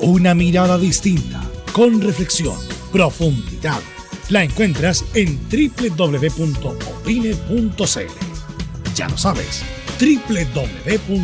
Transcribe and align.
Una 0.00 0.34
mirada 0.34 0.78
distinta, 0.78 1.42
con 1.72 2.00
reflexión, 2.00 2.58
profundidad. 2.92 3.80
La 4.28 4.42
encuentras 4.42 5.04
en 5.14 5.38
www.opine.cl. 5.48 6.54
Ya 8.94 9.08
lo 9.08 9.18
sabes 9.18 9.64
www.opine.cl. 9.98 11.14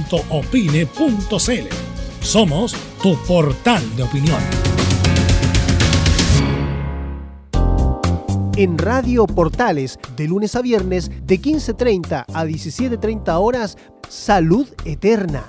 Somos 2.21 2.75
tu 3.03 3.17
portal 3.27 3.97
de 3.97 4.03
opinión. 4.03 4.41
En 8.57 8.77
Radio 8.77 9.27
Portales, 9.27 9.99
de 10.17 10.29
lunes 10.29 10.55
a 10.55 10.61
viernes, 10.61 11.11
de 11.25 11.41
15.30 11.41 12.27
a 12.29 12.45
17.30 12.45 13.41
horas, 13.41 13.79
Salud 14.09 14.69
Eterna. 14.85 15.49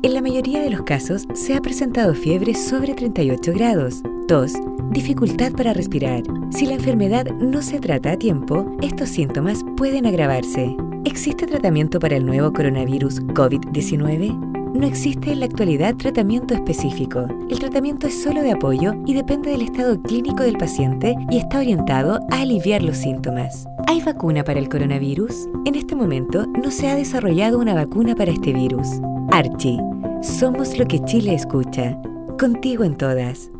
En 0.00 0.14
la 0.14 0.22
mayoría 0.22 0.62
de 0.62 0.70
los 0.70 0.82
casos 0.82 1.26
se 1.34 1.56
ha 1.56 1.60
presentado 1.60 2.14
fiebre 2.14 2.54
sobre 2.54 2.94
38 2.94 3.52
grados, 3.52 4.00
tos, 4.28 4.52
dificultad 4.90 5.50
para 5.52 5.72
respirar. 5.72 6.22
Si 6.50 6.66
la 6.66 6.74
enfermedad 6.74 7.26
no 7.40 7.62
se 7.62 7.80
trata 7.80 8.12
a 8.12 8.16
tiempo, 8.16 8.76
estos 8.80 9.08
síntomas 9.08 9.64
pueden 9.76 10.06
agravarse. 10.06 10.76
¿Existe 11.04 11.46
tratamiento 11.46 11.98
para 11.98 12.14
el 12.14 12.24
nuevo 12.24 12.52
coronavirus 12.52 13.22
COVID-19? 13.22 14.38
No 14.72 14.86
existe 14.86 15.32
en 15.32 15.40
la 15.40 15.46
actualidad 15.46 15.96
tratamiento 15.96 16.54
específico. 16.54 17.26
El 17.50 17.58
tratamiento 17.58 18.06
es 18.06 18.22
solo 18.22 18.42
de 18.42 18.52
apoyo 18.52 18.92
y 19.04 19.14
depende 19.14 19.50
del 19.50 19.62
estado 19.62 20.00
clínico 20.00 20.44
del 20.44 20.58
paciente 20.58 21.16
y 21.28 21.38
está 21.38 21.58
orientado 21.58 22.20
a 22.30 22.42
aliviar 22.42 22.84
los 22.84 22.98
síntomas. 22.98 23.66
¿Hay 23.88 24.00
vacuna 24.00 24.44
para 24.44 24.60
el 24.60 24.68
coronavirus? 24.68 25.48
En 25.64 25.74
este 25.74 25.96
momento 25.96 26.46
no 26.46 26.70
se 26.70 26.86
ha 26.88 26.94
desarrollado 26.94 27.58
una 27.58 27.74
vacuna 27.74 28.14
para 28.14 28.30
este 28.30 28.52
virus. 28.52 29.00
Archie, 29.38 29.78
somos 30.20 30.76
lo 30.78 30.84
que 30.84 30.98
Chile 31.04 31.32
escucha. 31.32 31.96
Contigo 32.40 32.82
en 32.82 32.96
todas. 32.96 33.52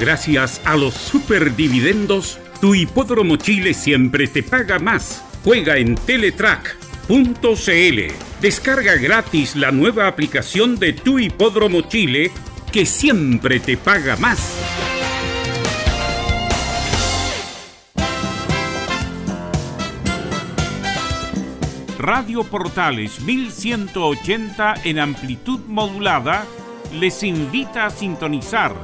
Gracias 0.00 0.60
a 0.64 0.76
los 0.76 0.94
superdividendos, 0.94 2.40
tu 2.60 2.74
hipódromo 2.74 3.36
Chile 3.36 3.74
siempre 3.74 4.26
te 4.26 4.42
paga 4.42 4.80
más. 4.80 5.22
Juega 5.44 5.76
en 5.76 5.94
Teletrack.cl. 5.94 8.00
Descarga 8.40 8.96
gratis 8.96 9.54
la 9.54 9.70
nueva 9.70 10.08
aplicación 10.08 10.74
de 10.74 10.94
tu 10.94 11.20
hipódromo 11.20 11.82
Chile 11.82 12.32
que 12.72 12.86
siempre 12.86 13.60
te 13.60 13.76
paga 13.76 14.16
más. 14.16 14.52
Radio 22.04 22.44
Portales 22.44 23.18
1180 23.22 24.74
en 24.84 24.98
amplitud 24.98 25.60
modulada 25.66 26.44
les 26.92 27.22
invita 27.22 27.86
a 27.86 27.90
sintonizar 27.90 28.74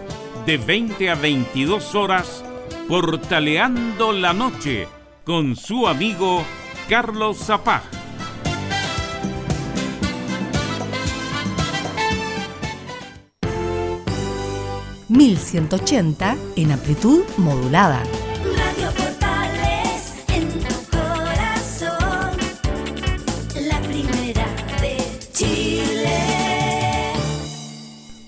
de 0.47 0.57
20 0.57 1.11
a 1.11 1.17
22 1.17 1.95
horas 1.95 2.43
Portaleando 2.89 4.13
la 4.13 4.33
Noche 4.33 4.89
con 5.27 5.55
su 5.55 5.87
amigo 5.87 6.43
Carlos 6.89 7.37
Zapag. 7.37 7.83
...1180 15.11 16.39
en 16.57 16.73
amplitud 16.73 17.25
modulada. 17.37 18.03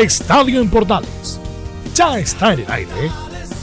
Estadio 0.00 0.60
en 0.60 0.70
Portales. 0.70 1.40
Ya 1.94 2.18
está 2.18 2.52
en 2.54 2.60
el 2.60 2.70
aire... 2.70 3.10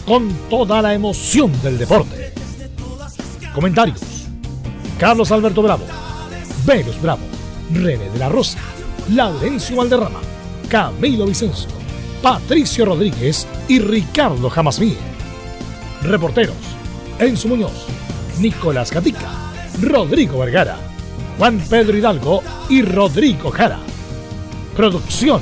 ...con 0.05 0.29
toda 0.49 0.81
la 0.81 0.93
emoción 0.93 1.51
del 1.61 1.77
deporte. 1.77 2.31
Comentarios. 3.53 3.99
Carlos 4.97 5.31
Alberto 5.31 5.61
Bravo. 5.61 5.83
Velos 6.65 7.01
Bravo. 7.01 7.23
René 7.73 8.09
de 8.09 8.19
la 8.19 8.29
Rosa. 8.29 8.59
Laurencio 9.09 9.75
Valderrama. 9.75 10.19
Camilo 10.69 11.25
Vicencio. 11.25 11.69
Patricio 12.21 12.85
Rodríguez 12.85 13.45
y 13.67 13.79
Ricardo 13.79 14.49
Jamasmí. 14.49 14.95
Reporteros, 16.03 16.55
Enzo 17.19 17.47
Muñoz, 17.47 17.85
Nicolás 18.39 18.91
Gatica, 18.91 19.29
Rodrigo 19.81 20.39
Vergara, 20.39 20.77
Juan 21.37 21.59
Pedro 21.69 21.97
Hidalgo 21.97 22.43
y 22.69 22.81
Rodrigo 22.81 23.51
Jara. 23.51 23.79
Producción, 24.75 25.41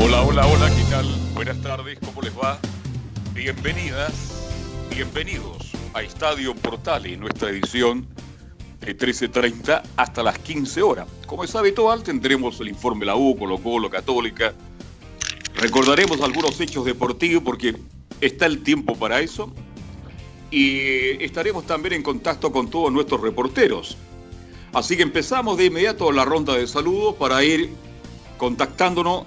Hola, 0.00 0.22
hola, 0.22 0.46
hola, 0.46 0.70
¿qué 0.70 0.84
tal? 0.88 1.06
Buenas 1.34 1.60
tardes, 1.60 1.98
¿cómo 2.04 2.22
les 2.22 2.32
va? 2.32 2.60
Bienvenidas, 3.34 4.12
bienvenidos 4.94 5.72
a 5.92 6.02
Estadio 6.02 6.54
Portales, 6.54 7.18
nuestra 7.18 7.50
edición 7.50 8.06
de 8.80 8.96
13.30 8.96 9.82
hasta 9.96 10.22
las 10.22 10.38
15 10.38 10.82
horas. 10.82 11.08
Como 11.26 11.42
es 11.42 11.54
habitual, 11.56 12.04
tendremos 12.04 12.60
el 12.60 12.68
informe 12.68 13.06
la 13.06 13.16
U, 13.16 13.36
Colo 13.36 13.58
Colo, 13.58 13.90
Católica. 13.90 14.54
Recordaremos 15.56 16.20
algunos 16.20 16.60
hechos 16.60 16.84
deportivos 16.84 17.42
porque 17.42 17.76
está 18.20 18.46
el 18.46 18.62
tiempo 18.62 18.94
para 18.94 19.20
eso. 19.20 19.52
Y 20.52 21.22
estaremos 21.24 21.66
también 21.66 21.94
en 21.94 22.02
contacto 22.04 22.52
con 22.52 22.70
todos 22.70 22.92
nuestros 22.92 23.20
reporteros. 23.20 23.96
Así 24.72 24.96
que 24.96 25.02
empezamos 25.02 25.58
de 25.58 25.66
inmediato 25.66 26.12
la 26.12 26.24
ronda 26.24 26.54
de 26.54 26.68
saludos 26.68 27.16
para 27.16 27.42
ir 27.42 27.70
contactándonos 28.36 29.24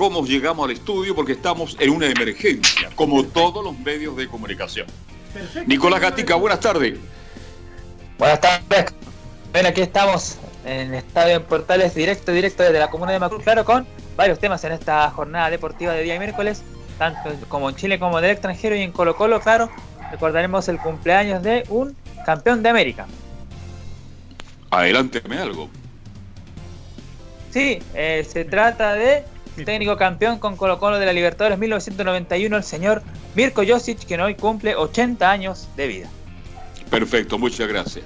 cómo 0.00 0.24
llegamos 0.24 0.64
al 0.64 0.70
estudio 0.70 1.14
porque 1.14 1.32
estamos 1.32 1.76
en 1.78 1.90
una 1.90 2.06
emergencia, 2.06 2.88
como 2.94 3.22
todos 3.22 3.62
los 3.62 3.78
medios 3.80 4.16
de 4.16 4.28
comunicación. 4.28 4.86
Nicolás 5.66 6.00
Gatica, 6.00 6.36
buenas 6.36 6.58
tardes. 6.60 6.98
Buenas 8.16 8.40
tardes. 8.40 8.94
Bueno, 9.52 9.68
aquí 9.68 9.82
estamos 9.82 10.38
en 10.64 10.94
Estadio 10.94 11.36
en 11.36 11.42
Portales, 11.42 11.94
directo, 11.94 12.32
directo 12.32 12.62
desde 12.62 12.78
la 12.78 12.88
comuna 12.88 13.12
de 13.12 13.18
Macul, 13.18 13.42
claro, 13.42 13.66
con 13.66 13.86
varios 14.16 14.38
temas 14.38 14.64
en 14.64 14.72
esta 14.72 15.10
jornada 15.10 15.50
deportiva 15.50 15.92
de 15.92 16.02
día 16.02 16.18
miércoles, 16.18 16.62
tanto 16.96 17.34
como 17.50 17.68
en 17.68 17.76
Chile 17.76 17.98
como 17.98 18.22
del 18.22 18.30
extranjero 18.30 18.74
y 18.76 18.80
en 18.80 18.92
Colo 18.92 19.14
Colo, 19.14 19.38
claro, 19.38 19.68
recordaremos 20.10 20.66
el 20.70 20.78
cumpleaños 20.78 21.42
de 21.42 21.64
un 21.68 21.94
campeón 22.24 22.62
de 22.62 22.70
América. 22.70 23.06
Adelánteme 24.70 25.36
algo. 25.36 25.68
Sí, 27.50 27.80
eh, 27.92 28.26
se 28.26 28.46
trata 28.46 28.94
de 28.94 29.24
técnico 29.64 29.96
campeón 29.96 30.38
con 30.38 30.56
Colo 30.56 30.78
Colo 30.78 30.98
de 30.98 31.06
la 31.06 31.12
Libertadores 31.12 31.58
1991, 31.58 32.56
el 32.56 32.64
señor 32.64 33.02
Mirko 33.34 33.62
Josic, 33.66 34.04
que 34.04 34.20
hoy 34.20 34.34
cumple 34.34 34.74
80 34.76 35.30
años 35.30 35.68
de 35.76 35.86
vida. 35.86 36.08
Perfecto, 36.90 37.38
muchas 37.38 37.68
gracias. 37.68 38.04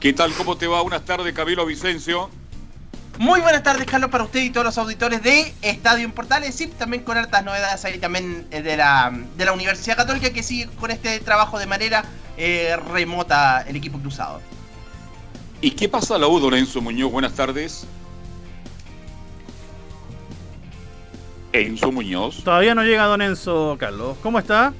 ¿Qué 0.00 0.12
tal? 0.12 0.32
¿Cómo 0.32 0.56
te 0.56 0.66
va? 0.66 0.80
Buenas 0.80 1.04
tardes, 1.04 1.34
Camilo 1.34 1.66
Vicencio. 1.66 2.30
Muy 3.18 3.42
buenas 3.42 3.62
tardes, 3.62 3.86
Carlos, 3.86 4.08
para 4.08 4.24
usted 4.24 4.40
y 4.40 4.48
todos 4.48 4.64
los 4.64 4.78
auditores 4.78 5.22
de 5.22 5.52
Estadio 5.60 6.06
en 6.06 6.12
Portales. 6.12 6.54
Sí, 6.54 6.68
también 6.68 7.02
con 7.04 7.18
hartas 7.18 7.44
novedades 7.44 7.84
ahí 7.84 7.98
también 7.98 8.46
eh, 8.50 8.62
de 8.62 8.78
la, 8.78 9.12
de 9.36 9.44
la 9.44 9.52
Universidad 9.52 9.98
Católica 9.98 10.30
que 10.30 10.42
sigue 10.42 10.68
con 10.80 10.90
este 10.90 11.20
trabajo 11.20 11.58
de 11.58 11.66
manera 11.66 12.02
eh, 12.38 12.74
remota 12.90 13.62
el 13.68 13.76
equipo 13.76 13.98
cruzado. 13.98 14.40
¿Y 15.60 15.72
qué 15.72 15.86
pasa 15.86 16.16
la 16.16 16.28
U, 16.28 16.40
don 16.40 16.54
Enzo 16.54 16.80
Muñoz? 16.80 17.12
Buenas 17.12 17.34
tardes. 17.34 17.86
Enzo 21.52 21.90
Muñoz. 21.92 22.42
Todavía 22.44 22.74
no 22.74 22.82
llega 22.82 23.04
don 23.04 23.22
Enzo, 23.22 23.76
Carlos. 23.78 24.16
¿Cómo 24.22 24.38
está? 24.38 24.72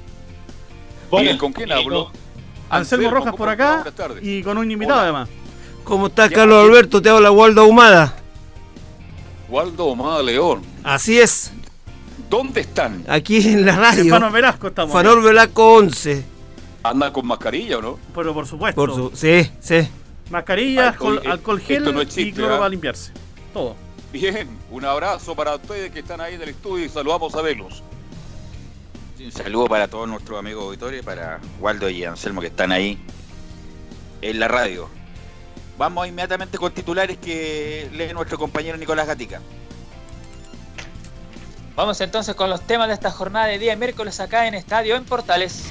Bien, 1.11 1.37
¿con 1.37 1.51
quién 1.51 1.71
hablo? 1.71 2.09
Anselmo 2.69 3.07
Anselmo, 3.07 3.09
Rojas 3.09 3.31
¿cómo 3.31 3.37
por 3.37 3.49
acá 3.49 3.75
Buenas 3.75 3.95
tardes. 3.95 4.23
y 4.23 4.41
con 4.43 4.57
un 4.57 4.71
invitado 4.71 4.99
Hola. 4.99 5.03
además. 5.09 5.29
¿Cómo 5.83 6.07
estás, 6.07 6.31
Carlos 6.31 6.63
Alberto? 6.63 7.01
Te 7.01 7.09
habla 7.09 7.31
Waldo 7.31 7.61
Ahumada. 7.61 8.15
Waldo 9.49 9.87
Omada 9.87 10.23
León. 10.23 10.61
Así 10.83 11.19
es, 11.19 11.51
¿Dónde 12.29 12.61
están? 12.61 13.03
aquí 13.09 13.45
en 13.45 13.65
la 13.65 13.73
En 13.73 13.79
radio. 13.79 14.13
Fano 14.13 14.31
Velasco 14.31 14.67
estamos. 14.67 14.93
Fanor 14.93 15.21
Velasco 15.21 15.73
11. 15.73 16.23
¿Anda 16.83 17.11
con 17.11 17.27
mascarilla 17.27 17.79
o 17.79 17.81
no? 17.81 17.99
Pero 18.15 18.33
por 18.33 18.47
supuesto. 18.47 18.79
Por 18.79 18.95
su... 18.95 19.11
Sí, 19.13 19.51
sí. 19.59 19.87
Mascarilla, 20.29 20.89
Alcohol, 20.89 21.21
alcohol, 21.29 21.59
eh, 21.59 21.63
gel 21.67 21.93
no 21.93 22.01
y 22.01 22.31
cloro 22.31 22.55
¿ah? 22.55 22.57
para 22.59 22.69
limpiarse. 22.69 23.11
Todo. 23.53 23.75
Bien, 24.11 24.49
un 24.69 24.83
abrazo 24.83 25.35
para 25.35 25.55
ustedes 25.55 25.89
que 25.91 25.99
están 25.99 26.19
ahí 26.19 26.35
en 26.35 26.41
el 26.41 26.49
estudio 26.49 26.85
y 26.85 26.89
saludamos 26.89 27.33
a 27.35 27.41
Velos. 27.41 27.81
Un 29.17 29.31
saludo 29.31 29.67
para 29.67 29.87
todos 29.87 30.09
nuestros 30.09 30.37
amigos 30.37 30.65
auditores, 30.65 31.01
para 31.03 31.39
Waldo 31.61 31.89
y 31.89 32.03
Anselmo 32.03 32.41
que 32.41 32.47
están 32.47 32.73
ahí 32.73 32.99
en 34.21 34.39
la 34.39 34.49
radio. 34.49 34.89
Vamos 35.77 36.07
inmediatamente 36.07 36.57
con 36.57 36.73
titulares 36.73 37.19
que 37.19 37.89
lee 37.93 38.13
nuestro 38.13 38.37
compañero 38.37 38.77
Nicolás 38.77 39.07
Gatica. 39.07 39.39
Vamos 41.75 42.01
entonces 42.01 42.35
con 42.35 42.49
los 42.49 42.61
temas 42.61 42.89
de 42.89 42.95
esta 42.95 43.11
jornada 43.11 43.45
de 43.45 43.59
día 43.59 43.77
miércoles 43.77 44.19
acá 44.19 44.45
en 44.47 44.55
Estadio 44.55 44.97
en 44.97 45.05
Portales. 45.05 45.63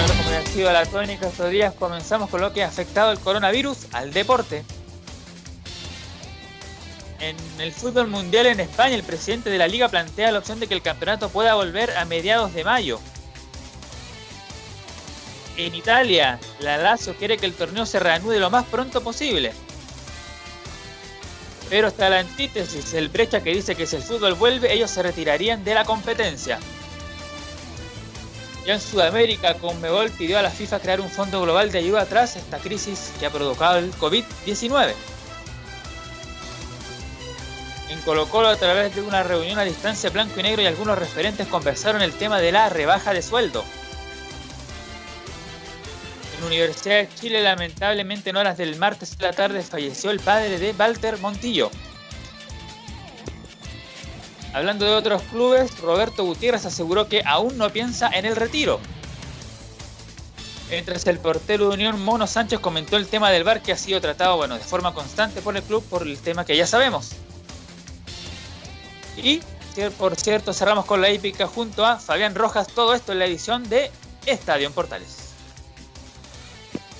Ha 0.00 0.52
sido 0.52 0.72
la 0.72 0.86
tónica 0.86 1.28
estos 1.28 1.50
días, 1.50 1.74
comenzamos 1.74 2.30
con 2.30 2.40
lo 2.40 2.52
que 2.52 2.64
ha 2.64 2.68
afectado 2.68 3.12
el 3.12 3.20
coronavirus 3.20 3.86
al 3.92 4.12
deporte. 4.12 4.64
En 7.20 7.36
el 7.60 7.70
fútbol 7.72 8.08
mundial 8.08 8.46
en 8.46 8.60
España, 8.60 8.94
el 8.94 9.02
presidente 9.02 9.50
de 9.50 9.58
la 9.58 9.68
liga 9.68 9.88
plantea 9.88 10.32
la 10.32 10.38
opción 10.38 10.58
de 10.58 10.66
que 10.66 10.74
el 10.74 10.80
campeonato 10.80 11.28
pueda 11.28 11.54
volver 11.54 11.96
a 11.98 12.06
mediados 12.06 12.54
de 12.54 12.64
mayo. 12.64 12.98
En 15.58 15.74
Italia, 15.74 16.40
la 16.60 16.78
Lazio 16.78 17.14
quiere 17.14 17.36
que 17.36 17.44
el 17.44 17.52
torneo 17.52 17.84
se 17.84 18.00
reanude 18.00 18.40
lo 18.40 18.48
más 18.48 18.64
pronto 18.64 19.02
posible. 19.02 19.52
Pero 21.68 21.88
está 21.88 22.08
la 22.08 22.20
antítesis, 22.20 22.94
el 22.94 23.10
Brecha 23.10 23.42
que 23.42 23.52
dice 23.52 23.76
que 23.76 23.86
si 23.86 23.96
el 23.96 24.02
fútbol 24.02 24.34
vuelve, 24.34 24.72
ellos 24.72 24.90
se 24.90 25.02
retirarían 25.02 25.62
de 25.62 25.74
la 25.74 25.84
competencia. 25.84 26.58
Ya 28.66 28.74
en 28.74 28.80
Sudamérica, 28.80 29.54
Conmebol 29.54 30.10
pidió 30.10 30.38
a 30.38 30.42
la 30.42 30.50
FIFA 30.50 30.80
crear 30.80 31.00
un 31.00 31.10
fondo 31.10 31.40
global 31.40 31.72
de 31.72 31.78
ayuda 31.78 32.04
tras 32.06 32.36
esta 32.36 32.58
crisis 32.58 33.12
que 33.18 33.26
ha 33.26 33.30
provocado 33.30 33.78
el 33.78 33.92
COVID-19. 33.94 34.92
En 37.88 38.00
Colo 38.02 38.26
Colo, 38.28 38.48
a 38.48 38.56
través 38.56 38.94
de 38.94 39.02
una 39.02 39.22
reunión 39.22 39.58
a 39.58 39.64
distancia 39.64 40.10
blanco 40.10 40.38
y 40.38 40.42
negro 40.42 40.62
y 40.62 40.66
algunos 40.66 40.98
referentes 40.98 41.48
conversaron 41.48 42.02
el 42.02 42.12
tema 42.12 42.38
de 42.40 42.52
la 42.52 42.68
rebaja 42.68 43.12
de 43.12 43.22
sueldo. 43.22 43.64
En 46.38 46.44
Universidad 46.46 46.96
de 46.96 47.08
Chile, 47.14 47.42
lamentablemente 47.42 48.30
en 48.30 48.36
horas 48.36 48.56
del 48.56 48.76
martes 48.76 49.16
de 49.18 49.26
la 49.26 49.32
tarde, 49.32 49.62
falleció 49.62 50.10
el 50.10 50.20
padre 50.20 50.58
de 50.58 50.74
Walter 50.78 51.18
Montillo. 51.18 51.70
Hablando 54.52 54.84
de 54.84 54.94
otros 54.94 55.22
clubes, 55.22 55.78
Roberto 55.78 56.24
Gutiérrez 56.24 56.66
aseguró 56.66 57.08
que 57.08 57.22
aún 57.24 57.56
no 57.56 57.70
piensa 57.70 58.08
en 58.12 58.24
el 58.24 58.34
retiro. 58.34 58.80
Mientras 60.70 61.06
el 61.06 61.18
portero 61.18 61.68
de 61.68 61.74
Unión, 61.74 62.00
Mono 62.00 62.26
Sánchez, 62.26 62.60
comentó 62.60 62.96
el 62.96 63.06
tema 63.06 63.30
del 63.30 63.44
bar 63.44 63.62
que 63.62 63.72
ha 63.72 63.76
sido 63.76 64.00
tratado 64.00 64.36
bueno, 64.36 64.56
de 64.56 64.60
forma 64.64 64.94
constante 64.94 65.40
por 65.42 65.56
el 65.56 65.62
club 65.62 65.84
por 65.84 66.02
el 66.02 66.18
tema 66.18 66.44
que 66.44 66.56
ya 66.56 66.66
sabemos. 66.66 67.10
Y, 69.16 69.40
por 69.98 70.16
cierto, 70.16 70.52
cerramos 70.52 70.84
con 70.84 71.00
la 71.00 71.10
hípica 71.10 71.46
junto 71.46 71.84
a 71.84 71.98
Fabián 71.98 72.34
Rojas, 72.34 72.68
todo 72.68 72.94
esto 72.94 73.12
en 73.12 73.18
la 73.20 73.26
edición 73.26 73.68
de 73.68 73.90
Estadio 74.26 74.66
en 74.66 74.72
Portales. 74.72 75.30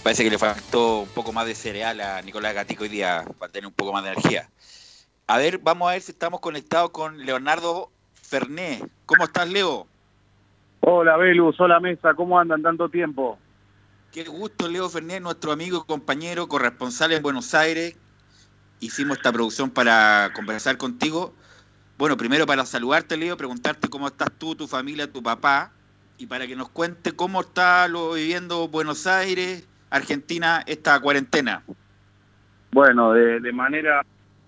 Parece 0.02 0.24
que 0.24 0.30
le 0.30 0.38
faltó 0.38 1.00
un 1.00 1.08
poco 1.08 1.32
más 1.32 1.46
de 1.46 1.54
cereal 1.54 2.00
a 2.00 2.22
Nicolás 2.22 2.54
Gatico 2.54 2.84
hoy 2.84 2.88
día 2.88 3.24
para 3.38 3.52
tener 3.52 3.66
un 3.66 3.72
poco 3.72 3.92
más 3.92 4.02
de 4.02 4.10
energía. 4.10 4.48
A 5.30 5.38
ver, 5.38 5.58
vamos 5.58 5.88
a 5.88 5.92
ver 5.92 6.02
si 6.02 6.10
estamos 6.10 6.40
conectados 6.40 6.90
con 6.90 7.24
Leonardo 7.24 7.92
Ferné. 8.14 8.82
¿Cómo 9.06 9.22
estás, 9.22 9.48
Leo? 9.48 9.86
Hola, 10.80 11.16
Velus, 11.16 11.54
hola, 11.60 11.78
Mesa, 11.78 12.14
¿cómo 12.14 12.36
andan 12.36 12.62
tanto 12.62 12.88
tiempo? 12.88 13.38
Qué 14.10 14.24
gusto, 14.24 14.66
Leo 14.66 14.88
Fernández, 14.88 15.22
nuestro 15.22 15.52
amigo 15.52 15.84
y 15.84 15.86
compañero 15.86 16.48
corresponsal 16.48 17.12
en 17.12 17.22
Buenos 17.22 17.54
Aires. 17.54 17.96
Hicimos 18.80 19.18
esta 19.18 19.32
producción 19.32 19.70
para 19.70 20.32
conversar 20.34 20.78
contigo. 20.78 21.32
Bueno, 21.96 22.16
primero 22.16 22.44
para 22.44 22.66
saludarte, 22.66 23.16
Leo, 23.16 23.36
preguntarte 23.36 23.88
cómo 23.88 24.08
estás 24.08 24.32
tú, 24.32 24.56
tu 24.56 24.66
familia, 24.66 25.12
tu 25.12 25.22
papá, 25.22 25.70
y 26.18 26.26
para 26.26 26.48
que 26.48 26.56
nos 26.56 26.70
cuente 26.70 27.12
cómo 27.12 27.42
está 27.42 27.86
lo 27.86 28.14
viviendo 28.14 28.66
Buenos 28.66 29.06
Aires, 29.06 29.64
Argentina, 29.90 30.64
esta 30.66 30.98
cuarentena. 30.98 31.62
Bueno, 32.72 33.12
de, 33.12 33.38
de 33.38 33.52
manera 33.52 34.02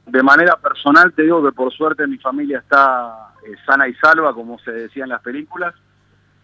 de 0.06 0.23
manera 0.23 0.56
personal 0.56 1.12
te 1.12 1.23
digo 1.23 1.42
que 1.44 1.52
por 1.52 1.73
suerte 1.73 2.06
mi 2.06 2.18
familia 2.18 2.59
está 2.59 3.32
eh, 3.47 3.54
sana 3.66 3.88
y 3.88 3.94
salva, 3.94 4.35
como 4.35 4.59
se 4.59 4.73
decía 4.73 5.04
en 5.04 5.11
las 5.11 5.23
películas. 5.23 5.75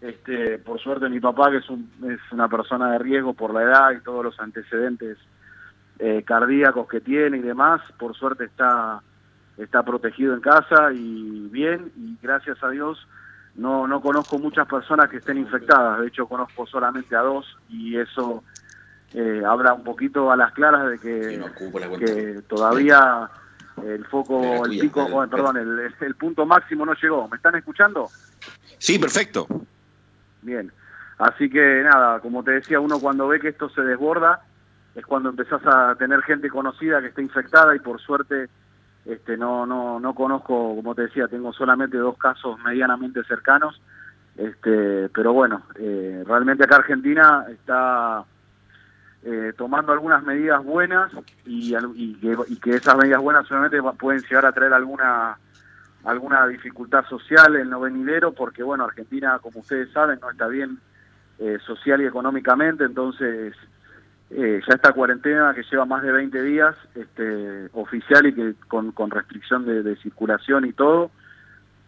Este, 0.01 0.59
por 0.59 0.79
suerte 0.79 1.09
mi 1.09 1.19
papá, 1.19 1.51
que 1.51 1.57
es, 1.57 1.69
un- 1.69 1.89
es 2.09 2.19
una 2.31 2.47
persona 2.47 2.91
de 2.93 2.99
riesgo 2.99 3.33
por 3.33 3.53
la 3.53 3.63
edad 3.63 3.91
y 3.91 3.99
todos 4.01 4.23
los 4.23 4.39
antecedentes 4.39 5.17
eh, 5.99 6.23
cardíacos 6.25 6.87
que 6.87 7.01
tiene 7.01 7.37
y 7.37 7.41
demás, 7.41 7.81
por 7.97 8.15
suerte 8.15 8.45
está, 8.45 9.01
está 9.57 9.83
protegido 9.83 10.33
en 10.33 10.39
casa 10.39 10.93
y 10.93 11.49
bien, 11.51 11.91
y 11.97 12.17
gracias 12.21 12.63
a 12.63 12.69
Dios 12.69 13.05
no, 13.55 13.87
no 13.87 13.99
conozco 13.99 14.39
muchas 14.39 14.65
personas 14.67 15.09
que 15.09 15.17
estén 15.17 15.37
infectadas, 15.37 15.99
de 15.99 16.07
hecho 16.07 16.25
conozco 16.27 16.65
solamente 16.65 17.13
a 17.17 17.19
dos 17.21 17.57
y 17.67 17.97
eso 17.97 18.41
eh, 19.13 19.43
habla 19.45 19.73
un 19.73 19.83
poquito 19.83 20.31
a 20.31 20.37
las 20.37 20.53
claras 20.53 20.87
de 20.91 20.99
que, 20.99 21.37
que 21.99 22.41
todavía 22.47 23.29
el 23.85 24.05
foco, 24.05 24.65
el 24.65 24.79
pico, 24.79 25.07
perdón, 25.29 25.57
el, 25.57 25.93
el 25.99 26.15
punto 26.15 26.45
máximo 26.45 26.85
no 26.85 26.93
llegó. 26.93 27.27
¿Me 27.27 27.37
están 27.37 27.55
escuchando? 27.55 28.07
Sí, 28.77 28.97
perfecto. 28.99 29.47
Bien. 30.41 30.71
Así 31.17 31.49
que 31.49 31.83
nada, 31.83 32.19
como 32.21 32.43
te 32.43 32.51
decía, 32.51 32.79
uno 32.79 32.99
cuando 32.99 33.27
ve 33.27 33.39
que 33.39 33.49
esto 33.49 33.69
se 33.69 33.81
desborda 33.81 34.41
es 34.95 35.05
cuando 35.05 35.29
empezás 35.29 35.61
a 35.65 35.95
tener 35.95 36.21
gente 36.21 36.49
conocida 36.49 37.01
que 37.01 37.07
está 37.07 37.21
infectada 37.21 37.75
y 37.75 37.79
por 37.79 37.99
suerte 37.99 38.49
este 39.05 39.37
no 39.37 39.65
no 39.65 39.99
no 39.99 40.13
conozco, 40.13 40.75
como 40.75 40.95
te 40.95 41.03
decía, 41.03 41.27
tengo 41.27 41.51
solamente 41.53 41.97
dos 41.97 42.17
casos 42.17 42.57
medianamente 42.63 43.23
cercanos. 43.23 43.81
Este, 44.37 45.09
pero 45.09 45.33
bueno, 45.33 45.63
eh, 45.75 46.23
realmente 46.25 46.63
acá 46.63 46.77
Argentina 46.77 47.45
está 47.49 48.23
eh, 49.23 49.53
tomando 49.57 49.91
algunas 49.91 50.23
medidas 50.23 50.63
buenas 50.63 51.11
y, 51.45 51.73
que, 52.15 52.37
y 52.47 52.55
que 52.57 52.71
esas 52.71 52.97
medidas 52.97 53.21
buenas 53.21 53.47
solamente 53.47 53.81
pueden 53.97 54.21
llegar 54.21 54.45
a 54.45 54.51
traer 54.51 54.73
alguna 54.73 55.37
alguna 56.05 56.47
dificultad 56.47 57.03
social 57.07 57.57
en 57.57 57.69
lo 57.69 57.81
venidero 57.81 58.31
porque 58.33 58.63
bueno 58.63 58.85
Argentina 58.85 59.37
como 59.39 59.59
ustedes 59.59 59.91
saben 59.91 60.19
no 60.21 60.31
está 60.31 60.47
bien 60.47 60.79
eh, 61.37 61.57
social 61.65 62.01
y 62.01 62.05
económicamente 62.05 62.85
entonces 62.85 63.53
eh, 64.29 64.61
ya 64.65 64.75
esta 64.75 64.93
cuarentena 64.93 65.53
que 65.53 65.63
lleva 65.63 65.85
más 65.85 66.01
de 66.03 66.13
20 66.13 66.41
días 66.41 66.75
este, 66.95 67.67
oficial 67.73 68.25
y 68.27 68.33
que 68.33 68.53
con, 68.69 68.93
con 68.93 69.11
restricción 69.11 69.65
de, 69.65 69.83
de 69.83 69.97
circulación 69.97 70.65
y 70.65 70.71
todo 70.71 71.11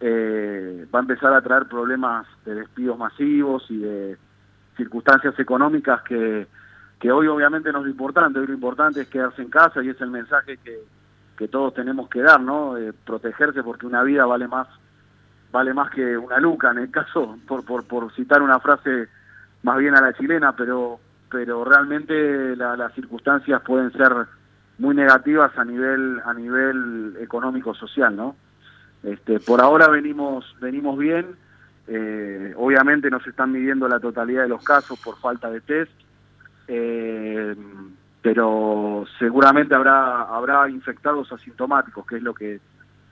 eh, 0.00 0.84
va 0.94 0.98
a 0.98 1.02
empezar 1.02 1.32
a 1.32 1.40
traer 1.40 1.66
problemas 1.66 2.26
de 2.44 2.56
despidos 2.56 2.98
masivos 2.98 3.64
y 3.70 3.78
de 3.78 4.18
circunstancias 4.76 5.38
económicas 5.38 6.02
que, 6.02 6.46
que 7.02 7.10
hoy 7.10 7.26
obviamente 7.26 7.72
no 7.72 7.78
es 7.80 7.84
lo 7.86 7.90
importante, 7.90 8.38
hoy 8.38 8.46
lo 8.46 8.54
importante 8.54 9.00
es 9.00 9.08
quedarse 9.08 9.42
en 9.42 9.50
casa 9.50 9.82
y 9.82 9.88
es 9.88 10.00
el 10.00 10.10
mensaje 10.10 10.58
que, 10.58 10.78
que 11.36 11.48
todos 11.48 11.74
tenemos 11.74 12.08
que 12.08 12.22
dar, 12.22 12.40
¿no? 12.40 12.78
Eh, 12.78 12.92
protegerse 13.04 13.64
porque 13.64 13.86
una 13.86 14.04
vida 14.04 14.24
vale 14.24 14.46
más 14.46 14.68
vale 15.50 15.74
más 15.74 15.90
que 15.90 16.16
una 16.16 16.38
luca 16.38 16.70
en 16.70 16.78
el 16.78 16.90
caso, 16.92 17.36
por, 17.48 17.64
por, 17.64 17.84
por 17.88 18.12
citar 18.14 18.40
una 18.40 18.60
frase 18.60 19.08
más 19.64 19.78
bien 19.78 19.96
a 19.96 20.00
la 20.00 20.12
chilena, 20.14 20.54
pero 20.54 21.00
pero 21.28 21.64
realmente 21.64 22.54
la- 22.54 22.76
las 22.76 22.94
circunstancias 22.94 23.60
pueden 23.62 23.90
ser 23.92 24.12
muy 24.78 24.94
negativas 24.94 25.50
a 25.58 25.64
nivel 25.64 26.20
a 26.24 26.32
nivel 26.34 27.16
económico 27.20 27.74
social, 27.74 28.14
¿no? 28.14 28.36
Este, 29.02 29.40
por 29.40 29.60
ahora 29.60 29.88
venimos 29.88 30.54
venimos 30.60 30.96
bien, 30.96 31.34
eh, 31.88 32.54
obviamente 32.56 33.10
no 33.10 33.18
se 33.20 33.30
están 33.30 33.50
midiendo 33.50 33.88
la 33.88 33.98
totalidad 33.98 34.42
de 34.44 34.48
los 34.50 34.62
casos 34.62 35.00
por 35.00 35.16
falta 35.18 35.50
de 35.50 35.60
test, 35.60 35.90
eh, 36.74 37.54
pero 38.22 39.04
seguramente 39.18 39.74
habrá 39.74 40.22
habrá 40.22 40.68
infectados 40.70 41.30
asintomáticos, 41.32 42.06
que 42.06 42.16
es 42.16 42.22
lo 42.22 42.32
que 42.32 42.60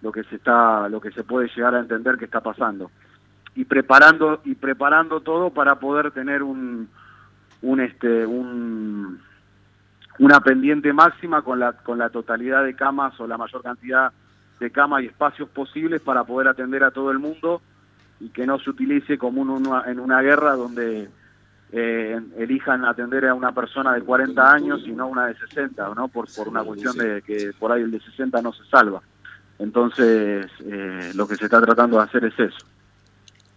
lo 0.03 0.11
que 0.13 0.23
se 0.25 0.37
está 0.37 0.89
lo 0.89 0.99
que 1.01 1.11
se 1.11 1.25
puede 1.25 1.49
llegar 1.55 1.75
a 1.75 1.81
entender 1.81 2.17
que 2.17 2.25
está 2.25 2.41
pasando. 2.41 2.91
Y 3.55 3.65
preparando 3.65 4.41
y 4.45 4.55
preparando 4.55 5.21
todo 5.21 5.51
para 5.51 5.75
poder 5.75 6.11
tener 6.13 6.43
un 6.43 6.89
un 7.63 7.81
este 7.81 8.25
un 8.25 9.21
una 10.19 10.41
pendiente 10.41 10.93
máxima 10.93 11.43
con 11.43 11.59
la 11.59 11.73
con 11.73 11.99
la 11.99 12.09
totalidad 12.09 12.65
de 12.65 12.75
camas 12.75 13.19
o 13.21 13.27
la 13.27 13.37
mayor 13.37 13.63
cantidad 13.63 14.13
de 14.59 14.71
camas 14.71 15.03
y 15.03 15.07
espacios 15.07 15.49
posibles 15.51 16.01
para 16.01 16.25
poder 16.25 16.49
atender 16.49 16.83
a 16.85 16.91
todo 16.93 17.11
el 17.11 17.19
mundo 17.19 17.61
y 18.21 18.29
que 18.31 18.47
no 18.47 18.59
se 18.59 18.71
utilice 18.71 19.19
como 19.19 19.43
un- 19.43 19.51
una- 19.67 19.85
en 19.87 19.99
una 19.99 20.21
guerra 20.23 20.55
donde 20.55 21.09
eh, 21.73 22.21
elijan 22.37 22.85
atender 22.85 23.27
a 23.27 23.35
una 23.35 23.53
persona 23.53 23.95
de 23.95 24.03
40 24.03 24.53
años 24.53 24.83
y 24.87 24.93
no 24.93 25.07
una 25.07 25.27
de 25.27 25.37
60, 25.37 25.95
¿no? 25.95 26.09
Por, 26.09 26.33
por 26.35 26.49
una 26.49 26.65
cuestión 26.65 26.97
de 26.97 27.23
que 27.23 27.53
por 27.59 27.71
ahí 27.71 27.83
el 27.83 27.91
de 27.91 28.01
60 28.01 28.43
no 28.43 28.53
se 28.53 28.65
salva. 28.65 29.03
Entonces, 29.59 30.47
eh, 30.65 31.13
lo 31.15 31.29
que 31.29 31.37
se 31.37 31.45
está 31.45 31.61
tratando 31.61 31.99
de 31.99 32.05
hacer 32.05 32.25
es 32.25 32.39
eso. 32.39 32.67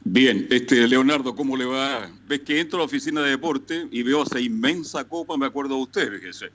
Bien, 0.05 0.47
este 0.49 0.87
Leonardo, 0.87 1.33
¿cómo 1.33 1.55
le 1.55 1.65
va? 1.65 2.09
Ves 2.27 2.41
que 2.41 2.59
entro 2.59 2.77
a 2.77 2.81
la 2.81 2.85
oficina 2.85 3.21
de 3.21 3.31
deporte 3.31 3.87
y 3.89 4.03
veo 4.03 4.23
esa 4.23 4.39
inmensa 4.39 5.07
copa, 5.07 5.37
me 5.37 5.45
acuerdo 5.45 5.75
de 5.75 5.81
usted, 5.81 6.11
fíjese. 6.11 6.51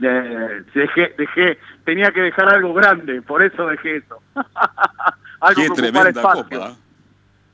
Eh, 0.00 0.64
dejé, 0.74 1.14
dejé, 1.16 1.58
tenía 1.84 2.10
que 2.10 2.22
dejar 2.22 2.48
algo 2.48 2.72
grande, 2.74 3.20
por 3.22 3.42
eso 3.42 3.66
dejé 3.66 3.98
eso. 3.98 4.18
algo 5.40 5.62
Qué 5.62 5.68
tremenda 5.70 6.08
espacio. 6.08 6.44
copa. 6.44 6.76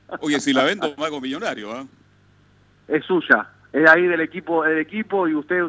¿ah? 0.09 0.17
Oye, 0.21 0.39
si 0.39 0.53
la 0.53 0.63
vendo, 0.63 0.93
me 0.97 1.05
hago 1.05 1.19
millonario, 1.19 1.71
¿ah? 1.73 1.85
Es 2.87 3.05
suya, 3.05 3.49
es 3.71 3.89
ahí 3.89 4.07
del 4.07 4.21
equipo, 4.21 4.63
del 4.63 4.79
equipo 4.79 5.27
y 5.27 5.35
usted, 5.35 5.63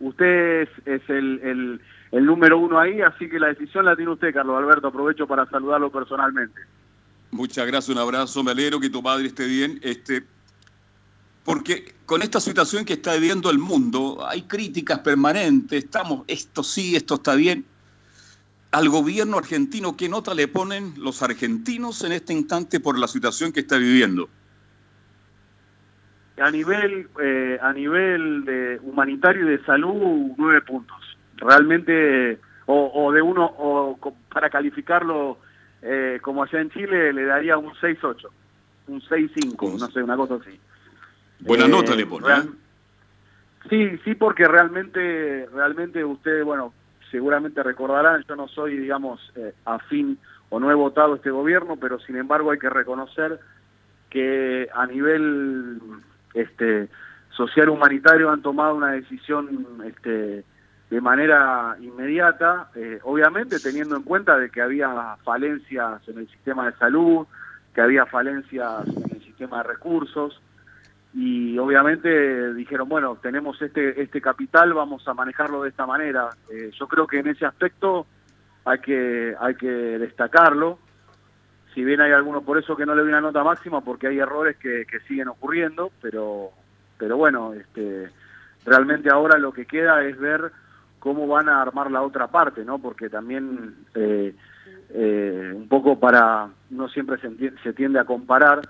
usted 0.00 0.68
es, 0.86 1.02
el, 1.08 1.80
el 2.14 2.26
número 2.26 2.58
uno 2.58 2.78
ahí, 2.78 3.00
así 3.00 3.28
que 3.28 3.40
la 3.40 3.48
decisión 3.48 3.84
la 3.84 3.96
tiene 3.96 4.12
usted, 4.12 4.32
Carlos 4.32 4.56
Alberto. 4.56 4.86
Aprovecho 4.86 5.26
para 5.26 5.46
saludarlo 5.46 5.90
personalmente. 5.90 6.60
Muchas 7.32 7.66
gracias, 7.66 7.88
un 7.88 8.00
abrazo, 8.00 8.44
me 8.44 8.52
alegro 8.52 8.78
que 8.78 8.88
tu 8.88 9.02
padre 9.02 9.26
esté 9.26 9.48
bien. 9.48 9.80
Este, 9.82 10.24
porque 11.44 11.92
con 12.06 12.22
esta 12.22 12.38
situación 12.38 12.84
que 12.84 12.92
está 12.92 13.14
viviendo 13.14 13.50
el 13.50 13.58
mundo, 13.58 14.24
hay 14.24 14.42
críticas 14.42 15.00
permanentes, 15.00 15.84
estamos, 15.84 16.22
esto 16.28 16.62
sí, 16.62 16.94
esto 16.94 17.16
está 17.16 17.34
bien. 17.34 17.64
Al 18.70 18.88
gobierno 18.88 19.38
argentino, 19.38 19.96
¿qué 19.96 20.08
nota 20.08 20.34
le 20.34 20.46
ponen 20.46 20.94
los 20.96 21.20
argentinos 21.22 22.04
en 22.04 22.12
este 22.12 22.32
instante 22.32 22.78
por 22.78 22.96
la 22.96 23.08
situación 23.08 23.52
que 23.52 23.60
está 23.60 23.76
viviendo? 23.76 24.28
A 26.38 26.50
nivel, 26.50 27.08
eh, 27.22 27.58
a 27.62 27.72
nivel 27.72 28.44
de 28.44 28.80
humanitario 28.82 29.46
y 29.46 29.50
de 29.56 29.64
salud, 29.64 30.32
nueve 30.36 30.62
puntos. 30.62 31.16
Realmente, 31.36 32.38
o, 32.66 32.90
o 32.92 33.12
de 33.12 33.22
uno, 33.22 33.44
o 33.56 33.98
para 34.32 34.50
calificarlo 34.50 35.38
eh, 35.82 36.18
como 36.22 36.42
allá 36.42 36.60
en 36.60 36.70
Chile, 36.70 37.12
le 37.12 37.24
daría 37.24 37.56
un 37.56 37.72
6-8, 37.74 38.26
un 38.88 39.00
6-5, 39.02 39.78
no 39.78 39.90
sé, 39.90 40.02
una 40.02 40.16
cosa 40.16 40.34
así. 40.36 40.58
Buena 41.40 41.66
Eh, 41.66 41.68
nota 41.68 41.94
le 41.94 42.06
pone, 42.06 42.26
real- 42.26 42.48
¿eh? 42.48 43.68
Sí, 43.70 43.98
sí, 44.04 44.14
porque 44.14 44.46
realmente, 44.46 45.46
realmente 45.54 46.04
ustedes, 46.04 46.44
bueno, 46.44 46.74
seguramente 47.10 47.62
recordarán, 47.62 48.24
yo 48.28 48.36
no 48.36 48.48
soy, 48.48 48.76
digamos, 48.76 49.20
afín 49.64 50.18
o 50.50 50.58
no 50.60 50.70
he 50.70 50.74
votado 50.74 51.14
este 51.14 51.30
gobierno, 51.30 51.76
pero 51.80 51.98
sin 52.00 52.16
embargo 52.16 52.50
hay 52.50 52.58
que 52.58 52.68
reconocer 52.68 53.38
que 54.10 54.68
a 54.74 54.86
nivel 54.86 55.78
este, 56.34 56.88
social 57.30 57.68
humanitario 57.68 58.30
han 58.30 58.42
tomado 58.42 58.74
una 58.74 58.92
decisión 58.92 59.82
este, 59.86 60.44
de 60.90 61.00
manera 61.00 61.76
inmediata, 61.80 62.70
eh, 62.74 63.00
obviamente 63.02 63.58
teniendo 63.58 63.96
en 63.96 64.02
cuenta 64.02 64.38
de 64.38 64.50
que 64.50 64.60
había 64.60 65.16
falencias 65.24 66.06
en 66.08 66.18
el 66.18 66.28
sistema 66.28 66.66
de 66.70 66.76
salud, 66.76 67.26
que 67.74 67.80
había 67.80 68.06
falencias 68.06 68.86
en 68.86 69.16
el 69.16 69.24
sistema 69.24 69.58
de 69.58 69.68
recursos, 69.70 70.40
y 71.14 71.56
obviamente 71.58 72.54
dijeron, 72.54 72.88
bueno, 72.88 73.16
tenemos 73.22 73.60
este, 73.62 74.02
este 74.02 74.20
capital, 74.20 74.74
vamos 74.74 75.06
a 75.06 75.14
manejarlo 75.14 75.62
de 75.62 75.68
esta 75.68 75.86
manera. 75.86 76.30
Eh, 76.50 76.70
yo 76.78 76.88
creo 76.88 77.06
que 77.06 77.20
en 77.20 77.28
ese 77.28 77.46
aspecto 77.46 78.06
hay 78.64 78.80
que, 78.80 79.34
hay 79.38 79.54
que 79.54 79.66
destacarlo, 79.66 80.78
si 81.74 81.84
bien 81.84 82.00
hay 82.00 82.12
algunos 82.12 82.44
por 82.44 82.56
eso 82.58 82.76
que 82.76 82.86
no 82.86 82.94
le 82.94 83.02
doy 83.02 83.10
una 83.10 83.20
nota 83.20 83.42
máxima, 83.42 83.80
porque 83.80 84.06
hay 84.06 84.18
errores 84.18 84.56
que, 84.56 84.86
siguen 85.08 85.28
ocurriendo, 85.28 85.90
pero, 86.00 86.50
pero 86.98 87.16
bueno, 87.16 87.52
este, 87.52 88.08
realmente 88.64 89.10
ahora 89.10 89.38
lo 89.38 89.52
que 89.52 89.66
queda 89.66 90.04
es 90.04 90.18
ver 90.18 90.52
cómo 91.00 91.26
van 91.26 91.48
a 91.48 91.60
armar 91.60 91.90
la 91.90 92.02
otra 92.02 92.28
parte, 92.28 92.64
¿no? 92.64 92.78
Porque 92.78 93.10
también 93.10 93.74
eh, 93.94 94.34
eh, 94.90 95.52
un 95.54 95.68
poco 95.68 95.98
para, 95.98 96.48
no 96.70 96.88
siempre 96.88 97.18
se 97.62 97.72
tiende 97.72 97.98
a 97.98 98.04
comparar, 98.04 98.62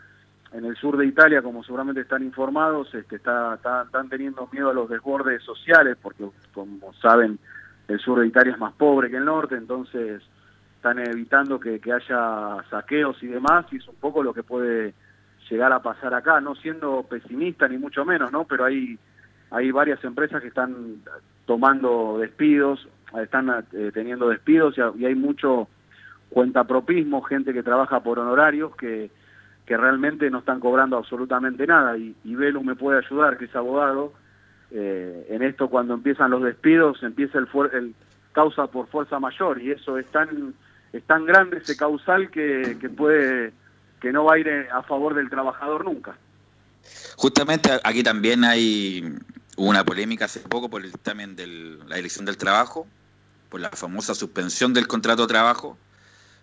en 0.54 0.64
el 0.64 0.76
sur 0.76 0.96
de 0.96 1.04
Italia, 1.04 1.42
como 1.42 1.64
seguramente 1.64 2.00
están 2.00 2.22
informados, 2.22 2.94
este, 2.94 3.16
está, 3.16 3.54
está- 3.56 3.82
están 3.82 4.08
teniendo 4.08 4.48
miedo 4.52 4.70
a 4.70 4.74
los 4.74 4.88
desbordes 4.88 5.42
sociales, 5.42 5.96
porque 6.00 6.24
como 6.52 6.92
saben, 6.94 7.40
el 7.88 7.98
sur 7.98 8.20
de 8.20 8.28
Italia 8.28 8.52
es 8.52 8.58
más 8.58 8.72
pobre 8.74 9.10
que 9.10 9.16
el 9.16 9.24
norte, 9.24 9.56
entonces 9.56 10.22
están 10.84 10.98
evitando 10.98 11.58
que, 11.58 11.80
haya 11.90 12.62
saqueos 12.68 13.22
y 13.22 13.26
demás, 13.26 13.64
y 13.72 13.76
es 13.76 13.88
un 13.88 13.94
poco 13.94 14.22
lo 14.22 14.34
que 14.34 14.42
puede 14.42 14.92
llegar 15.48 15.72
a 15.72 15.80
pasar 15.80 16.12
acá, 16.12 16.42
no 16.42 16.54
siendo 16.56 17.04
pesimista 17.04 17.66
ni 17.68 17.78
mucho 17.78 18.04
menos, 18.04 18.30
¿no? 18.30 18.44
Pero 18.44 18.66
hay, 18.66 18.98
hay 19.50 19.70
varias 19.70 20.04
empresas 20.04 20.42
que 20.42 20.48
están 20.48 20.96
tomando 21.46 22.18
despidos, 22.18 22.86
están 23.18 23.64
eh, 23.72 23.92
teniendo 23.94 24.28
despidos 24.28 24.76
y, 24.76 25.06
hay 25.06 25.14
mucho 25.14 25.68
cuentapropismo, 26.28 27.22
gente 27.22 27.54
que 27.54 27.62
trabaja 27.62 28.00
por 28.00 28.18
honorarios 28.18 28.76
que, 28.76 29.10
que 29.64 29.78
realmente 29.78 30.28
no 30.28 30.40
están 30.40 30.60
cobrando 30.60 30.98
absolutamente 30.98 31.66
nada. 31.66 31.96
Y, 31.96 32.14
y 32.24 32.36
me 32.36 32.76
puede 32.76 32.98
ayudar, 32.98 33.38
que 33.38 33.46
es 33.46 33.56
abogado, 33.56 34.12
eh, 34.70 35.28
en 35.30 35.42
esto 35.42 35.70
cuando 35.70 35.94
empiezan 35.94 36.30
los 36.30 36.42
despidos, 36.42 37.02
empieza 37.02 37.38
el, 37.38 37.48
el 37.72 37.94
causa 38.34 38.66
por 38.66 38.88
fuerza 38.88 39.18
mayor 39.18 39.62
y 39.62 39.70
eso 39.70 39.96
es 39.96 40.04
tan, 40.08 40.52
es 40.94 41.02
tan 41.04 41.26
grande 41.26 41.58
ese 41.58 41.76
causal 41.76 42.30
que, 42.30 42.76
que 42.80 42.88
puede 42.88 43.52
que 44.00 44.12
no 44.12 44.24
va 44.24 44.34
a 44.34 44.38
ir 44.38 44.48
a 44.72 44.82
favor 44.82 45.14
del 45.14 45.28
trabajador 45.30 45.84
nunca. 45.84 46.16
Justamente 47.16 47.70
aquí 47.82 48.02
también 48.02 48.44
hay 48.44 49.02
una 49.56 49.84
polémica 49.84 50.26
hace 50.26 50.40
poco 50.40 50.68
por 50.68 50.84
el 50.84 50.92
dictamen 50.92 51.36
de 51.36 51.46
la 51.86 51.98
elección 51.98 52.24
del 52.26 52.36
trabajo, 52.36 52.86
por 53.48 53.60
la 53.60 53.70
famosa 53.70 54.14
suspensión 54.14 54.74
del 54.74 54.86
contrato 54.86 55.22
de 55.22 55.28
trabajo, 55.28 55.78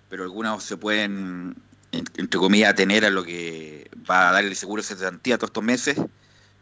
pero 0.10 0.24
algunos 0.24 0.64
se 0.64 0.76
pueden, 0.78 1.56
en- 1.92 2.06
entre 2.18 2.40
comillas, 2.40 2.72
atener 2.72 3.06
a 3.06 3.10
lo 3.10 3.24
que 3.24 3.90
va 4.10 4.30
a 4.30 4.32
dar 4.34 4.44
el 4.44 4.56
seguro 4.56 4.82
de 4.82 4.88
cesantía 4.88 5.38
todos 5.38 5.50
estos 5.50 5.64
meses, 5.64 6.02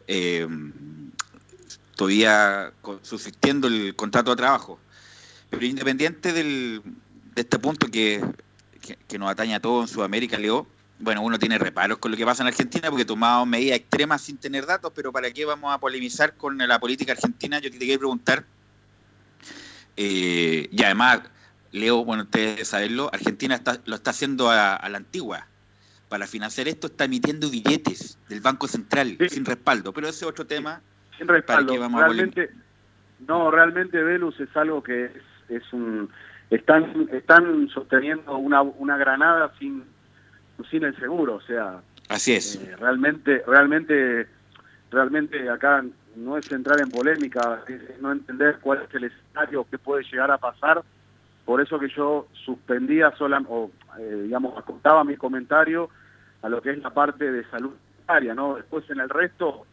eh, 0.07 0.47
todavía 1.95 2.71
subsistiendo 3.01 3.67
el 3.67 3.95
contrato 3.95 4.31
de 4.31 4.37
trabajo. 4.37 4.79
Pero 5.49 5.65
independiente 5.65 6.33
del, 6.33 6.81
de 7.35 7.41
este 7.41 7.59
punto 7.59 7.87
que, 7.87 8.21
que, 8.81 8.97
que 9.07 9.19
nos 9.19 9.29
atañe 9.29 9.55
a 9.55 9.59
todos 9.59 9.89
en 9.89 9.93
Sudamérica, 9.93 10.37
Leo, 10.37 10.67
bueno, 10.99 11.21
uno 11.21 11.39
tiene 11.39 11.57
reparos 11.57 11.97
con 11.97 12.11
lo 12.11 12.17
que 12.17 12.25
pasa 12.25 12.43
en 12.43 12.47
Argentina 12.47 12.89
porque 12.89 13.05
tomamos 13.05 13.47
medidas 13.47 13.77
extremas 13.77 14.21
sin 14.21 14.37
tener 14.37 14.65
datos, 14.65 14.91
pero 14.93 15.11
¿para 15.11 15.31
qué 15.31 15.45
vamos 15.45 15.73
a 15.73 15.79
polemizar 15.79 16.35
con 16.35 16.57
la 16.57 16.79
política 16.79 17.13
argentina? 17.13 17.59
Yo 17.59 17.71
te 17.71 17.79
quería 17.79 17.97
preguntar, 17.97 18.43
eh, 19.95 20.67
y 20.71 20.83
además, 20.83 21.21
Leo, 21.71 22.03
bueno, 22.03 22.23
ustedes 22.23 22.67
saberlo, 22.67 23.09
Argentina 23.13 23.55
está, 23.55 23.79
lo 23.85 23.95
está 23.95 24.11
haciendo 24.11 24.49
a, 24.49 24.75
a 24.75 24.89
la 24.89 24.97
antigua. 24.97 25.47
Para 26.09 26.25
financiar 26.25 26.67
esto 26.67 26.87
está 26.87 27.05
emitiendo 27.05 27.49
billetes 27.49 28.17
del 28.27 28.41
Banco 28.41 28.67
Central 28.67 29.17
sin 29.29 29.45
respaldo, 29.45 29.93
pero 29.93 30.07
ese 30.07 30.25
es 30.25 30.31
otro 30.31 30.47
tema. 30.47 30.81
Sin 31.17 31.27
¿Para 31.27 31.37
respaldo. 31.37 31.73
qué 31.73 31.79
vamos 31.79 32.01
a 32.01 32.05
realmente, 32.05 32.49
no, 33.27 33.51
realmente 33.51 34.01
Velus 34.01 34.39
es 34.39 34.55
algo 34.57 34.81
que 34.81 35.05
es, 35.05 35.11
es 35.49 35.73
un 35.73 36.09
están 36.49 37.07
están 37.11 37.67
sosteniendo 37.69 38.37
una, 38.37 38.61
una 38.61 38.97
granada 38.97 39.51
sin 39.59 39.83
sin 40.69 40.83
el 40.83 40.95
seguro, 40.97 41.35
o 41.35 41.41
sea, 41.41 41.81
Así 42.09 42.33
es. 42.33 42.55
eh, 42.55 42.75
realmente 42.77 43.43
realmente 43.47 44.27
realmente 44.91 45.49
acá 45.49 45.83
no 46.15 46.37
es 46.37 46.51
entrar 46.51 46.81
en 46.81 46.89
polémica, 46.89 47.63
es 47.67 48.01
no 48.01 48.11
entender 48.11 48.57
cuál 48.61 48.81
es 48.81 48.93
el 48.95 49.05
escenario 49.05 49.65
que 49.69 49.77
puede 49.77 50.03
llegar 50.03 50.31
a 50.31 50.37
pasar. 50.37 50.83
Por 51.45 51.61
eso 51.61 51.79
que 51.79 51.87
yo 51.89 52.27
suspendía 52.45 53.11
sola, 53.15 53.41
o 53.47 53.71
eh, 53.99 54.21
digamos, 54.23 54.57
acotaba 54.57 55.03
mi 55.03 55.15
comentario 55.15 55.89
a 56.41 56.49
lo 56.49 56.61
que 56.61 56.71
es 56.71 56.79
la 56.79 56.89
parte 56.91 57.31
de 57.31 57.43
salud 57.49 57.71
sanitaria, 57.95 58.33
¿no? 58.35 58.55
Después 58.55 58.89
en 58.89 58.99
el 58.99 59.09
resto, 59.09 59.65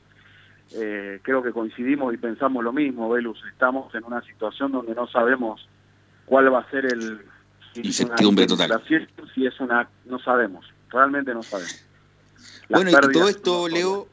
eh, 0.75 1.21
creo 1.23 1.43
que 1.43 1.53
coincidimos 1.53 2.15
y 2.15 2.17
pensamos 2.17 2.63
lo 2.63 2.73
mismo, 2.73 3.09
Velus. 3.11 3.43
Estamos 3.51 3.95
en 3.95 4.05
una 4.05 4.23
situación 4.23 4.73
donde 4.73 4.95
no 4.95 5.07
sabemos 5.07 5.69
cuál 6.27 6.53
va 6.53 6.61
a 6.61 6.71
ser 6.71 6.85
el... 6.85 7.21
si 7.73 7.81
es 7.81 8.01
una 8.01 8.11
Incertidumbre 8.11 8.47
total. 8.47 8.83
Si 9.35 9.47
es 9.47 9.61
una... 9.61 9.89
No 10.05 10.19
sabemos, 10.19 10.67
realmente 10.91 11.33
no 11.33 11.43
sabemos. 11.43 11.83
Las 12.69 12.83
Bueno, 12.83 12.91
y 12.91 13.13
todo 13.13 13.29
esto, 13.29 13.69
Leo, 13.69 14.09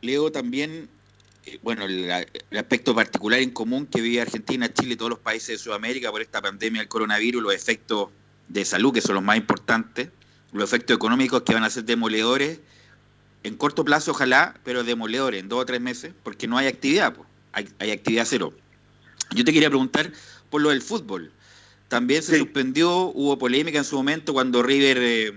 Leo 0.00 0.32
también, 0.32 0.88
eh, 1.44 1.58
bueno, 1.62 1.84
el, 1.84 2.08
el 2.50 2.58
aspecto 2.58 2.94
particular 2.94 3.40
en 3.40 3.50
común 3.50 3.86
que 3.86 4.00
vive 4.00 4.22
Argentina, 4.22 4.72
Chile 4.72 4.94
y 4.94 4.96
todos 4.96 5.10
los 5.10 5.18
países 5.18 5.48
de 5.48 5.58
Sudamérica 5.58 6.10
por 6.10 6.22
esta 6.22 6.40
pandemia 6.40 6.80
del 6.80 6.88
coronavirus, 6.88 7.42
los 7.42 7.54
efectos 7.54 8.10
de 8.48 8.64
salud, 8.64 8.94
que 8.94 9.00
son 9.00 9.16
los 9.16 9.24
más 9.24 9.36
importantes, 9.36 10.08
los 10.52 10.64
efectos 10.70 10.96
económicos 10.96 11.42
que 11.42 11.52
van 11.52 11.64
a 11.64 11.70
ser 11.70 11.84
demoledores 11.84 12.60
en 13.42 13.56
corto 13.56 13.84
plazo, 13.84 14.12
ojalá, 14.12 14.54
pero 14.64 14.82
demoledores 14.82 15.40
en 15.40 15.48
dos 15.48 15.60
o 15.60 15.66
tres 15.66 15.80
meses, 15.80 16.12
porque 16.22 16.48
no 16.48 16.58
hay 16.58 16.66
actividad, 16.66 17.14
hay, 17.52 17.68
hay 17.78 17.90
actividad 17.92 18.24
cero. 18.26 18.52
Yo 19.34 19.44
te 19.44 19.52
quería 19.52 19.68
preguntar 19.68 20.12
por 20.50 20.62
lo 20.62 20.70
del 20.70 20.82
fútbol. 20.82 21.30
También 21.88 22.22
se 22.22 22.38
suspendió, 22.38 23.12
hubo 23.14 23.38
polémica 23.38 23.78
en 23.78 23.84
su 23.84 23.96
momento 23.96 24.32
cuando 24.32 24.62
River 24.62 24.98
eh, 25.00 25.32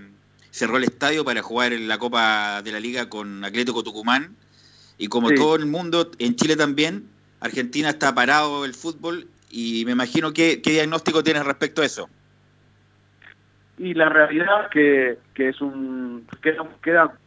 cerró 0.50 0.78
el 0.78 0.84
estadio 0.84 1.24
para 1.24 1.42
jugar 1.42 1.72
en 1.72 1.86
la 1.86 1.98
Copa 1.98 2.60
de 2.62 2.72
la 2.72 2.80
Liga 2.80 3.08
con 3.08 3.44
Atlético 3.44 3.82
Tucumán. 3.84 4.34
Y 4.98 5.06
como 5.06 5.28
Sí. 5.28 5.36
todo 5.36 5.54
el 5.56 5.66
mundo, 5.66 6.10
en 6.18 6.34
Chile 6.36 6.56
también, 6.56 7.08
Argentina 7.40 7.90
está 7.90 8.14
parado 8.14 8.64
el 8.64 8.74
fútbol 8.74 9.28
y 9.48 9.84
me 9.86 9.92
imagino 9.92 10.32
que, 10.32 10.60
qué 10.60 10.72
diagnóstico 10.72 11.22
tienes 11.22 11.44
respecto 11.44 11.82
a 11.82 11.86
eso. 11.86 12.08
Y 13.78 13.94
la 13.94 14.08
realidad 14.10 14.68
que, 14.70 15.18
que 15.34 15.48
es 15.48 15.60
un... 15.60 16.26
Queda, 16.42 16.68
queda- 16.82 17.18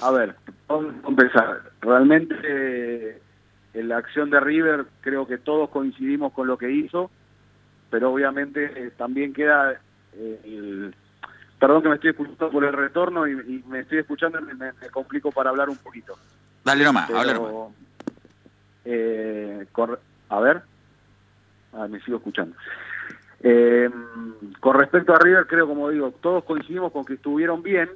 a 0.00 0.10
ver, 0.12 0.36
vamos 0.68 0.94
a 1.04 1.08
empezar. 1.08 1.72
Realmente 1.80 3.20
en 3.76 3.88
la 3.88 3.98
acción 3.98 4.30
de 4.30 4.40
River 4.40 4.86
creo 5.02 5.26
que 5.26 5.38
todos 5.38 5.68
coincidimos 5.70 6.32
con 6.32 6.46
lo 6.46 6.56
que 6.56 6.70
hizo, 6.70 7.10
pero 7.90 8.12
obviamente 8.12 8.64
eh, 8.74 8.90
también 8.96 9.32
queda 9.32 9.72
eh, 10.14 10.40
el... 10.44 10.94
Perdón 11.58 11.82
que 11.82 11.88
me 11.88 11.94
estoy 11.96 12.10
escuchando 12.10 12.50
por 12.50 12.64
el 12.64 12.72
retorno 12.72 13.26
y, 13.26 13.32
y 13.32 13.64
me 13.68 13.80
estoy 13.80 13.98
escuchando 13.98 14.38
y 14.40 14.44
me, 14.44 14.54
me 14.54 14.72
complico 14.90 15.30
para 15.32 15.50
hablar 15.50 15.68
un 15.70 15.76
poquito. 15.78 16.18
Dale 16.64 16.84
nomás, 16.84 17.06
Pero, 17.06 17.18
habla 17.18 17.34
nomás. 17.34 17.74
eh, 18.84 19.66
cor- 19.72 20.00
a 20.28 20.40
ver, 20.40 20.62
Ah, 21.72 21.86
me 21.88 22.00
sigo 22.00 22.16
escuchando. 22.16 22.56
Eh, 23.40 23.90
con 24.60 24.78
respecto 24.78 25.12
a 25.14 25.18
River, 25.18 25.46
creo, 25.46 25.66
como 25.66 25.90
digo, 25.90 26.10
todos 26.22 26.42
coincidimos 26.44 26.90
con 26.90 27.04
que 27.04 27.14
estuvieron 27.14 27.62
bien, 27.62 27.90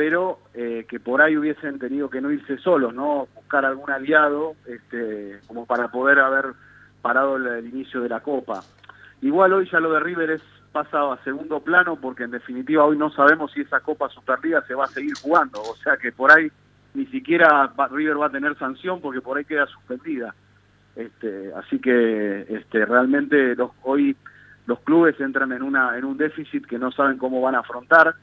pero 0.00 0.38
eh, 0.54 0.86
que 0.88 0.98
por 0.98 1.20
ahí 1.20 1.36
hubiesen 1.36 1.78
tenido 1.78 2.08
que 2.08 2.22
no 2.22 2.30
irse 2.30 2.56
solos, 2.56 2.94
¿no? 2.94 3.28
Buscar 3.34 3.66
algún 3.66 3.90
aliado 3.90 4.54
este, 4.64 5.40
como 5.46 5.66
para 5.66 5.88
poder 5.88 6.20
haber 6.20 6.54
parado 7.02 7.36
el, 7.36 7.66
inicio 7.66 8.00
de 8.00 8.08
la 8.08 8.20
Copa. 8.20 8.62
Igual 9.20 9.52
hoy 9.52 9.68
ya 9.70 9.78
lo 9.78 9.92
de 9.92 10.00
River 10.00 10.30
es 10.30 10.42
pasado 10.72 11.12
a 11.12 11.22
segundo 11.22 11.60
plano 11.60 11.96
porque 11.96 12.22
en 12.22 12.30
definitiva 12.30 12.86
hoy 12.86 12.96
no 12.96 13.10
sabemos 13.10 13.52
si 13.52 13.60
esa 13.60 13.80
Copa 13.80 14.08
Superliga 14.08 14.62
se 14.62 14.72
va 14.72 14.86
a 14.86 14.88
seguir 14.88 15.12
jugando, 15.20 15.60
o 15.60 15.76
sea 15.76 15.98
que 15.98 16.12
por 16.12 16.32
ahí 16.32 16.50
ni 16.94 17.04
siquiera 17.08 17.70
River 17.90 18.18
va 18.18 18.28
a 18.28 18.30
tener 18.30 18.56
sanción 18.56 19.02
porque 19.02 19.20
por 19.20 19.36
ahí 19.36 19.44
queda 19.44 19.66
suspendida. 19.66 20.34
Este, 20.96 21.52
así 21.54 21.78
que 21.78 22.46
este, 22.48 22.86
realmente 22.86 23.54
hoy 23.82 24.16
los 24.64 24.80
clubes 24.80 25.20
entran 25.20 25.52
en 25.52 25.62
una 25.62 25.98
en 25.98 26.06
un 26.06 26.16
déficit 26.16 26.64
que 26.64 26.78
no 26.78 26.90
saben 26.90 27.18
cómo 27.18 27.42
van 27.42 27.54
a 27.54 27.58
afrontar. 27.58 28.14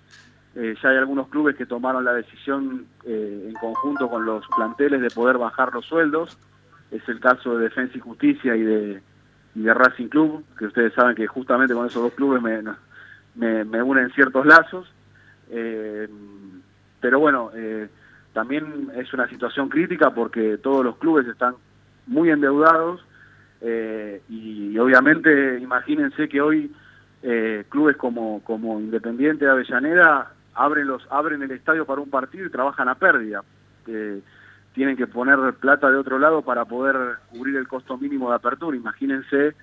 Eh, 0.59 0.75
ya 0.81 0.89
hay 0.89 0.97
algunos 0.97 1.27
clubes 1.27 1.55
que 1.55 1.67
tomaron 1.67 2.03
la 2.03 2.13
decisión 2.13 2.87
eh, 3.05 3.45
en 3.47 3.53
conjunto 3.53 4.09
con 4.09 4.25
los 4.25 4.43
planteles 4.55 5.01
de 5.01 5.11
poder 5.11 5.37
bajar 5.37 5.71
los 5.71 5.85
sueldos. 5.85 6.35
Es 6.89 7.07
el 7.07 7.19
caso 7.19 7.55
de 7.55 7.65
Defensa 7.65 7.95
y 7.95 7.99
Justicia 7.99 8.55
y 8.55 8.63
de, 8.63 9.01
Racing 9.55 10.07
Club, 10.07 10.43
que 10.57 10.65
ustedes 10.65 10.93
saben 10.93 11.15
que 11.15 11.27
justamente 11.27 11.75
con 11.75 11.85
esos 11.85 12.01
dos 12.01 12.13
clubes 12.13 12.41
me, 12.41 12.63
me, 13.35 13.65
me 13.65 13.83
unen 13.83 14.09
ciertos 14.11 14.47
lazos. 14.47 14.91
Eh, 15.51 16.07
pero 17.01 17.19
bueno, 17.19 17.51
también 18.33 18.89
es 18.95 19.13
una 19.13 19.27
situación 19.29 19.69
crítica 19.69 20.11
porque 20.11 20.57
todos 20.57 20.83
los 20.83 20.97
clubes 20.97 21.27
están 21.27 21.53
muy 22.07 22.31
endeudados 22.31 23.05
y, 24.29 24.77
obviamente 24.79 25.59
imagínense 25.59 26.27
que 26.27 26.41
hoy 26.41 26.71
clubes 27.69 27.97
como, 27.97 28.43
como 28.43 28.79
Independiente 28.79 29.45
de 29.45 29.51
Avellaneda 29.51 30.31
abren 30.57 30.87
los 30.87 31.05
abren 31.09 31.41
el 31.43 31.51
estadio 31.51 31.85
para 31.85 32.01
un 32.01 32.09
partido 32.09 32.45
y 32.45 32.51
trabajan 32.51 32.89
a 32.89 32.95
pérdida. 32.95 33.43
Tienen 34.73 34.97
que 34.97 35.07
poner 35.07 35.53
plata 35.53 35.89
de 35.89 35.97
otro 35.97 36.19
lado 36.19 36.41
para 36.41 36.65
poder 36.65 37.19
cubrir 37.29 37.55
el 37.55 37.67
costo 37.67 37.97
mínimo 37.97 38.29
de 38.29 38.35
apertura. 38.35 38.75
Imagínense 38.75 39.55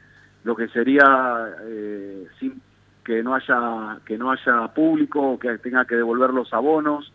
lo 0.44 0.56
que 0.56 0.68
sería 0.68 1.54
eh, 1.62 2.26
sin 2.38 2.60
que 3.04 3.22
no 3.22 3.34
haya 3.34 3.98
que 4.04 4.16
no 4.16 4.30
haya 4.30 4.68
público, 4.68 5.38
que 5.38 5.58
tenga 5.58 5.84
que 5.84 5.96
devolver 5.96 6.30
los 6.30 6.52
abonos. 6.54 7.12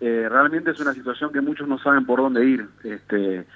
Eh, 0.00 0.26
realmente 0.28 0.72
es 0.72 0.80
una 0.80 0.92
situación 0.92 1.32
que 1.32 1.40
muchos 1.40 1.68
no 1.68 1.78
saben 1.78 2.04
por 2.04 2.20
dónde 2.20 2.44
ir. 2.44 2.68
Este, 2.82 3.46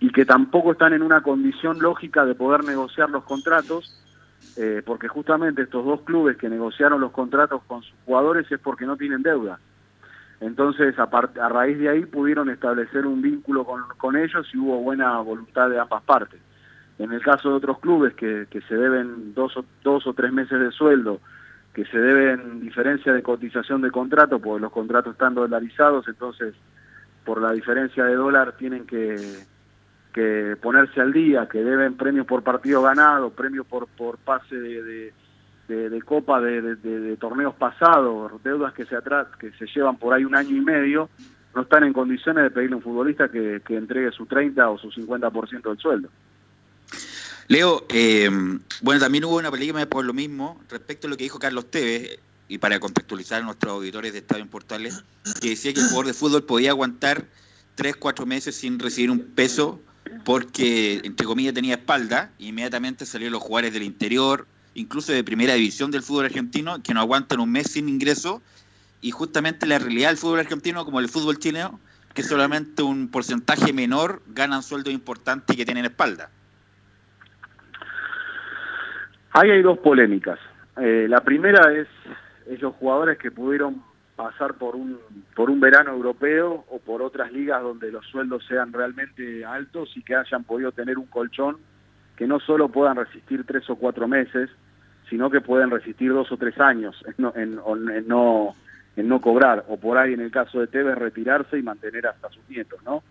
y 0.00 0.10
que 0.10 0.24
tampoco 0.24 0.72
están 0.72 0.92
en 0.92 1.02
una 1.02 1.22
condición 1.22 1.78
lógica 1.78 2.24
de 2.24 2.34
poder 2.34 2.64
negociar 2.64 3.08
los 3.08 3.24
contratos, 3.24 3.96
eh, 4.56 4.82
porque 4.84 5.08
justamente 5.08 5.62
estos 5.62 5.84
dos 5.84 6.02
clubes 6.02 6.36
que 6.36 6.48
negociaron 6.48 7.00
los 7.00 7.12
contratos 7.12 7.62
con 7.66 7.82
sus 7.82 7.94
jugadores 8.04 8.50
es 8.50 8.60
porque 8.60 8.86
no 8.86 8.96
tienen 8.96 9.22
deuda. 9.22 9.58
Entonces, 10.40 10.98
a, 10.98 11.04
a 11.04 11.48
raíz 11.48 11.78
de 11.78 11.88
ahí 11.88 12.04
pudieron 12.04 12.50
establecer 12.50 13.06
un 13.06 13.22
vínculo 13.22 13.64
con, 13.64 13.82
con 13.96 14.16
ellos 14.16 14.46
y 14.52 14.58
hubo 14.58 14.78
buena 14.80 15.18
voluntad 15.20 15.70
de 15.70 15.78
ambas 15.78 16.02
partes. 16.02 16.40
En 16.98 17.12
el 17.12 17.22
caso 17.22 17.50
de 17.50 17.54
otros 17.56 17.78
clubes 17.78 18.14
que, 18.14 18.46
que 18.50 18.60
se 18.62 18.74
deben 18.74 19.34
dos 19.34 19.56
o, 19.56 19.64
dos 19.82 20.06
o 20.06 20.12
tres 20.12 20.32
meses 20.32 20.58
de 20.58 20.70
sueldo, 20.72 21.20
que 21.72 21.84
se 21.86 21.98
deben 21.98 22.60
diferencia 22.60 23.12
de 23.12 23.22
cotización 23.22 23.82
de 23.82 23.90
contrato, 23.90 24.38
porque 24.40 24.60
los 24.60 24.72
contratos 24.72 25.12
están 25.12 25.34
dolarizados, 25.34 26.06
entonces 26.08 26.54
por 27.24 27.40
la 27.40 27.52
diferencia 27.52 28.04
de 28.04 28.14
dólar 28.14 28.56
tienen 28.56 28.84
que 28.84 29.16
que 30.12 30.56
ponerse 30.60 31.00
al 31.00 31.12
día, 31.12 31.48
que 31.50 31.58
deben 31.64 31.96
premios 31.96 32.26
por 32.26 32.42
partido 32.42 32.82
ganado, 32.82 33.30
premios 33.30 33.66
por, 33.66 33.86
por 33.88 34.18
pase 34.18 34.54
de, 34.56 34.82
de, 34.82 35.12
de- 35.68 35.88
de 35.90 36.02
copa 36.02 36.40
de, 36.40 37.16
torneos 37.18 37.54
pasados, 37.54 38.30
deudas 38.42 38.74
que 38.74 38.84
se, 38.84 38.94
atras, 38.96 39.28
que 39.38 39.52
se 39.52 39.66
llevan 39.66 39.96
por 39.96 40.12
ahí 40.12 40.24
un 40.24 40.34
año 40.34 40.54
y 40.56 40.60
medio, 40.60 41.08
no 41.54 41.62
están 41.62 41.84
en 41.84 41.92
condiciones 41.92 42.44
de 42.44 42.50
pedirle 42.50 42.74
a 42.74 42.76
un 42.78 42.82
futbolista 42.82 43.30
que, 43.30 43.62
que 43.66 43.76
entregue 43.76 44.10
su 44.12 44.26
30 44.26 44.68
o 44.68 44.78
su 44.78 44.90
50% 44.90 45.62
del 45.62 45.78
sueldo. 45.78 46.08
Leo, 47.48 47.84
eh, 47.90 48.30
bueno, 48.82 49.00
también 49.00 49.24
hubo 49.24 49.36
una 49.36 49.50
película 49.50 49.84
por 49.86 50.04
lo 50.04 50.12
mismo 50.12 50.60
respecto 50.70 51.06
a 51.06 51.10
lo 51.10 51.16
que 51.16 51.24
dijo 51.24 51.38
Carlos 51.38 51.70
Tevez, 51.70 52.18
y 52.48 52.58
para 52.58 52.78
contextualizar 52.80 53.40
a 53.40 53.44
nuestros 53.44 53.72
auditores 53.72 54.12
de 54.12 54.18
Estadio 54.18 54.42
en 54.42 54.48
Portales, 54.48 55.04
que 55.40 55.50
decía 55.50 55.72
que 55.72 55.80
el 55.80 55.86
jugador 55.86 56.06
de 56.06 56.12
fútbol 56.14 56.44
podía 56.44 56.70
aguantar 56.70 57.24
3, 57.76 57.96
4 57.96 58.26
meses 58.26 58.54
sin 58.56 58.78
recibir 58.78 59.10
un 59.10 59.20
peso 59.20 59.80
porque, 60.24 61.00
entre 61.04 61.26
comillas, 61.26 61.54
tenía 61.54 61.74
espalda, 61.74 62.30
e 62.38 62.46
inmediatamente 62.46 63.06
salieron 63.06 63.32
los 63.32 63.42
jugadores 63.42 63.72
del 63.72 63.82
interior, 63.82 64.46
incluso 64.74 65.12
de 65.12 65.24
primera 65.24 65.54
división 65.54 65.90
del 65.90 66.02
fútbol 66.02 66.26
argentino, 66.26 66.82
que 66.82 66.94
no 66.94 67.00
aguantan 67.00 67.40
un 67.40 67.50
mes 67.50 67.72
sin 67.72 67.88
ingreso, 67.88 68.42
y 69.00 69.10
justamente 69.10 69.66
la 69.66 69.78
realidad 69.78 70.08
del 70.08 70.16
fútbol 70.16 70.40
argentino, 70.40 70.84
como 70.84 71.00
el 71.00 71.08
fútbol 71.08 71.38
chileno, 71.38 71.80
que 72.14 72.22
solamente 72.22 72.82
un 72.82 73.08
porcentaje 73.08 73.72
menor 73.72 74.22
ganan 74.28 74.62
sueldos 74.62 74.92
importantes 74.92 75.54
y 75.54 75.56
que 75.56 75.64
tienen 75.64 75.84
espalda. 75.84 76.30
Ahí 79.32 79.50
hay 79.50 79.62
dos 79.62 79.78
polémicas. 79.78 80.38
Eh, 80.76 81.06
la 81.08 81.20
primera 81.22 81.72
es, 81.72 81.88
es 82.46 82.60
los 82.60 82.74
jugadores 82.74 83.18
que 83.18 83.30
pudieron 83.30 83.82
pasar 84.16 84.54
por 84.54 84.76
un, 84.76 84.98
por 85.34 85.50
un 85.50 85.60
verano 85.60 85.92
europeo 85.92 86.64
o 86.68 86.78
por 86.78 87.02
otras 87.02 87.32
ligas 87.32 87.62
donde 87.62 87.90
los 87.90 88.06
sueldos 88.06 88.44
sean 88.46 88.72
realmente 88.72 89.44
altos 89.44 89.96
y 89.96 90.02
que 90.02 90.14
hayan 90.14 90.44
podido 90.44 90.72
tener 90.72 90.98
un 90.98 91.06
colchón 91.06 91.56
que 92.16 92.26
no 92.26 92.40
solo 92.40 92.68
puedan 92.68 92.96
resistir 92.96 93.44
tres 93.44 93.68
o 93.70 93.76
cuatro 93.76 94.06
meses, 94.06 94.50
sino 95.08 95.30
que 95.30 95.40
pueden 95.40 95.70
resistir 95.70 96.12
dos 96.12 96.30
o 96.30 96.36
tres 96.36 96.58
años 96.60 97.02
en 97.06 97.14
no, 97.18 97.32
en, 97.34 97.58
en 97.90 98.08
no, 98.08 98.54
en 98.96 99.08
no 99.08 99.20
cobrar, 99.20 99.64
o 99.68 99.78
por 99.78 99.98
ahí 99.98 100.12
en 100.12 100.20
el 100.20 100.30
caso 100.30 100.60
de 100.60 100.66
Tevez 100.66 100.96
retirarse 100.96 101.58
y 101.58 101.62
mantener 101.62 102.06
hasta 102.06 102.28
sus 102.30 102.48
nietos, 102.48 102.82
¿no? 102.84 103.02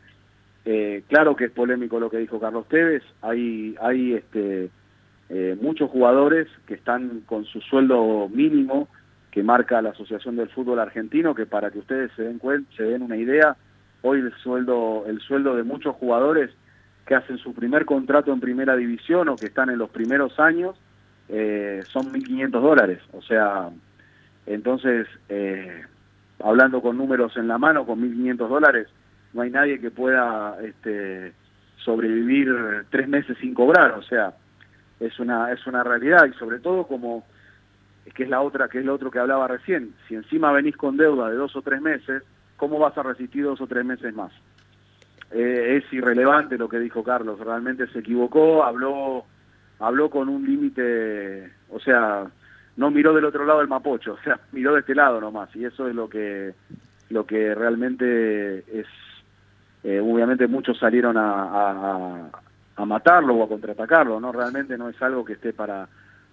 Eh, 0.64 1.04
claro 1.08 1.36
que 1.36 1.46
es 1.46 1.52
polémico 1.52 2.00
lo 2.00 2.12
que 2.12 2.20
dijo 2.20 2.40
Carlos 2.40 2.68
Tevez, 2.68 3.04
hay, 3.24 3.76
hay 3.82 4.14
este, 4.14 4.70
eh, 5.30 5.58
muchos 5.60 5.90
jugadores 5.90 6.48
que 6.68 6.76
están 6.76 7.22
con 7.26 7.46
su 7.46 7.60
sueldo 7.62 8.30
mínimo 8.30 8.88
que 9.32 9.44
marca 9.44 9.82
la 9.82 9.92
Asociación 9.92 10.36
del 10.36 10.50
Fútbol 10.50 10.80
Argentino, 10.80 11.34
que 11.34 11.46
para 11.46 11.72
que 11.72 11.80
ustedes 11.80 12.12
se 12.16 12.24
den 12.24 12.40
cuen- 12.40 12.66
se 12.76 12.84
den 12.84 13.02
una 13.02 13.16
idea, 13.18 13.56
hoy 14.02 14.20
el 14.20 14.34
sueldo, 14.44 15.06
el 15.08 15.20
sueldo 15.22 15.56
de 15.56 15.64
muchos 15.64 15.96
jugadores 15.96 16.52
que 17.06 17.16
hacen 17.16 17.38
su 17.38 17.54
primer 17.54 17.86
contrato 17.86 18.32
en 18.34 18.40
primera 18.40 18.76
división 18.76 19.30
o 19.30 19.38
que 19.38 19.48
están 19.48 19.70
en 19.70 19.78
los 19.78 19.90
primeros 19.90 20.40
años 20.40 20.76
eh, 21.30 21.82
son 21.92 22.12
1.500 22.12 22.50
dólares. 22.62 23.00
O 23.14 23.22
sea, 23.22 23.70
entonces, 24.46 25.08
eh, 25.30 25.82
hablando 26.44 26.82
con 26.82 26.98
números 26.98 27.38
en 27.38 27.48
la 27.48 27.58
mano, 27.58 27.86
con 27.86 28.02
1.500 28.02 28.50
dólares, 28.50 28.88
no 29.34 29.42
hay 29.44 29.50
nadie 29.50 29.80
que 29.80 29.92
pueda 29.92 30.58
este, 30.62 31.32
sobrevivir 31.78 32.54
tres 32.90 33.08
meses 33.08 33.38
sin 33.40 33.54
cobrar. 33.54 33.92
O 33.94 34.04
sea, 34.04 34.34
es 35.00 35.18
una 35.20 35.52
es 35.52 35.66
una 35.68 35.84
realidad 35.84 36.26
y 36.30 36.34
sobre 36.38 36.60
todo 36.60 36.86
como 36.86 37.24
que 38.14 38.24
es 38.24 38.30
la 38.30 38.42
otra 38.42 38.68
que 38.68 38.80
es 38.80 38.86
lo 38.86 38.94
otro 38.96 39.12
que 39.12 39.20
hablaba 39.20 39.48
recién 39.48 39.94
si 40.08 40.16
encima 40.16 40.52
venís 40.52 40.76
con 40.76 40.98
deuda 40.98 41.30
de 41.30 41.36
dos 41.36 41.56
o 41.56 41.62
tres 41.62 41.82
meses 41.82 42.24
cómo 42.58 42.80
vas 42.80 42.98
a 42.98 43.04
resistir 43.04 43.44
dos 43.44 43.62
o 43.62 43.68
tres 43.68 43.86
meses 43.86 44.14
más 44.14 44.32
Eh, 45.34 45.78
es 45.78 45.94
irrelevante 45.94 46.58
lo 46.58 46.68
que 46.68 46.80
dijo 46.80 47.04
Carlos 47.04 47.40
realmente 47.40 47.88
se 47.88 48.00
equivocó 48.00 48.64
habló 48.66 49.24
habló 49.80 50.10
con 50.10 50.28
un 50.30 50.46
límite 50.46 51.52
o 51.70 51.80
sea 51.80 52.26
no 52.76 52.92
miró 52.92 53.14
del 53.14 53.26
otro 53.26 53.46
lado 53.46 53.60
del 53.60 53.68
mapocho 53.70 54.14
o 54.20 54.24
sea 54.24 54.40
miró 54.52 54.74
de 54.74 54.82
este 54.82 54.96
lado 54.96 55.22
nomás 55.22 55.56
y 55.56 55.64
eso 55.66 55.88
es 55.88 55.96
lo 55.96 56.10
que 56.10 56.54
lo 57.10 57.26
que 57.26 57.54
realmente 57.56 58.60
es 58.80 58.88
eh, 59.84 60.00
obviamente 60.00 60.48
muchos 60.48 60.78
salieron 60.78 61.18
a- 61.18 61.44
a- 61.44 62.30
a 62.78 62.86
matarlo 62.86 63.34
o 63.36 63.44
a 63.44 63.48
contraatacarlo, 63.50 64.20
¿no? 64.20 64.32
Realmente 64.32 64.78
no 64.78 64.88
es 64.90 65.00
algo 65.02 65.26
que 65.26 65.34
esté 65.34 65.54
para, 65.54 65.88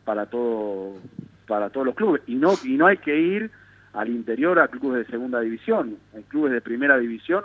para 0.05 0.27
todo, 0.27 0.95
para 1.49 1.71
todos 1.71 1.87
los 1.87 1.97
clubes. 1.97 2.23
Y 2.29 2.37
no, 2.37 2.53
y 2.63 2.77
no 2.77 2.87
hay 2.87 2.99
que 2.99 3.19
ir 3.19 3.51
al 3.95 4.09
interior 4.11 4.61
a 4.61 4.69
clubes 4.69 5.05
de 5.05 5.11
segunda 5.11 5.41
división. 5.41 5.97
En 6.15 6.23
clubes 6.23 6.53
de 6.53 6.61
primera 6.61 6.97
división 6.99 7.43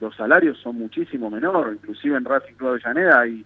los 0.00 0.14
salarios 0.16 0.58
son 0.58 0.76
muchísimo 0.76 1.30
menor, 1.30 1.72
inclusive 1.72 2.16
en 2.16 2.24
Racing 2.24 2.54
Club 2.54 2.70
Avellaneda 2.70 3.20
hay 3.20 3.44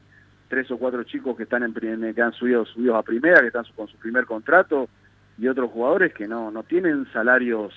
tres 0.48 0.68
o 0.72 0.79
cuatro 0.79 1.05
chicos 1.05 1.37
que 1.37 1.44
están 1.44 1.62
en, 1.62 1.72
que 2.12 2.22
han 2.22 2.33
subido 2.33 2.64
subidos 2.64 2.96
a 2.96 3.03
primera, 3.03 3.40
que 3.40 3.48
están 3.48 3.64
con 3.76 3.87
su 3.87 3.96
primer 3.98 4.26
contrato, 4.26 4.88
y 5.38 5.46
otros 5.46 5.70
jugadores 5.70 6.12
que 6.12 6.26
no, 6.26 6.50
no 6.50 6.64
tienen 6.64 7.07
salarios 7.12 7.72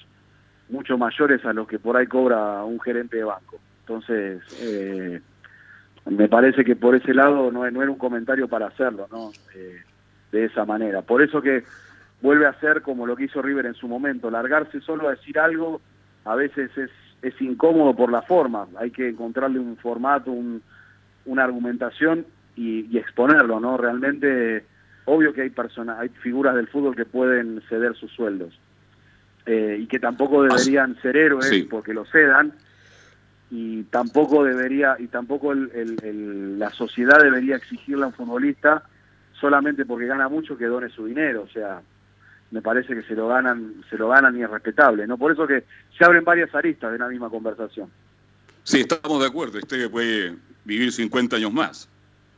mucho 0.70 0.98
mayores 0.98 1.46
a 1.46 1.54
los 1.54 1.68
que 1.68 1.78
por 1.78 1.96
ahí 1.96 2.08
cobra 2.08 2.64
un 2.64 2.80
gerente 2.80 3.18
de 3.18 3.24
banco. 3.26 3.60
Entonces, 3.82 4.42
eh, 4.60 5.22
me 6.08 6.28
parece 6.28 6.66
que 6.66 6.76
por 6.76 6.96
ese 6.96 7.14
lado 7.14 7.52
no, 7.52 7.70
no 7.70 7.82
era 7.82 7.92
un 7.92 7.98
comentario 7.98 8.48
para 8.48 8.68
hacerlo, 8.68 9.08
¿no? 9.12 9.32
Eh, 9.56 9.82
de 10.32 10.46
esa 10.46 10.66
manera. 10.66 11.04
Por 11.04 11.22
eso 11.22 11.42
que 11.42 11.64
vuelve 12.24 12.48
a 12.48 12.60
ser 12.62 12.82
como 12.82 13.06
lo 13.06 13.16
que 13.16 13.26
hizo 13.26 13.42
River 13.42 13.66
en 13.68 13.74
su 13.76 13.88
momento, 13.88 14.32
largarse 14.32 14.80
solo 14.82 15.08
a 15.08 15.12
decir 15.12 15.38
algo, 15.38 15.82
a 16.26 16.36
veces 16.36 16.72
es, 16.78 16.90
es 17.22 17.40
incómodo 17.42 17.94
por 17.96 18.10
la 18.12 18.22
forma, 18.22 18.66
hay 18.80 18.90
que 18.92 19.10
encontrarle 19.10 19.60
un 19.60 19.76
formato, 19.78 20.32
un, 20.32 20.62
una 21.26 21.44
argumentación 21.44 22.26
y, 22.56 22.86
y 22.90 22.98
exponerlo, 22.98 23.60
¿no? 23.60 23.76
Realmente, 23.78 24.64
obvio 25.06 25.34
que 25.34 25.42
hay 25.42 25.50
personas, 25.50 26.00
hay 26.00 26.10
figuras 26.10 26.56
del 26.56 26.68
fútbol 26.70 26.96
que 26.96 27.04
pueden 27.06 27.62
ceder 27.68 27.94
sus 27.96 28.10
sueldos 28.14 28.58
eh, 29.46 29.78
y 29.82 29.88
que 29.88 30.00
tampoco 30.00 30.44
deberían 30.44 30.96
ser 31.02 31.18
héroes 31.18 31.48
Sí. 31.50 31.64
porque 31.70 31.94
lo 31.94 32.06
cedan 32.06 32.54
y 33.52 33.84
tampoco 33.84 34.46
debería 34.46 34.96
y 34.98 35.08
tampoco 35.08 35.52
el- 35.52 35.70
el- 35.76 35.98
el- 36.04 36.58
la 36.60 36.70
sociedad 36.70 37.20
debería 37.22 37.58
exigirle 37.58 38.06
a 38.06 38.08
un 38.08 38.14
futbolista 38.14 38.84
solamente 39.34 39.86
porque 39.86 40.06
gana 40.08 40.30
mucho 40.30 40.58
que 40.58 40.66
done 40.66 40.88
su 40.90 41.06
dinero 41.06 41.42
o 41.44 41.48
sea 41.50 41.82
me 42.54 42.62
parece 42.62 42.96
que 42.96 43.04
se 43.04 43.16
lo 43.16 43.28
ganan 43.28 43.84
se 43.90 43.98
lo 43.98 44.08
ganan 44.08 44.38
y 44.38 44.44
es 44.44 44.50
respetable 44.50 45.06
no 45.08 45.18
por 45.18 45.34
eso 45.34 45.46
que 45.46 45.66
se 45.98 46.06
abren 46.06 46.24
varias 46.24 46.54
aristas 46.56 46.92
de 46.92 46.96
una 46.96 47.10
misma 47.10 47.30
conversación 47.30 47.90
Sí, 48.64 48.80
estamos 48.80 49.20
de 49.20 49.28
acuerdo. 49.28 49.60
Usted 49.60 49.92
puede 49.92 50.36
vivir 50.64 50.92
50 50.92 51.36
años 51.36 51.52
más, 51.52 51.90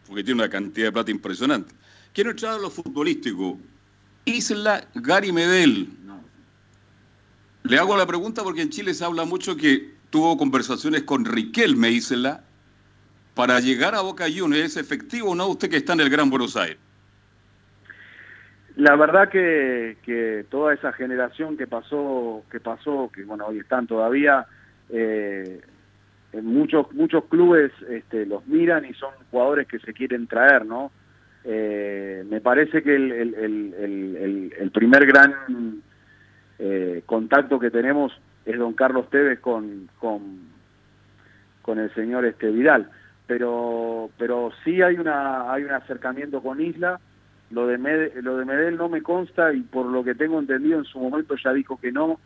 porque 0.08 0.24
tiene 0.24 0.42
una 0.42 0.50
cantidad 0.50 0.88
de 0.88 0.92
plata 0.92 1.12
impresionante. 1.12 1.74
Quiero 2.14 2.32
entrar 2.32 2.54
a 2.54 2.58
lo 2.58 2.70
futbolístico. 2.70 3.60
Isla 4.26 4.88
Gary 4.96 5.32
Medel. 5.32 5.90
Le 7.64 7.80
hago 7.80 7.96
la 7.98 8.06
pregunta 8.06 8.44
porque 8.44 8.62
en 8.62 8.70
Chile 8.70 8.94
se 8.94 9.04
habla 9.04 9.26
mucho 9.26 9.56
que 9.56 9.94
tuvo 10.10 10.38
conversaciones 10.38 11.04
con 11.04 11.26
Riquelme 11.26 11.92
Isla 11.92 12.44
para 13.34 13.60
llegar 13.60 13.96
a 13.96 14.02
Boca 14.02 14.26
Juniors. 14.26 14.72
¿Es 14.72 14.78
efectivo 14.78 15.32
o 15.32 15.36
no 15.36 15.48
usted 15.48 15.70
que 15.70 15.78
está 15.78 15.94
en 15.94 16.00
el 16.00 16.10
Gran 16.10 16.30
Buenos 16.30 16.56
Aires? 16.56 16.78
La 18.76 18.96
verdad 18.98 19.30
que, 19.30 20.46
toda 20.50 20.74
esa 20.74 20.92
generación 20.94 21.56
que 21.58 21.66
pasó, 21.68 22.44
que 22.52 22.60
pasó, 22.60 23.10
que 23.14 23.24
bueno 23.24 23.46
hoy 23.48 23.60
están 23.60 23.88
todavía, 23.88 24.46
eh, 24.90 25.62
en 26.34 26.46
muchos 26.46 26.92
muchos 26.94 27.24
clubes 27.26 27.72
este, 27.90 28.26
los 28.26 28.46
miran 28.48 28.84
y 28.84 28.94
son 28.94 29.12
jugadores 29.32 29.68
que 29.68 29.80
se 29.80 29.94
quieren 29.94 30.28
traer, 30.28 30.66
¿no? 30.66 30.92
Eh, 31.46 32.26
me 32.30 32.42
parece 32.42 32.84
que 32.84 32.96
el- 32.96 33.12
el- 33.14 34.54
el 34.60 34.72
primer 34.72 35.06
gran 35.06 35.82
eh, 36.60 37.04
contacto 37.06 37.60
que 37.60 37.70
tenemos 37.72 38.12
es 38.46 38.58
don 38.58 38.74
Carlos 38.74 39.10
Tevez 39.10 39.40
con, 39.40 39.90
con, 40.00 40.40
con 41.62 41.80
el 41.80 41.94
señor 41.94 42.26
este 42.26 42.50
Vidal, 42.52 42.90
pero 43.28 44.10
pero 44.18 44.52
sí 44.64 44.82
hay 44.82 44.96
una 44.98 45.52
hay 45.52 45.64
un 45.64 45.72
acercamiento 45.72 46.42
con 46.42 46.60
Isla. 46.62 47.00
Lo 47.50 47.68
de, 47.68 47.78
Med- 47.78 48.14
lo 48.22 48.38
de 48.38 48.46
Medel 48.46 48.78
no 48.78 48.90
me 48.90 49.02
consta 49.02 49.54
y 49.54 49.62
por 49.62 49.86
lo 49.86 50.04
que 50.04 50.16
tengo 50.16 50.40
entendido 50.40 50.80
en 50.80 50.86
su 50.86 51.00
momento 51.00 51.36
ya 51.44 51.54
dijo 51.54 51.78
que 51.78 51.92
no 51.92 52.20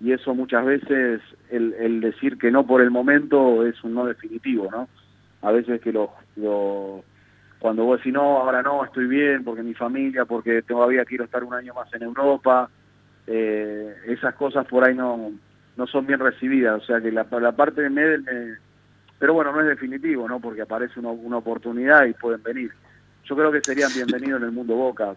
y 0.00 0.12
eso 0.12 0.34
muchas 0.34 0.64
veces 0.66 1.22
el, 1.50 2.00
decir 2.00 2.36
que 2.38 2.50
no 2.50 2.66
por 2.66 2.80
el 2.82 2.90
momento 2.90 3.64
es 3.64 3.82
un 3.84 3.94
no 3.94 4.04
definitivo, 4.06 4.68
¿no? 4.70 4.88
A 5.42 5.52
veces 5.52 5.80
que 5.80 5.92
lo, 5.92 6.12
lo- 6.36 7.04
cuando 7.60 7.84
vos 7.84 7.98
decís 7.98 8.12
no, 8.12 8.38
ahora 8.40 8.62
no, 8.62 8.84
estoy 8.84 9.06
bien 9.06 9.44
porque 9.44 9.62
mi 9.62 9.74
familia, 9.74 10.24
porque 10.24 10.62
todavía 10.62 11.04
quiero 11.04 11.24
estar 11.24 11.44
un 11.44 11.54
año 11.54 11.72
más 11.74 11.92
en 11.94 12.02
Europa, 12.02 12.68
eh, 13.26 13.94
esas 14.08 14.34
cosas 14.34 14.66
por 14.66 14.84
ahí 14.86 14.94
no, 14.94 15.32
no 15.76 15.86
son 15.86 16.06
bien 16.06 16.18
recibidas, 16.20 16.82
o 16.82 16.84
sea 16.84 17.00
que 17.00 17.12
la, 17.12 17.24
parte 17.24 17.80
de 17.82 17.90
Medel 17.90 18.22
me- 18.24 18.58
pero 19.18 19.34
bueno, 19.34 19.52
no 19.52 19.60
es 19.60 19.66
definitivo, 19.68 20.28
¿no? 20.28 20.40
Porque 20.40 20.62
aparece 20.62 20.98
una, 21.00 21.10
una 21.10 21.38
oportunidad 21.38 22.04
y 22.06 22.12
pueden 22.14 22.42
venir. 22.42 22.72
Yo 23.26 23.34
creo 23.36 23.50
que 23.50 23.60
serían 23.64 23.92
bienvenidos 23.94 24.40
en 24.40 24.48
el 24.48 24.52
mundo 24.52 24.74
Boca. 24.74 25.16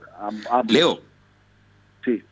Leo. 0.70 1.02
Sí. 2.06 2.24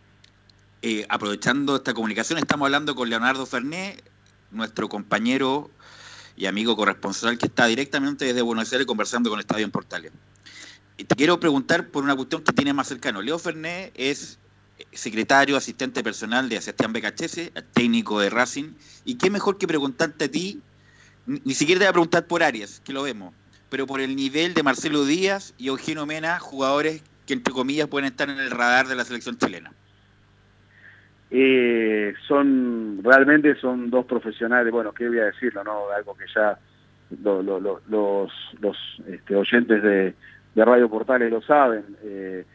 Eh, 0.81 1.05
aprovechando 1.09 1.75
esta 1.75 1.93
comunicación, 1.93 2.39
estamos 2.39 2.65
hablando 2.65 2.95
con 2.95 3.09
Leonardo 3.09 3.45
Ferné, 3.45 3.97
nuestro 4.51 4.87
compañero 4.87 5.69
y 6.37 6.45
amigo 6.45 6.77
corresponsal 6.77 7.37
que 7.37 7.47
está 7.47 7.65
directamente 7.65 8.25
desde 8.25 8.41
Buenos 8.41 8.71
Aires 8.71 8.87
conversando 8.87 9.29
con 9.29 9.39
Estadio 9.39 9.65
en 9.65 9.71
Portales. 9.71 10.11
Y 10.97 11.03
te 11.03 11.15
quiero 11.15 11.39
preguntar 11.41 11.89
por 11.89 12.05
una 12.05 12.15
cuestión 12.15 12.41
que 12.41 12.53
tiene 12.53 12.71
más 12.71 12.87
cercano. 12.87 13.21
Leo 13.21 13.37
Ferné 13.37 13.91
es 13.95 14.39
secretario, 14.93 15.57
asistente 15.57 16.03
personal 16.03 16.47
de 16.47 16.61
Sebastián 16.61 16.93
Becachese, 16.93 17.51
técnico 17.73 18.19
de 18.21 18.29
Racing, 18.29 18.73
y 19.03 19.15
qué 19.15 19.29
mejor 19.29 19.57
que 19.57 19.67
preguntarte 19.67 20.25
a 20.25 20.31
ti, 20.31 20.61
ni 21.25 21.41
ni 21.43 21.53
siquiera 21.53 21.79
te 21.79 21.85
voy 21.85 21.89
a 21.89 21.93
preguntar 21.93 22.27
por 22.27 22.43
Arias, 22.43 22.81
que 22.83 22.93
lo 22.93 23.03
vemos, 23.03 23.33
pero 23.69 23.87
por 23.87 23.99
el 24.01 24.15
nivel 24.15 24.53
de 24.53 24.63
Marcelo 24.63 25.05
Díaz 25.05 25.53
y 25.57 25.67
Eugenio 25.67 26.05
Mena, 26.05 26.39
jugadores 26.39 27.03
que 27.25 27.33
entre 27.33 27.53
comillas 27.53 27.87
pueden 27.87 28.05
estar 28.07 28.29
en 28.29 28.37
el 28.39 28.51
radar 28.51 28.87
de 28.87 28.95
la 28.95 29.03
selección 29.03 29.37
chilena. 29.37 29.71
Eh, 31.31 32.13
son 32.27 32.99
realmente 33.03 33.55
son 33.55 33.89
dos 33.89 34.05
profesionales, 34.05 34.71
bueno, 34.71 34.93
qué 34.93 35.07
voy 35.07 35.19
a 35.19 35.25
decirlo, 35.25 35.63
no, 35.63 35.89
algo 35.95 36.15
que 36.15 36.25
ya 36.33 36.57
lo- 37.23 37.41
lo- 37.41 37.59
lo- 37.59 37.81
los, 37.89 38.31
los 38.61 38.77
este, 39.07 39.35
oyentes 39.35 39.81
de, 39.81 40.13
de 40.53 40.65
Radio 40.65 40.89
Portales 40.89 41.31
lo 41.31 41.41
saben. 41.41 41.83
Eh, 42.03 42.45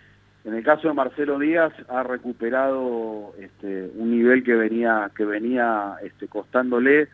en 0.44 0.54
el 0.54 0.62
caso 0.64 0.88
de 0.88 0.94
Marcelo 0.94 1.38
Díaz 1.38 1.72
ha 1.88 2.02
recuperado 2.04 3.34
este, 3.38 3.90
un 3.96 4.12
nivel 4.12 4.42
que 4.42 4.54
venía 4.54 5.10
que 5.14 5.24
venía 5.24 5.96
este, 6.02 6.28
costándole, 6.28 7.08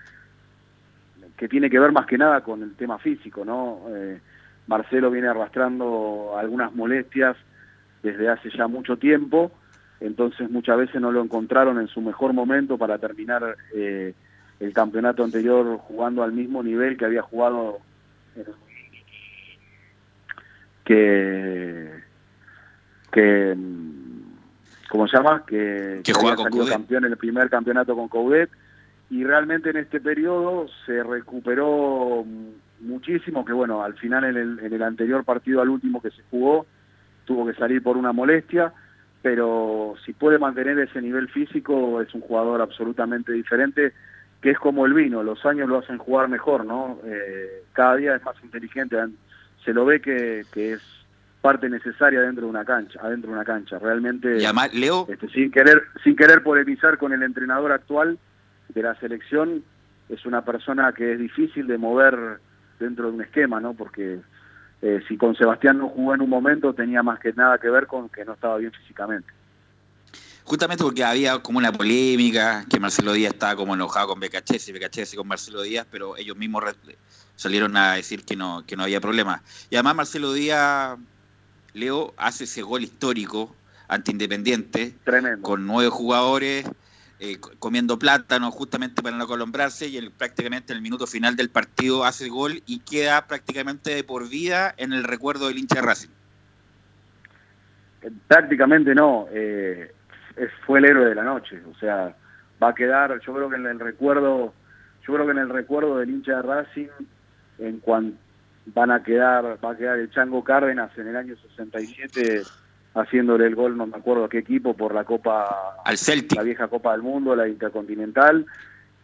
que 1.36 1.48
tiene 1.48 1.68
que 1.70 1.78
ver 1.78 1.92
más 1.92 2.06
que 2.06 2.18
nada 2.18 2.42
con 2.42 2.62
el 2.62 2.74
tema 2.76 2.98
físico, 2.98 3.44
¿no? 3.44 3.82
Eh, 3.90 4.20
Marcelo 4.66 5.10
viene 5.10 5.28
arrastrando 5.28 6.34
algunas 6.38 6.74
molestias 6.74 7.36
desde 8.02 8.28
hace 8.28 8.50
ya 8.50 8.66
mucho 8.66 8.96
tiempo 8.96 9.52
entonces 10.00 10.50
muchas 10.50 10.76
veces 10.76 11.00
no 11.00 11.10
lo 11.10 11.22
encontraron 11.22 11.80
en 11.80 11.88
su 11.88 12.00
mejor 12.00 12.32
momento 12.32 12.76
para 12.76 12.98
terminar 12.98 13.56
eh, 13.74 14.14
el 14.60 14.72
campeonato 14.72 15.24
anterior 15.24 15.78
jugando 15.78 16.22
al 16.22 16.32
mismo 16.32 16.62
nivel 16.62 16.96
que 16.96 17.04
había 17.06 17.22
jugado 17.22 17.78
que 20.84 21.90
que 23.10 23.56
¿cómo 24.90 25.08
se 25.08 25.16
llama? 25.16 25.44
que, 25.46 26.00
Que 26.04 26.12
había 26.12 26.20
juega 26.20 26.36
con 26.36 26.44
salido 26.44 26.64
Coudet. 26.64 26.72
campeón 26.72 27.04
en 27.06 27.12
el 27.12 27.18
primer 27.18 27.48
campeonato 27.48 27.96
con 27.96 28.08
Coudet 28.08 28.50
y 29.10 29.24
realmente 29.24 29.70
en 29.70 29.76
este 29.76 30.00
periodo 30.00 30.66
se 30.84 31.02
recuperó 31.02 32.24
mm, 32.24 32.86
muchísimo 32.86 33.44
que 33.44 33.52
bueno 33.52 33.82
al 33.82 33.94
final 33.94 34.24
en 34.24 34.36
el, 34.36 34.58
en 34.58 34.72
el 34.72 34.82
anterior 34.82 35.24
partido 35.24 35.60
al 35.60 35.68
último 35.68 36.02
que 36.02 36.10
se 36.10 36.22
jugó 36.30 36.66
tuvo 37.24 37.46
que 37.46 37.54
salir 37.54 37.82
por 37.82 37.96
una 37.96 38.12
molestia 38.12 38.72
pero 39.22 39.94
si 40.04 40.12
puede 40.12 40.38
mantener 40.38 40.78
ese 40.78 41.00
nivel 41.00 41.28
físico 41.28 42.00
es 42.00 42.14
un 42.14 42.20
jugador 42.20 42.60
absolutamente 42.60 43.32
diferente 43.32 43.92
que 44.40 44.50
es 44.50 44.58
como 44.58 44.86
el 44.86 44.94
vino, 44.94 45.22
los 45.22 45.44
años 45.44 45.68
lo 45.68 45.78
hacen 45.78 45.98
jugar 45.98 46.28
mejor, 46.28 46.64
¿no? 46.64 47.00
Eh, 47.04 47.64
cada 47.72 47.96
día 47.96 48.14
es 48.14 48.22
más 48.22 48.36
inteligente, 48.44 48.96
se 49.64 49.72
lo 49.72 49.84
ve 49.84 50.00
que, 50.00 50.44
que 50.52 50.74
es 50.74 50.82
parte 51.40 51.68
necesaria 51.68 52.20
dentro 52.20 52.44
de 52.44 52.50
una 52.50 52.64
cancha, 52.64 53.00
adentro 53.02 53.30
de 53.30 53.36
una 53.36 53.44
cancha, 53.44 53.78
realmente 53.78 54.38
Y 54.38 54.44
además, 54.44 54.74
Leo, 54.74 55.06
este, 55.08 55.28
sin 55.28 55.50
querer 55.50 55.82
sin 56.04 56.16
querer 56.16 56.42
polemizar 56.42 56.98
con 56.98 57.12
el 57.12 57.22
entrenador 57.22 57.72
actual 57.72 58.18
de 58.76 58.82
la 58.82 58.94
selección, 59.00 59.64
es 60.10 60.26
una 60.26 60.44
persona 60.44 60.92
que 60.92 61.14
es 61.14 61.18
difícil 61.18 61.66
de 61.66 61.78
mover 61.78 62.40
dentro 62.78 63.06
de 63.08 63.12
un 63.14 63.22
esquema, 63.22 63.58
¿no? 63.58 63.72
Porque 63.72 64.20
eh, 64.82 65.02
si 65.08 65.16
con 65.16 65.34
Sebastián 65.34 65.78
no 65.78 65.88
jugó 65.88 66.14
en 66.14 66.20
un 66.20 66.28
momento 66.28 66.74
tenía 66.74 67.02
más 67.02 67.18
que 67.18 67.32
nada 67.32 67.58
que 67.58 67.70
ver 67.70 67.86
con 67.86 68.10
que 68.10 68.24
no 68.24 68.34
estaba 68.34 68.58
bien 68.58 68.72
físicamente. 68.72 69.32
justamente 70.44 70.84
porque 70.84 71.02
había 71.02 71.38
como 71.38 71.58
una 71.58 71.72
polémica, 71.72 72.66
que 72.68 72.78
Marcelo 72.78 73.14
Díaz 73.14 73.32
estaba 73.32 73.56
como 73.56 73.74
enojado 73.74 74.08
con 74.08 74.20
Becachese, 74.20 74.72
Becachese 74.72 75.16
con 75.16 75.26
Marcelo 75.26 75.62
Díaz, 75.62 75.86
pero 75.90 76.16
ellos 76.18 76.36
mismos 76.36 76.62
salieron 77.34 77.76
a 77.78 77.94
decir 77.94 78.24
que 78.24 78.36
no, 78.36 78.62
que 78.66 78.76
no 78.76 78.82
había 78.82 79.00
problema. 79.00 79.42
Y 79.70 79.76
además 79.76 79.96
Marcelo 79.96 80.34
Díaz, 80.34 80.98
Leo, 81.72 82.12
hace 82.18 82.44
ese 82.44 82.60
gol 82.62 82.82
histórico 82.84 83.56
ante 83.88 84.10
Independiente, 84.12 84.94
Tremendo. 85.02 85.42
con 85.42 85.66
nueve 85.66 85.88
jugadores, 85.90 86.66
eh, 87.18 87.38
co- 87.40 87.52
comiendo 87.58 87.98
plátano 87.98 88.50
justamente 88.50 89.02
para 89.02 89.16
no 89.16 89.26
colombrarse, 89.26 89.88
y 89.88 89.96
el, 89.96 90.12
prácticamente 90.12 90.72
en 90.72 90.76
el 90.78 90.82
minuto 90.82 91.06
final 91.06 91.36
del 91.36 91.50
partido 91.50 92.04
hace 92.04 92.24
el 92.24 92.30
gol 92.30 92.62
y 92.66 92.80
queda 92.80 93.26
prácticamente 93.26 93.94
de 93.94 94.04
por 94.04 94.28
vida 94.28 94.74
en 94.76 94.92
el 94.92 95.04
recuerdo 95.04 95.48
del 95.48 95.58
hincha 95.58 95.76
de 95.76 95.86
Racing. 95.86 96.08
Eh, 98.02 98.10
Prácticamente 98.28 98.94
no, 98.94 99.26
eh, 99.30 99.92
fue 100.66 100.78
el 100.80 100.84
héroe 100.86 101.06
de 101.08 101.14
la 101.14 101.24
noche, 101.24 101.60
o 101.64 101.74
sea, 101.78 102.14
va 102.62 102.68
a 102.70 102.74
quedar, 102.74 103.18
yo 103.20 103.34
creo 103.34 103.48
que 103.50 103.56
en 103.56 103.66
el 103.66 103.80
recuerdo, 103.80 104.54
yo 105.06 105.14
creo 105.14 105.24
que 105.26 105.32
en 105.32 105.38
el 105.38 105.48
recuerdo 105.48 105.98
del 105.98 106.10
hincha 106.10 106.36
de 106.36 106.42
Racing, 106.42 106.88
en 107.58 107.80
cuanto 107.80 108.18
van 108.66 108.90
a 108.90 109.02
quedar, 109.02 109.58
va 109.64 109.70
a 109.70 109.76
quedar 109.76 109.98
el 109.98 110.10
Chango 110.10 110.42
Cárdenas 110.42 110.90
en 110.98 111.06
el 111.08 111.16
año 111.16 111.36
67 111.36 112.44
haciéndole 112.96 113.46
el 113.46 113.54
gol, 113.54 113.76
no 113.76 113.86
me 113.86 113.96
acuerdo 113.96 114.24
a 114.24 114.28
qué 114.28 114.38
equipo, 114.38 114.74
por 114.74 114.94
la 114.94 115.04
Copa, 115.04 115.76
Al 115.84 115.98
Celtic. 115.98 116.36
la 116.36 116.42
vieja 116.42 116.68
Copa 116.68 116.92
del 116.92 117.02
Mundo, 117.02 117.36
la 117.36 117.46
Intercontinental, 117.46 118.46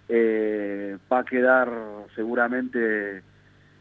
eh, 0.08 0.96
va 1.12 1.20
a 1.20 1.24
quedar 1.24 1.70
seguramente 2.14 3.22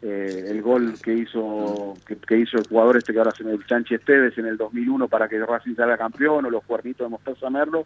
eh, 0.01 0.45
el 0.47 0.61
gol 0.61 0.93
que 1.01 1.13
hizo 1.13 1.95
que, 2.05 2.15
que 2.17 2.37
hizo 2.37 2.57
el 2.57 2.67
jugador 2.67 2.97
este 2.97 3.13
que 3.13 3.19
ahora 3.19 3.31
se 3.31 3.43
me 3.43 3.57
Sánchez 3.67 4.01
Tevez 4.05 4.37
en 4.37 4.45
el 4.45 4.57
2001 4.57 5.07
para 5.07 5.27
que 5.27 5.43
Racing 5.43 5.75
salga 5.75 5.97
campeón 5.97 6.45
o 6.45 6.49
los 6.49 6.63
cuernitos 6.63 7.05
de 7.05 7.09
Mostaza 7.09 7.49
Merlo 7.49 7.85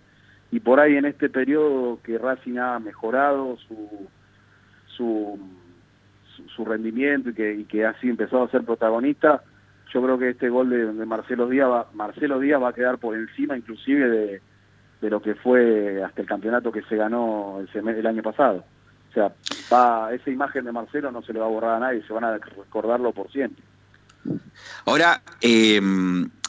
y 0.51 0.59
por 0.59 0.79
ahí 0.79 0.95
en 0.95 1.05
este 1.05 1.29
periodo 1.29 1.99
que 2.03 2.17
Racing 2.17 2.57
ha 2.57 2.79
mejorado 2.79 3.57
su 3.67 4.07
su, 4.95 5.37
su, 6.55 6.63
rendimiento 6.63 7.31
y 7.31 7.33
que, 7.33 7.53
y 7.53 7.63
que 7.65 7.85
ha 7.85 7.89
así 7.89 8.07
empezado 8.07 8.43
a 8.43 8.49
ser 8.49 8.63
protagonista 8.63 9.43
yo 9.93 10.01
creo 10.03 10.17
que 10.17 10.29
este 10.29 10.49
gol 10.49 10.69
de, 10.69 10.93
de 10.93 11.05
Marcelo 11.05 11.47
Díaz 11.47 11.69
va, 11.69 11.89
Marcelo 11.93 12.39
Díaz 12.39 12.61
va 12.61 12.69
a 12.69 12.73
quedar 12.73 12.97
por 12.97 13.15
encima 13.15 13.57
inclusive 13.57 14.09
de, 14.09 14.41
de 15.01 15.09
lo 15.09 15.21
que 15.21 15.35
fue 15.35 16.03
hasta 16.03 16.21
el 16.21 16.27
campeonato 16.27 16.71
que 16.71 16.81
se 16.83 16.95
ganó 16.95 17.59
el, 17.73 18.07
año 18.07 18.23
pasado 18.23 18.65
o 19.09 19.13
sea, 19.13 19.33
va, 19.71 20.13
esa 20.13 20.29
imagen 20.29 20.65
de 20.65 20.71
Marcelo 20.71 21.11
no 21.11 21.21
se 21.21 21.31
le 21.33 21.39
va 21.39 21.45
a 21.45 21.49
borrar 21.49 21.75
a 21.75 21.79
nadie, 21.79 22.03
se 22.05 22.11
van 22.13 22.25
a 22.25 22.37
recordarlo 22.37 23.13
por 23.13 23.31
siempre. 23.31 23.63
Ahora, 24.85 25.21
eh, 25.39 25.79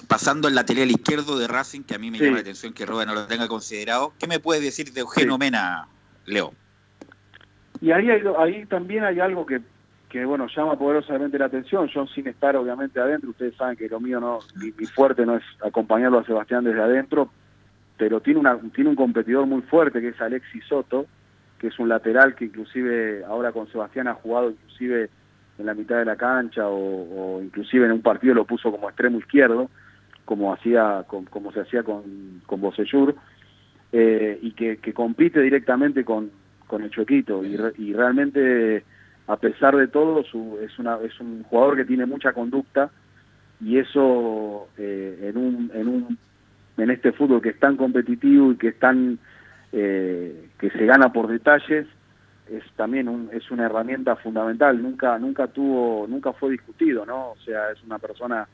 pasando 0.09 0.49
al 0.49 0.55
lateral 0.55 0.91
izquierdo 0.91 1.39
de 1.39 1.47
Racing, 1.47 1.83
que 1.83 1.95
a 1.95 1.99
mí 1.99 2.11
me 2.11 2.19
Sí. 2.19 2.25
llama 2.25 2.37
la 2.39 2.41
atención 2.41 2.73
que 2.73 2.87
Roda 2.87 3.07
no 3.07 3.15
lo 3.15 3.27
tenga 3.27 3.47
considerado, 3.49 4.15
¿qué 4.19 4.27
me 4.27 4.41
puedes 4.41 4.63
decir 4.65 4.93
de 4.93 5.01
Eugenio 5.03 5.35
Sí. 5.35 5.39
Mena, 5.39 5.87
Leo? 6.25 6.55
Y 7.81 7.93
ahí, 7.93 8.11
hay- 8.11 8.23
ahí 8.39 8.67
también 8.67 9.05
hay 9.05 9.21
algo 9.21 9.47
que, 9.47 9.61
que, 10.21 10.25
bueno, 10.25 10.47
llama 10.47 10.79
poderosamente 10.79 11.39
la 11.39 11.45
atención. 11.45 11.89
Yo 11.89 12.07
sin 12.07 12.27
estar 12.27 12.57
obviamente 12.57 12.99
adentro, 12.99 13.31
ustedes 13.31 13.55
saben 13.55 13.77
que 13.77 13.87
lo 13.89 14.01
mío 14.01 14.19
no, 14.19 14.39
mi, 14.57 14.71
fuerte 14.87 15.27
no 15.27 15.37
es 15.37 15.45
acompañarlo 15.63 16.19
a 16.19 16.25
Sebastián 16.25 16.65
desde 16.65 16.81
adentro, 16.81 17.29
pero 17.99 18.21
tiene, 18.21 18.41
una, 18.41 18.59
tiene 18.75 18.89
un 18.91 18.97
competidor 18.97 19.47
muy 19.47 19.61
fuerte 19.63 20.01
que 20.01 20.09
es 20.09 20.21
Alexis 20.21 20.65
Soto, 20.65 21.05
que 21.59 21.67
es 21.67 21.79
un 21.79 21.91
lateral 21.91 22.35
que 22.35 22.47
inclusive 22.47 23.25
ahora 23.25 23.53
con 23.53 23.67
Sebastián 23.69 24.09
ha 24.09 24.15
jugado 24.15 24.51
inclusive 24.51 25.11
en 25.59 25.67
la 25.67 25.75
mitad 25.75 25.99
de 25.99 26.05
la 26.07 26.17
cancha 26.17 26.67
o, 26.67 27.41
inclusive 27.43 27.85
en 27.85 27.93
un 27.93 28.03
partido 28.03 28.35
lo 28.35 28.45
puso 28.47 28.71
como 28.71 28.89
extremo 28.89 29.19
izquierdo, 29.19 29.69
como 30.25 30.53
hacía 30.53 31.05
con- 31.07 31.27
como 31.27 31.53
se 31.53 31.61
hacía 31.61 31.83
con, 31.83 32.41
con 32.47 32.61
Bocellur, 32.63 33.15
eh, 33.93 34.39
y 34.41 34.53
que, 34.53 34.79
compite 34.95 35.41
directamente 35.41 36.05
con, 36.05 36.31
con 36.67 36.83
el 36.83 36.91
Chuequito 36.91 37.45
y, 37.45 37.57
y 37.79 37.93
realmente 37.93 38.83
a 39.29 39.37
pesar 39.37 39.77
de 39.77 39.89
todo 39.89 40.23
su, 40.25 40.59
es, 40.63 40.79
una, 40.79 40.99
es 41.03 41.19
un 41.21 41.43
jugador 41.45 41.77
que 41.77 41.85
tiene 41.85 42.07
mucha 42.07 42.33
conducta 42.33 42.91
y 43.61 43.79
eso 43.79 44.69
eh, 44.77 45.31
en, 45.31 45.37
un, 45.37 45.71
en, 45.75 45.89
un, 45.89 46.19
en 46.77 46.91
este 46.91 47.13
fútbol 47.13 47.41
que 47.41 47.51
es 47.51 47.59
tan 47.59 47.77
competitivo 47.77 48.53
y 48.53 48.57
que 48.57 48.69
es 48.69 48.79
tan 48.79 49.19
eh, 49.73 50.49
que 50.59 50.71
se 50.71 50.87
gana 50.87 51.13
por 51.13 51.29
detalles 51.29 51.87
es 52.49 52.63
también 52.77 53.09
un, 53.09 53.29
es 53.33 53.51
una 53.51 53.67
herramienta 53.67 54.15
fundamental. 54.15 54.81
Nunca 54.81 55.19
nunca 55.19 55.49
tuvo 55.49 56.07
nunca 56.07 56.33
fue 56.33 56.51
discutido 56.51 57.05
no 57.05 57.31
o 57.31 57.37
sea 57.45 57.71
es 57.73 57.83
una 57.83 57.99
persona 57.99 58.47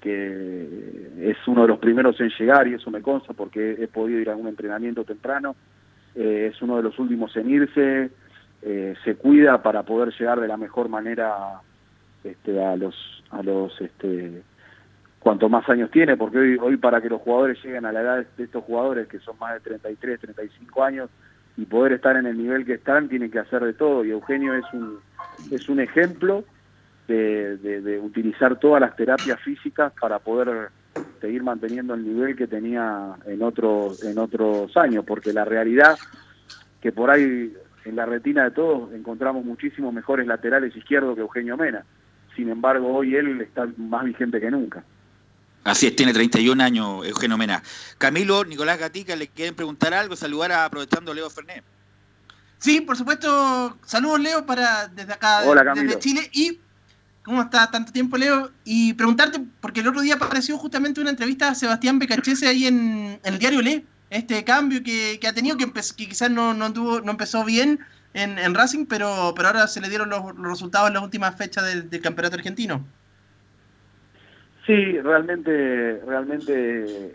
que 0.00 1.10
es 1.20 1.36
uno 1.46 1.62
de 1.62 1.68
los 1.68 1.78
primeros 1.78 2.18
en 2.20 2.30
llegar 2.30 2.66
y 2.66 2.74
eso 2.74 2.90
me 2.90 3.02
consta 3.02 3.34
porque 3.34 3.76
he 3.78 3.86
podido 3.86 4.18
ir 4.18 4.30
a 4.30 4.36
un 4.36 4.48
entrenamiento 4.48 5.04
temprano 5.04 5.54
eh, 6.14 6.50
es 6.52 6.60
uno 6.62 6.78
de 6.78 6.82
los 6.82 6.98
últimos 6.98 7.36
en 7.36 7.50
irse 7.50 8.10
eh, 8.62 8.94
se 9.04 9.16
cuida 9.16 9.62
para 9.62 9.82
poder 9.84 10.12
llegar 10.18 10.40
de 10.40 10.48
la 10.48 10.56
mejor 10.56 10.88
manera 10.88 11.60
este, 12.24 12.62
a 12.62 12.76
los 12.76 12.94
a 13.30 13.42
los 13.42 13.80
este 13.80 14.42
cuanto 15.18 15.48
más 15.48 15.68
años 15.68 15.90
tiene 15.90 16.16
porque 16.16 16.38
hoy 16.38 16.58
hoy 16.60 16.76
para 16.76 17.00
que 17.00 17.08
los 17.08 17.20
jugadores 17.22 17.62
lleguen 17.64 17.86
a 17.86 17.92
la 17.92 18.00
edad 18.02 18.26
de 18.36 18.44
estos 18.44 18.64
jugadores 18.64 19.08
que 19.08 19.18
son 19.20 19.38
más 19.38 19.54
de 19.54 19.60
33 19.60 20.20
35 20.20 20.82
años 20.84 21.10
y 21.56 21.64
poder 21.66 21.92
estar 21.92 22.16
en 22.16 22.26
el 22.26 22.36
nivel 22.38 22.64
que 22.66 22.74
están 22.74 23.08
tienen 23.08 23.30
que 23.30 23.38
hacer 23.40 23.62
de 23.64 23.74
todo. 23.74 24.04
Y 24.04 24.10
Eugenio 24.10 24.54
es 24.54 24.64
un 24.72 25.00
es 25.50 25.68
un 25.68 25.80
ejemplo 25.80 26.44
de, 27.08 27.56
de- 27.58 27.80
de 27.82 27.98
utilizar 27.98 28.58
todas 28.58 28.80
las 28.80 28.94
terapias 28.96 29.40
físicas 29.42 29.92
para 30.00 30.18
poder 30.20 30.70
seguir 31.20 31.42
manteniendo 31.42 31.94
el 31.94 32.04
nivel 32.04 32.36
que 32.36 32.46
tenía 32.46 33.16
en 33.26 33.42
otros 33.42 34.02
en 34.02 34.18
otros 34.18 34.76
años 34.76 35.04
porque 35.06 35.32
la 35.32 35.44
realidad 35.44 35.98
que 36.80 36.92
por 36.92 37.10
ahí 37.10 37.52
en 37.84 37.96
la 37.96 38.06
retina 38.06 38.44
de 38.44 38.50
todos 38.50 38.92
encontramos 38.92 39.44
muchísimos 39.44 39.92
mejores 39.92 40.26
laterales 40.26 40.74
izquierdos 40.76 41.14
que 41.14 41.22
Eugenio 41.22 41.56
Mena. 41.56 41.84
Sin 42.36 42.48
embargo, 42.48 42.88
hoy 42.94 43.16
él 43.16 43.40
está 43.40 43.68
más 43.76 44.04
vigente 44.04 44.40
que 44.40 44.50
nunca. 44.50 44.84
Así 45.64 45.86
es, 45.86 45.96
tiene 45.96 46.12
31 46.12 46.62
años 46.62 47.06
Eugenio 47.06 47.36
Mena. 47.36 47.62
Camilo, 47.98 48.44
Nicolás 48.44 48.78
Gatica, 48.78 49.14
¿le 49.16 49.28
quieren 49.28 49.54
preguntar 49.54 49.92
algo? 49.92 50.16
Saludar 50.16 50.52
a, 50.52 50.64
aprovechando 50.64 51.12
a 51.12 51.14
Leo 51.14 51.28
Fernet. 51.28 51.64
Sí, 52.58 52.80
por 52.80 52.96
supuesto. 52.96 53.76
Saludos, 53.84 54.20
Leo, 54.20 54.46
para 54.46 54.88
desde 54.88 55.12
acá, 55.12 55.42
Hola, 55.44 55.62
desde 55.62 55.74
Camilo. 55.74 55.98
Chile. 55.98 56.30
Y, 56.32 56.60
¿cómo 57.24 57.42
está 57.42 57.70
tanto 57.70 57.92
tiempo, 57.92 58.16
Leo? 58.16 58.50
Y 58.64 58.94
preguntarte, 58.94 59.40
porque 59.60 59.80
el 59.80 59.88
otro 59.88 60.00
día 60.02 60.14
apareció 60.14 60.56
justamente 60.58 61.00
una 61.00 61.10
entrevista 61.10 61.48
a 61.48 61.54
Sebastián 61.54 61.98
Becachese 61.98 62.46
ahí 62.46 62.66
en, 62.66 63.18
en 63.22 63.34
el 63.34 63.38
diario 63.38 63.62
Le. 63.62 63.84
Este 64.10 64.44
cambio 64.44 64.82
que, 64.82 65.18
que 65.20 65.28
ha 65.28 65.32
tenido, 65.32 65.56
que, 65.56 65.66
que 65.66 66.08
quizás 66.08 66.30
no, 66.30 66.52
no, 66.52 66.72
tuvo, 66.72 67.00
no 67.00 67.12
empezó 67.12 67.44
bien 67.44 67.78
en, 68.12 68.38
en 68.38 68.54
Racing, 68.54 68.86
pero, 68.86 69.32
pero 69.36 69.48
ahora 69.48 69.66
se 69.66 69.80
le 69.80 69.88
dieron 69.88 70.10
los, 70.10 70.36
resultados 70.36 70.88
en 70.88 70.94
las 70.94 71.02
últimas 71.02 71.36
fechas 71.36 71.64
del, 71.64 71.88
del 71.88 72.00
campeonato 72.00 72.36
argentino. 72.36 72.84
Sí, 74.66 75.00
realmente, 75.00 76.00
realmente 76.06 76.52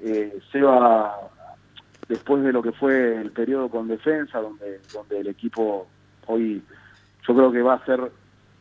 eh, 0.03 0.39
Seba, 0.51 1.15
después 2.07 2.43
de 2.43 2.51
lo 2.51 2.61
que 2.61 2.71
fue 2.71 3.21
el 3.21 3.31
periodo 3.31 3.69
con 3.69 3.87
defensa, 3.87 4.39
donde, 4.39 4.81
donde 4.93 5.19
el 5.19 5.27
equipo 5.27 5.87
hoy, 6.27 6.63
yo 7.27 7.35
creo 7.35 7.51
que 7.51 7.61
va 7.61 7.75
a 7.75 7.85
ser 7.85 8.11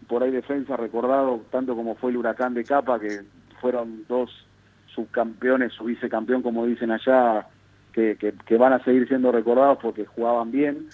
por 0.07 0.23
ahí 0.23 0.31
defensa 0.31 0.77
recordado 0.77 1.45
tanto 1.51 1.75
como 1.75 1.95
fue 1.97 2.11
el 2.11 2.19
huracán 2.19 2.55
de 2.55 2.65
Capa, 2.65 3.01
que 3.01 3.23
fueron 3.61 4.05
dos 4.09 4.31
subcampeones, 4.95 5.73
su 5.73 5.85
vicecampeón, 5.85 6.43
como 6.43 6.67
dicen 6.67 6.91
allá, 6.91 7.49
que, 7.95 8.57
van 8.59 8.73
a 8.73 8.85
seguir 8.85 9.07
siendo 9.09 9.33
recordados 9.33 9.79
porque 9.81 10.05
jugaban 10.05 10.51
bien. 10.51 10.89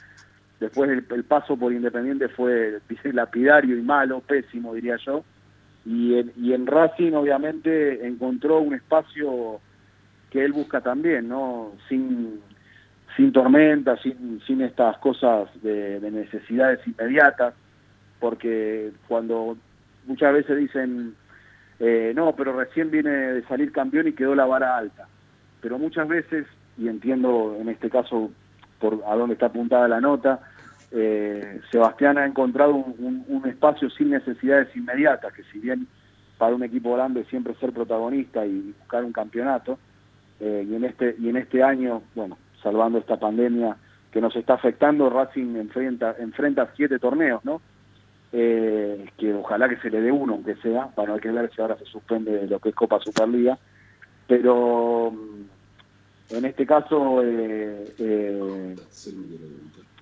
Después 0.61 0.91
el, 0.91 1.25
paso 1.25 1.57
por 1.57 1.73
Independiente 1.73 2.29
fue 2.29 2.81
lapidario 3.13 3.77
y 3.77 3.83
malo, 3.83 4.21
pésimo 4.21 4.75
diría 4.75 4.97
yo. 5.05 5.25
Y 5.87 6.19
en, 6.53 6.67
Racing 6.67 7.13
obviamente 7.15 8.07
encontró 8.07 8.61
un 8.61 8.75
espacio 8.75 9.61
que 10.31 10.45
él 10.45 10.53
busca 10.53 10.81
también, 10.83 11.29
¿no? 11.29 11.73
Sin, 11.89 12.41
sin 13.17 13.33
tormenta, 13.33 13.97
sin, 13.97 14.61
estas 14.61 14.99
cosas 14.99 15.49
de, 15.63 15.99
de 15.99 16.11
necesidades 16.11 16.87
inmediatas, 16.87 17.55
porque 18.21 18.93
cuando 19.09 19.57
muchas 20.07 20.35
veces 20.35 20.59
dicen, 20.59 21.15
eh, 21.81 22.13
no, 22.15 22.37
pero 22.37 22.57
recién 22.57 22.91
viene 22.91 23.11
de 23.11 23.43
salir 23.45 23.73
campeón 23.73 24.07
y 24.07 24.13
quedó 24.13 24.35
la 24.35 24.45
vara 24.45 24.77
alta. 24.77 25.09
Pero 25.63 25.79
muchas 25.79 26.07
veces, 26.07 26.47
y 26.81 26.89
entiendo 26.89 27.57
en 27.61 27.69
este 27.69 27.91
caso 27.91 28.31
por 28.81 29.03
a 29.07 29.15
dónde 29.15 29.35
está 29.35 29.47
apuntada 29.47 29.87
la 29.87 30.01
nota, 30.01 30.41
eh, 30.91 31.61
Sebastián 31.71 32.19
ha 32.19 32.27
encontrado 32.27 32.75
un, 32.75 33.43
espacio 33.47 33.91
sin 33.91 34.11
necesidades 34.11 34.75
inmediatas, 34.75 35.33
que 35.35 35.43
si 35.45 35.59
bien 35.59 35.87
para 36.39 36.55
un 36.55 36.63
equipo 36.63 36.95
grande 36.95 37.25
siempre 37.25 37.55
ser 37.57 37.73
protagonista 37.73 38.47
y 38.47 38.75
buscar 38.79 39.05
un 39.05 39.13
campeonato, 39.13 39.79
eh, 40.41 40.67
y 40.69 40.75
en 40.75 40.85
este 40.85 41.15
y 41.19 41.29
en 41.29 41.37
este 41.37 41.63
año, 41.63 42.03
bueno, 42.15 42.39
salvando 42.63 42.99
esta 42.99 43.19
pandemia 43.19 43.77
que 44.11 44.21
nos 44.21 44.35
está 44.35 44.55
afectando, 44.55 45.11
Racing 45.11 45.57
enfrenta 45.57 46.17
enfrenta 46.19 46.73
siete 46.75 46.99
torneos, 46.99 47.45
¿no? 47.45 47.61
Eh, 48.33 49.07
que 49.19 49.35
ojalá 49.35 49.69
que 49.69 49.77
se 49.77 49.91
le 49.91 50.01
dé 50.01 50.11
uno, 50.11 50.35
aunque 50.35 50.55
sea, 50.57 50.87
para 50.89 51.09
no 51.09 51.15
hay 51.15 51.21
que 51.21 51.31
ver 51.31 51.51
si 51.55 51.61
ahora 51.61 51.77
se 51.77 51.85
suspende 51.85 52.47
lo 52.47 52.59
que 52.59 52.71
es 52.71 52.75
Copa 52.75 53.01
Superliga, 53.01 53.59
pero 54.27 55.13
en 56.31 56.45
este 56.45 56.65
caso 56.67 57.23
eh, 57.25 57.95
eh, 57.99 58.77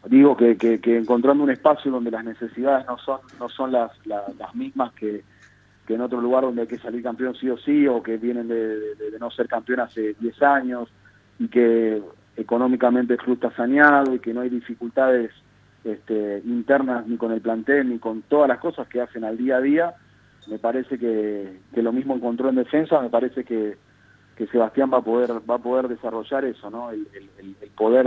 digo 0.07 0.37
que, 0.37 0.57
encontrando 0.85 1.45
un 1.45 1.51
espacio 1.51 1.91
donde 1.91 2.11
las 2.11 2.25
necesidades 2.25 2.87
no 2.87 2.99
son 2.99 3.21
no 3.39 3.49
son 3.49 3.73
las, 3.73 3.91
la- 4.07 4.25
las 4.39 4.55
mismas 4.55 4.93
que, 4.95 5.23
que 5.87 5.95
en 5.95 6.01
otro 6.03 6.21
lugar 6.21 6.45
donde 6.45 6.63
hay 6.63 6.69
que 6.69 6.79
salir 6.79 7.03
campeón 7.03 7.35
sí 7.35 7.49
o 7.51 7.57
sí 7.59 7.87
o 7.87 8.03
que 8.03 8.17
vienen 8.17 8.49
de, 8.49 8.79
de- 8.95 9.11
de 9.11 9.19
no 9.19 9.31
ser 9.31 9.49
campeón 9.49 9.81
hace 9.81 10.15
10 10.21 10.41
años 10.43 10.89
y 11.39 11.49
que 11.49 12.03
económicamente 12.37 13.15
el 13.15 13.19
club 13.19 13.35
está 13.35 13.51
saneado 13.57 14.15
y 14.15 14.21
que 14.21 14.33
no 14.33 14.41
hay 14.43 14.49
dificultades 14.51 15.31
este, 15.85 16.43
internas 16.45 17.07
ni 17.07 17.17
con 17.17 17.33
el 17.33 17.41
plantel 17.41 17.89
ni 17.89 17.99
con 17.99 18.23
todas 18.23 18.49
las 18.49 18.59
cosas 18.59 18.87
que 18.89 19.01
hacen 19.01 19.25
al 19.25 19.37
día 19.37 19.57
a 19.57 19.61
día 19.61 19.95
me 20.47 20.59
parece 20.59 20.99
que, 20.99 21.61
que 21.75 21.83
lo 21.83 21.93
mismo 21.93 22.15
encontró 22.15 22.49
en 22.49 22.57
defensa 22.57 23.01
me 23.01 23.11
parece 23.11 23.45
que, 23.45 23.77
que 24.39 24.47
Sebastián 24.47 24.89
va 24.93 24.99
a 24.99 25.03
poder 25.03 25.33
va 25.51 25.57
a 25.57 25.59
poder 25.59 25.89
desarrollar 25.89 26.45
eso 26.45 26.71
no 26.71 26.91
el, 26.93 27.09
poder 27.77 28.07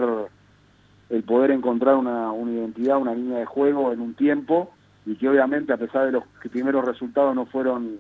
el 1.10 1.24
poder 1.24 1.52
encontrar 1.52 1.98
una, 1.98 2.32
una 2.32 2.54
identidad, 2.54 2.98
una 2.98 3.14
línea 3.14 3.40
de 3.40 3.46
juego 3.46 3.92
en 3.92 4.00
un 4.00 4.14
tiempo 4.14 4.72
y 5.06 5.16
que 5.16 5.28
obviamente 5.28 5.74
a 5.74 5.78
pesar 5.78 6.06
de 6.06 6.14
los 6.14 6.24
primeros 6.50 6.86
resultados 6.86 7.36
no 7.36 7.46
fueron 7.46 7.98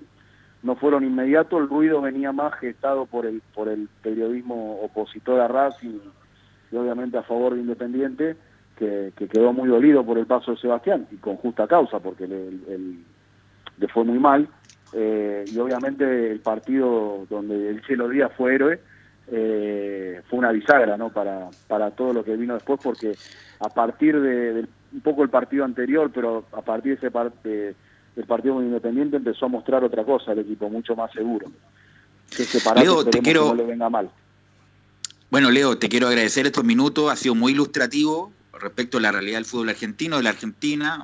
no 0.63 0.75
fueron 0.75 1.03
inmediatos, 1.03 1.59
el 1.59 1.67
ruido 1.67 2.01
venía 2.01 2.31
más 2.31 2.53
gestado 2.53 3.05
por 3.05 3.25
el 3.25 3.41
por 3.53 3.67
el 3.67 3.89
periodismo 4.01 4.79
opositor 4.81 5.41
a 5.41 5.49
Racing 5.49 5.99
y 6.71 6.75
obviamente 6.77 7.17
a 7.17 7.23
favor 7.23 7.53
de 7.53 7.59
Independiente, 7.59 8.37
que, 8.77 9.11
que 9.17 9.27
quedó 9.27 9.51
muy 9.51 9.67
dolido 9.67 10.05
por 10.05 10.17
el 10.17 10.25
paso 10.25 10.51
de 10.51 10.57
Sebastián 10.57 11.05
y 11.11 11.17
con 11.17 11.35
justa 11.35 11.67
causa 11.67 11.99
porque 11.99 12.27
le 12.27 13.87
fue 13.89 14.05
muy 14.05 14.19
mal 14.19 14.47
eh, 14.93 15.45
y 15.51 15.57
obviamente 15.59 16.31
el 16.31 16.39
partido 16.39 17.25
donde 17.29 17.69
el 17.69 17.81
Chelo 17.85 18.09
Díaz 18.09 18.31
fue 18.37 18.55
héroe 18.55 18.79
eh, 19.33 20.21
fue 20.29 20.39
una 20.39 20.51
bisagra 20.51 20.97
¿no? 20.97 21.09
para, 21.13 21.49
para 21.67 21.91
todo 21.91 22.13
lo 22.13 22.23
que 22.23 22.35
vino 22.35 22.53
después, 22.55 22.79
porque 22.83 23.15
a 23.59 23.69
partir 23.69 24.19
de, 24.19 24.53
del- 24.53 24.69
un 24.93 25.01
poco 25.01 25.23
el 25.23 25.29
partido 25.29 25.63
anterior, 25.63 26.11
pero 26.13 26.45
a 26.51 26.61
partir 26.61 26.93
de 26.93 26.97
ese 26.97 27.11
par- 27.11 27.31
de- 27.43 27.73
del 28.15 28.25
partido 28.25 28.55
con 28.55 28.65
Independiente 28.65 29.15
empezó 29.17 29.45
a 29.45 29.49
mostrar 29.49 29.83
otra 29.85 30.03
cosa 30.03 30.33
el 30.33 30.39
equipo, 30.39 30.69
mucho 30.69 30.95
más 30.97 31.11
seguro. 31.13 31.49
Que 32.35 32.43
Leo, 32.75 33.05
te 33.05 33.19
quiero- 33.21 33.43
que 33.43 33.49
no 33.49 33.55
le 33.55 33.65
venga 33.65 33.89
mal. 33.89 34.09
Bueno, 35.29 35.49
Leo, 35.49 35.77
te 35.77 35.87
quiero 35.87 36.07
agradecer 36.07 36.45
estos 36.45 36.65
minutos, 36.65 37.09
ha 37.09 37.15
sido 37.15 37.35
muy 37.35 37.53
ilustrativo 37.53 38.33
respecto 38.59 38.97
a 38.97 39.01
la 39.01 39.13
realidad 39.13 39.37
del 39.37 39.45
fútbol 39.45 39.69
argentino, 39.69 40.17
de 40.17 40.23
la 40.23 40.31
Argentina, 40.31 41.01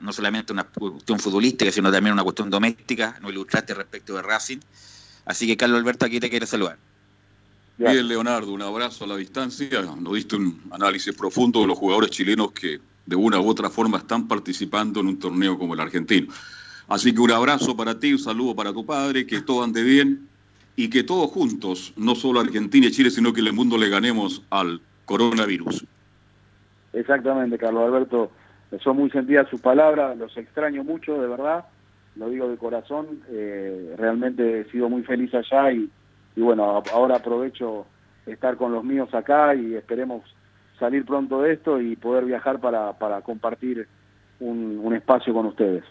no 0.00 0.12
solamente 0.12 0.52
una 0.52 0.64
cuestión 0.64 1.18
futbolística, 1.18 1.70
sino 1.70 1.90
también 1.90 2.14
una 2.14 2.22
cuestión 2.22 2.50
doméstica, 2.50 3.18
nos 3.20 3.30
ilustraste 3.32 3.74
respecto 3.74 4.14
de 4.14 4.22
Racing. 4.22 4.58
Así 5.24 5.46
que 5.46 5.56
Carlos 5.56 5.78
Alberto 5.78 6.06
aquí 6.06 6.20
te 6.20 6.30
quiere 6.30 6.46
saludar. 6.46 6.78
Bien, 7.78 8.06
Leonardo, 8.06 8.52
un 8.52 8.60
abrazo 8.60 9.04
a 9.04 9.06
la 9.06 9.16
distancia. 9.16 9.80
Nos 9.82 10.14
diste 10.14 10.36
un 10.36 10.60
análisis 10.70 11.14
profundo 11.14 11.62
de 11.62 11.66
los 11.66 11.78
jugadores 11.78 12.10
chilenos 12.10 12.52
que 12.52 12.78
de 13.06 13.16
una 13.16 13.40
u 13.40 13.48
otra 13.48 13.70
forma 13.70 13.98
están 13.98 14.28
participando 14.28 15.00
en 15.00 15.06
un 15.06 15.18
torneo 15.18 15.58
como 15.58 15.74
el 15.74 15.80
argentino. 15.80 16.32
Así 16.88 17.14
que 17.14 17.20
un 17.20 17.30
abrazo 17.30 17.76
para 17.76 17.98
ti, 17.98 18.12
un 18.12 18.18
saludo 18.18 18.54
para 18.54 18.72
tu 18.72 18.84
padre, 18.84 19.26
que 19.26 19.40
todo 19.40 19.62
ande 19.62 19.82
bien 19.82 20.28
y 20.76 20.90
que 20.90 21.04
todos 21.04 21.30
juntos, 21.30 21.92
no 21.96 22.14
solo 22.14 22.40
Argentina 22.40 22.86
y 22.86 22.90
Chile, 22.90 23.10
sino 23.10 23.32
que 23.32 23.40
en 23.40 23.46
el 23.46 23.52
mundo 23.52 23.78
le 23.78 23.88
ganemos 23.88 24.42
al 24.50 24.80
coronavirus. 25.04 25.84
Exactamente, 26.92 27.58
Carlos 27.58 27.84
Alberto. 27.86 28.30
Son 28.78 28.96
muy 28.96 29.10
sentidas 29.10 29.48
sus 29.48 29.60
palabras, 29.60 30.16
los 30.16 30.36
extraño 30.36 30.84
mucho, 30.84 31.20
de 31.20 31.26
verdad, 31.26 31.64
lo 32.16 32.28
digo 32.28 32.48
de 32.48 32.56
corazón. 32.56 33.22
eh, 33.28 33.94
realmente 33.98 34.60
he 34.60 34.64
sido 34.70 34.88
muy 34.88 35.02
feliz 35.02 35.34
allá 35.34 35.72
y, 35.72 35.90
y 36.36 36.40
bueno, 36.40 36.82
ahora 36.92 37.16
aprovecho 37.16 37.86
estar 38.26 38.56
con 38.56 38.72
los 38.72 38.84
míos 38.84 39.12
acá 39.12 39.54
y 39.54 39.74
esperemos 39.74 40.22
salir 40.78 41.04
pronto 41.04 41.42
de 41.42 41.54
esto 41.54 41.80
y 41.80 41.96
poder 41.96 42.24
viajar 42.24 42.60
para, 42.60 42.92
para 42.94 43.20
compartir 43.22 43.88
un, 44.38 44.80
un 44.82 44.94
espacio 44.94 45.34
con 45.34 45.46
ustedes. 45.46 45.84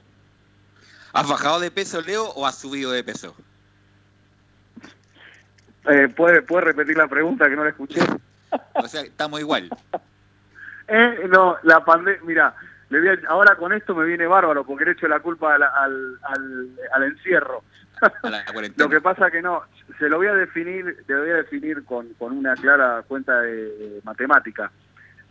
¿Has 1.12 1.28
bajado 1.28 1.60
de 1.60 1.72
peso, 1.72 2.02
Leo, 2.02 2.30
o 2.30 2.46
has 2.48 2.58
subido 2.58 2.92
de 2.92 3.04
peso? 3.04 3.36
Eh, 5.90 6.08
¿puede, 6.16 6.42
¿Puede 6.42 6.66
repetir 6.66 6.98
la 6.98 7.08
pregunta 7.08 7.50
que 7.50 7.56
no 7.56 7.64
la 7.64 7.72
escuché? 7.72 8.02
O 8.76 8.88
sea, 8.88 9.02
estamos 9.02 9.40
igual. 9.40 9.70
Eh, 10.92 11.28
no, 11.30 11.56
la 11.62 11.86
pandemia, 11.86 12.20
mira, 12.26 12.56
le 12.90 13.00
voy 13.00 13.10
a- 13.10 13.20
ahora 13.30 13.56
con 13.56 13.74
esto 13.74 13.94
me 13.96 14.06
viene 14.06 14.26
bárbaro 14.28 14.64
porque 14.66 14.86
le 14.86 14.92
echo 14.92 15.08
la 15.08 15.20
culpa 15.20 15.56
al, 15.56 15.64
al, 15.64 16.20
al, 16.24 16.70
al 16.94 17.04
encierro. 17.04 17.64
La. 18.24 18.44
Lo 18.78 18.90
que 18.90 19.02
pasa 19.02 19.30
que 19.30 19.42
no, 19.42 19.64
se 19.98 20.08
lo 20.08 20.18
voy 20.18 20.28
a 20.28 20.34
definir, 20.34 21.04
te 21.06 21.14
lo 21.14 21.20
voy 21.22 21.32
a 21.32 21.36
definir 21.36 21.84
con, 21.84 22.08
con 22.14 22.32
una 22.38 22.56
clara 22.56 23.04
cuenta 23.08 23.42
de, 23.42 23.52
de 23.56 24.02
matemática. 24.06 24.72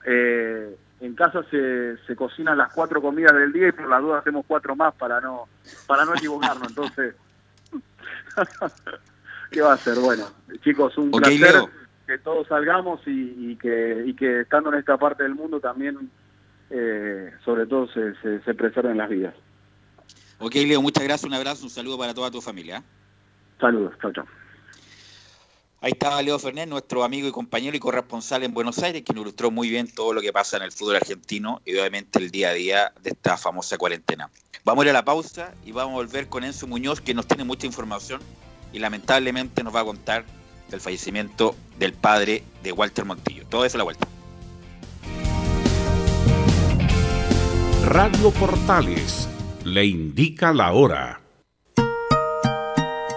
Eh, 0.05 0.77
en 1.01 1.15
casa 1.15 1.43
se, 1.51 1.97
se 2.07 2.15
cocinan 2.17 2.59
las 2.59 2.73
cuatro 2.73 3.01
comidas 3.01 3.33
del 3.33 3.53
día 3.53 3.69
y 3.69 3.73
por 3.73 3.89
la 3.89 4.01
duda 4.01 4.19
hacemos 4.19 4.45
cuatro 4.47 4.77
más 4.77 4.95
para 4.97 5.21
no 5.21 5.45
para 5.87 6.05
no 6.05 6.15
equivocarnos. 6.15 6.69
Entonces, 6.69 7.15
¿qué 9.51 9.61
va 9.63 9.73
a 9.75 9.79
ser? 9.79 9.99
Bueno, 9.99 10.25
chicos, 10.63 10.97
un 10.99 11.09
Ok, 11.09 11.19
placer 11.23 11.41
Leo. 11.55 11.71
que 12.07 12.19
todos 12.19 12.47
salgamos 12.49 13.01
y, 13.07 13.53
y 13.53 13.57
que, 13.57 14.03
y 14.07 14.15
que 14.15 14.41
estando 14.41 14.73
en 14.73 14.79
esta 14.79 14.97
parte 14.97 15.23
del 15.23 15.35
mundo 15.35 15.61
también, 15.61 16.11
eh, 16.71 17.33
sobre 17.45 17.67
todo, 17.67 17.89
se, 17.89 18.15
se, 18.23 18.41
se 18.43 18.55
preserven 18.55 18.97
las 18.97 19.09
vidas. 19.09 19.35
Ok, 20.39 20.55
Leo, 20.55 20.81
muchas 20.81 21.05
gracias, 21.05 21.25
un 21.25 21.35
abrazo, 21.35 21.65
un 21.65 21.71
saludo 21.71 21.99
para 21.99 22.15
toda 22.15 22.31
tu 22.31 22.41
familia. 22.41 22.79
¿eh? 22.79 22.83
Saludos, 23.61 23.95
chao, 24.01 24.13
chao. 24.13 24.27
Ahí 25.81 25.93
estaba 25.93 26.21
Leo 26.23 26.39
Fernández, 26.41 26.69
nuestro 26.69 27.05
amigo 27.05 27.29
y 27.29 27.31
compañero 27.31 27.77
y 27.77 27.81
corresponsal 27.81 28.43
en 28.43 28.53
Buenos 28.53 28.83
Aires, 28.83 29.03
que 29.03 29.13
nos 29.13 29.23
ilustró 29.23 29.53
muy 29.53 29.69
bien 29.69 29.89
todo 29.93 30.13
lo 30.13 30.21
que 30.21 30.33
pasa 30.33 30.57
en 30.57 30.65
el 30.65 30.73
fútbol 30.73 30.97
argentino 30.97 31.61
y 31.65 31.73
obviamente 31.75 32.19
el 32.19 32.33
día 32.33 32.51
a 32.51 32.53
día 32.53 32.93
de 33.01 33.11
esta 33.11 33.37
famosa 33.37 33.79
cuarentena. 33.79 34.29
Vamos 34.65 34.83
a 34.83 34.87
ir 34.87 34.91
a 34.91 34.95
la 34.95 35.05
pausa 35.05 35.55
y 35.65 35.71
vamos 35.71 35.93
a 35.93 35.97
volver 35.97 36.29
con 36.29 36.43
Enzo 36.43 36.67
Muñoz, 36.67 37.01
que 37.01 37.15
nos 37.15 37.29
tiene 37.29 37.45
mucha 37.45 37.67
información 37.67 38.21
y 38.73 38.81
lamentablemente 38.81 39.63
nos 39.63 39.75
va 39.75 39.81
a 39.81 39.85
contar 39.85 40.25
del 40.69 40.81
fallecimiento 40.81 41.55
del 41.79 41.93
padre 41.93 42.43
de 42.63 42.73
Walter 42.73 43.05
Montillo. 43.05 43.47
Todo 43.49 43.65
eso 43.65 43.77
a 43.77 43.79
la 43.79 43.85
vuelta. 43.85 44.07
Radio 47.91 48.31
Portales 48.33 49.27
le 49.65 49.87
indica 49.87 50.53
la 50.53 50.75
hora. 50.75 51.23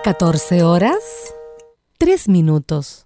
14 0.02 0.64
horas, 0.64 1.34
3 1.98 2.30
minutos. 2.30 3.06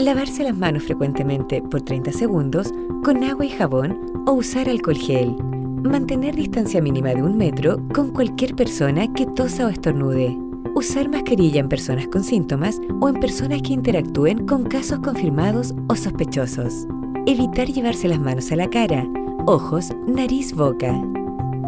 Lavarse 0.00 0.44
las 0.44 0.56
manos 0.56 0.84
frecuentemente 0.84 1.60
por 1.60 1.82
30 1.82 2.12
segundos 2.12 2.72
con 3.04 3.22
agua 3.22 3.44
y 3.44 3.50
jabón 3.50 4.24
o 4.26 4.32
usar 4.32 4.66
alcohol 4.66 4.96
gel. 4.96 5.36
Mantener 5.82 6.34
distancia 6.34 6.80
mínima 6.80 7.10
de 7.10 7.22
un 7.22 7.36
metro 7.36 7.86
con 7.92 8.10
cualquier 8.10 8.56
persona 8.56 9.12
que 9.12 9.26
tosa 9.26 9.66
o 9.66 9.68
estornude. 9.68 10.38
Usar 10.74 11.10
mascarilla 11.10 11.60
en 11.60 11.68
personas 11.68 12.08
con 12.08 12.24
síntomas 12.24 12.80
o 13.02 13.10
en 13.10 13.16
personas 13.16 13.60
que 13.60 13.74
interactúen 13.74 14.46
con 14.46 14.64
casos 14.64 15.00
confirmados 15.00 15.74
o 15.90 15.94
sospechosos. 15.94 16.86
Evitar 17.26 17.68
llevarse 17.68 18.08
las 18.08 18.20
manos 18.20 18.50
a 18.52 18.56
la 18.56 18.70
cara, 18.70 19.06
ojos, 19.44 19.90
nariz, 20.06 20.54
boca. 20.54 20.98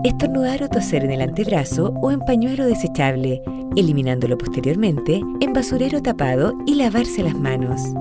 Estornudar 0.04 0.62
o 0.62 0.68
toser 0.70 1.04
en 1.04 1.10
el 1.10 1.20
antebrazo 1.20 1.92
o 2.00 2.10
en 2.10 2.20
pañuelo 2.20 2.64
desechable, 2.64 3.42
eliminándolo 3.76 4.38
posteriormente 4.38 5.20
en 5.40 5.52
basurero 5.52 6.00
tapado 6.00 6.54
y 6.64 6.76
lavarse 6.76 7.22
las 7.22 7.38
manos. 7.38 7.92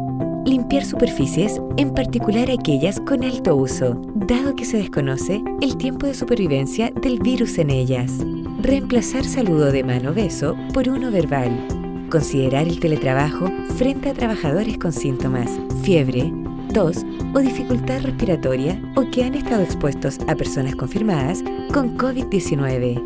Limpiar 0.45 0.83
superficies, 0.83 1.61
en 1.77 1.93
particular 1.93 2.49
aquellas 2.49 2.99
con 3.01 3.23
alto 3.23 3.55
uso, 3.55 4.01
dado 4.15 4.55
que 4.55 4.65
se 4.65 4.77
desconoce 4.77 5.43
el 5.61 5.77
tiempo 5.77 6.07
de 6.07 6.15
supervivencia 6.15 6.91
del 7.01 7.19
virus 7.19 7.59
en 7.59 7.69
ellas. 7.69 8.11
Reemplazar 8.59 9.23
saludo 9.23 9.71
de 9.71 9.83
mano 9.83 10.13
beso 10.13 10.55
por 10.73 10.89
uno 10.89 11.11
verbal. 11.11 11.67
Considerar 12.09 12.67
el 12.67 12.79
teletrabajo 12.79 13.51
frente 13.75 14.09
a 14.09 14.13
trabajadores 14.13 14.79
con 14.79 14.91
síntomas, 14.91 15.59
fiebre, 15.83 16.33
tos 16.73 17.05
o 17.35 17.39
dificultad 17.39 18.01
respiratoria 18.01 18.81
o 18.95 19.09
que 19.11 19.23
han 19.23 19.35
estado 19.35 19.61
expuestos 19.61 20.17
a 20.27 20.35
personas 20.35 20.75
confirmadas 20.75 21.43
con 21.71 21.97
COVID-19. 21.97 22.99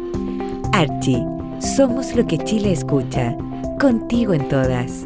Archie, 0.72 1.26
somos 1.60 2.16
lo 2.16 2.26
que 2.26 2.38
Chile 2.38 2.72
escucha. 2.72 3.36
Contigo 3.78 4.34
en 4.34 4.48
todas. 4.48 5.06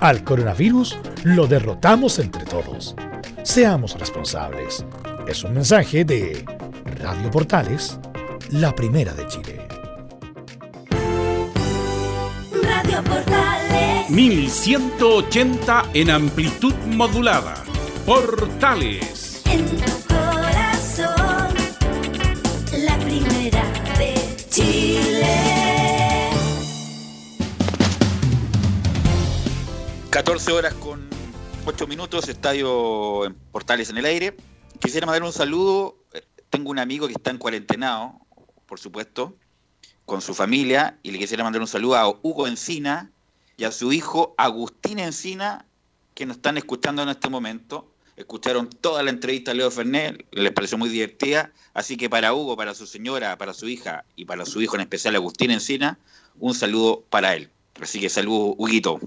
al 0.00 0.24
coronavirus 0.24 0.98
lo 1.24 1.46
derrotamos 1.46 2.18
entre 2.18 2.44
todos. 2.44 2.94
Seamos 3.42 3.98
responsables. 3.98 4.84
Es 5.26 5.44
un 5.44 5.54
mensaje 5.54 6.04
de 6.04 6.44
Radio 7.02 7.30
Portales, 7.30 7.98
la 8.50 8.74
primera 8.74 9.12
de 9.14 9.26
Chile. 9.26 9.68
Radio 12.62 13.02
Portales. 13.04 14.10
1180 14.10 15.82
en 15.94 16.10
amplitud 16.10 16.74
modulada. 16.86 17.54
Portales. 18.06 19.27
14 30.18 30.50
horas 30.50 30.74
con 30.74 31.08
8 31.64 31.86
minutos, 31.86 32.28
estadio 32.28 33.24
en 33.24 33.34
Portales 33.52 33.88
en 33.90 33.98
el 33.98 34.04
aire. 34.04 34.36
Quisiera 34.80 35.06
mandar 35.06 35.22
un 35.22 35.32
saludo. 35.32 35.96
eh, 36.12 36.22
Tengo 36.50 36.72
un 36.72 36.80
amigo 36.80 37.06
que 37.06 37.12
está 37.12 37.30
en 37.30 37.38
cuarentenado, 37.38 38.18
por 38.66 38.80
supuesto, 38.80 39.36
con 40.06 40.20
su 40.20 40.34
familia, 40.34 40.98
y 41.04 41.12
le 41.12 41.20
quisiera 41.20 41.44
mandar 41.44 41.62
un 41.62 41.68
saludo 41.68 41.94
a 41.94 42.08
Hugo 42.08 42.48
Encina 42.48 43.12
y 43.56 43.62
a 43.62 43.70
su 43.70 43.92
hijo 43.92 44.34
Agustín 44.38 44.98
Encina, 44.98 45.66
que 46.14 46.26
nos 46.26 46.38
están 46.38 46.58
escuchando 46.58 47.04
en 47.04 47.10
este 47.10 47.28
momento. 47.28 47.88
Escucharon 48.16 48.68
toda 48.68 49.04
la 49.04 49.10
entrevista 49.10 49.52
a 49.52 49.54
Leo 49.54 49.70
Fernet, 49.70 50.26
les 50.32 50.50
pareció 50.50 50.78
muy 50.78 50.88
divertida. 50.88 51.52
Así 51.74 51.96
que 51.96 52.10
para 52.10 52.34
Hugo, 52.34 52.56
para 52.56 52.74
su 52.74 52.88
señora, 52.88 53.38
para 53.38 53.54
su 53.54 53.68
hija 53.68 54.04
y 54.16 54.24
para 54.24 54.46
su 54.46 54.60
hijo 54.60 54.74
en 54.74 54.80
especial 54.80 55.14
Agustín 55.14 55.52
Encina, 55.52 55.96
un 56.40 56.56
saludo 56.56 57.04
para 57.08 57.36
él. 57.36 57.50
Así 57.80 58.00
que 58.00 58.08
saludo, 58.08 58.56
Huguito. 58.58 58.98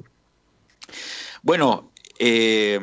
Bueno, 1.43 1.91
eh, 2.19 2.79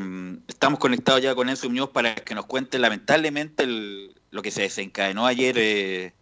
estamos 0.48 0.80
conectados 0.80 1.22
ya 1.22 1.34
con 1.34 1.48
Enzo 1.48 1.68
Muñoz 1.68 1.90
para 1.90 2.14
que 2.14 2.34
nos 2.34 2.46
cuente 2.46 2.78
lamentablemente 2.78 3.62
el- 3.64 4.14
lo 4.30 4.42
que 4.42 4.50
se 4.50 4.62
desencadenó 4.62 5.26
ayer, 5.26 5.56
eh, 5.58 6.12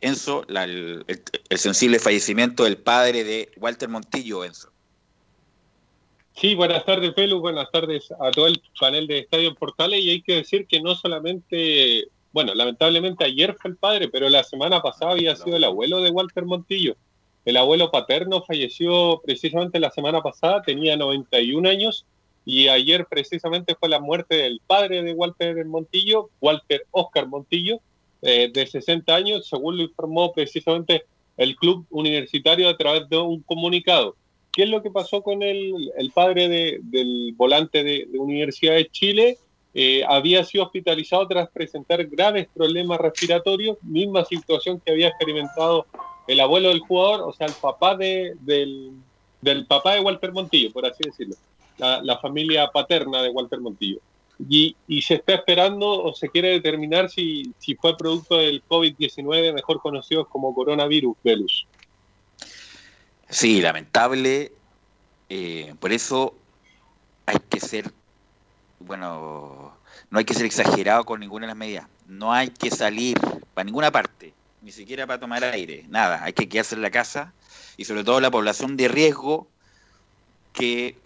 Enzo, 0.00 0.44
la- 0.48 0.64
el, 0.64 1.04
el- 1.48 1.58
sensible 1.58 1.98
fallecimiento 1.98 2.64
del 2.64 2.76
padre 2.76 3.24
de 3.24 3.50
Walter 3.56 3.88
Montillo, 3.88 4.44
Enzo. 4.44 4.70
Sí, 6.34 6.54
buenas 6.54 6.84
tardes, 6.84 7.14
Pelu, 7.14 7.40
buenas 7.40 7.70
tardes 7.72 8.12
a 8.20 8.30
todo 8.30 8.46
el 8.46 8.62
panel 8.78 9.06
de 9.06 9.20
Estadio 9.20 9.54
Portales 9.54 10.00
y 10.00 10.10
hay 10.10 10.22
que 10.22 10.34
decir 10.34 10.66
que 10.66 10.82
no 10.82 10.94
solamente, 10.94 12.08
bueno, 12.32 12.54
lamentablemente 12.54 13.24
ayer 13.24 13.56
fue 13.58 13.70
el 13.70 13.78
padre, 13.78 14.08
pero 14.08 14.28
la 14.28 14.44
semana 14.44 14.82
pasada 14.82 15.12
había 15.12 15.34
sido 15.34 15.56
el 15.56 15.64
abuelo 15.64 16.02
de 16.02 16.10
Walter 16.10 16.44
Montillo. 16.44 16.94
El 17.46 17.56
abuelo 17.56 17.90
paterno 17.90 18.42
falleció 18.42 19.22
precisamente 19.24 19.80
la 19.80 19.90
semana 19.90 20.20
pasada, 20.20 20.60
tenía 20.62 20.96
91 20.98 21.66
años 21.68 22.04
y 22.44 22.68
ayer 22.68 23.06
precisamente 23.08 23.74
fue 23.74 23.88
la 23.88 24.00
muerte 24.00 24.36
del 24.36 24.60
padre 24.66 25.02
de 25.02 25.12
Walter 25.14 25.64
Montillo, 25.64 26.28
Walter 26.40 26.84
Oscar 26.90 27.26
Montillo, 27.26 27.80
eh, 28.22 28.50
de 28.52 28.66
60 28.66 29.14
años, 29.14 29.48
según 29.48 29.76
lo 29.78 29.84
informó 29.84 30.32
precisamente 30.32 31.04
el 31.36 31.54
club 31.56 31.86
universitario 31.90 32.68
a 32.68 32.76
través 32.76 33.08
de 33.08 33.16
un 33.18 33.40
comunicado. 33.42 34.16
¿Qué 34.52 34.64
es 34.64 34.68
lo 34.68 34.82
que 34.82 34.90
pasó 34.90 35.22
con 35.22 35.42
el, 35.42 35.90
padre 36.14 36.48
de- 36.48 36.80
del 36.82 37.32
volante 37.36 37.84
de, 37.84 38.06
de 38.10 38.18
Universidad 38.18 38.74
de 38.74 38.88
Chile? 38.90 39.38
Eh, 39.78 40.02
había 40.08 40.42
sido 40.42 40.64
hospitalizado 40.64 41.28
tras 41.28 41.50
presentar 41.50 42.02
graves 42.06 42.48
problemas 42.54 42.98
respiratorios, 42.98 43.76
misma 43.82 44.24
situación 44.24 44.80
que 44.80 44.90
había 44.90 45.08
experimentado 45.08 45.84
el 46.26 46.40
abuelo 46.40 46.70
del 46.70 46.80
jugador, 46.80 47.28
o 47.28 47.32
sea, 47.34 47.46
el 47.46 47.52
papá 47.60 47.94
de- 47.94 48.32
del, 48.40 49.66
papá 49.66 49.92
de 49.92 50.00
Walter 50.00 50.32
Montillo, 50.32 50.72
por 50.72 50.86
así 50.86 51.04
decirlo, 51.04 51.36
la, 51.76 52.18
familia 52.20 52.70
paterna 52.72 53.20
de 53.20 53.28
Walter 53.28 53.60
Montillo. 53.60 53.98
Y, 54.48 54.74
se 55.02 55.16
está 55.16 55.34
esperando 55.34 56.04
o 56.04 56.14
se 56.14 56.30
quiere 56.30 56.48
determinar 56.52 57.10
si, 57.10 57.52
si 57.58 57.74
fue 57.74 57.98
producto 57.98 58.38
del 58.38 58.64
COVID-19, 58.64 59.52
mejor 59.52 59.82
conocido 59.82 60.26
como 60.26 60.54
coronavirus, 60.54 61.18
Velus. 61.22 61.66
Sí, 63.28 63.60
lamentable. 63.60 64.52
eh, 65.28 65.74
por 65.78 65.92
eso 65.92 66.32
hay 67.26 67.36
que 67.50 67.60
ser, 67.60 67.92
bueno, 68.80 69.76
no 70.10 70.18
hay 70.18 70.24
que 70.24 70.34
ser 70.34 70.46
exagerado 70.46 71.04
con 71.04 71.20
ninguna 71.20 71.46
de 71.46 71.48
las 71.48 71.56
medidas. 71.56 71.86
No 72.06 72.32
hay 72.32 72.48
que 72.48 72.70
salir 72.70 73.18
para 73.54 73.64
ninguna 73.64 73.90
parte, 73.90 74.34
ni 74.62 74.72
siquiera 74.72 75.06
para 75.06 75.20
tomar 75.20 75.44
aire, 75.44 75.84
nada. 75.88 76.22
Hay 76.22 76.32
que 76.32 76.48
quedarse 76.48 76.74
en 76.74 76.82
la 76.82 76.90
casa 76.90 77.32
y 77.76 77.84
sobre 77.84 78.04
todo 78.04 78.20
la 78.20 78.30
población 78.30 78.76
de 78.76 78.88
riesgo 78.88 79.48
que 80.52 80.96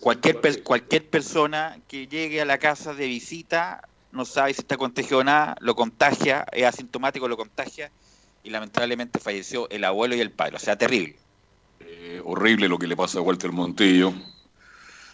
cualquier, 0.00 0.62
cualquier 0.62 1.08
persona 1.08 1.78
que 1.88 2.06
llegue 2.06 2.40
a 2.40 2.44
la 2.44 2.58
casa 2.58 2.94
de 2.94 3.06
visita 3.06 3.88
no 4.12 4.24
sabe 4.24 4.52
si 4.52 4.60
está 4.60 4.76
contagiado 4.76 5.20
o 5.20 5.24
nada, 5.24 5.56
lo 5.60 5.74
contagia, 5.74 6.44
es 6.52 6.64
asintomático, 6.64 7.28
lo 7.28 7.36
contagia 7.36 7.90
y 8.44 8.50
lamentablemente 8.50 9.18
falleció 9.18 9.68
el 9.70 9.84
abuelo 9.84 10.14
y 10.14 10.20
el 10.20 10.30
padre. 10.30 10.56
O 10.56 10.58
sea, 10.58 10.76
terrible. 10.76 11.16
Eh, 11.80 12.20
horrible 12.24 12.68
lo 12.68 12.78
que 12.78 12.86
le 12.86 12.96
pasa 12.96 13.18
a 13.18 13.22
Walter 13.22 13.52
Montillo. 13.52 14.12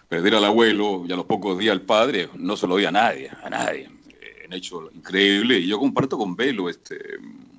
Perder 0.09 0.37
al 0.37 0.45
abuelo 0.45 1.05
y 1.07 1.13
a 1.13 1.17
los 1.17 1.27
pocos 1.27 1.59
días 1.59 1.73
al 1.73 1.83
padre 1.83 2.31
no 2.35 2.57
se 2.57 2.67
lo 2.67 2.77
dio 2.77 2.89
a 2.89 2.93
nadie, 2.93 3.31
a 3.43 3.51
nadie. 3.51 3.91
Eh, 4.09 4.47
un 4.47 4.55
hecho 4.55 4.91
increíble. 4.95 5.59
Y 5.59 5.67
yo 5.67 5.79
comparto 5.79 6.17
con 6.17 6.35
Velo, 6.35 6.71
este, 6.71 6.99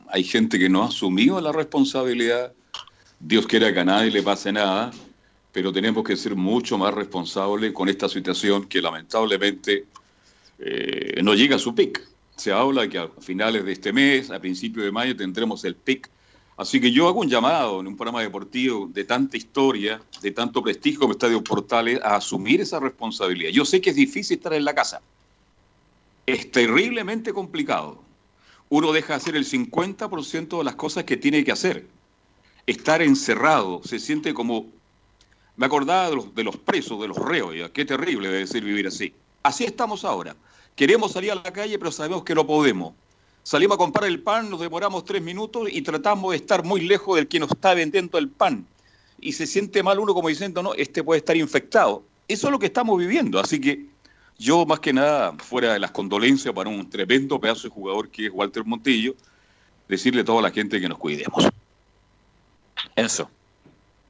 hay 0.07 0.23
gente 0.23 0.57
que 0.57 0.67
no 0.67 0.83
ha 0.83 0.87
asumido 0.87 1.39
la 1.39 1.51
responsabilidad. 1.51 2.51
Dios 3.19 3.45
quiera 3.45 3.71
que 3.71 3.79
a 3.79 3.85
nadie 3.85 4.09
le 4.09 4.23
pase 4.23 4.51
nada, 4.51 4.91
pero 5.51 5.71
tenemos 5.71 6.03
que 6.03 6.15
ser 6.15 6.35
mucho 6.35 6.77
más 6.77 6.93
responsables 6.93 7.71
con 7.73 7.87
esta 7.87 8.09
situación 8.09 8.65
que 8.65 8.81
lamentablemente 8.81 9.85
eh, 10.57 11.21
no 11.21 11.35
llega 11.35 11.57
a 11.57 11.59
su 11.59 11.75
pic. 11.75 12.01
Se 12.35 12.51
habla 12.51 12.87
que 12.87 12.97
a 12.97 13.09
finales 13.19 13.63
de 13.63 13.73
este 13.73 13.93
mes, 13.93 14.31
a 14.31 14.39
principios 14.39 14.85
de 14.85 14.91
mayo, 14.91 15.15
tendremos 15.15 15.63
el 15.65 15.75
pic 15.75 16.09
Así 16.59 16.81
que 16.81 16.91
yo 16.91 17.07
hago 17.07 17.21
un 17.21 17.29
llamado 17.29 17.79
en 17.79 17.87
un 17.87 17.95
programa 17.95 18.21
deportivo 18.21 18.89
de 18.91 19.05
tanta 19.05 19.37
historia, 19.37 20.01
de 20.21 20.31
tanto 20.31 20.61
prestigio 20.61 20.99
como 20.99 21.13
Estadio 21.13 21.41
Portales, 21.41 22.01
a 22.03 22.17
asumir 22.17 22.59
esa 22.59 22.81
responsabilidad. 22.81 23.51
Yo 23.51 23.63
sé 23.63 23.79
que 23.79 23.91
es 23.91 23.95
difícil 23.95 24.35
estar 24.35 24.51
en 24.51 24.65
la 24.65 24.75
casa. 24.75 24.99
Es 26.25 26.51
terriblemente 26.51 27.31
complicado. 27.31 28.01
Uno 28.67 28.91
deja 28.91 29.13
de 29.13 29.17
hacer 29.17 29.35
el 29.37 29.45
50% 29.45 30.57
de 30.57 30.63
las 30.65 30.75
cosas 30.75 31.05
que 31.05 31.15
tiene 31.15 31.45
que 31.45 31.53
hacer. 31.53 31.87
Estar 32.67 33.01
encerrado 33.01 33.79
se 33.85 33.97
siente 33.97 34.33
como... 34.33 34.65
Me 35.55 35.65
acordaba 35.65 36.09
de 36.09 36.17
los, 36.17 36.35
de 36.35 36.43
los 36.43 36.57
presos, 36.57 36.99
de 36.99 37.07
los 37.07 37.17
reos, 37.17 37.55
ya. 37.55 37.71
qué 37.71 37.85
terrible 37.85 38.27
debe 38.27 38.45
ser 38.45 38.65
vivir 38.65 38.85
así. 38.85 39.13
Así 39.43 39.63
estamos 39.63 40.03
ahora. 40.03 40.35
Queremos 40.75 41.13
salir 41.13 41.31
a 41.31 41.35
la 41.35 41.53
calle, 41.53 41.79
pero 41.79 41.93
sabemos 41.93 42.25
que 42.25 42.35
no 42.35 42.45
podemos. 42.45 42.95
Salimos 43.43 43.75
a 43.75 43.77
comprar 43.77 44.09
el 44.09 44.21
pan, 44.21 44.49
nos 44.49 44.59
demoramos 44.59 45.05
tres 45.05 45.21
minutos 45.21 45.69
y 45.71 45.81
tratamos 45.81 46.31
de 46.31 46.37
estar 46.37 46.63
muy 46.63 46.81
lejos 46.81 47.15
del 47.15 47.27
que 47.27 47.39
nos 47.39 47.49
está 47.49 47.73
vendiendo 47.73 48.17
el 48.17 48.29
pan. 48.29 48.65
Y 49.19 49.33
se 49.33 49.47
siente 49.47 49.83
mal 49.83 49.99
uno 49.99 50.13
como 50.13 50.29
diciendo, 50.29 50.61
no, 50.61 50.73
este 50.75 51.03
puede 51.03 51.19
estar 51.19 51.35
infectado. 51.35 52.03
Eso 52.27 52.47
es 52.47 52.51
lo 52.51 52.59
que 52.59 52.67
estamos 52.67 52.97
viviendo. 52.97 53.39
Así 53.39 53.59
que 53.59 53.85
yo, 54.37 54.65
más 54.65 54.79
que 54.79 54.93
nada, 54.93 55.33
fuera 55.39 55.73
de 55.73 55.79
las 55.79 55.91
condolencias 55.91 56.53
para 56.53 56.69
un 56.69 56.89
tremendo 56.89 57.39
pedazo 57.39 57.63
de 57.63 57.73
jugador 57.73 58.09
que 58.09 58.27
es 58.27 58.31
Walter 58.31 58.63
Montillo, 58.63 59.15
decirle 59.87 60.21
a 60.21 60.25
toda 60.25 60.41
la 60.41 60.51
gente 60.51 60.79
que 60.79 60.87
nos 60.87 60.97
cuidemos. 60.97 61.45
Eso. 62.95 63.29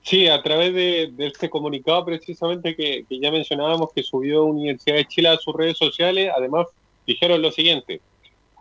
Sí, 0.04 0.28
a 0.28 0.42
través 0.42 0.74
de, 0.74 1.14
este 1.20 1.50
comunicado 1.50 2.06
precisamente 2.06 2.76
que, 2.76 3.06
que 3.08 3.20
ya 3.20 3.32
mencionábamos 3.32 3.92
que 3.94 4.04
subió 4.04 4.46
Universidad 4.46 4.96
de 4.96 5.06
Chile 5.06 5.30
a 5.30 5.38
sus 5.38 5.56
redes 5.56 5.78
sociales, 5.78 6.32
además 6.36 6.68
dijeron 7.06 7.42
lo 7.42 7.52
siguiente, 7.52 8.02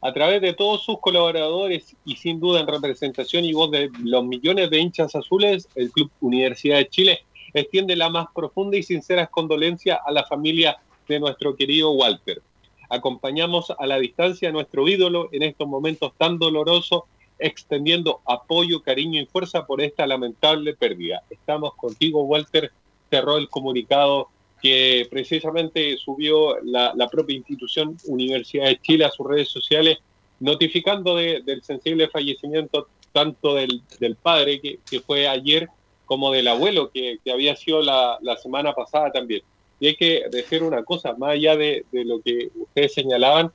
a 0.01 0.13
través 0.13 0.41
de 0.41 0.53
todos 0.53 0.85
sus 0.85 1.01
colaboradores 1.01 1.97
y 2.05 2.17
sin 2.17 2.41
duda 2.41 2.61
en 2.61 2.67
representación 2.67 3.45
y 3.45 3.53
voz 3.53 3.71
de 3.71 3.91
los 4.03 4.25
millones 4.25 4.71
de 4.71 4.79
hinchas 4.79 5.15
azules, 5.15 5.69
el 5.75 5.91
Club 5.91 6.11
Universidad 6.21 6.79
de 6.79 6.89
Chile 6.89 7.21
extiende 7.53 7.97
la 7.97 8.11
más 8.11 8.27
profunda 8.35 8.77
y 8.77 8.83
sinceras 8.83 9.29
condolencias 9.31 9.99
a 10.05 10.13
la 10.13 10.25
familia 10.25 10.79
de 11.09 11.19
nuestro 11.19 11.57
querido 11.57 11.91
Walter. 11.93 12.43
Acompañamos 12.91 13.73
a 13.77 13.87
la 13.87 13.99
distancia 13.99 14.49
a 14.49 14.53
nuestro 14.53 14.87
ídolo 14.89 15.29
en 15.33 15.43
estos 15.43 15.67
momentos 15.67 16.13
tan 16.17 16.39
dolorosos, 16.39 17.03
extendiendo 17.39 18.21
apoyo, 18.25 18.83
cariño 18.83 19.21
y 19.21 19.27
fuerza 19.27 19.67
por 19.67 19.81
esta 19.81 20.07
lamentable 20.07 20.75
pérdida. 20.75 21.23
Estamos 21.31 21.75
contigo, 21.75 22.23
Walter, 22.23 22.73
cerró 23.11 23.37
el 23.37 23.49
comunicado 23.49 24.29
que 24.61 25.07
precisamente 25.11 25.97
subió 25.97 26.59
la, 26.63 26.93
la 26.97 27.09
propia 27.09 27.37
institución 27.37 27.97
Universidad 28.07 28.67
de 28.67 28.81
Chile 28.81 29.05
a 29.05 29.11
sus 29.11 29.27
redes 29.27 29.49
sociales, 29.49 29.99
notificando 30.41 31.17
de- 31.17 31.43
del 31.43 31.63
sensible 31.63 32.09
fallecimiento 32.09 32.89
tanto 33.13 33.55
del, 33.55 33.83
del 33.99 34.17
padre, 34.17 34.61
que, 34.61 34.79
que 34.89 35.01
fue 35.01 35.27
ayer, 35.29 35.69
como 36.05 36.31
del 36.33 36.49
abuelo, 36.49 36.91
que, 36.91 37.19
que 37.25 37.31
había 37.33 37.55
sido 37.57 37.83
la, 37.83 38.19
la 38.23 38.37
semana 38.37 38.73
pasada 38.73 39.11
también. 39.13 39.43
Y 39.81 39.89
hay 39.89 39.95
que 39.97 40.25
decir 40.31 40.63
una 40.63 40.83
cosa, 40.83 41.15
más 41.15 41.31
allá 41.31 41.57
de, 41.57 41.85
de 41.93 42.05
lo 42.05 42.21
que 42.21 42.49
ustedes 42.55 42.95
señalaban, 42.95 43.51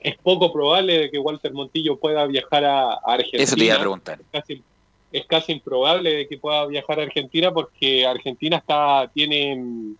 es 0.00 0.16
poco 0.18 0.52
probable 0.52 0.98
de 0.98 1.10
que 1.10 1.18
Walter 1.18 1.52
Montillo 1.52 1.96
pueda 1.98 2.26
viajar 2.26 2.64
a, 2.64 2.92
a 2.94 2.98
Argentina. 3.04 3.42
Eso 3.42 3.56
te 3.56 3.64
iba 3.64 3.74
a 3.76 3.78
preguntar. 3.80 4.20
Es 4.20 4.26
casi, 4.32 4.62
es 5.12 5.26
casi 5.26 5.52
improbable 5.52 6.10
de 6.14 6.28
que 6.28 6.38
pueda 6.38 6.66
viajar 6.66 6.98
a 6.98 7.04
Argentina 7.04 7.52
porque 7.52 8.04
Argentina 8.04 8.56
está 8.56 9.10
tiene, 9.14 9.94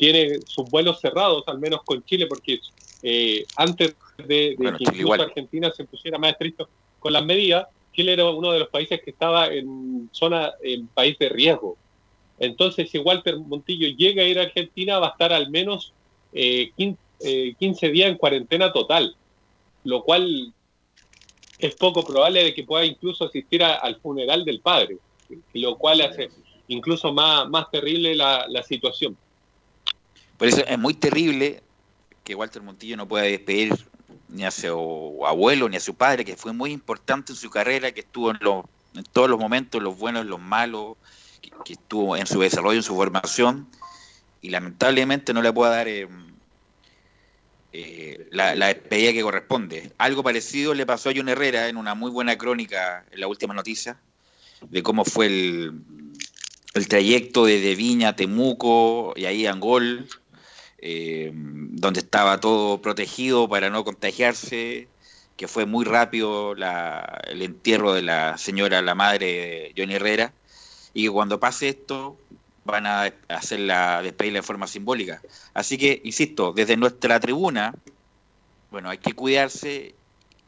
tiene 0.00 0.40
sus 0.46 0.68
vuelos 0.70 0.98
cerrados, 1.00 1.44
al 1.46 1.58
menos 1.58 1.80
con 1.84 2.02
Chile, 2.04 2.26
porque 2.26 2.58
eh, 3.02 3.46
antes 3.54 3.94
de, 4.16 4.24
de 4.26 4.54
Bueno, 4.56 4.78
que 4.78 4.84
incluso 4.84 5.02
igual. 5.02 5.20
Argentina 5.20 5.70
se 5.70 5.84
pusiera 5.84 6.18
más 6.18 6.32
estricto 6.32 6.68
con 6.98 7.12
las 7.12 7.24
medidas, 7.24 7.66
Chile 7.92 8.12
era 8.14 8.28
uno 8.30 8.50
de 8.52 8.60
los 8.60 8.68
países 8.68 9.00
que 9.04 9.10
estaba 9.10 9.48
en 9.48 10.08
zona, 10.12 10.52
en 10.62 10.88
país 10.88 11.16
de 11.18 11.28
riesgo. 11.28 11.76
Entonces, 12.38 12.90
si 12.90 12.98
Walter 12.98 13.36
Montillo 13.38 13.88
llega 13.88 14.22
a 14.22 14.26
ir 14.26 14.38
a 14.38 14.42
Argentina, 14.44 14.98
va 14.98 15.08
a 15.08 15.10
estar 15.10 15.32
al 15.32 15.50
menos 15.50 15.92
eh, 16.32 16.70
15, 16.76 16.98
eh, 17.20 17.54
15 17.58 17.90
días 17.90 18.10
en 18.10 18.16
cuarentena 18.16 18.72
total, 18.72 19.14
lo 19.84 20.02
cual 20.02 20.52
es 21.58 21.74
poco 21.74 22.06
probable 22.06 22.42
de 22.44 22.54
que 22.54 22.64
pueda 22.64 22.84
incluso 22.86 23.24
asistir 23.24 23.62
a- 23.62 23.74
al 23.74 23.96
funeral 24.00 24.44
del 24.44 24.60
padre, 24.60 24.96
lo 25.54 25.76
cual 25.76 26.00
hace 26.00 26.30
incluso 26.68 27.12
más, 27.12 27.48
más 27.50 27.70
terrible 27.70 28.14
la, 28.14 28.46
la 28.48 28.62
situación. 28.62 29.16
Por 30.40 30.48
eso 30.48 30.64
es 30.66 30.78
muy 30.78 30.94
terrible 30.94 31.62
que 32.24 32.34
Walter 32.34 32.62
Montillo 32.62 32.96
no 32.96 33.06
pueda 33.06 33.24
despedir 33.24 33.74
ni 34.30 34.46
a 34.46 34.50
su 34.50 35.20
abuelo 35.26 35.68
ni 35.68 35.76
a 35.76 35.80
su 35.80 35.94
padre, 35.94 36.24
que 36.24 36.34
fue 36.34 36.54
muy 36.54 36.72
importante 36.72 37.32
en 37.32 37.36
su 37.36 37.50
carrera, 37.50 37.92
que 37.92 38.00
estuvo 38.00 38.30
en, 38.30 38.38
en 38.94 39.04
todos 39.12 39.28
los 39.28 39.38
momentos, 39.38 39.82
los 39.82 39.98
buenos, 39.98 40.24
los 40.24 40.40
malos, 40.40 40.96
que, 41.62 41.74
estuvo 41.74 42.16
en 42.16 42.26
su 42.26 42.40
desarrollo, 42.40 42.78
en 42.78 42.82
su 42.82 42.94
formación, 42.94 43.68
y 44.40 44.48
lamentablemente 44.48 45.34
no 45.34 45.42
le 45.42 45.52
pueda 45.52 45.72
dar 45.72 45.88
eh, 45.88 46.08
eh, 47.74 48.26
la, 48.30 48.54
la 48.54 48.68
despedida 48.68 49.12
que 49.12 49.20
corresponde. 49.20 49.92
Algo 49.98 50.22
parecido 50.22 50.72
le 50.72 50.86
pasó 50.86 51.10
a 51.10 51.12
John 51.14 51.28
Herrera 51.28 51.68
en 51.68 51.76
una 51.76 51.94
muy 51.94 52.10
buena 52.10 52.38
crónica 52.38 53.04
en 53.10 53.20
la 53.20 53.28
última 53.28 53.52
noticia, 53.52 54.00
de 54.70 54.82
cómo 54.82 55.04
fue 55.04 55.26
el, 55.26 55.82
el 56.74 56.88
trayecto 56.88 57.44
desde 57.44 57.74
Viña 57.74 58.08
a 58.08 58.16
Temuco 58.16 59.12
y 59.16 59.24
ahí 59.26 59.46
a 59.46 59.52
Angol, 59.52 60.08
eh, 60.82 61.30
donde 61.34 62.00
estaba 62.00 62.40
todo 62.40 62.80
protegido 62.82 63.48
para 63.48 63.70
no 63.70 63.84
contagiarse, 63.84 64.88
que 65.36 65.48
fue 65.48 65.66
muy 65.66 65.84
rápido 65.84 66.54
la- 66.54 67.20
el 67.28 67.42
entierro 67.42 67.92
de 67.94 68.02
la 68.02 68.36
señora, 68.38 68.82
la 68.82 68.94
madre 68.94 69.72
Johnny 69.76 69.94
Herrera, 69.94 70.32
y 70.94 71.04
que 71.04 71.10
cuando 71.10 71.40
pase 71.40 71.68
esto 71.70 72.16
van 72.64 72.86
a 72.86 73.12
hacer 73.28 73.60
la 73.60 74.02
despedirla 74.02 74.40
de 74.40 74.42
forma 74.42 74.66
simbólica. 74.66 75.22
Así 75.54 75.78
que, 75.78 76.00
insisto, 76.04 76.52
desde 76.52 76.76
nuestra 76.76 77.18
tribuna, 77.20 77.74
bueno, 78.70 78.90
hay 78.90 78.98
que 78.98 79.14
cuidarse 79.14 79.94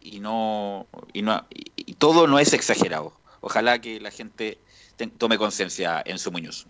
y 0.00 0.20
no 0.20 0.86
y 1.12 1.22
no 1.22 1.46
y, 1.50 1.94
todo 1.94 2.26
no 2.26 2.38
es 2.38 2.52
exagerado. 2.52 3.12
Ojalá 3.40 3.80
que 3.80 4.00
la 4.00 4.10
gente 4.10 4.58
tome 5.18 5.38
conciencia 5.38 6.02
en 6.04 6.18
su 6.18 6.30
Muñoz. 6.32 6.66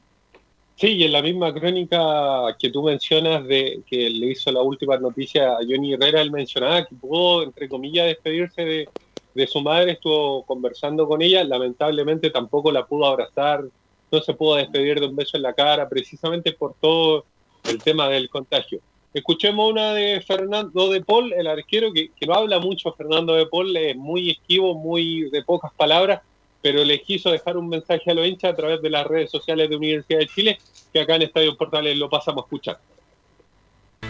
Sí, 0.83 0.97
y 0.97 1.05
en 1.05 1.13
la 1.13 1.23
misma 1.23 1.55
crónica 1.55 2.57
que 2.59 2.69
tú 2.69 2.83
mencionas 2.83 3.47
de 3.47 3.85
que 3.87 4.11
le 4.11 4.33
hizo 4.33 4.51
la 4.51 4.63
última 4.63 4.97
noticia 4.97 5.53
a 5.53 5.59
Johnny 5.59 5.93
Herrera, 5.93 6.21
él 6.21 6.33
mencionaba 6.33 6.85
que 6.85 6.97
pudo, 6.97 7.45
entre 7.45 7.69
comillas, 7.69 8.07
despedirse 8.07 8.65
de, 8.65 8.89
de 9.33 9.47
su 9.47 9.61
madre, 9.61 9.93
estuvo 9.93 10.45
conversando 10.45 11.07
con 11.07 11.23
ella, 11.23 11.45
lamentablemente 11.45 12.31
tampoco 12.31 12.73
la 12.73 12.85
pudo 12.85 13.07
abrazar, 13.07 13.63
no 14.11 14.21
se 14.23 14.35
pudo 14.35 14.57
despedir 14.57 14.99
de 14.99 15.07
un 15.07 15.15
beso 15.15 15.37
en 15.37 15.45
la 15.45 15.53
cara, 15.53 15.89
precisamente 15.89 16.51
por 16.51 16.75
todo 16.81 17.27
el 17.63 17.81
tema 17.81 18.09
del 18.09 18.29
contagio. 18.29 18.81
Escuchemos 19.15 19.71
una 19.71 19.95
de 19.95 20.21
Fernando 20.21 20.91
de 20.91 21.01
Paul, 21.01 21.33
el 21.33 21.47
arquero, 21.47 21.93
que, 21.93 22.11
que 22.11 22.27
no 22.27 22.35
habla 22.35 22.59
mucho 22.59 22.93
Fernando 22.95 23.35
de 23.35 23.47
Paul, 23.47 23.77
es 23.77 23.97
muy 23.97 24.31
esquivo, 24.31 24.75
muy 24.75 25.31
de 25.31 25.45
pocas 25.45 25.73
palabras, 25.75 26.23
pero 26.63 26.85
les 26.85 27.03
quiso 27.03 27.31
dejar 27.31 27.57
un 27.57 27.69
mensaje 27.69 28.11
a 28.11 28.15
los 28.15 28.27
hinchas 28.27 28.53
a 28.53 28.57
través 28.57 28.81
de 28.81 28.91
las 28.91 29.07
redes 29.07 29.31
sociales 29.31 29.69
de 29.69 29.77
Universidad 29.77 30.21
de 30.21 30.29
Chile, 30.29 30.59
que 30.93 31.01
acá 31.01 31.17
en 31.17 31.23
Estadio 31.23 31.57
Portales 31.57 31.97
lo 31.99 32.09
pasamos 32.09 32.45
a 32.45 32.47
escuchar. 32.47 32.79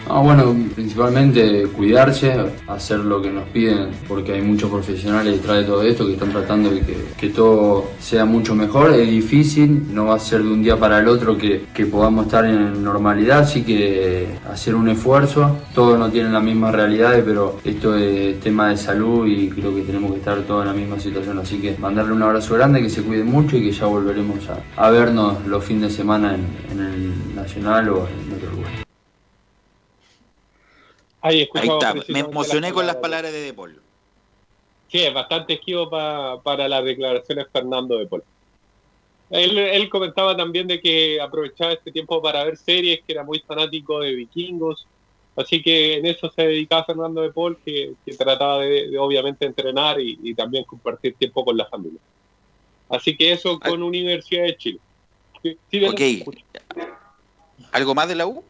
Ah, 0.09 0.19
bueno, 0.19 0.53
principalmente 0.75 1.63
cuidarse, 1.67 2.35
hacer 2.67 2.99
lo 2.99 3.21
que 3.21 3.31
nos 3.31 3.45
piden, 3.49 3.87
porque 4.07 4.33
hay 4.33 4.41
muchos 4.41 4.69
profesionales 4.69 5.33
detrás 5.33 5.59
de 5.59 5.63
todo 5.63 5.81
esto 5.83 6.05
que 6.05 6.13
están 6.13 6.31
tratando 6.31 6.71
de 6.71 6.81
que, 6.81 6.97
que 7.17 7.29
todo 7.29 7.85
sea 7.99 8.25
mucho 8.25 8.53
mejor. 8.53 8.93
Es 8.93 9.09
difícil, 9.09 9.93
no 9.93 10.07
va 10.07 10.15
a 10.15 10.19
ser 10.19 10.43
de 10.43 10.49
un 10.49 10.61
día 10.61 10.77
para 10.77 10.99
el 10.99 11.07
otro 11.07 11.37
que, 11.37 11.67
que 11.73 11.85
podamos 11.85 12.25
estar 12.25 12.43
en 12.45 12.83
normalidad, 12.83 13.39
así 13.39 13.63
que 13.63 14.27
hacer 14.51 14.75
un 14.75 14.89
esfuerzo. 14.89 15.57
Todos 15.73 15.97
no 15.97 16.09
tienen 16.09 16.33
las 16.33 16.43
mismas 16.43 16.75
realidades, 16.75 17.23
pero 17.25 17.59
esto 17.63 17.95
es 17.95 18.39
tema 18.41 18.69
de 18.69 18.77
salud 18.77 19.25
y 19.25 19.49
creo 19.49 19.73
que 19.73 19.81
tenemos 19.81 20.11
que 20.11 20.17
estar 20.17 20.37
todos 20.41 20.63
en 20.63 20.67
la 20.67 20.73
misma 20.73 20.99
situación. 20.99 21.39
Así 21.39 21.59
que 21.59 21.77
mandarle 21.79 22.11
un 22.11 22.23
abrazo 22.23 22.55
grande, 22.55 22.81
que 22.81 22.89
se 22.89 23.03
cuiden 23.03 23.27
mucho 23.27 23.55
y 23.55 23.63
que 23.63 23.71
ya 23.71 23.85
volveremos 23.85 24.39
a, 24.49 24.85
a 24.85 24.89
vernos 24.91 25.45
los 25.47 25.63
fines 25.63 25.91
de 25.91 25.97
semana 25.97 26.35
en, 26.35 26.45
en 26.71 26.85
el 26.85 27.35
Nacional 27.35 27.89
o 27.89 28.07
en 28.07 28.33
otro 28.35 28.51
lugar. 28.51 28.62
Ahí, 31.23 31.47
Ahí 31.55 31.69
está, 31.69 31.93
me 32.09 32.19
emocioné 32.19 32.73
con 32.73 32.85
las 32.85 32.97
palabras 32.97 33.31
de 33.31 33.39
De 33.39 33.53
Paul. 33.53 33.81
Sí, 34.89 34.99
es 34.99 35.13
bastante 35.13 35.53
esquivo 35.53 35.89
pa- 35.89 36.41
para 36.43 36.67
las 36.67 36.83
declaraciones 36.83 37.47
Fernando 37.51 37.97
de 37.97 38.07
Paul. 38.07 38.23
Él, 39.29 39.57
él 39.57 39.89
comentaba 39.89 40.35
también 40.35 40.67
de 40.67 40.81
que 40.81 41.19
aprovechaba 41.21 41.71
este 41.71 41.91
tiempo 41.91 42.21
para 42.21 42.43
ver 42.43 42.57
series, 42.57 42.99
que 43.07 43.13
era 43.13 43.23
muy 43.23 43.39
fanático 43.47 44.01
de 44.01 44.13
vikingos, 44.13 44.85
así 45.37 45.63
que 45.63 45.95
en 45.95 46.05
eso 46.05 46.29
se 46.29 46.43
dedicaba 46.43 46.83
Fernando 46.83 47.21
de 47.21 47.31
Paul, 47.31 47.57
que, 47.65 47.93
que 48.05 48.15
trataba 48.15 48.59
de, 48.59 48.89
de, 48.89 48.97
obviamente 48.99 49.45
entrenar 49.45 49.99
y, 50.01 50.19
y 50.21 50.35
también 50.35 50.65
compartir 50.65 51.15
tiempo 51.15 51.43
con 51.45 51.57
la 51.57 51.65
familia. 51.67 51.99
Así 52.89 53.15
que 53.15 53.31
eso 53.31 53.59
con 53.59 53.81
Universidad 53.81 54.43
de 54.43 54.57
Chile. 54.57 54.79
Sí, 55.41 55.85
Ok. 55.85 56.01
¿Algo 57.71 57.95
más 57.95 58.07
de 58.09 58.15
la 58.15 58.27
U? 58.27 58.43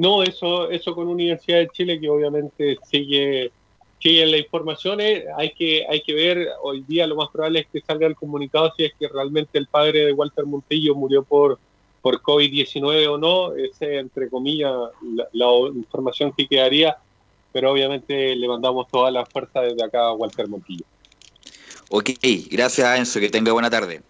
No, 0.00 0.22
eso, 0.22 0.70
eso 0.70 0.94
con 0.94 1.08
Universidad 1.08 1.58
de 1.58 1.68
Chile, 1.68 2.00
que 2.00 2.08
obviamente 2.08 2.78
sigue, 2.90 3.52
sigue 3.98 4.22
en 4.22 4.30
la 4.30 4.38
información. 4.38 4.98
eh, 4.98 5.26
Hay 5.36 5.50
que, 5.52 5.84
hay 5.86 6.00
que 6.00 6.14
ver, 6.14 6.48
hoy 6.62 6.82
día 6.88 7.06
lo 7.06 7.16
más 7.16 7.28
probable 7.28 7.60
es 7.60 7.66
que 7.66 7.82
salga 7.82 8.06
el 8.06 8.14
comunicado 8.16 8.72
si 8.74 8.84
es 8.84 8.94
que 8.98 9.08
realmente 9.08 9.58
el 9.58 9.66
padre 9.66 10.06
de 10.06 10.14
Walter 10.14 10.46
Montillo 10.46 10.94
murió 10.94 11.22
por, 11.22 11.58
por 12.00 12.22
COVID-19 12.22 13.08
o 13.08 13.18
no. 13.18 13.54
Ese, 13.54 13.98
entre 13.98 14.30
comillas, 14.30 14.72
la, 15.02 15.28
la 15.34 15.50
información 15.74 16.32
que 16.34 16.46
quedaría, 16.46 16.96
pero 17.52 17.70
obviamente 17.70 18.34
le 18.34 18.48
mandamos 18.48 18.88
toda 18.88 19.10
la 19.10 19.26
fuerza 19.26 19.60
desde 19.60 19.84
acá 19.84 20.06
a 20.06 20.14
Walter 20.14 20.48
Montillo. 20.48 20.86
Ok, 21.90 22.08
gracias 22.50 22.98
Enzo, 22.98 23.20
que 23.20 23.28
tenga 23.28 23.52
buena 23.52 23.68
tarde. 23.68 24.00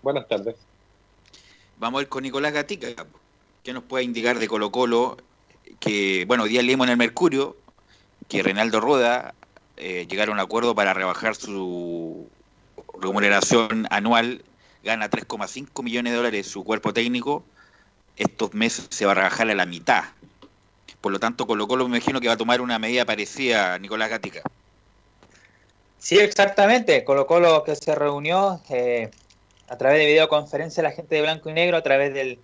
Buenas 0.00 0.26
tardes. 0.26 0.56
Vamos 1.76 1.98
a 1.98 2.02
ir 2.02 2.08
con 2.08 2.22
Nicolás 2.22 2.54
Gatica, 2.54 2.88
que 3.62 3.72
nos 3.72 3.84
puede 3.84 4.04
indicar 4.04 4.38
de 4.38 4.48
Colo 4.48 4.72
Colo, 4.72 5.16
que, 5.80 6.24
bueno, 6.26 6.44
hoy 6.44 6.50
día 6.50 6.62
leímos 6.62 6.86
en 6.86 6.92
el 6.92 6.96
Mercurio 6.96 7.56
que 8.28 8.42
Reinaldo 8.42 8.80
Rueda 8.80 9.34
eh, 9.76 10.06
llegaron 10.08 10.38
a 10.38 10.42
un 10.42 10.46
acuerdo 10.46 10.74
para 10.74 10.94
rebajar 10.94 11.34
su 11.34 12.28
remuneración 12.98 13.86
anual, 13.90 14.44
gana 14.82 15.10
3,5 15.10 15.82
millones 15.82 16.12
de 16.12 16.16
dólares 16.16 16.46
su 16.46 16.64
cuerpo 16.64 16.92
técnico, 16.92 17.44
estos 18.16 18.54
meses 18.54 18.86
se 18.90 19.06
va 19.06 19.12
a 19.12 19.16
rebajar 19.16 19.50
a 19.50 19.54
la 19.54 19.66
mitad. 19.66 20.04
Por 21.00 21.12
lo 21.12 21.20
tanto, 21.20 21.46
Colo 21.46 21.66
Colo 21.66 21.88
me 21.88 21.96
imagino 21.96 22.20
que 22.20 22.28
va 22.28 22.34
a 22.34 22.38
tomar 22.38 22.60
una 22.60 22.78
medida 22.78 23.04
parecida 23.04 23.78
Nicolás 23.78 24.10
Gatica. 24.10 24.42
Sí, 25.98 26.18
exactamente. 26.18 27.04
Colo 27.04 27.26
Colo 27.26 27.64
que 27.64 27.76
se 27.76 27.94
reunió 27.94 28.60
eh, 28.70 29.10
a 29.68 29.76
través 29.76 29.98
de 30.00 30.06
videoconferencia 30.06 30.82
la 30.82 30.92
gente 30.92 31.16
de 31.16 31.22
Blanco 31.22 31.50
y 31.50 31.54
Negro, 31.54 31.76
a 31.76 31.82
través 31.82 32.14
del, 32.14 32.38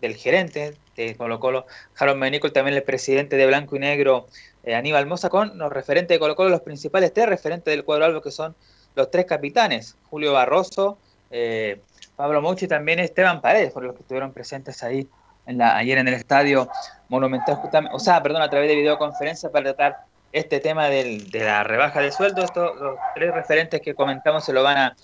del 0.00 0.16
gerente 0.16 0.76
de 0.96 1.16
Colo 1.16 1.38
Colo, 1.40 1.66
Harold 1.96 2.18
Menicol, 2.18 2.52
también 2.52 2.76
el 2.76 2.82
presidente 2.82 3.36
de 3.36 3.46
Blanco 3.46 3.76
y 3.76 3.78
Negro, 3.78 4.26
eh, 4.64 4.74
Aníbal 4.74 5.06
Moza, 5.06 5.28
con 5.28 5.56
los 5.58 5.72
referentes 5.72 6.14
de 6.14 6.18
Colo 6.18 6.34
Colo, 6.34 6.50
los 6.50 6.62
principales 6.62 7.12
tres 7.12 7.28
referentes 7.28 7.72
del 7.72 7.84
cuadro 7.84 8.04
albo, 8.04 8.20
que 8.20 8.30
son 8.30 8.54
los 8.94 9.10
tres 9.10 9.26
capitanes, 9.26 9.96
Julio 10.10 10.32
Barroso, 10.32 10.98
eh, 11.30 11.80
Pablo 12.16 12.42
Muchi 12.42 12.64
y 12.64 12.68
también 12.68 12.98
Esteban 12.98 13.40
Paredes, 13.40 13.72
fueron 13.72 13.88
los 13.88 13.96
que 13.96 14.02
estuvieron 14.02 14.32
presentes 14.32 14.82
ahí 14.82 15.06
en 15.46 15.58
la, 15.58 15.76
ayer 15.76 15.98
en 15.98 16.08
el 16.08 16.14
estadio 16.14 16.68
Monumental, 17.08 17.54
justamente, 17.56 17.94
o 17.94 17.98
sea, 18.00 18.22
perdón, 18.22 18.42
a 18.42 18.50
través 18.50 18.68
de 18.68 18.74
videoconferencia 18.76 19.50
para 19.50 19.72
tratar 19.72 19.98
este 20.32 20.60
tema 20.60 20.88
del- 20.88 21.30
de 21.30 21.44
la 21.44 21.62
rebaja 21.64 22.00
de 22.00 22.12
sueldo. 22.12 22.42
Estos, 22.44 22.76
los 22.78 22.98
tres 23.14 23.32
referentes 23.32 23.80
que 23.80 23.94
comentamos 23.94 24.44
se 24.44 24.52
lo 24.52 24.62
van 24.62 24.76
a 24.76 24.96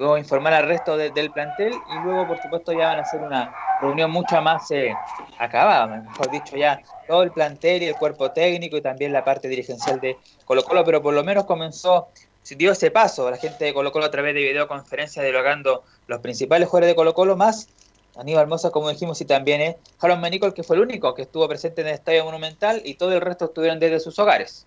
luego 0.00 0.16
informar 0.16 0.54
al 0.54 0.66
resto 0.66 0.96
de- 0.96 1.10
del 1.10 1.30
plantel 1.30 1.74
y 1.86 1.98
luego, 1.98 2.26
por 2.26 2.40
supuesto, 2.40 2.72
ya 2.72 2.86
van 2.88 2.98
a 2.98 3.02
hacer 3.02 3.20
una 3.20 3.54
reunión 3.82 4.10
mucho 4.10 4.40
más 4.40 4.70
eh, 4.70 4.96
acabada, 5.38 5.86
mejor 5.86 6.30
dicho, 6.30 6.56
ya 6.56 6.80
todo 7.06 7.22
el 7.22 7.30
plantel 7.32 7.82
y 7.82 7.86
el 7.86 7.96
cuerpo 7.96 8.30
técnico 8.30 8.78
y 8.78 8.80
también 8.80 9.12
la 9.12 9.22
parte 9.22 9.46
dirigencial 9.46 10.00
de 10.00 10.16
Colo 10.46 10.62
Colo, 10.64 10.84
pero 10.86 11.02
por 11.02 11.12
lo 11.12 11.22
menos 11.22 11.44
comenzó, 11.44 12.08
dio 12.56 12.72
ese 12.72 12.90
paso, 12.90 13.30
la 13.30 13.36
gente 13.36 13.66
de 13.66 13.74
Colo 13.74 13.92
Colo 13.92 14.06
a 14.06 14.10
través 14.10 14.34
de 14.34 14.40
videoconferencia 14.40 15.22
dialogando 15.22 15.84
los 16.06 16.20
principales 16.20 16.66
jugadores 16.68 16.88
de 16.88 16.96
Colo 16.96 17.12
Colo 17.12 17.36
más 17.36 17.68
Aníbal 18.16 18.48
Mosa, 18.48 18.70
como 18.70 18.88
dijimos, 18.88 19.20
y 19.20 19.26
también 19.26 19.60
es 19.60 19.76
Harold 20.00 20.22
Menicol, 20.22 20.54
que 20.54 20.62
fue 20.62 20.76
el 20.76 20.82
único 20.82 21.14
que 21.14 21.22
estuvo 21.22 21.46
presente 21.46 21.82
en 21.82 21.88
el 21.88 21.94
Estadio 21.94 22.24
Monumental 22.24 22.80
y 22.84 22.94
todo 22.94 23.12
el 23.12 23.20
resto 23.20 23.44
estuvieron 23.44 23.78
desde 23.78 24.00
sus 24.00 24.18
hogares. 24.18 24.66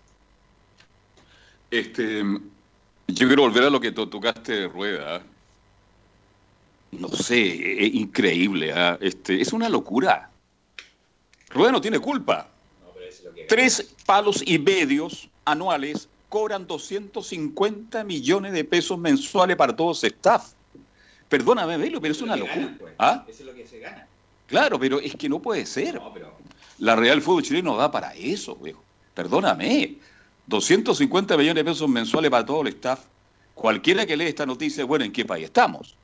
Este, 1.71 2.23
yo 3.13 3.27
quiero 3.27 3.43
volver 3.43 3.63
a 3.63 3.69
lo 3.69 3.79
que 3.79 3.91
to- 3.91 4.07
tocaste, 4.09 4.67
Rueda. 4.67 5.21
No 6.91 7.07
sé, 7.09 7.85
es 7.85 7.93
increíble. 7.95 8.71
¿ah? 8.73 8.97
Este, 9.01 9.41
es 9.41 9.51
una 9.53 9.67
locura. 9.69 10.29
Rueda 11.49 11.71
no 11.71 11.81
tiene 11.81 11.99
culpa. 11.99 12.49
Tres 13.47 13.93
palos 14.05 14.43
y 14.45 14.57
medios 14.59 15.27
anuales 15.45 16.07
cobran 16.29 16.65
250 16.67 18.03
millones 18.03 18.53
de 18.53 18.63
pesos 18.63 18.97
mensuales 18.97 19.55
para 19.55 19.75
todo 19.75 19.91
ese 19.91 20.07
staff. 20.07 20.53
Perdóname, 21.29 21.77
Velo, 21.77 21.99
pero 21.99 22.11
es 22.11 22.21
una 22.21 22.35
locura. 22.35 22.75
¿Ah? 22.99 23.25
Eso 23.27 23.41
es 23.41 23.45
lo 23.47 23.53
que 23.55 23.67
se 23.67 23.79
gana. 23.79 24.07
Claro, 24.47 24.79
pero 24.79 24.99
es 24.99 25.15
que 25.15 25.27
no 25.29 25.39
puede 25.39 25.65
ser. 25.65 25.99
La 26.79 26.95
Real 26.95 27.21
Fútbol 27.21 27.43
Chileno 27.43 27.71
no 27.71 27.77
da 27.77 27.91
para 27.91 28.13
eso, 28.15 28.55
viejo. 28.55 28.83
Perdóname. 29.13 29.95
250 30.47 31.37
millones 31.37 31.63
de 31.63 31.71
pesos 31.71 31.89
mensuales 31.89 32.29
para 32.29 32.45
todo 32.45 32.61
el 32.61 32.67
staff. 32.69 33.01
Cualquiera 33.53 34.05
que 34.05 34.17
lee 34.17 34.25
esta 34.25 34.45
noticia, 34.45 34.83
bueno, 34.85 35.05
¿en 35.05 35.11
qué 35.11 35.25
país 35.25 35.45
estamos? 35.45 35.95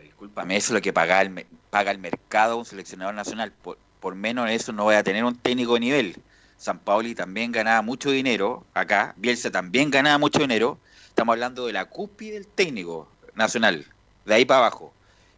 Discúlpame, 0.00 0.56
eso 0.56 0.68
es 0.68 0.74
lo 0.74 0.80
que 0.80 0.92
paga 0.92 1.20
el, 1.22 1.46
paga 1.70 1.90
el 1.90 1.98
mercado 1.98 2.56
un 2.56 2.64
seleccionador 2.64 3.14
nacional. 3.14 3.52
Por, 3.62 3.78
por 4.00 4.14
menos 4.14 4.46
de 4.46 4.54
eso 4.54 4.72
no 4.72 4.84
voy 4.84 4.94
a 4.94 5.02
tener 5.02 5.24
un 5.24 5.36
técnico 5.36 5.74
de 5.74 5.80
nivel. 5.80 6.16
San 6.56 6.78
Paoli 6.78 7.14
también 7.14 7.52
ganaba 7.52 7.82
mucho 7.82 8.10
dinero 8.10 8.64
acá. 8.74 9.14
Bielsa 9.16 9.50
también 9.50 9.90
ganaba 9.90 10.18
mucho 10.18 10.40
dinero. 10.40 10.78
Estamos 11.08 11.32
hablando 11.32 11.66
de 11.66 11.72
la 11.72 11.86
cúspide 11.86 12.34
del 12.34 12.46
técnico 12.46 13.08
nacional. 13.34 13.86
De 14.24 14.34
ahí 14.34 14.44
para 14.44 14.60
abajo. 14.60 14.92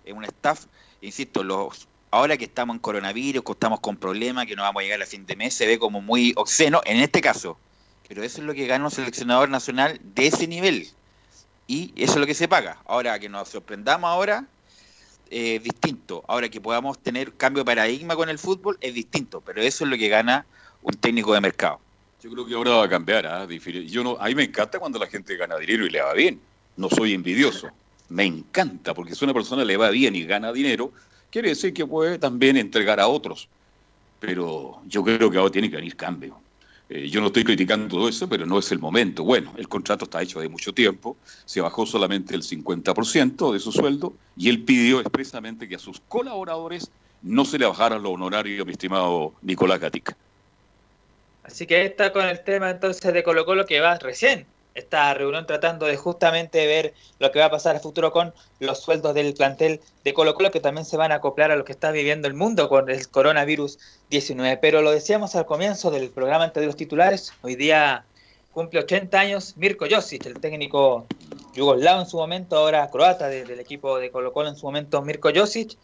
Es 0.04 0.14
un 0.14 0.24
staff, 0.24 0.64
insisto, 1.00 1.42
los 1.44 1.86
ahora 2.10 2.36
que 2.36 2.44
estamos 2.44 2.74
en 2.74 2.80
coronavirus, 2.80 3.44
que 3.44 3.52
estamos 3.52 3.80
con 3.80 3.96
problemas, 3.96 4.46
que 4.46 4.56
no 4.56 4.62
vamos 4.62 4.80
a 4.80 4.84
llegar 4.84 5.02
a 5.02 5.06
fin 5.06 5.26
de 5.26 5.36
mes, 5.36 5.54
se 5.54 5.66
ve 5.66 5.78
como 5.78 6.00
muy 6.00 6.32
obsceno 6.36 6.80
en 6.84 6.98
este 6.98 7.20
caso. 7.20 7.56
Pero 8.10 8.24
eso 8.24 8.40
es 8.40 8.44
lo 8.44 8.54
que 8.54 8.66
gana 8.66 8.86
un 8.86 8.90
seleccionador 8.90 9.48
nacional 9.48 10.00
de 10.02 10.26
ese 10.26 10.48
nivel. 10.48 10.88
Y 11.68 11.92
eso 11.94 12.14
es 12.14 12.18
lo 12.18 12.26
que 12.26 12.34
se 12.34 12.48
paga. 12.48 12.78
Ahora 12.84 13.16
que 13.20 13.28
nos 13.28 13.48
sorprendamos 13.50 14.08
ahora, 14.10 14.46
es 15.30 15.62
distinto. 15.62 16.24
Ahora 16.26 16.48
que 16.48 16.60
podamos 16.60 16.98
tener 16.98 17.32
cambio 17.34 17.60
de 17.60 17.66
paradigma 17.66 18.16
con 18.16 18.28
el 18.28 18.36
fútbol, 18.40 18.76
es 18.80 18.94
distinto. 18.94 19.40
Pero 19.42 19.62
eso 19.62 19.84
es 19.84 19.90
lo 19.90 19.96
que 19.96 20.08
gana 20.08 20.44
un 20.82 20.92
técnico 20.94 21.32
de 21.34 21.40
mercado. 21.40 21.78
Yo 22.20 22.32
creo 22.32 22.46
que 22.46 22.54
ahora 22.54 22.70
va 22.72 22.84
a 22.86 22.88
cambiar. 22.88 23.24
Diferi- 23.46 23.86
Yo 23.86 24.02
no, 24.02 24.16
a 24.18 24.26
mí 24.26 24.34
me 24.34 24.42
encanta 24.42 24.80
cuando 24.80 24.98
la 24.98 25.06
gente 25.06 25.36
gana 25.36 25.56
dinero 25.56 25.86
y 25.86 25.90
le 25.90 26.02
va 26.02 26.12
bien. 26.12 26.40
No 26.76 26.88
soy 26.90 27.14
envidioso. 27.14 27.68
Me 28.08 28.24
encanta, 28.24 28.92
porque 28.92 29.14
si 29.14 29.24
una 29.24 29.32
persona 29.32 29.64
le 29.64 29.76
va 29.76 29.88
bien 29.90 30.16
y 30.16 30.24
gana 30.24 30.52
dinero, 30.52 30.92
quiere 31.30 31.50
decir 31.50 31.72
que 31.72 31.86
puede 31.86 32.18
también 32.18 32.56
entregar 32.56 32.98
a 32.98 33.06
otros. 33.06 33.48
Pero 34.18 34.82
yo 34.88 35.04
creo 35.04 35.30
que 35.30 35.38
ahora 35.38 35.52
tiene 35.52 35.70
que 35.70 35.76
venir 35.76 35.94
cambio. 35.94 36.36
Eh, 36.92 37.08
yo 37.08 37.20
no 37.20 37.28
estoy 37.28 37.44
criticando 37.44 37.86
todo 37.86 38.08
eso, 38.08 38.28
pero 38.28 38.44
no 38.46 38.58
es 38.58 38.72
el 38.72 38.80
momento. 38.80 39.22
Bueno, 39.22 39.54
el 39.56 39.68
contrato 39.68 40.06
está 40.06 40.20
hecho 40.22 40.40
de 40.40 40.48
mucho 40.48 40.74
tiempo, 40.74 41.16
se 41.44 41.60
bajó 41.60 41.86
solamente 41.86 42.34
el 42.34 42.42
50% 42.42 43.52
de 43.52 43.60
su 43.60 43.70
sueldo 43.70 44.12
y 44.36 44.48
él 44.48 44.64
pidió 44.64 45.00
expresamente 45.00 45.68
que 45.68 45.76
a 45.76 45.78
sus 45.78 46.00
colaboradores 46.00 46.90
no 47.22 47.44
se 47.44 47.60
le 47.60 47.66
bajaran 47.66 48.02
los 48.02 48.12
honorarios, 48.12 48.66
mi 48.66 48.72
estimado 48.72 49.34
Nicolás 49.40 49.78
Gatica. 49.78 50.16
Así 51.44 51.64
que 51.64 51.84
está 51.84 52.12
con 52.12 52.26
el 52.26 52.42
tema 52.42 52.70
entonces 52.70 53.14
de 53.14 53.22
Colo 53.22 53.44
Colo 53.44 53.66
que 53.66 53.78
va 53.78 53.96
recién. 53.96 54.44
Esta 54.74 55.12
reunión 55.14 55.46
tratando 55.46 55.86
de 55.86 55.96
justamente 55.96 56.66
ver 56.66 56.94
lo 57.18 57.32
que 57.32 57.40
va 57.40 57.46
a 57.46 57.50
pasar 57.50 57.76
a 57.76 57.80
futuro 57.80 58.12
con 58.12 58.32
los 58.60 58.80
sueldos 58.80 59.14
del 59.14 59.34
plantel 59.34 59.80
de 60.04 60.14
Colo 60.14 60.34
Colo 60.34 60.50
que 60.50 60.60
también 60.60 60.84
se 60.84 60.96
van 60.96 61.10
a 61.12 61.16
acoplar 61.16 61.50
a 61.50 61.56
lo 61.56 61.64
que 61.64 61.72
está 61.72 61.90
viviendo 61.90 62.28
el 62.28 62.34
mundo 62.34 62.68
con 62.68 62.88
el 62.88 63.08
coronavirus 63.08 63.78
19. 64.10 64.58
Pero 64.58 64.80
lo 64.82 64.92
decíamos 64.92 65.34
al 65.34 65.46
comienzo 65.46 65.90
del 65.90 66.10
programa 66.10 66.48
de 66.48 66.66
los 66.66 66.76
titulares, 66.76 67.32
hoy 67.42 67.56
día 67.56 68.04
cumple 68.52 68.80
80 68.80 69.18
años 69.18 69.56
Mirko 69.56 69.86
Josic, 69.90 70.26
el 70.26 70.40
técnico 70.40 71.06
yugoslavo 71.54 72.00
en 72.00 72.06
su 72.06 72.16
momento, 72.16 72.56
ahora 72.56 72.88
croata 72.90 73.28
de- 73.28 73.44
del 73.44 73.60
equipo 73.60 73.98
de 73.98 74.10
Colo 74.10 74.32
Colo 74.32 74.48
en 74.50 74.56
su 74.56 74.66
momento 74.66 75.02
Mirko 75.02 75.30
Josic. 75.34 75.76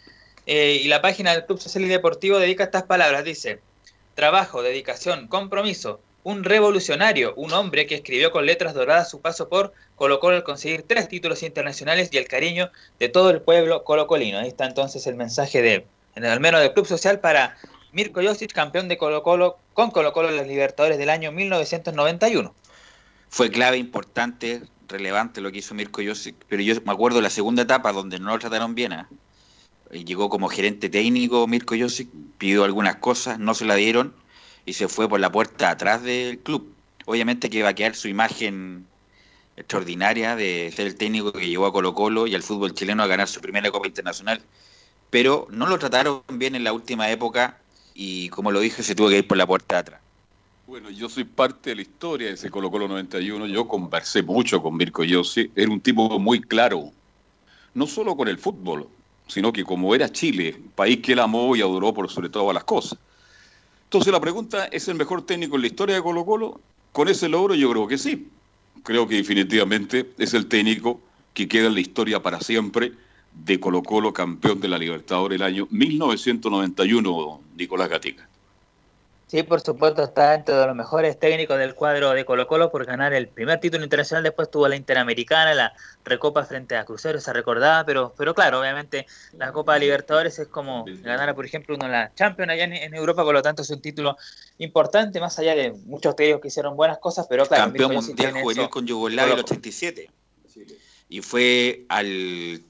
Eh, 0.47 0.80
y 0.82 0.87
la 0.87 1.03
página 1.03 1.32
del 1.32 1.45
Club 1.45 1.59
Social 1.59 1.84
y 1.84 1.89
Deportivo 1.89 2.39
dedica 2.39 2.62
estas 2.62 2.84
palabras, 2.84 3.24
dice, 3.24 3.61
trabajo, 4.14 4.62
dedicación, 4.62 5.26
compromiso, 5.26 6.01
un 6.26 6.42
revolucionario, 6.42 7.34
un 7.36 7.52
hombre 7.52 7.86
que 7.86 7.94
escribió 7.94 8.32
con 8.32 8.46
letras 8.46 8.74
doradas 8.74 9.08
su 9.08 9.20
paso 9.20 9.48
por 9.48 9.72
Colo 9.94 10.18
Colo 10.18 10.34
al 10.34 10.42
conseguir 10.42 10.82
tres 10.82 11.06
títulos 11.06 11.44
internacionales 11.44 12.08
y 12.10 12.16
el 12.16 12.26
cariño 12.26 12.72
de 12.98 13.08
todo 13.08 13.30
el 13.30 13.40
pueblo 13.40 13.84
colocolino. 13.84 14.38
Ahí 14.38 14.48
está 14.48 14.66
entonces 14.66 15.06
el 15.06 15.14
mensaje 15.14 15.62
de, 15.62 15.86
al 16.16 16.40
menos 16.40 16.60
del 16.60 16.72
Club 16.72 16.84
Social 16.84 17.20
para 17.20 17.56
Mirko 17.92 18.22
Josic, 18.24 18.52
campeón 18.52 18.88
de 18.88 18.98
Colo 18.98 19.22
Colo, 19.22 19.58
con 19.72 19.92
Colo 19.92 20.12
Colo 20.12 20.30
en 20.30 20.36
los 20.36 20.48
Libertadores 20.48 20.98
del 20.98 21.10
año 21.10 21.30
1991. 21.30 22.52
Fue 23.28 23.48
clave, 23.48 23.76
importante, 23.76 24.62
relevante 24.88 25.40
lo 25.40 25.52
que 25.52 25.58
hizo 25.58 25.76
Mirko 25.76 26.02
Josic, 26.04 26.34
pero 26.48 26.60
yo 26.60 26.74
me 26.84 26.90
acuerdo 26.90 27.18
de 27.18 27.22
la 27.22 27.30
segunda 27.30 27.62
etapa 27.62 27.92
donde 27.92 28.18
no 28.18 28.32
lo 28.32 28.38
trataron 28.40 28.74
bien. 28.74 28.94
¿ah? 28.94 29.08
Eh, 29.92 30.04
Llegó 30.04 30.28
como 30.28 30.48
gerente 30.48 30.90
técnico 30.90 31.46
Mirko 31.46 31.76
Josic, 31.78 32.08
pidió 32.36 32.64
algunas 32.64 32.96
cosas, 32.96 33.38
no 33.38 33.54
se 33.54 33.64
la 33.64 33.76
dieron 33.76 34.25
y 34.66 34.72
se 34.74 34.88
fue 34.88 35.08
por 35.08 35.20
la 35.20 35.32
puerta 35.32 35.70
atrás 35.70 36.02
del 36.02 36.38
club. 36.40 36.74
Obviamente 37.06 37.48
que 37.48 37.62
va 37.62 37.70
a 37.70 37.74
quedar 37.74 37.94
su 37.94 38.08
imagen 38.08 38.84
extraordinaria 39.56 40.36
de 40.36 40.70
ser 40.74 40.88
el 40.88 40.96
técnico 40.96 41.32
que 41.32 41.48
llevó 41.48 41.66
a 41.66 41.72
Colo 41.72 41.94
Colo 41.94 42.26
y 42.26 42.34
al 42.34 42.42
fútbol 42.42 42.74
chileno 42.74 43.02
a 43.02 43.06
ganar 43.06 43.28
su 43.28 43.40
primera 43.40 43.70
Copa 43.70 43.86
Internacional, 43.86 44.42
pero 45.08 45.46
no 45.50 45.66
lo 45.66 45.78
trataron 45.78 46.22
bien 46.32 46.54
en 46.56 46.64
la 46.64 46.72
última 46.72 47.10
época 47.10 47.58
y 47.94 48.28
como 48.28 48.50
lo 48.50 48.60
dije, 48.60 48.82
se 48.82 48.94
tuvo 48.94 49.08
que 49.08 49.18
ir 49.18 49.26
por 49.26 49.38
la 49.38 49.46
puerta 49.46 49.78
atrás. 49.78 50.00
Bueno, 50.66 50.90
yo 50.90 51.08
soy 51.08 51.22
parte 51.22 51.70
de 51.70 51.76
la 51.76 51.82
historia 51.82 52.26
de 52.26 52.34
ese 52.34 52.50
Colo 52.50 52.70
Colo 52.72 52.88
91. 52.88 53.46
Yo 53.46 53.68
conversé 53.68 54.22
mucho 54.22 54.60
con 54.60 54.76
Mirko 54.76 55.04
Yossi. 55.04 55.50
Era 55.54 55.70
un 55.70 55.80
tipo 55.80 56.18
muy 56.18 56.40
claro, 56.40 56.90
no 57.72 57.86
solo 57.86 58.16
con 58.16 58.26
el 58.26 58.36
fútbol, 58.36 58.88
sino 59.28 59.52
que 59.52 59.62
como 59.62 59.94
era 59.94 60.10
Chile, 60.10 60.60
país 60.74 60.98
que 60.98 61.12
él 61.12 61.20
amó 61.20 61.54
y 61.54 61.60
adoró 61.60 61.94
por 61.94 62.10
sobre 62.10 62.30
todas 62.30 62.52
las 62.52 62.64
cosas. 62.64 62.98
Entonces 63.87 64.12
la 64.12 64.20
pregunta, 64.20 64.64
¿es 64.66 64.89
el 64.89 64.97
mejor 64.97 65.22
técnico 65.22 65.55
en 65.55 65.62
la 65.62 65.68
historia 65.68 65.95
de 65.95 66.03
Colo 66.03 66.24
Colo? 66.24 66.61
Con 66.91 67.09
ese 67.09 67.28
logro 67.28 67.55
yo 67.55 67.70
creo 67.70 67.87
que 67.87 67.97
sí. 67.99 68.28
Creo 68.82 69.07
que 69.07 69.14
definitivamente 69.14 70.11
es 70.18 70.34
el 70.34 70.47
técnico 70.47 71.01
que 71.34 71.47
queda 71.47 71.68
en 71.68 71.74
la 71.74 71.80
historia 71.80 72.20
para 72.20 72.41
siempre 72.41 72.93
de 73.32 73.61
Colo 73.61 73.84
Colo, 73.84 74.12
campeón 74.12 74.61
de 74.61 74.68
la 74.68 74.78
Libertadores 74.78 75.37
el 75.37 75.43
año 75.43 75.68
1991, 75.70 77.41
Nicolás 77.57 77.89
Gatica. 77.89 78.28
Sí, 79.28 79.42
por 79.42 79.60
supuesto, 79.60 80.04
está 80.04 80.34
entre 80.34 80.54
los 80.54 80.76
mejores 80.76 81.18
técnicos 81.18 81.58
del 81.58 81.74
cuadro 81.74 82.10
de 82.10 82.24
Colo 82.24 82.46
Colo 82.46 82.70
por 82.70 82.84
ganar 82.84 83.12
el 83.12 83.26
primer 83.26 83.58
título 83.58 83.82
internacional, 83.82 84.22
después 84.22 84.48
tuvo 84.52 84.68
la 84.68 84.76
Interamericana, 84.76 85.52
la 85.52 85.72
Recopa 86.04 86.44
frente 86.44 86.76
a 86.76 86.84
Crucero, 86.84 87.20
se 87.20 87.32
recordaba, 87.32 87.84
pero, 87.84 88.14
pero 88.16 88.36
claro, 88.36 88.60
obviamente 88.60 89.04
la 89.32 89.50
Copa 89.50 89.76
Libertadores 89.78 90.38
es 90.38 90.46
como 90.46 90.84
ganar, 91.02 91.34
por 91.34 91.44
ejemplo, 91.44 91.74
uno 91.74 91.88
la 91.88 92.14
Champions 92.14 92.52
allá 92.52 92.64
en, 92.64 92.74
en 92.74 92.94
Europa, 92.94 93.24
por 93.24 93.34
lo 93.34 93.42
tanto 93.42 93.62
es 93.62 93.70
un 93.70 93.80
título 93.80 94.16
importante, 94.58 95.18
más 95.18 95.36
allá 95.40 95.56
de 95.56 95.72
muchos 95.72 96.14
de 96.14 96.28
ellos 96.28 96.40
que 96.40 96.46
hicieron 96.46 96.76
buenas 96.76 96.98
cosas, 96.98 97.26
pero 97.28 97.46
claro, 97.46 97.64
campeón 97.64 97.94
mundial 97.94 98.32
juvenil 98.40 98.62
eso. 98.62 98.70
con 98.70 98.86
Yugoslavia 98.86 99.32
en 99.32 99.38
el 99.40 99.44
Colo 99.44 99.56
Colo. 99.56 99.56
87. 99.56 100.10
Y 101.08 101.20
fue 101.22 101.84
al 101.88 102.62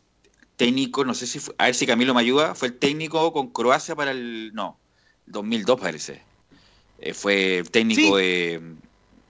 técnico, 0.57 1.05
no 1.05 1.13
sé 1.13 1.27
si 1.27 1.39
fue, 1.39 1.55
a 1.59 1.67
ver 1.67 1.75
si 1.75 1.87
Camilo 1.87 2.15
me 2.15 2.21
ayuda, 2.23 2.55
fue 2.55 2.69
el 2.69 2.79
técnico 2.79 3.31
con 3.35 3.51
Croacia 3.51 3.95
para 3.95 4.13
el, 4.13 4.55
no, 4.55 4.79
2002 5.27 5.79
parece. 5.79 6.26
Eh, 7.01 7.13
fue 7.15 7.59
el 7.59 7.71
técnico 7.71 8.17
de, 8.17 8.61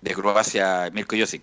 de 0.01 0.15
Croacia, 0.15 0.89
Mirko 0.93 1.17
Josic. 1.19 1.43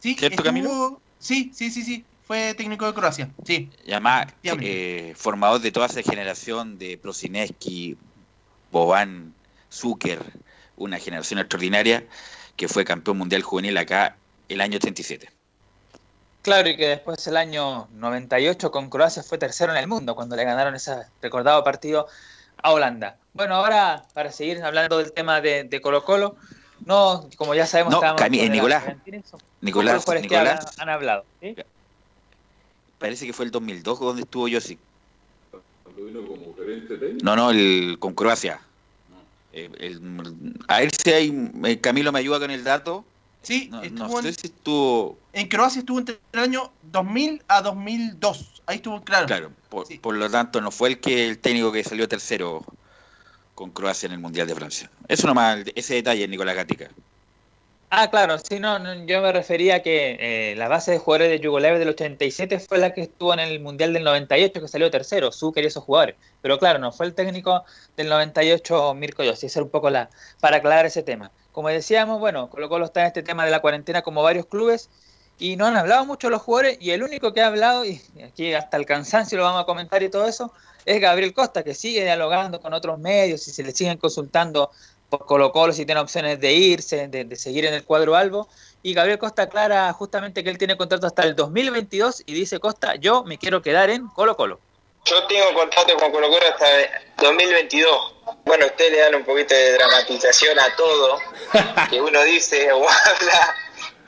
Sí, 0.00 0.14
¿Cierto, 0.14 0.36
estuvo- 0.36 0.44
Camilo? 0.44 1.00
Sí, 1.18 1.50
sí, 1.54 1.70
sí, 1.70 1.82
sí. 1.82 2.04
Fue 2.26 2.54
técnico 2.54 2.86
de 2.86 2.94
Croacia. 2.94 3.30
Sí. 3.44 3.70
Y 3.84 3.92
además, 3.92 4.26
eh, 4.42 5.12
formador 5.16 5.60
de 5.60 5.70
toda 5.70 5.86
esa 5.86 6.02
generación 6.02 6.76
de 6.78 6.98
Prosineski, 6.98 7.96
Boban, 8.72 9.32
Zucker, 9.72 10.20
una 10.76 10.98
generación 10.98 11.38
extraordinaria 11.38 12.04
que 12.56 12.68
fue 12.68 12.84
campeón 12.84 13.18
mundial 13.18 13.42
juvenil 13.42 13.76
acá 13.76 14.16
el 14.48 14.60
año 14.60 14.76
87. 14.78 15.28
Claro, 16.42 16.68
y 16.68 16.76
que 16.76 16.88
después 16.88 17.24
el 17.26 17.36
año 17.36 17.88
98 17.92 18.70
con 18.70 18.88
Croacia 18.90 19.22
fue 19.22 19.38
tercero 19.38 19.72
en 19.72 19.78
el 19.78 19.86
mundo 19.88 20.14
cuando 20.14 20.36
le 20.36 20.44
ganaron 20.44 20.74
ese 20.74 20.94
recordado 21.22 21.62
partido 21.64 22.08
a 22.62 22.72
Holanda. 22.72 23.18
Bueno, 23.32 23.54
ahora 23.54 24.06
para 24.14 24.32
seguir 24.32 24.62
hablando 24.62 24.98
del 24.98 25.12
tema 25.12 25.40
de, 25.40 25.64
de 25.64 25.80
Colo 25.80 26.04
Colo, 26.04 26.36
no, 26.84 27.28
como 27.36 27.54
ya 27.54 27.66
sabemos, 27.66 27.92
No, 27.92 28.00
Nicolás. 28.54 30.04
Nicolás, 30.22 30.74
han, 30.78 30.88
han 30.88 30.94
hablado. 30.94 31.26
¿sí? 31.40 31.54
Parece 32.98 33.26
que 33.26 33.32
fue 33.32 33.44
el 33.44 33.50
2002 33.50 34.00
donde 34.00 34.22
estuvo 34.22 34.48
Josic. 34.50 34.80
No, 37.22 37.36
no, 37.36 37.50
el, 37.50 37.96
con 37.98 38.14
Croacia. 38.14 38.60
Eh, 39.52 39.70
el- 39.78 40.54
a 40.68 40.80
ver 40.80 40.90
si 40.94 41.10
hay, 41.12 41.50
eh, 41.64 41.80
Camilo 41.80 42.12
me 42.12 42.18
ayuda 42.18 42.40
con 42.40 42.50
el 42.50 42.64
dato. 42.64 43.04
Sí, 43.46 43.68
no, 43.70 43.80
estuvo 43.80 44.20
no 44.20 44.28
en- 44.28 44.34
si 44.34 44.46
estuvo, 44.48 45.18
En 45.32 45.46
Croacia 45.46 45.78
estuvo 45.78 46.00
entre 46.00 46.18
el 46.32 46.40
año 46.40 46.72
2000 46.82 47.42
a 47.46 47.62
2002. 47.62 48.62
Ahí 48.66 48.76
estuvo 48.76 49.00
claro. 49.04 49.26
claro, 49.26 49.52
por, 49.68 49.86
por 50.00 50.16
lo 50.16 50.28
tanto 50.28 50.60
no 50.60 50.72
fue 50.72 50.88
el 50.88 51.00
que 51.00 51.28
el 51.28 51.38
técnico 51.38 51.70
que 51.70 51.84
salió 51.84 52.08
tercero 52.08 52.64
con 53.54 53.70
Croacia 53.70 54.08
en 54.08 54.14
el 54.14 54.18
Mundial 54.18 54.48
de 54.48 54.56
Francia. 54.56 54.90
Eso 55.06 55.28
nomás, 55.28 55.60
ese 55.76 55.94
detalle, 55.94 56.26
Nicolás 56.26 56.56
Gatica. 56.56 56.90
Ah, 57.88 58.10
claro, 58.10 58.36
sí, 58.38 58.58
no, 58.58 58.80
no, 58.80 59.06
yo 59.06 59.22
me 59.22 59.30
refería 59.30 59.76
a 59.76 59.80
que 59.80 60.16
eh, 60.18 60.56
la 60.56 60.66
base 60.66 60.90
de 60.90 60.98
jugadores 60.98 61.30
de 61.30 61.38
Yugoslavia 61.38 61.78
del 61.78 61.90
87 61.90 62.58
fue 62.58 62.78
la 62.78 62.92
que 62.92 63.02
estuvo 63.02 63.32
en 63.32 63.38
el 63.38 63.60
Mundial 63.60 63.92
del 63.92 64.02
98, 64.02 64.60
que 64.60 64.66
salió 64.66 64.90
tercero, 64.90 65.30
Zucker 65.30 65.62
y 65.62 65.68
esos 65.68 65.84
jugadores. 65.84 66.16
Pero 66.42 66.58
claro, 66.58 66.80
no 66.80 66.90
fue 66.90 67.06
el 67.06 67.14
técnico 67.14 67.64
del 67.96 68.08
98, 68.08 68.92
Mirko 68.94 69.22
Yossi, 69.22 69.46
esa 69.46 69.60
era 69.60 69.64
un 69.66 69.70
poco 69.70 69.88
la, 69.88 70.10
para 70.40 70.56
aclarar 70.56 70.84
ese 70.84 71.04
tema. 71.04 71.30
Como 71.56 71.70
decíamos, 71.70 72.20
bueno, 72.20 72.50
Colo 72.50 72.68
Colo 72.68 72.84
está 72.84 73.00
en 73.00 73.06
este 73.06 73.22
tema 73.22 73.46
de 73.46 73.50
la 73.50 73.60
cuarentena 73.60 74.02
como 74.02 74.22
varios 74.22 74.44
clubes, 74.44 74.90
y 75.38 75.56
no 75.56 75.64
han 75.64 75.74
hablado 75.74 76.04
mucho 76.04 76.28
los 76.28 76.42
jugadores, 76.42 76.76
y 76.82 76.90
el 76.90 77.02
único 77.02 77.32
que 77.32 77.40
ha 77.40 77.46
hablado, 77.46 77.82
y 77.86 77.98
aquí 78.22 78.52
hasta 78.52 78.76
el 78.76 78.84
cansancio 78.84 79.38
lo 79.38 79.44
vamos 79.44 79.62
a 79.62 79.64
comentar 79.64 80.02
y 80.02 80.10
todo 80.10 80.26
eso, 80.26 80.52
es 80.84 81.00
Gabriel 81.00 81.32
Costa, 81.32 81.64
que 81.64 81.72
sigue 81.72 82.02
dialogando 82.02 82.60
con 82.60 82.74
otros 82.74 82.98
medios 82.98 83.48
y 83.48 83.52
se 83.52 83.62
le 83.62 83.72
siguen 83.72 83.96
consultando 83.96 84.70
por 85.08 85.24
Colo 85.24 85.50
Colo 85.50 85.72
si 85.72 85.86
tiene 85.86 86.02
opciones 86.02 86.38
de 86.40 86.52
irse, 86.52 87.08
de, 87.08 87.24
de 87.24 87.36
seguir 87.36 87.64
en 87.64 87.72
el 87.72 87.84
cuadro 87.84 88.16
albo. 88.16 88.48
Y 88.82 88.92
Gabriel 88.92 89.18
Costa 89.18 89.44
aclara 89.44 89.90
justamente 89.94 90.44
que 90.44 90.50
él 90.50 90.58
tiene 90.58 90.76
contrato 90.76 91.06
hasta 91.06 91.22
el 91.22 91.34
2022 91.34 92.22
y 92.26 92.34
dice 92.34 92.60
Costa, 92.60 92.96
yo 92.96 93.24
me 93.24 93.38
quiero 93.38 93.62
quedar 93.62 93.88
en 93.88 94.08
Colo 94.08 94.36
Colo. 94.36 94.60
Yo 95.06 95.24
tengo 95.28 95.54
contrato 95.54 95.94
con 95.96 96.10
Colo 96.10 96.28
Colo 96.28 96.48
hasta 96.48 96.66
2022. 97.18 98.14
Bueno, 98.44 98.66
ustedes 98.66 98.90
le 98.90 98.98
dan 98.98 99.14
un 99.14 99.24
poquito 99.24 99.54
de 99.54 99.74
dramatización 99.74 100.58
a 100.58 100.74
todo, 100.74 101.20
que 101.90 102.00
uno 102.00 102.22
dice 102.24 102.72
o 102.72 102.84
habla, 102.88 103.56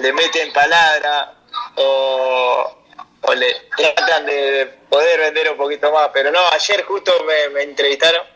le 0.00 0.12
meten 0.12 0.52
palabra 0.52 1.34
o, 1.76 2.82
o 3.20 3.34
le 3.34 3.68
tratan 3.76 4.26
de 4.26 4.74
poder 4.90 5.20
vender 5.20 5.52
un 5.52 5.56
poquito 5.56 5.92
más. 5.92 6.10
Pero 6.12 6.32
no, 6.32 6.40
ayer 6.48 6.82
justo 6.82 7.12
me, 7.24 7.48
me 7.50 7.62
entrevistaron 7.62 8.26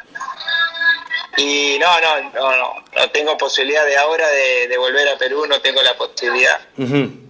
y 1.36 1.78
no, 1.78 2.00
no, 2.00 2.30
no, 2.30 2.56
no, 2.56 2.84
no 2.94 3.10
tengo 3.10 3.38
posibilidad 3.38 3.86
de 3.86 3.96
ahora 3.96 4.28
de, 4.28 4.68
de 4.68 4.76
volver 4.76 5.08
a 5.08 5.16
Perú, 5.16 5.46
no 5.46 5.60
tengo 5.62 5.82
la 5.82 5.96
posibilidad. 5.96 6.60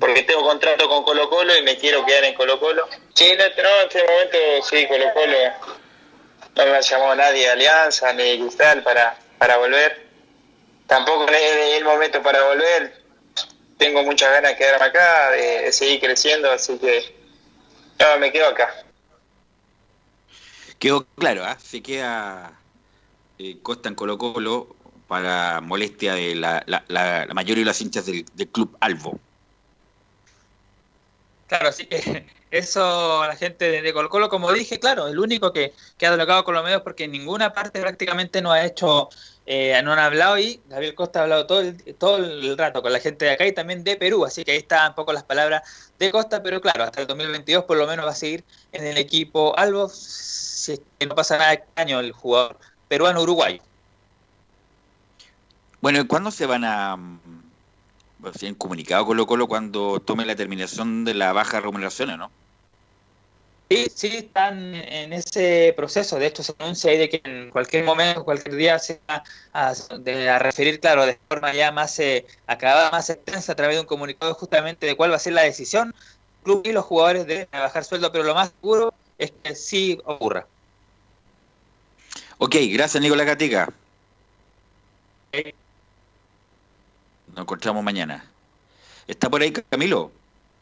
Porque 0.00 0.22
tengo 0.24 0.42
contrato 0.42 0.88
con 0.88 1.05
Colo 1.05 1.30
Colo 1.30 1.57
y 1.57 1.62
me 1.62 1.76
quiero 1.76 2.05
quedar 2.05 2.24
en 2.24 2.34
Colo 2.34 2.59
Colo. 2.59 2.88
Sí, 3.14 3.32
no, 3.38 3.44
no, 3.62 3.80
en 3.80 3.88
este 3.88 4.03
momento 4.03 4.38
sí, 4.68 4.86
Colo 4.88 5.12
Colo. 5.14 5.36
No 6.57 6.66
me 6.66 6.76
ha 6.76 6.80
llamado 6.80 7.14
nadie 7.14 7.44
de 7.44 7.50
Alianza 7.50 8.12
ni 8.12 8.24
de 8.24 8.38
Cristal 8.40 8.82
para, 8.82 9.16
para 9.38 9.57
volver. 9.59 10.07
Tampoco 10.88 11.26
es 11.30 11.76
el 11.76 11.84
momento 11.84 12.20
para 12.22 12.42
volver. 12.44 13.03
Tengo 13.78 14.03
muchas 14.03 14.32
ganas 14.32 14.53
de 14.53 14.59
quedarme 14.59 14.86
acá, 14.86 15.30
de, 15.30 15.62
de 15.62 15.72
seguir 15.72 16.00
creciendo, 16.00 16.50
así 16.50 16.76
que 16.78 17.14
no, 17.98 18.18
me 18.18 18.32
quedo 18.32 18.48
acá. 18.48 18.74
Quedó 20.78 21.07
claro, 21.16 21.44
¿ah? 21.44 21.57
se 21.62 21.80
queda 21.80 22.62
eh, 23.43 23.59
Costa 23.61 23.88
en 23.88 23.97
Colo 23.97 24.18
Colo 24.18 24.76
para 25.09 25.61
molestia 25.61 26.14
de 26.14 26.36
la, 26.36 26.62
la, 26.66 26.84
la, 26.86 27.26
mayoría 27.34 27.62
de 27.62 27.66
las 27.66 27.80
hinchas 27.80 28.07
del, 28.07 28.24
club 28.53 28.76
Albo. 28.78 29.18
Claro, 31.49 31.70
que 31.76 32.24
eso 32.53 33.26
la 33.26 33.34
gente 33.34 33.82
de, 33.82 33.93
Colo 33.93 34.09
Colo, 34.09 34.28
como 34.28 34.53
dije, 34.53 34.78
claro, 34.78 35.09
el 35.09 35.18
único 35.18 35.53
que, 35.53 35.72
ha 35.99 36.09
dialogado 36.09 36.45
con 36.45 36.55
los 36.55 36.62
medios 36.62 36.82
porque 36.82 37.05
en 37.05 37.11
ninguna 37.11 37.53
parte 37.53 37.80
prácticamente 37.80 38.40
no 38.40 38.53
ha 38.53 38.64
hecho, 38.64 39.09
eh, 39.45 39.78
no 39.82 39.93
han 39.93 39.99
hablado 39.99 40.38
y 40.38 40.61
Gabriel 40.68 40.95
Costa 40.95 41.18
ha 41.18 41.22
hablado 41.24 41.47
todo 41.47 41.62
el, 41.62 41.95
todo 41.97 42.18
el 42.18 42.57
rato 42.57 42.80
con 42.80 42.93
la 42.93 43.01
gente 43.01 43.24
de 43.24 43.32
acá 43.32 43.45
y 43.45 43.53
también 43.53 43.82
de 43.82 43.97
Perú, 43.97 44.24
así 44.24 44.45
que 44.45 44.53
ahí 44.53 44.59
están 44.59 44.90
un 44.90 44.95
poco 44.95 45.12
las 45.12 45.24
palabras 45.24 45.62
de 45.99 46.12
Costa, 46.12 46.45
pero 46.45 46.61
claro, 46.61 46.84
hasta 46.84 47.01
el 47.01 47.09
2022 47.09 47.64
por 47.64 47.76
lo 47.76 47.88
menos 47.88 48.07
va 48.07 48.12
a 48.12 48.14
seguir 48.14 48.45
en 48.70 48.86
el 48.86 48.99
equipo 48.99 49.59
Albo, 49.59 49.88
si 49.88 50.80
no 51.07 51.16
pasa 51.16 51.38
nada 51.38 51.55
este 51.55 51.66
año 51.74 51.99
el 51.99 52.12
jugador 52.12 52.57
peruano-uruguayo. 52.93 53.62
Bueno, 55.80 56.01
¿y 56.01 56.07
cuándo 56.07 56.30
se 56.30 56.45
van 56.45 56.62
a... 56.64 56.95
mm, 56.95 57.20
bueno, 58.18 58.38
se 58.38 58.49
han 58.49 58.55
comunicado 58.55 59.07
Colo 59.07 59.26
Colo 59.26 59.49
cuando 59.49 59.99
tome 60.01 60.26
la 60.26 60.36
terminación 60.36 61.03
de 61.07 61.14
la 61.14 61.32
baja 61.32 61.59
remuneración, 61.61 62.11
¿o 62.11 62.16
¿no? 62.18 62.32
Sí, 63.70 63.86
sí, 63.97 64.09
están 64.09 64.74
en 64.74 65.14
ese 65.14 65.72
proceso. 65.74 66.18
De 66.18 66.26
hecho, 66.26 66.43
se 66.43 66.53
anuncia 66.59 66.90
ahí 66.90 66.99
de 66.99 67.09
que 67.09 67.22
en 67.24 67.51
cualquier 67.51 67.82
momento, 67.84 68.26
cualquier 68.26 68.57
día 68.57 68.78
se 68.78 69.01
va 69.11 69.22
a, 69.55 69.72
de- 70.01 70.28
a 70.28 70.38
referir, 70.38 70.78
claro, 70.78 71.07
de 71.07 71.18
forma 71.30 71.55
ya 71.55 71.72
más 71.72 71.99
eh, 71.99 72.26
acabada, 72.47 72.90
más 72.90 73.09
extensa, 73.09 73.53
a 73.53 73.55
través 73.55 73.76
de 73.76 73.80
un 73.80 73.86
comunicado 73.86 74.34
justamente 74.34 74.84
de 74.86 74.95
cuál 74.95 75.12
va 75.12 75.16
a 75.16 75.18
ser 75.18 75.32
la 75.32 75.43
decisión. 75.43 75.88
El 75.88 76.43
club 76.43 76.62
y 76.66 76.72
los 76.72 76.84
jugadores 76.84 77.26
deben 77.26 77.49
bajar 77.51 77.84
sueldo, 77.84 78.12
pero 78.12 78.24
lo 78.24 78.34
más 78.34 78.53
seguro 78.61 78.93
es 79.16 79.32
que 79.43 79.55
sí 79.55 79.99
ocurra. 80.05 80.51
Ok, 82.45 82.57
gracias 82.72 83.01
Nicolás 83.01 83.24
Gatica. 83.24 83.72
Nos 87.28 87.38
encontramos 87.38 87.84
mañana. 87.84 88.24
¿Está 89.07 89.30
por 89.30 89.43
ahí 89.43 89.53
Camilo? 89.53 90.11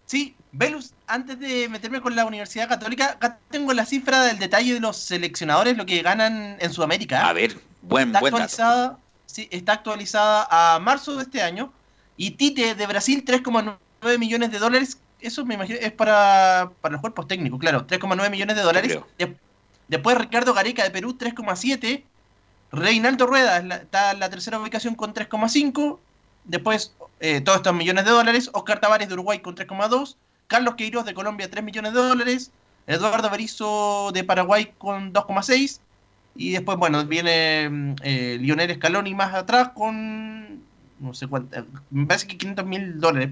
Sí, 0.05 0.37
Velus, 0.53 0.93
antes 1.07 1.41
de 1.41 1.70
meterme 1.70 2.03
con 2.03 2.14
la 2.14 2.26
Universidad 2.26 2.68
Católica, 2.68 3.12
acá 3.12 3.39
tengo 3.51 3.72
la 3.72 3.87
cifra 3.87 4.24
del 4.24 4.39
detalle 4.39 4.74
de 4.74 4.81
los 4.81 4.99
seleccionadores, 4.99 5.78
lo 5.78 5.87
que 5.87 6.03
ganan 6.03 6.59
en 6.61 6.70
Sudamérica. 6.70 7.26
A 7.26 7.33
ver, 7.33 7.59
buen, 7.81 8.09
está 8.09 8.20
buen 8.20 8.33
dato. 8.33 8.45
actualizada, 8.45 8.99
sí, 9.24 9.49
está 9.51 9.72
actualizada 9.72 10.49
a 10.51 10.78
marzo 10.81 11.16
de 11.16 11.22
este 11.22 11.41
año. 11.41 11.72
Y 12.18 12.33
Tite 12.33 12.74
de 12.74 12.87
Brasil, 12.87 13.24
3,9 13.24 14.18
millones 14.18 14.51
de 14.53 14.59
dólares. 14.59 14.99
Eso 15.18 15.47
me 15.47 15.55
imagino 15.55 15.78
es 15.81 15.93
para, 15.93 16.72
para 16.83 16.93
los 16.93 17.01
cuerpos 17.01 17.26
técnicos, 17.26 17.59
claro. 17.59 17.87
3,9 17.87 18.28
millones 18.28 18.57
de 18.57 18.62
dólares. 18.62 18.99
Después 19.91 20.16
Ricardo 20.16 20.55
Gareca 20.55 20.84
de 20.84 20.91
Perú, 20.91 21.16
3,7. 21.18 22.05
Reinaldo 22.72 23.26
Rueda 23.26 23.59
está 23.59 24.12
en 24.12 24.20
la 24.20 24.30
tercera 24.30 24.59
ubicación 24.59 24.95
con 24.95 25.12
3,5. 25.12 25.99
Después, 26.45 26.95
eh, 27.18 27.41
todos 27.41 27.59
estos 27.59 27.74
millones 27.74 28.05
de 28.05 28.12
dólares. 28.12 28.51
Oscar 28.53 28.80
Tavares 28.80 29.09
de 29.09 29.14
Uruguay 29.14 29.41
con 29.41 29.55
3,2. 29.57 30.16
Carlos 30.47 30.76
Queiroz 30.76 31.05
de 31.05 31.14
Colombia, 31.14 31.51
3 31.51 31.64
millones 31.64 31.93
de 31.93 32.01
dólares. 32.01 32.53
Eduardo 32.86 33.28
Berizzo 33.28 34.11
de 34.12 34.24
Paraguay 34.24 34.72
con 34.78 35.12
2,6. 35.12 35.80
Y 36.36 36.53
después, 36.53 36.78
bueno, 36.78 37.05
viene 37.05 37.68
mm, 37.68 37.95
eh, 38.03 38.38
Lionel 38.41 38.74
Scaloni 38.74 39.14
más 39.14 39.34
atrás 39.34 39.70
con. 39.74 40.62
No 41.01 41.14
sé 41.14 41.26
cuánto. 41.26 41.66
Me 41.91 42.07
parece 42.07 42.26
que 42.26 42.38
500 42.38 42.64
mil 42.64 43.01
dólares. 43.01 43.30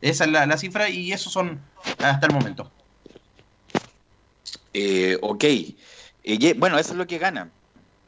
Esa 0.00 0.24
es 0.24 0.30
la, 0.30 0.46
la 0.46 0.58
cifra 0.58 0.88
y 0.88 1.12
esos 1.12 1.32
son 1.32 1.60
hasta 1.98 2.26
el 2.26 2.32
momento. 2.32 2.70
Eh, 4.74 5.18
ok. 5.20 5.44
Eh, 5.44 6.54
bueno, 6.56 6.78
eso 6.78 6.92
es 6.92 6.98
lo 6.98 7.06
que 7.06 7.18
gana. 7.18 7.50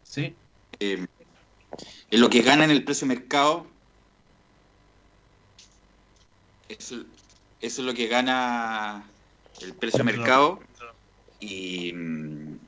Sí. 0.03 0.35
Eh, 0.81 1.07
es 2.11 2.21
lo 2.21 2.31
que 2.31 2.43
gana 2.43 2.65
en 2.65 2.71
el 2.71 2.85
precio 2.85 3.07
de 3.07 3.15
mercado. 3.15 3.67
Eso, 6.69 7.05
eso 7.61 7.83
es 7.83 7.87
lo 7.87 7.95
que 7.95 8.07
gana 8.07 9.05
el 9.61 9.75
precio 9.75 9.99
de 9.99 10.05
mercado. 10.05 10.61
Y 11.41 11.93
mm, 11.93 12.59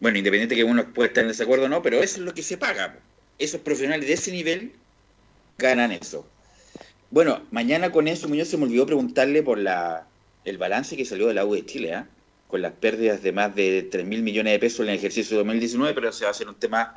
bueno, 0.00 0.18
independiente 0.18 0.56
que 0.56 0.64
uno 0.64 0.92
pueda 0.92 1.08
estar 1.08 1.22
en 1.22 1.28
desacuerdo 1.28 1.66
o 1.66 1.68
no, 1.68 1.82
pero 1.82 2.02
eso 2.02 2.16
es 2.16 2.22
lo 2.22 2.34
que 2.34 2.42
se 2.42 2.58
paga. 2.58 2.98
Esos 3.38 3.60
profesionales 3.60 4.06
de 4.06 4.14
ese 4.14 4.32
nivel 4.32 4.72
ganan 5.58 5.92
eso. 5.92 6.26
Bueno, 7.10 7.42
mañana 7.50 7.90
con 7.90 8.08
eso, 8.08 8.28
Muñoz 8.28 8.48
se 8.48 8.56
me 8.56 8.64
olvidó 8.64 8.86
preguntarle 8.86 9.42
por 9.42 9.58
la, 9.58 10.06
el 10.44 10.58
balance 10.58 10.96
que 10.96 11.04
salió 11.04 11.26
de 11.28 11.34
la 11.34 11.44
U 11.44 11.54
de 11.54 11.66
Chile, 11.66 11.94
¿ah? 11.94 12.06
Con 12.50 12.62
las 12.62 12.72
pérdidas 12.72 13.22
de 13.22 13.32
más 13.32 13.54
de 13.54 13.88
3 13.90 14.04
mil 14.04 14.22
millones 14.22 14.52
de 14.52 14.58
pesos 14.58 14.80
en 14.80 14.88
el 14.88 14.96
ejercicio 14.96 15.36
2019, 15.38 15.94
pero 15.94 16.12
se 16.12 16.24
va 16.24 16.28
a 16.28 16.32
hacer 16.32 16.48
un 16.48 16.56
tema 16.56 16.96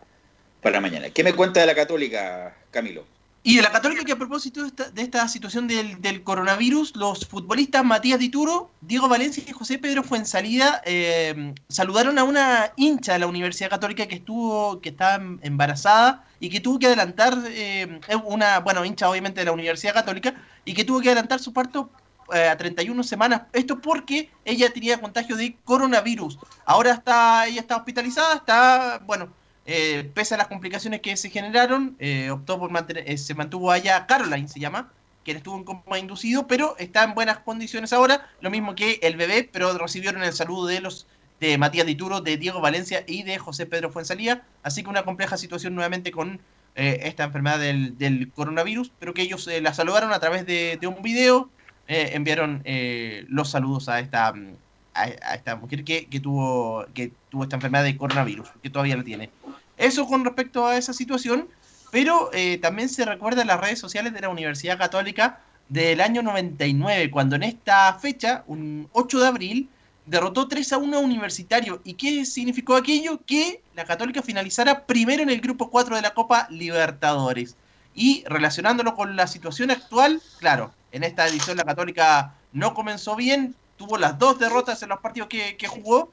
para 0.61 0.81
mañana. 0.81 1.09
¿Qué 1.09 1.23
me 1.23 1.33
cuenta 1.33 1.59
de 1.59 1.67
la 1.67 1.75
Católica, 1.75 2.55
Camilo? 2.71 3.05
Y 3.45 3.57
de 3.57 3.61
la 3.61 3.73
Católica, 3.73 4.05
que 4.05 4.13
a 4.13 4.17
propósito 4.17 4.61
de 4.61 4.67
esta, 4.67 4.89
de 4.89 5.01
esta 5.01 5.27
situación 5.27 5.67
del, 5.67 6.01
del 6.01 6.23
coronavirus, 6.23 6.95
los 6.95 7.27
futbolistas 7.27 7.83
Matías 7.83 8.17
Dituro, 8.17 8.71
Diego 8.79 9.09
Valencia 9.09 9.43
y 9.45 9.51
José 9.51 9.77
Pedro 9.79 10.01
Fuensalida 10.01 10.81
eh, 10.85 11.53
saludaron 11.67 12.17
a 12.17 12.23
una 12.23 12.71
hincha 12.77 13.11
de 13.13 13.19
la 13.19 13.27
Universidad 13.27 13.69
Católica 13.69 14.07
que 14.07 14.15
estuvo, 14.15 14.79
que 14.79 14.89
estaba 14.89 15.15
em- 15.15 15.39
embarazada 15.41 16.25
y 16.39 16.49
que 16.49 16.61
tuvo 16.61 16.79
que 16.79 16.87
adelantar, 16.87 17.37
eh, 17.49 17.99
una, 18.23 18.59
bueno, 18.59 18.85
hincha 18.85 19.09
obviamente 19.09 19.41
de 19.41 19.45
la 19.45 19.51
Universidad 19.51 19.93
Católica, 19.93 20.35
y 20.63 20.73
que 20.73 20.85
tuvo 20.85 21.01
que 21.01 21.09
adelantar 21.09 21.41
su 21.41 21.51
parto 21.51 21.89
eh, 22.33 22.47
a 22.47 22.57
31 22.57 23.03
semanas. 23.03 23.43
Esto 23.53 23.79
porque 23.79 24.29
ella 24.45 24.71
tenía 24.71 25.01
contagio 25.01 25.35
de 25.35 25.55
coronavirus. 25.63 26.39
Ahora 26.65 26.91
está, 26.91 27.47
ella 27.47 27.61
está 27.61 27.77
hospitalizada, 27.77 28.35
está, 28.35 29.01
bueno, 29.05 29.29
eh, 29.65 30.09
pese 30.13 30.35
a 30.35 30.37
las 30.37 30.47
complicaciones 30.47 31.01
que 31.01 31.15
se 31.15 31.29
generaron, 31.29 31.95
eh, 31.99 32.29
optó 32.31 32.59
por 32.59 32.69
mantener, 32.69 33.09
eh, 33.09 33.17
se 33.17 33.33
mantuvo 33.33 33.71
allá, 33.71 34.05
Caroline 34.07 34.47
se 34.49 34.59
llama, 34.59 34.91
quien 35.23 35.37
estuvo 35.37 35.55
en 35.57 35.63
coma 35.63 35.99
inducido, 35.99 36.47
pero 36.47 36.75
está 36.77 37.03
en 37.03 37.13
buenas 37.13 37.39
condiciones 37.39 37.93
ahora, 37.93 38.29
lo 38.41 38.51
mismo 38.51 38.75
que 38.75 38.99
el 39.01 39.15
bebé, 39.15 39.49
pero 39.49 39.77
recibieron 39.77 40.21
el 40.23 40.33
saludo 40.33 40.67
de 40.67 40.81
los 40.81 41.07
de 41.39 41.57
Matías 41.57 41.85
Dituro, 41.85 42.21
de 42.21 42.37
Diego 42.37 42.61
Valencia 42.61 43.03
y 43.07 43.23
de 43.23 43.37
José 43.37 43.65
Pedro 43.65 43.89
Fuensalía, 43.89 44.43
así 44.63 44.83
que 44.83 44.89
una 44.89 45.03
compleja 45.03 45.37
situación 45.37 45.75
nuevamente 45.75 46.11
con 46.11 46.41
eh, 46.75 46.99
esta 47.03 47.23
enfermedad 47.23 47.59
del, 47.59 48.31
coronavirus, 48.33 48.91
pero 48.99 49.13
que 49.13 49.21
ellos 49.21 49.47
eh, 49.47 49.61
la 49.61 49.73
saludaron 49.73 50.11
a 50.11 50.19
través 50.19 50.45
de 50.45 50.79
un 50.87 51.01
video, 51.01 51.49
eh, 51.87 52.11
enviaron 52.13 52.61
eh, 52.65 53.25
los 53.29 53.49
saludos 53.49 53.89
a 53.89 53.99
esta 53.99 54.33
mm, 54.33 54.55
a, 54.93 55.01
a 55.01 55.35
esta 55.35 55.55
mujer 55.55 55.83
que, 55.83 56.05
que 56.05 56.19
tuvo 56.19 56.85
que 56.93 57.11
tuvo 57.29 57.43
esta 57.43 57.55
enfermedad 57.55 57.83
de 57.83 57.97
coronavirus, 57.97 58.49
que 58.61 58.69
todavía 58.69 58.95
la 58.95 59.03
tiene. 59.03 59.29
Eso 59.77 60.05
con 60.05 60.23
respecto 60.23 60.67
a 60.67 60.77
esa 60.77 60.93
situación. 60.93 61.47
pero 61.91 62.29
eh, 62.33 62.57
también 62.59 62.89
se 62.89 63.05
recuerda 63.05 63.41
en 63.41 63.47
las 63.47 63.59
redes 63.59 63.79
sociales 63.79 64.13
de 64.13 64.21
la 64.21 64.29
Universidad 64.29 64.77
Católica 64.77 65.41
del 65.69 66.01
año 66.01 66.21
99, 66.21 67.11
cuando 67.11 67.35
en 67.35 67.43
esta 67.43 67.93
fecha, 67.99 68.43
un 68.47 68.87
8 68.93 69.19
de 69.19 69.27
abril, 69.27 69.69
derrotó 70.05 70.47
3 70.47 70.73
a 70.73 70.77
1 70.77 70.97
a 70.97 70.99
Universitario. 70.99 71.81
¿Y 71.83 71.93
qué 71.93 72.25
significó 72.25 72.75
aquello? 72.75 73.19
Que 73.25 73.61
la 73.75 73.85
Católica 73.85 74.21
finalizara 74.21 74.85
primero 74.85 75.23
en 75.23 75.29
el 75.29 75.41
grupo 75.41 75.69
4 75.69 75.95
de 75.95 76.01
la 76.01 76.13
Copa 76.13 76.47
Libertadores. 76.49 77.55
Y 77.95 78.23
relacionándolo 78.27 78.95
con 78.95 79.15
la 79.15 79.27
situación 79.27 79.71
actual, 79.71 80.21
claro, 80.39 80.73
en 80.91 81.03
esta 81.03 81.27
edición 81.27 81.57
la 81.57 81.63
Católica 81.63 82.33
no 82.51 82.73
comenzó 82.73 83.15
bien, 83.15 83.55
tuvo 83.77 83.97
las 83.97 84.17
dos 84.17 84.39
derrotas 84.39 84.81
en 84.83 84.89
los 84.89 84.99
partidos 84.99 85.29
que, 85.29 85.67
jugó. 85.67 86.11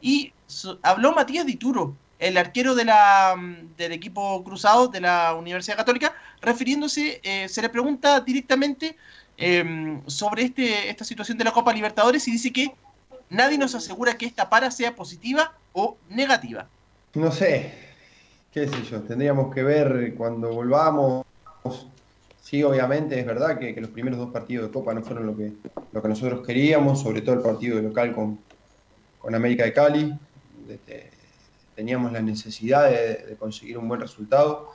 Y 0.00 0.32
habló 0.82 1.12
Matías 1.12 1.46
Dituro, 1.46 1.94
el 2.18 2.36
arquero 2.36 2.74
de 2.74 2.84
la, 2.84 3.34
mm, 3.36 3.76
del 3.76 3.92
equipo 3.92 4.42
cruzado 4.44 4.88
de 4.88 5.00
la 5.00 5.34
Universidad 5.34 5.76
Católica, 5.76 6.14
refiriéndose, 6.40 7.20
eh, 7.22 7.48
se 7.48 7.62
le 7.62 7.68
pregunta 7.68 8.20
directamente 8.20 8.96
eh, 9.36 10.00
sobre 10.06 10.42
este, 10.42 10.90
esta 10.90 11.04
situación 11.04 11.38
de 11.38 11.44
la 11.44 11.52
Copa 11.52 11.72
Libertadores 11.72 12.26
y 12.26 12.32
dice 12.32 12.52
que 12.52 12.72
nadie 13.30 13.56
nos 13.56 13.74
asegura 13.74 14.18
que 14.18 14.26
esta 14.26 14.50
para 14.50 14.70
sea 14.70 14.96
positiva 14.96 15.52
o 15.72 15.96
negativa. 16.08 16.66
No 17.14 17.30
sé, 17.32 17.87
qué 18.50 18.66
sé 18.68 18.82
yo, 18.84 19.02
tendríamos 19.02 19.54
que 19.54 19.62
ver 19.62 20.14
cuando 20.16 20.52
volvamos. 20.52 21.22
Sí, 22.36 22.62
obviamente 22.62 23.18
es 23.18 23.26
verdad 23.26 23.58
que, 23.58 23.78
los 23.80 23.90
primeros 23.90 24.18
dos 24.18 24.30
partidos 24.32 24.66
de 24.66 24.72
Copa 24.72 24.94
no 24.94 25.02
fueron 25.02 25.26
lo 25.26 25.36
que, 25.36 25.52
lo 25.92 26.00
que 26.02 26.08
nosotros 26.08 26.46
queríamos, 26.46 27.02
sobre 27.02 27.20
todo 27.20 27.34
el 27.34 27.42
partido 27.42 27.76
de 27.76 27.82
local 27.82 28.14
con, 28.14 28.44
con 29.18 29.34
América 29.34 29.64
de 29.64 29.72
Cali. 29.72 30.18
Este, 30.66 31.10
teníamos 31.74 32.12
la 32.12 32.22
necesidad 32.22 32.90
de, 32.90 33.36
conseguir 33.38 33.78
un 33.78 33.88
buen 33.88 34.00
resultado, 34.00 34.70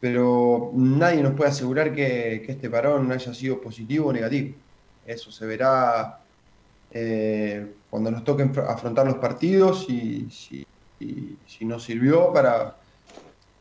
pero 0.00 0.72
nadie 0.74 1.22
nos 1.22 1.34
puede 1.34 1.50
asegurar 1.50 1.94
que, 1.94 2.42
que 2.44 2.52
este 2.52 2.70
parón 2.70 3.12
haya 3.12 3.34
sido 3.34 3.60
positivo 3.60 4.08
o 4.08 4.12
negativo. 4.12 4.58
Eso 5.04 5.30
se 5.30 5.46
verá 5.46 6.26
eh, 6.90 7.76
cuando 7.90 8.10
nos 8.10 8.24
toque 8.24 8.44
enfr- 8.44 8.66
afrontar 8.68 9.06
los 9.06 9.16
partidos 9.16 9.86
y 9.88 10.30
si 10.30 11.64
nos 11.64 11.84
sirvió 11.84 12.32
para, 12.32 12.78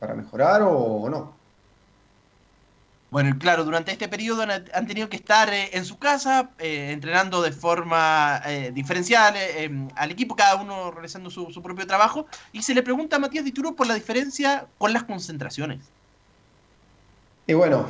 para 0.05 0.15
mejorar 0.21 0.61
o, 0.63 0.71
o 0.77 1.09
no. 1.09 1.41
Bueno, 3.11 3.37
claro, 3.39 3.63
durante 3.63 3.91
este 3.93 4.09
periodo 4.09 4.41
han, 4.41 4.51
han 4.51 4.87
tenido 4.87 5.07
que 5.09 5.15
estar 5.17 5.53
eh, 5.53 5.69
en 5.73 5.85
su 5.85 5.97
casa, 5.99 6.53
eh, 6.59 6.91
entrenando 6.91 7.41
de 7.41 7.51
forma 7.53 8.41
eh, 8.45 8.71
diferencial 8.73 9.35
em, 9.37 9.87
al 9.95 10.11
equipo, 10.11 10.35
cada 10.35 10.61
uno 10.61 10.91
realizando 10.91 11.29
su, 11.29 11.49
su 11.51 11.61
propio 11.61 11.87
trabajo, 11.87 12.25
y 12.51 12.61
se 12.63 12.73
le 12.73 12.83
pregunta 12.83 13.15
a 13.15 13.19
Matías 13.19 13.45
Dituro 13.45 13.75
por 13.75 13.87
la 13.87 13.93
diferencia 13.95 14.69
con 14.77 14.91
las 14.91 15.05
concentraciones. 15.05 15.93
Y 17.47 17.53
bueno, 17.53 17.87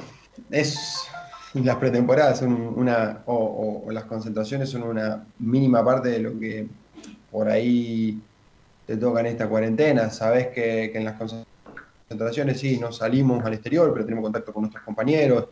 es 0.50 1.08
las 1.54 1.78
pretemporadas 1.78 2.40
son 2.40 2.52
una, 2.54 3.24
o, 3.26 3.34
o- 3.36 3.88
o 3.88 3.92
las 3.92 4.06
concentraciones 4.06 4.70
son 4.70 4.84
una 4.84 5.26
mínima 5.38 5.84
parte 5.86 6.10
de 6.10 6.20
lo 6.20 6.38
que 6.38 6.70
por 7.30 7.50
ahí 7.50 8.22
te 8.86 8.98
toca 8.98 9.22
en 9.22 9.28
esta 9.28 9.48
cuarentena. 9.50 10.10
Sabes 10.10 10.48
que, 10.48 10.90
que 10.92 10.98
en 10.98 11.06
las 11.06 11.14
concentraciones 11.18 11.55
sí, 12.56 12.78
no 12.80 12.92
salimos 12.92 13.44
al 13.44 13.54
exterior, 13.54 13.92
pero 13.94 14.06
tenemos 14.06 14.24
contacto 14.24 14.54
con 14.54 14.62
nuestros 14.64 14.84
compañeros, 14.84 15.48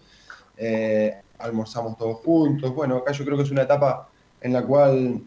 eh, 0.55 1.21
almorzamos 1.39 1.97
todos 1.97 2.17
juntos. 2.17 2.73
Bueno, 2.73 2.97
acá 2.97 3.11
yo 3.11 3.25
creo 3.25 3.37
que 3.37 3.43
es 3.43 3.51
una 3.51 3.63
etapa 3.63 4.09
en 4.39 4.53
la 4.53 4.65
cual 4.65 5.23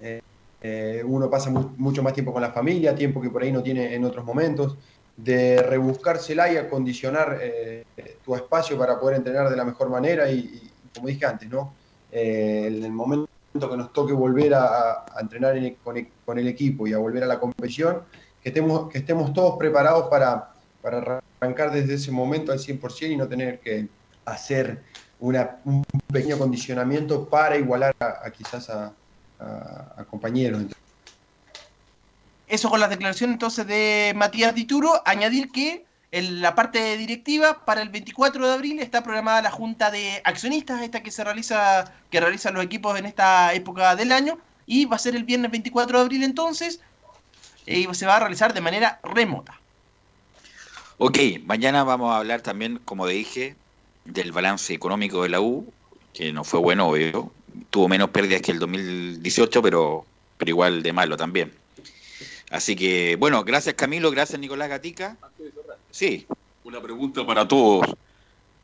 eh, 0.00 0.20
eh, 0.60 1.02
uno 1.04 1.28
pasa 1.28 1.50
mu- 1.50 1.74
mucho 1.76 2.02
más 2.02 2.14
tiempo 2.14 2.32
con 2.32 2.42
la 2.42 2.52
familia, 2.52 2.94
tiempo 2.94 3.20
que 3.20 3.30
por 3.30 3.42
ahí 3.42 3.52
no 3.52 3.62
tiene 3.62 3.94
en 3.94 4.04
otros 4.04 4.24
momentos, 4.24 4.78
de 5.14 5.62
rebuscársela 5.62 6.50
y 6.50 6.56
acondicionar 6.56 7.38
tu 8.22 8.34
espacio 8.34 8.78
para 8.78 8.98
poder 8.98 9.18
entrenar 9.18 9.50
de 9.50 9.56
la 9.56 9.64
mejor 9.64 9.90
manera 9.90 10.30
y, 10.30 10.74
como 10.94 11.08
dije 11.08 11.26
antes, 11.26 11.48
¿no? 11.50 11.76
En 12.10 12.82
el 12.82 12.92
momento 12.92 13.26
que 13.54 13.76
nos 13.76 13.92
toque 13.92 14.12
volver 14.14 14.54
a, 14.54 15.04
entrenar 15.20 15.56
en 15.56 15.64
el- 15.64 15.78
con, 15.78 15.96
el, 15.98 16.14
con 16.24 16.38
el 16.38 16.48
equipo 16.48 16.86
y 16.86 16.94
a 16.94 16.98
volver 16.98 17.24
a 17.24 17.26
la 17.26 17.38
competición, 17.38 18.04
que 18.40 18.48
estemos, 18.48 18.88
que 18.88 18.98
estemos 18.98 19.32
todos 19.32 19.56
preparados 19.58 20.08
para, 20.08 20.51
para 20.82 21.22
arrancar 21.40 21.70
desde 21.70 21.94
ese 21.94 22.10
momento 22.10 22.52
al 22.52 22.58
100% 22.58 23.10
y 23.10 23.16
no 23.16 23.28
tener 23.28 23.60
que 23.60 23.88
hacer 24.24 24.82
un 25.20 25.84
pequeño 26.12 26.36
condicionamiento 26.36 27.28
para 27.28 27.56
igualar 27.56 27.94
a, 28.00 28.28
quizás 28.30 28.68
a, 28.68 28.92
compañeros. 30.10 30.64
Eso 32.48 32.68
con 32.68 32.80
las 32.80 32.90
declaraciones 32.90 33.34
entonces 33.34 33.66
de 33.66 34.12
Matías 34.14 34.54
Dituro. 34.54 35.00
Añadir 35.04 35.50
que 35.50 35.84
en 36.10 36.42
la 36.42 36.54
parte 36.54 36.96
directiva, 36.98 37.64
para 37.64 37.80
el 37.80 37.88
24 37.88 38.46
de 38.46 38.52
abril 38.52 38.80
está 38.80 39.02
programada 39.02 39.40
la 39.40 39.50
junta 39.50 39.90
de 39.90 40.20
accionistas, 40.24 40.82
esta 40.82 41.02
que 41.02 41.10
se 41.10 41.24
realiza, 41.24 41.90
que 42.10 42.20
realizan 42.20 42.54
los 42.54 42.62
equipos 42.62 42.98
en 42.98 43.06
esta 43.06 43.54
época 43.54 43.96
del 43.96 44.12
año, 44.12 44.38
y 44.66 44.84
va 44.84 44.96
a 44.96 44.98
ser 44.98 45.16
el 45.16 45.24
viernes 45.24 45.50
24 45.50 45.98
de 45.98 46.04
abril 46.04 46.22
entonces, 46.22 46.80
y 47.64 47.86
se 47.94 48.06
va 48.06 48.16
a 48.16 48.20
realizar 48.20 48.52
de 48.52 48.60
manera 48.60 49.00
remota. 49.02 49.61
Ok, 51.04 51.18
mañana 51.46 51.82
vamos 51.82 52.12
a 52.12 52.18
hablar 52.18 52.42
también, 52.42 52.78
como 52.84 53.08
dije, 53.08 53.56
del 54.04 54.30
balance 54.30 54.72
económico 54.72 55.24
de 55.24 55.30
la 55.30 55.40
U, 55.40 55.66
que 56.14 56.32
no 56.32 56.44
fue 56.44 56.60
bueno, 56.60 56.90
obvio. 56.90 57.32
Tuvo 57.70 57.88
menos 57.88 58.10
pérdidas 58.10 58.40
que 58.40 58.52
el 58.52 58.60
2018, 58.60 59.62
pero, 59.62 60.06
pero 60.38 60.50
igual 60.50 60.80
de 60.84 60.92
malo 60.92 61.16
también. 61.16 61.52
Así 62.50 62.76
que, 62.76 63.16
bueno, 63.16 63.42
gracias 63.42 63.74
Camilo, 63.74 64.12
gracias 64.12 64.38
Nicolás 64.38 64.68
Gatica. 64.68 65.16
Sí. 65.90 66.24
Una 66.62 66.80
pregunta 66.80 67.26
para 67.26 67.48
todos. 67.48 67.84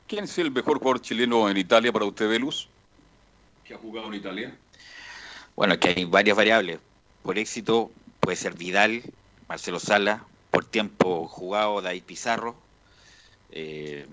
¿Quién 0.07 0.22
es 0.22 0.39
el 0.39 0.53
mejor 0.53 0.78
jugador 0.78 1.01
chileno 1.01 1.51
en 1.51 1.57
Italia 1.57 1.93
para 1.93 2.05
usted, 2.05 2.28
Velus? 2.28 2.68
¿Que 3.64 3.74
ha 3.74 3.78
jugado 3.78 4.07
en 4.07 4.14
Italia? 4.14 4.57
Bueno, 5.57 5.74
es 5.74 5.80
que 5.80 5.89
hay 5.89 6.05
varias 6.05 6.36
variables. 6.36 6.78
Por 7.24 7.36
éxito 7.36 7.91
puede 8.20 8.36
ser 8.36 8.55
Vidal, 8.55 9.03
Marcelo 9.49 9.80
Sala, 9.80 10.24
por 10.51 10.64
tiempo 10.64 11.26
jugado 11.26 11.80
David 11.80 12.03
Pizarro. 12.05 12.55
Eh, 13.51 14.07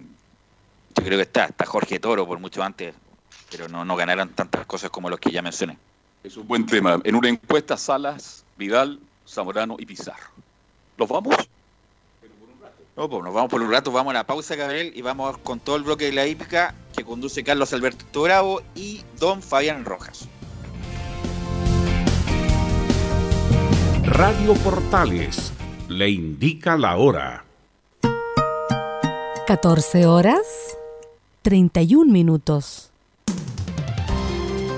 yo 0.96 1.04
creo 1.04 1.18
que 1.18 1.24
está, 1.24 1.46
está 1.46 1.66
Jorge 1.66 2.00
Toro 2.00 2.26
por 2.26 2.40
mucho 2.40 2.64
antes, 2.64 2.96
pero 3.52 3.68
no, 3.68 3.84
no 3.86 3.96
ganaron 3.96 4.30
tantas 4.30 4.66
cosas 4.66 4.90
como 4.90 5.10
los 5.10 5.20
que 5.20 5.32
ya 5.32 5.42
mencioné. 5.42 5.78
Es 6.24 6.38
un 6.38 6.48
buen 6.48 6.66
tema. 6.66 7.00
En 7.04 7.16
una 7.16 7.30
encuesta, 7.30 7.78
Salas, 7.78 8.44
Vidal, 8.58 9.00
Zamorano 9.28 9.76
y 9.78 9.86
Pizarro. 9.86 10.30
¿Los 10.98 11.10
vamos? 11.10 11.36
No, 12.96 13.10
pues 13.10 13.24
nos 13.24 13.34
vamos 13.34 13.52
por 13.52 13.62
un 13.62 13.70
rato, 13.70 13.92
vamos 13.92 14.12
a 14.12 14.14
la 14.14 14.26
pausa, 14.26 14.56
Gabriel, 14.56 14.94
y 14.96 15.02
vamos 15.02 15.38
con 15.40 15.60
todo 15.60 15.76
el 15.76 15.84
bloque 15.84 16.06
de 16.06 16.14
la 16.14 16.26
hípica 16.28 16.74
que 16.96 17.04
conduce 17.04 17.44
Carlos 17.44 17.74
Alberto 17.74 18.22
Bravo 18.22 18.62
y 18.74 19.04
Don 19.20 19.42
Fabián 19.42 19.84
Rojas. 19.84 20.30
Radio 24.06 24.54
Portales 24.54 25.52
le 25.90 26.10
indica 26.10 26.78
la 26.78 26.98
hora. 26.98 27.46
14 29.48 30.06
horas 30.06 30.42
31 31.44 32.12
minutos. 32.12 32.92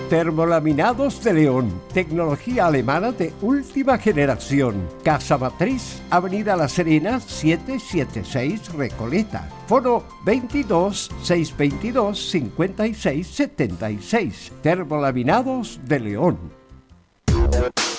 Termolaminados 0.09 1.21
de 1.21 1.33
León, 1.33 1.81
tecnología 1.93 2.67
alemana 2.67 3.11
de 3.11 3.33
última 3.41 3.97
generación. 3.97 4.87
Casa 5.03 5.37
Matriz, 5.37 6.01
Avenida 6.09 6.55
La 6.55 6.69
Serena, 6.69 7.19
776 7.19 8.73
Recoleta. 8.73 9.49
Foro 9.67 10.05
22 10.25 11.11
622 11.23 12.29
56 12.29 13.27
76. 13.27 14.51
Termolaminados 14.61 15.79
de 15.85 15.99
León. 15.99 16.37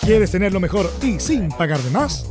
¿Quieres 0.00 0.30
tener 0.30 0.52
lo 0.52 0.60
mejor 0.60 0.90
y 1.02 1.20
sin 1.20 1.48
pagar 1.50 1.78
de 1.80 1.90
más? 1.90 2.30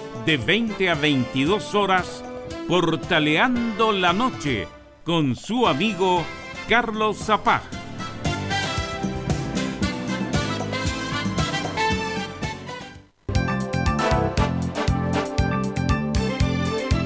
de 0.25 0.37
20 0.37 0.89
a 0.89 0.95
22 0.95 1.75
horas 1.75 2.23
Portaleando 2.67 3.91
la 3.91 4.13
Noche 4.13 4.67
con 5.03 5.35
su 5.35 5.67
amigo 5.67 6.23
Carlos 6.69 7.17
Zapag. 7.17 7.61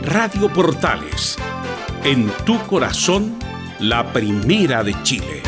Radio 0.04 0.48
Portales, 0.54 1.38
en 2.04 2.30
tu 2.46 2.58
corazón, 2.68 3.38
la 3.80 4.14
primera 4.14 4.84
de 4.84 4.96
Chile. 5.04 5.45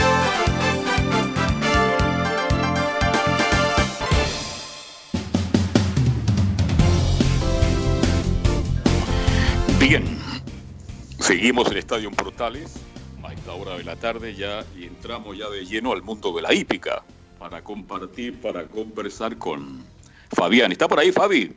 Seguimos 11.28 11.70
en 11.70 11.78
Estadio 11.78 12.10
Portales 12.10 12.80
a 13.22 13.34
esta 13.34 13.54
hora 13.54 13.78
de 13.78 13.84
la 13.84 13.98
tarde 13.98 14.34
ya 14.34 14.64
y 14.78 14.86
entramos 14.86 15.38
ya 15.38 15.50
de 15.50 15.66
lleno 15.66 15.92
al 15.92 16.02
mundo 16.02 16.32
de 16.34 16.42
la 16.42 16.54
hípica 16.54 17.04
para 17.38 17.62
compartir, 17.62 18.40
para 18.40 18.66
conversar 18.66 19.38
con 19.38 19.84
Fabián. 20.32 20.72
¿Está 20.72 20.88
por 20.88 21.02
ahí, 21.02 21.12
Fabi? 21.12 21.54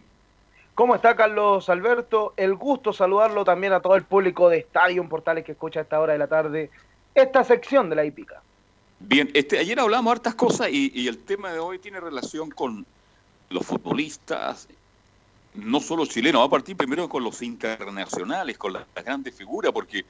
¿Cómo 0.74 0.96
está 0.96 1.14
Carlos 1.14 1.68
Alberto? 1.68 2.34
El 2.36 2.56
gusto 2.56 2.92
saludarlo 2.92 3.44
también 3.44 3.72
a 3.72 3.78
todo 3.78 3.94
el 3.94 4.02
público 4.02 4.48
de 4.48 4.58
Estadio 4.58 5.08
Portales 5.08 5.44
que 5.44 5.52
escucha 5.52 5.78
a 5.78 5.82
esta 5.84 6.00
hora 6.00 6.14
de 6.14 6.18
la 6.18 6.26
tarde 6.26 6.68
esta 7.14 7.44
sección 7.44 7.88
de 7.90 7.94
la 7.94 8.04
hípica. 8.04 8.42
Bien, 8.98 9.30
este, 9.34 9.60
ayer 9.60 9.78
hablamos 9.78 10.10
hartas 10.10 10.34
cosas 10.34 10.70
y, 10.72 10.90
y 10.96 11.06
el 11.06 11.18
tema 11.18 11.52
de 11.52 11.60
hoy 11.60 11.78
tiene 11.78 12.00
relación 12.00 12.50
con 12.50 12.84
los 13.50 13.64
futbolistas, 13.64 14.66
no 15.54 15.80
solo 15.80 16.06
chilenos, 16.06 16.40
va 16.40 16.46
a 16.46 16.50
partir 16.50 16.76
primero 16.76 17.08
con 17.08 17.24
los 17.24 17.42
internacionales, 17.42 18.56
con 18.56 18.72
las, 18.72 18.84
las 18.94 19.04
grandes 19.04 19.34
figuras, 19.34 19.72
porque 19.72 20.04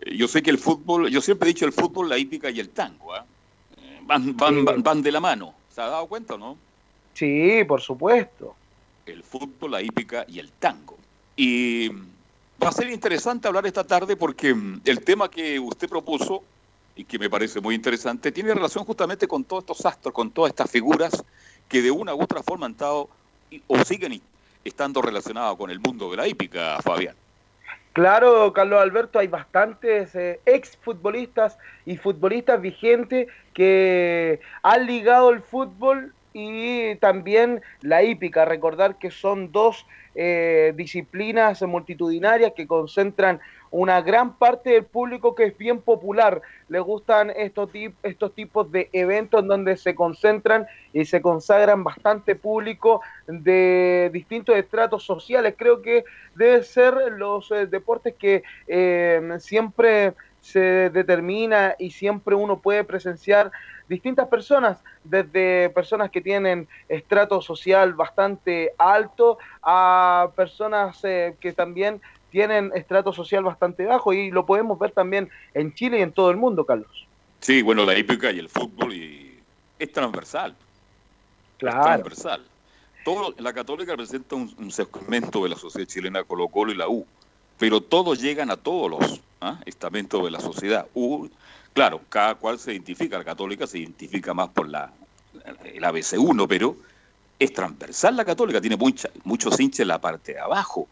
eh, 0.00 0.16
yo 0.16 0.28
sé 0.28 0.42
que 0.42 0.50
el 0.50 0.58
fútbol, 0.58 1.08
yo 1.10 1.20
siempre 1.20 1.48
he 1.48 1.52
dicho 1.52 1.66
el 1.66 1.72
fútbol, 1.72 2.08
la 2.08 2.18
hípica 2.18 2.50
y 2.50 2.60
el 2.60 2.70
tango, 2.70 3.14
¿ah? 3.14 3.24
Eh, 3.78 4.00
van, 4.02 4.36
van, 4.36 4.64
van, 4.64 4.82
van 4.82 5.02
de 5.02 5.12
la 5.12 5.20
mano. 5.20 5.54
¿Se 5.72 5.80
ha 5.80 5.88
dado 5.88 6.06
cuenta 6.06 6.34
o 6.34 6.38
no? 6.38 6.56
Sí, 7.14 7.62
por 7.64 7.80
supuesto. 7.80 8.54
El 9.04 9.22
fútbol, 9.22 9.70
la 9.70 9.82
hípica 9.82 10.24
y 10.28 10.38
el 10.38 10.50
tango. 10.52 10.96
Y 11.36 11.88
va 12.62 12.68
a 12.68 12.72
ser 12.72 12.90
interesante 12.90 13.46
hablar 13.46 13.66
esta 13.66 13.84
tarde 13.84 14.16
porque 14.16 14.54
mm, 14.54 14.80
el 14.84 15.04
tema 15.04 15.30
que 15.30 15.60
usted 15.60 15.88
propuso 15.88 16.42
y 16.94 17.04
que 17.04 17.18
me 17.18 17.28
parece 17.28 17.60
muy 17.60 17.74
interesante 17.74 18.32
tiene 18.32 18.54
relación 18.54 18.84
justamente 18.84 19.28
con 19.28 19.44
todos 19.44 19.62
estos 19.62 19.84
astros, 19.84 20.14
con 20.14 20.30
todas 20.30 20.50
estas 20.50 20.70
figuras 20.70 21.24
que 21.68 21.82
de 21.82 21.90
una 21.90 22.14
u 22.14 22.22
otra 22.22 22.42
forma 22.42 22.66
han 22.66 22.72
estado 22.72 23.08
o 23.66 23.84
siguen 23.84 24.20
estando 24.66 25.00
relacionados 25.00 25.56
con 25.56 25.70
el 25.70 25.80
mundo 25.80 26.10
de 26.10 26.16
la 26.16 26.26
hípica, 26.26 26.78
Fabián. 26.82 27.14
Claro, 27.92 28.52
Carlos 28.52 28.82
Alberto, 28.82 29.18
hay 29.18 29.26
bastantes 29.26 30.14
eh, 30.14 30.40
exfutbolistas 30.44 31.56
y 31.86 31.96
futbolistas 31.96 32.60
vigentes 32.60 33.28
que 33.54 34.38
han 34.62 34.86
ligado 34.86 35.30
el 35.30 35.40
fútbol 35.40 36.12
y 36.34 36.96
también 36.96 37.62
la 37.80 38.02
hípica. 38.02 38.44
Recordar 38.44 38.98
que 38.98 39.10
son 39.10 39.50
dos 39.50 39.86
eh, 40.14 40.74
disciplinas 40.76 41.62
multitudinarias 41.62 42.52
que 42.54 42.66
concentran 42.66 43.40
una 43.70 44.00
gran 44.02 44.38
parte 44.38 44.70
del 44.70 44.86
público 44.86 45.34
que 45.34 45.44
es 45.44 45.58
bien 45.58 45.80
popular. 45.82 46.40
Le 46.68 46.80
gustan 46.80 47.30
estos, 47.30 47.70
tip- 47.70 47.96
estos 48.02 48.34
tipos 48.34 48.70
de 48.70 48.88
eventos 48.92 49.42
en 49.42 49.48
donde 49.48 49.76
se 49.76 49.94
concentran 49.94 50.66
y 50.92 51.04
se 51.04 51.20
consagran 51.20 51.84
bastante 51.84 52.36
público 52.36 53.00
de 53.26 54.10
distintos 54.12 54.56
estratos 54.56 55.04
sociales. 55.04 55.54
Creo 55.58 55.82
que 55.82 56.04
debe 56.34 56.62
ser 56.62 56.94
los 57.12 57.50
eh, 57.50 57.66
deportes 57.66 58.14
que 58.18 58.42
eh, 58.66 59.20
siempre 59.38 60.14
se 60.40 60.90
determina 60.90 61.74
y 61.78 61.90
siempre 61.90 62.34
uno 62.36 62.60
puede 62.60 62.84
presenciar 62.84 63.50
distintas 63.88 64.28
personas, 64.28 64.82
desde 65.02 65.70
personas 65.70 66.10
que 66.10 66.20
tienen 66.20 66.68
estrato 66.88 67.40
social 67.40 67.94
bastante 67.94 68.72
alto 68.78 69.38
a 69.62 70.32
personas 70.36 70.98
eh, 71.04 71.36
que 71.40 71.52
también 71.52 72.00
tienen 72.36 72.70
estrato 72.74 73.14
social 73.14 73.44
bastante 73.44 73.86
bajo 73.86 74.12
y 74.12 74.30
lo 74.30 74.44
podemos 74.44 74.78
ver 74.78 74.90
también 74.90 75.30
en 75.54 75.72
Chile 75.72 76.00
y 76.00 76.02
en 76.02 76.12
todo 76.12 76.30
el 76.30 76.36
mundo, 76.36 76.66
Carlos. 76.66 77.06
Sí, 77.40 77.62
bueno, 77.62 77.86
la 77.86 77.96
hípica 77.96 78.30
y 78.30 78.38
el 78.38 78.50
fútbol 78.50 78.92
y 78.92 79.40
es 79.78 79.90
transversal. 79.90 80.54
Claro. 81.56 81.78
Es 81.78 81.84
transversal. 81.86 82.44
Todo, 83.06 83.34
la 83.38 83.54
católica 83.54 83.92
representa 83.92 84.36
un, 84.36 84.54
un 84.58 84.70
segmento 84.70 85.44
de 85.44 85.48
la 85.48 85.56
sociedad 85.56 85.88
chilena, 85.88 86.24
Colo 86.24 86.48
Colo 86.48 86.72
y 86.72 86.74
la 86.74 86.90
U, 86.90 87.06
pero 87.58 87.80
todos 87.80 88.20
llegan 88.20 88.50
a 88.50 88.58
todos 88.58 88.90
los 88.90 89.22
¿ah? 89.40 89.58
estamentos 89.64 90.22
de 90.22 90.30
la 90.30 90.40
sociedad. 90.40 90.86
U, 90.92 91.30
claro, 91.72 92.02
cada 92.10 92.34
cual 92.34 92.58
se 92.58 92.72
identifica, 92.72 93.16
la 93.16 93.24
católica 93.24 93.66
se 93.66 93.78
identifica 93.78 94.34
más 94.34 94.50
por 94.50 94.68
la, 94.68 94.92
el 95.64 95.82
ABC1, 95.82 96.46
pero 96.46 96.76
es 97.38 97.50
transversal 97.54 98.14
la 98.14 98.26
católica, 98.26 98.60
tiene 98.60 98.76
mucha, 98.76 99.08
muchos 99.24 99.58
hinchas 99.58 99.80
en 99.80 99.88
la 99.88 100.02
parte 100.02 100.34
de 100.34 100.40
abajo. 100.40 100.86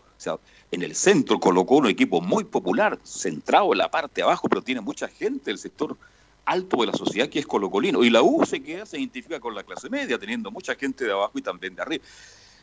En 0.71 0.83
el 0.83 0.95
centro 0.95 1.39
colocó 1.39 1.77
un 1.77 1.87
equipo 1.87 2.21
muy 2.21 2.45
popular, 2.45 2.99
centrado 3.05 3.73
en 3.73 3.79
la 3.79 3.91
parte 3.91 4.17
de 4.17 4.23
abajo, 4.23 4.49
pero 4.49 4.63
tiene 4.63 4.81
mucha 4.81 5.09
gente 5.09 5.51
del 5.51 5.59
sector 5.59 5.97
alto 6.45 6.79
de 6.79 6.87
la 6.87 6.93
sociedad 6.93 7.29
que 7.29 7.39
es 7.39 7.47
colocolino. 7.47 8.05
Y 8.05 8.11
la 8.11 8.23
U 8.23 8.45
se 8.45 8.63
queda, 8.63 8.87
se 8.87 8.99
identifica 8.99 9.41
con 9.41 9.55
la 9.55 9.63
clase 9.63 9.89
media, 9.89 10.19
teniendo 10.19 10.51
mucha 10.51 10.75
gente 10.75 11.05
de 11.05 11.13
abajo 11.13 11.39
y 11.39 11.43
también 11.43 11.75
de 11.75 11.83
arriba. 11.83 12.05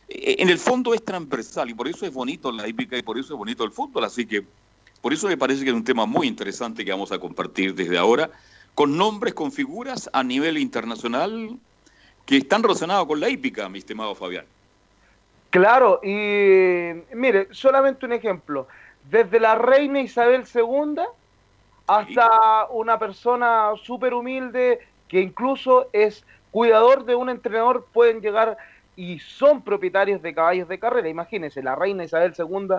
Eh, 0.08 0.36
En 0.38 0.48
el 0.50 0.58
fondo 0.58 0.94
es 0.94 1.04
transversal 1.04 1.70
y 1.70 1.74
por 1.74 1.88
eso 1.88 2.06
es 2.06 2.12
bonito 2.12 2.52
la 2.52 2.68
hípica 2.68 2.96
y 2.96 3.02
por 3.02 3.18
eso 3.18 3.34
es 3.34 3.38
bonito 3.38 3.64
el 3.64 3.72
fútbol. 3.72 4.04
Así 4.04 4.26
que 4.26 4.44
por 5.00 5.12
eso 5.12 5.26
me 5.26 5.36
parece 5.36 5.64
que 5.64 5.70
es 5.70 5.76
un 5.76 5.84
tema 5.84 6.06
muy 6.06 6.28
interesante 6.28 6.84
que 6.84 6.92
vamos 6.92 7.12
a 7.12 7.18
compartir 7.18 7.74
desde 7.74 7.98
ahora, 7.98 8.30
con 8.74 8.96
nombres, 8.96 9.34
con 9.34 9.50
figuras 9.50 10.08
a 10.12 10.22
nivel 10.22 10.58
internacional 10.58 11.58
que 12.24 12.36
están 12.36 12.62
relacionados 12.62 13.06
con 13.06 13.18
la 13.18 13.28
hípica, 13.28 13.68
mi 13.68 13.78
estimado 13.78 14.14
Fabián. 14.14 14.44
Claro, 15.52 16.00
y 16.02 16.94
mire, 17.12 17.48
solamente 17.50 18.06
un 18.06 18.14
ejemplo. 18.14 18.68
Desde 19.10 19.38
la 19.38 19.54
reina 19.54 20.00
Isabel 20.00 20.44
II 20.46 21.02
hasta 21.86 22.66
una 22.70 22.98
persona 22.98 23.72
súper 23.82 24.14
humilde 24.14 24.80
que 25.08 25.20
incluso 25.20 25.88
es 25.92 26.24
cuidador 26.52 27.04
de 27.04 27.16
un 27.16 27.28
entrenador, 27.28 27.86
pueden 27.92 28.22
llegar 28.22 28.56
y 28.96 29.18
son 29.18 29.60
propietarios 29.60 30.22
de 30.22 30.32
caballos 30.32 30.68
de 30.68 30.78
carrera. 30.78 31.10
Imagínense, 31.10 31.62
la 31.62 31.74
reina 31.74 32.04
Isabel 32.04 32.32
II, 32.38 32.76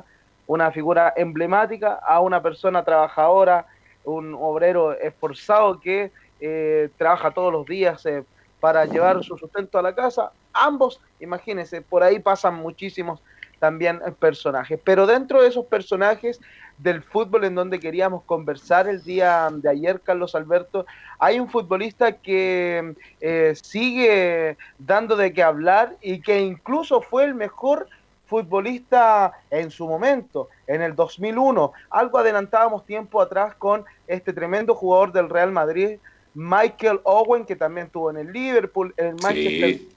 una 0.47 0.71
figura 0.71 1.13
emblemática, 1.15 1.99
a 2.03 2.21
una 2.21 2.41
persona 2.41 2.83
trabajadora, 2.83 3.67
un 4.03 4.33
obrero 4.33 4.93
esforzado 4.93 5.79
que 5.79 6.11
eh, 6.39 6.89
trabaja 6.97 7.29
todos 7.29 7.53
los 7.53 7.67
días 7.67 8.03
eh, 8.07 8.23
para 8.63 8.85
llevar 8.85 9.21
su 9.25 9.37
sustento 9.37 9.77
a 9.77 9.81
la 9.81 9.93
casa. 9.93 10.31
Ambos, 10.53 11.01
imagínense, 11.19 11.81
por 11.81 12.01
ahí 12.01 12.19
pasan 12.19 12.55
muchísimos 12.55 13.21
también 13.59 13.99
eh, 14.07 14.13
personajes. 14.13 14.79
Pero 14.81 15.05
dentro 15.05 15.41
de 15.41 15.49
esos 15.49 15.65
personajes 15.65 16.39
del 16.77 17.03
fútbol 17.03 17.43
en 17.43 17.55
donde 17.55 17.77
queríamos 17.77 18.23
conversar 18.23 18.87
el 18.87 19.03
día 19.03 19.49
de 19.51 19.69
ayer, 19.69 19.99
Carlos 19.99 20.33
Alberto, 20.33 20.85
hay 21.19 21.41
un 21.41 21.49
futbolista 21.49 22.13
que 22.13 22.95
eh, 23.19 23.53
sigue 23.61 24.55
dando 24.79 25.17
de 25.17 25.33
qué 25.33 25.43
hablar 25.43 25.97
y 26.01 26.21
que 26.21 26.39
incluso 26.39 27.01
fue 27.01 27.25
el 27.25 27.35
mejor 27.35 27.89
futbolista 28.27 29.33
en 29.51 29.71
su 29.71 29.89
momento, 29.89 30.47
en 30.67 30.81
el 30.81 30.95
2001. 30.95 31.73
Algo 31.89 32.17
adelantábamos 32.17 32.85
tiempo 32.85 33.21
atrás 33.21 33.55
con 33.55 33.83
este 34.07 34.31
tremendo 34.31 34.73
jugador 34.73 35.11
del 35.11 35.29
Real 35.29 35.51
Madrid, 35.51 35.99
Michael 36.33 36.99
Owen, 37.03 37.45
que 37.45 37.55
también 37.55 37.89
tuvo 37.89 38.09
en 38.11 38.17
el 38.17 38.31
Liverpool, 38.31 38.93
en 38.97 39.07
el 39.07 39.15
Manchester 39.15 39.77
Sí. 39.77 39.89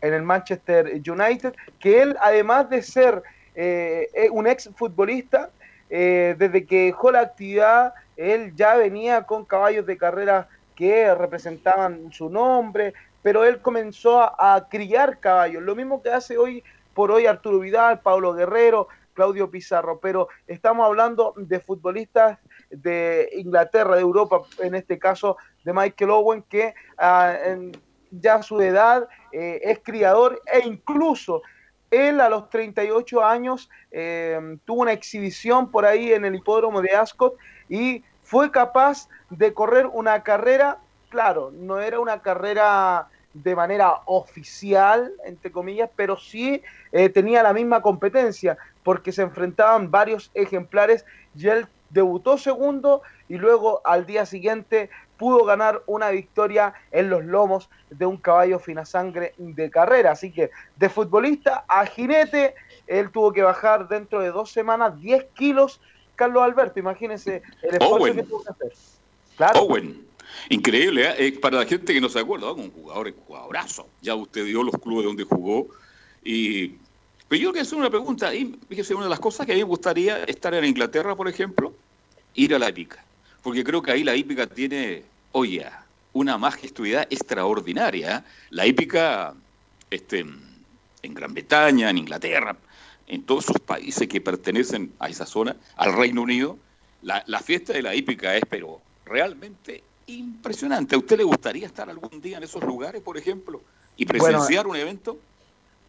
en 0.00 0.14
el 0.14 0.22
Manchester 0.22 0.86
United, 1.06 1.54
que 1.78 2.02
él, 2.02 2.16
además 2.20 2.68
de 2.68 2.82
ser 2.82 3.22
eh, 3.54 4.08
eh, 4.14 4.28
un 4.30 4.46
ex 4.46 4.70
futbolista, 4.76 5.50
eh, 5.88 6.34
desde 6.38 6.66
que 6.66 6.86
dejó 6.86 7.10
la 7.12 7.20
actividad, 7.20 7.92
él 8.16 8.52
ya 8.54 8.76
venía 8.76 9.22
con 9.24 9.44
caballos 9.44 9.86
de 9.86 9.96
carrera 9.96 10.48
que 10.74 11.14
representaban 11.14 12.10
su 12.12 12.28
nombre, 12.28 12.92
pero 13.22 13.44
él 13.44 13.60
comenzó 13.62 14.20
a, 14.20 14.56
a 14.56 14.68
criar 14.68 15.20
caballos, 15.20 15.62
lo 15.62 15.74
mismo 15.74 16.02
que 16.02 16.10
hace 16.10 16.36
hoy 16.36 16.62
por 16.92 17.10
hoy 17.10 17.26
Arturo 17.26 17.60
Vidal, 17.60 18.00
Pablo 18.02 18.34
Guerrero, 18.34 18.88
Claudio 19.14 19.50
Pizarro, 19.50 20.00
pero 20.00 20.28
estamos 20.46 20.84
hablando 20.86 21.32
de 21.36 21.60
futbolistas 21.60 22.38
de 22.76 23.28
Inglaterra, 23.32 23.96
de 23.96 24.02
Europa, 24.02 24.42
en 24.58 24.74
este 24.74 24.98
caso 24.98 25.36
de 25.64 25.72
Michael 25.72 26.10
Owen, 26.10 26.42
que 26.48 26.74
ah, 26.98 27.36
en 27.44 27.72
ya 28.20 28.36
a 28.36 28.42
su 28.42 28.60
edad 28.60 29.08
eh, 29.32 29.60
es 29.62 29.80
criador 29.82 30.40
e 30.52 30.60
incluso 30.60 31.42
él 31.90 32.20
a 32.20 32.28
los 32.28 32.50
38 32.50 33.24
años 33.24 33.70
eh, 33.90 34.58
tuvo 34.64 34.82
una 34.82 34.92
exhibición 34.92 35.70
por 35.70 35.84
ahí 35.84 36.12
en 36.12 36.24
el 36.24 36.34
hipódromo 36.34 36.82
de 36.82 36.90
Ascot 36.90 37.36
y 37.68 38.02
fue 38.22 38.50
capaz 38.50 39.08
de 39.30 39.52
correr 39.52 39.86
una 39.86 40.22
carrera, 40.22 40.78
claro, 41.08 41.50
no 41.52 41.80
era 41.80 42.00
una 42.00 42.22
carrera 42.22 43.08
de 43.32 43.54
manera 43.54 44.00
oficial, 44.06 45.12
entre 45.24 45.50
comillas, 45.50 45.90
pero 45.94 46.16
sí 46.16 46.62
eh, 46.92 47.08
tenía 47.08 47.42
la 47.42 47.52
misma 47.52 47.82
competencia, 47.82 48.56
porque 48.82 49.12
se 49.12 49.22
enfrentaban 49.22 49.90
varios 49.90 50.30
ejemplares 50.34 51.04
y 51.36 51.48
él 51.48 51.66
debutó 51.94 52.36
segundo 52.36 53.02
y 53.28 53.38
luego 53.38 53.80
al 53.84 54.04
día 54.04 54.26
siguiente 54.26 54.90
pudo 55.16 55.44
ganar 55.44 55.82
una 55.86 56.10
victoria 56.10 56.74
en 56.90 57.08
los 57.08 57.24
lomos 57.24 57.70
de 57.88 58.04
un 58.04 58.16
caballo 58.16 58.58
fina 58.58 58.84
sangre 58.84 59.32
de 59.38 59.70
carrera. 59.70 60.10
Así 60.10 60.32
que 60.32 60.50
de 60.76 60.88
futbolista 60.90 61.64
a 61.68 61.86
jinete, 61.86 62.54
él 62.88 63.10
tuvo 63.10 63.32
que 63.32 63.42
bajar 63.42 63.88
dentro 63.88 64.20
de 64.20 64.32
dos 64.32 64.50
semanas 64.50 65.00
10 65.00 65.26
kilos. 65.34 65.80
Carlos 66.16 66.42
Alberto, 66.42 66.80
imagínense 66.80 67.42
el 67.62 67.76
esfuerzo 67.76 68.14
que 68.14 68.22
tuvo 68.24 68.42
que 68.42 68.50
hacer. 68.50 69.56
Owen. 69.56 70.04
Increíble, 70.48 71.08
¿eh? 71.08 71.14
Eh, 71.18 71.38
para 71.38 71.58
la 71.58 71.64
gente 71.64 71.94
que 71.94 72.00
no 72.00 72.08
se 72.08 72.18
acuerda, 72.18 72.52
un 72.52 72.70
jugador, 72.70 73.06
un 73.06 73.24
jugadorazo. 73.24 73.88
Ya 74.02 74.14
usted 74.14 74.44
dio 74.44 74.62
los 74.62 74.74
clubes 74.76 75.06
donde 75.06 75.24
jugó. 75.24 75.68
Y... 76.24 76.76
Pero 77.34 77.46
yo 77.46 77.50
quiero 77.52 77.66
hacer 77.66 77.78
una 77.78 77.90
pregunta. 77.90 78.32
Y 78.32 78.56
fíjese, 78.68 78.94
una 78.94 79.06
de 79.06 79.10
las 79.10 79.18
cosas 79.18 79.44
que 79.44 79.50
a 79.50 79.54
mí 79.56 79.62
me 79.62 79.66
gustaría 79.68 80.22
estar 80.22 80.54
en 80.54 80.66
Inglaterra, 80.66 81.16
por 81.16 81.26
ejemplo, 81.26 81.74
ir 82.34 82.54
a 82.54 82.60
la 82.60 82.68
épica. 82.68 83.04
Porque 83.42 83.64
creo 83.64 83.82
que 83.82 83.90
ahí 83.90 84.04
la 84.04 84.14
hípica 84.14 84.46
tiene, 84.46 85.02
oye, 85.32 85.66
una 86.12 86.38
majestuosidad 86.38 87.08
extraordinaria. 87.10 88.24
La 88.50 88.68
hípica 88.68 89.34
este, 89.90 90.20
en 90.20 91.14
Gran 91.14 91.34
Bretaña, 91.34 91.90
en 91.90 91.98
Inglaterra, 91.98 92.56
en 93.08 93.24
todos 93.24 93.46
esos 93.46 93.58
países 93.58 94.06
que 94.06 94.20
pertenecen 94.20 94.92
a 95.00 95.08
esa 95.08 95.26
zona, 95.26 95.56
al 95.74 95.92
Reino 95.92 96.22
Unido, 96.22 96.56
la, 97.02 97.40
fiesta 97.40 97.72
de 97.72 97.82
la 97.82 97.96
hípica 97.96 98.36
es, 98.36 98.44
pero 98.48 98.80
realmente 99.04 99.82
impresionante. 100.06 100.94
¿A 100.94 100.98
usted 100.98 101.16
le 101.16 101.24
gustaría 101.24 101.66
estar 101.66 101.90
algún 101.90 102.20
día 102.20 102.36
en 102.36 102.44
esos 102.44 102.62
lugares, 102.62 103.02
por 103.02 103.18
ejemplo, 103.18 103.60
y 103.96 104.06
presenciar 104.06 104.68
un 104.68 104.76
evento? 104.76 105.18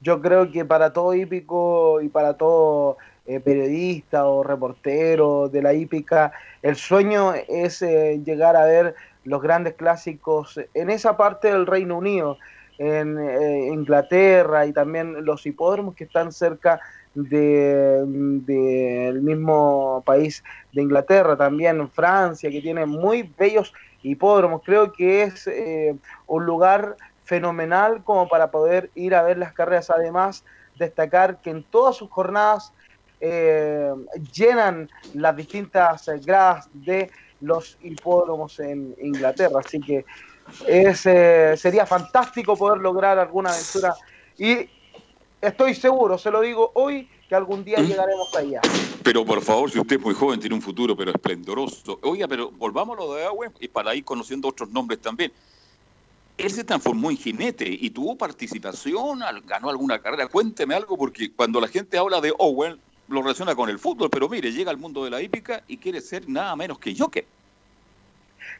Yo 0.05 0.21
creo 0.21 0.51
que 0.51 0.63
para 0.63 0.93
todo 0.93 1.15
hípico 1.15 1.99
y 1.99 2.09
para 2.09 2.35
todo 2.35 2.97
eh, 3.25 3.39
periodista 3.39 4.27
o 4.27 4.43
reportero 4.43 5.49
de 5.49 5.63
la 5.63 5.73
hípica, 5.73 6.31
el 6.61 6.75
sueño 6.75 7.33
es 7.33 7.81
eh, 7.81 8.21
llegar 8.23 8.55
a 8.55 8.65
ver 8.65 8.93
los 9.23 9.41
grandes 9.41 9.73
clásicos 9.73 10.59
en 10.75 10.91
esa 10.91 11.17
parte 11.17 11.51
del 11.51 11.65
Reino 11.65 11.97
Unido, 11.97 12.37
en 12.77 13.17
eh, 13.17 13.69
Inglaterra 13.73 14.67
y 14.67 14.73
también 14.73 15.25
los 15.25 15.43
hipódromos 15.47 15.95
que 15.95 16.03
están 16.03 16.31
cerca 16.31 16.79
del 17.15 18.45
de, 18.45 19.19
mismo 19.23 20.03
país 20.05 20.43
de 20.71 20.83
Inglaterra, 20.83 21.35
también 21.35 21.89
Francia, 21.89 22.51
que 22.51 22.61
tiene 22.61 22.85
muy 22.85 23.23
bellos 23.39 23.73
hipódromos. 24.03 24.61
Creo 24.63 24.93
que 24.93 25.23
es 25.23 25.49
un 26.27 26.45
lugar 26.45 26.95
fenomenal 27.25 28.03
como 28.03 28.29
para 28.29 28.51
poder 28.51 28.91
ir 28.95 29.15
a 29.15 29.23
ver 29.23 29.37
las 29.37 29.53
carreras. 29.53 29.89
Además, 29.89 30.45
destacar 30.75 31.41
que 31.41 31.49
en 31.49 31.63
todas 31.63 31.97
sus 31.97 32.09
jornadas 32.09 32.71
eh, 33.19 33.91
llenan 34.31 34.89
las 35.13 35.35
distintas 35.35 36.05
gradas 36.23 36.69
de 36.71 37.09
los 37.39 37.77
hipódromos 37.81 38.59
en 38.59 38.95
Inglaterra. 39.01 39.59
Así 39.63 39.79
que 39.79 40.05
es, 40.67 41.05
eh, 41.05 41.55
sería 41.57 41.85
fantástico 41.85 42.55
poder 42.55 42.79
lograr 42.79 43.17
alguna 43.17 43.49
aventura 43.51 43.95
y 44.37 44.69
estoy 45.41 45.73
seguro, 45.73 46.17
se 46.17 46.31
lo 46.31 46.41
digo 46.41 46.71
hoy, 46.75 47.09
que 47.27 47.35
algún 47.35 47.63
día 47.63 47.79
¿Mm? 47.79 47.85
llegaremos 47.85 48.35
allá. 48.35 48.61
Pero 49.03 49.25
por 49.25 49.41
favor, 49.41 49.71
si 49.71 49.79
usted 49.79 49.97
es 49.97 50.01
muy 50.01 50.13
joven, 50.13 50.39
tiene 50.39 50.55
un 50.55 50.61
futuro 50.61 50.95
pero 50.95 51.11
esplendoroso. 51.11 51.99
Oiga, 52.03 52.27
pero 52.27 52.51
lo 52.51 53.13
de 53.13 53.25
Agüe 53.25 53.51
y 53.59 53.67
para 53.67 53.95
ir 53.95 54.03
conociendo 54.03 54.47
otros 54.47 54.69
nombres 54.69 54.99
también. 55.01 55.31
Él 56.37 56.51
se 56.51 56.63
transformó 56.63 57.11
en 57.11 57.17
jinete 57.17 57.65
y 57.67 57.89
tuvo 57.89 58.17
participación, 58.17 59.19
ganó 59.45 59.69
alguna 59.69 59.99
carrera. 59.99 60.27
Cuénteme 60.27 60.75
algo, 60.75 60.97
porque 60.97 61.31
cuando 61.31 61.61
la 61.61 61.67
gente 61.67 61.97
habla 61.97 62.19
de 62.19 62.33
Owen, 62.37 62.79
lo 63.07 63.21
relaciona 63.21 63.55
con 63.55 63.69
el 63.69 63.79
fútbol, 63.79 64.09
pero 64.09 64.27
mire, 64.27 64.51
llega 64.51 64.71
al 64.71 64.77
mundo 64.77 65.03
de 65.03 65.11
la 65.11 65.21
hípica 65.21 65.63
y 65.67 65.77
quiere 65.77 66.01
ser 66.01 66.27
nada 66.27 66.55
menos 66.55 66.79
que 66.79 66.95
Joker. 66.97 67.25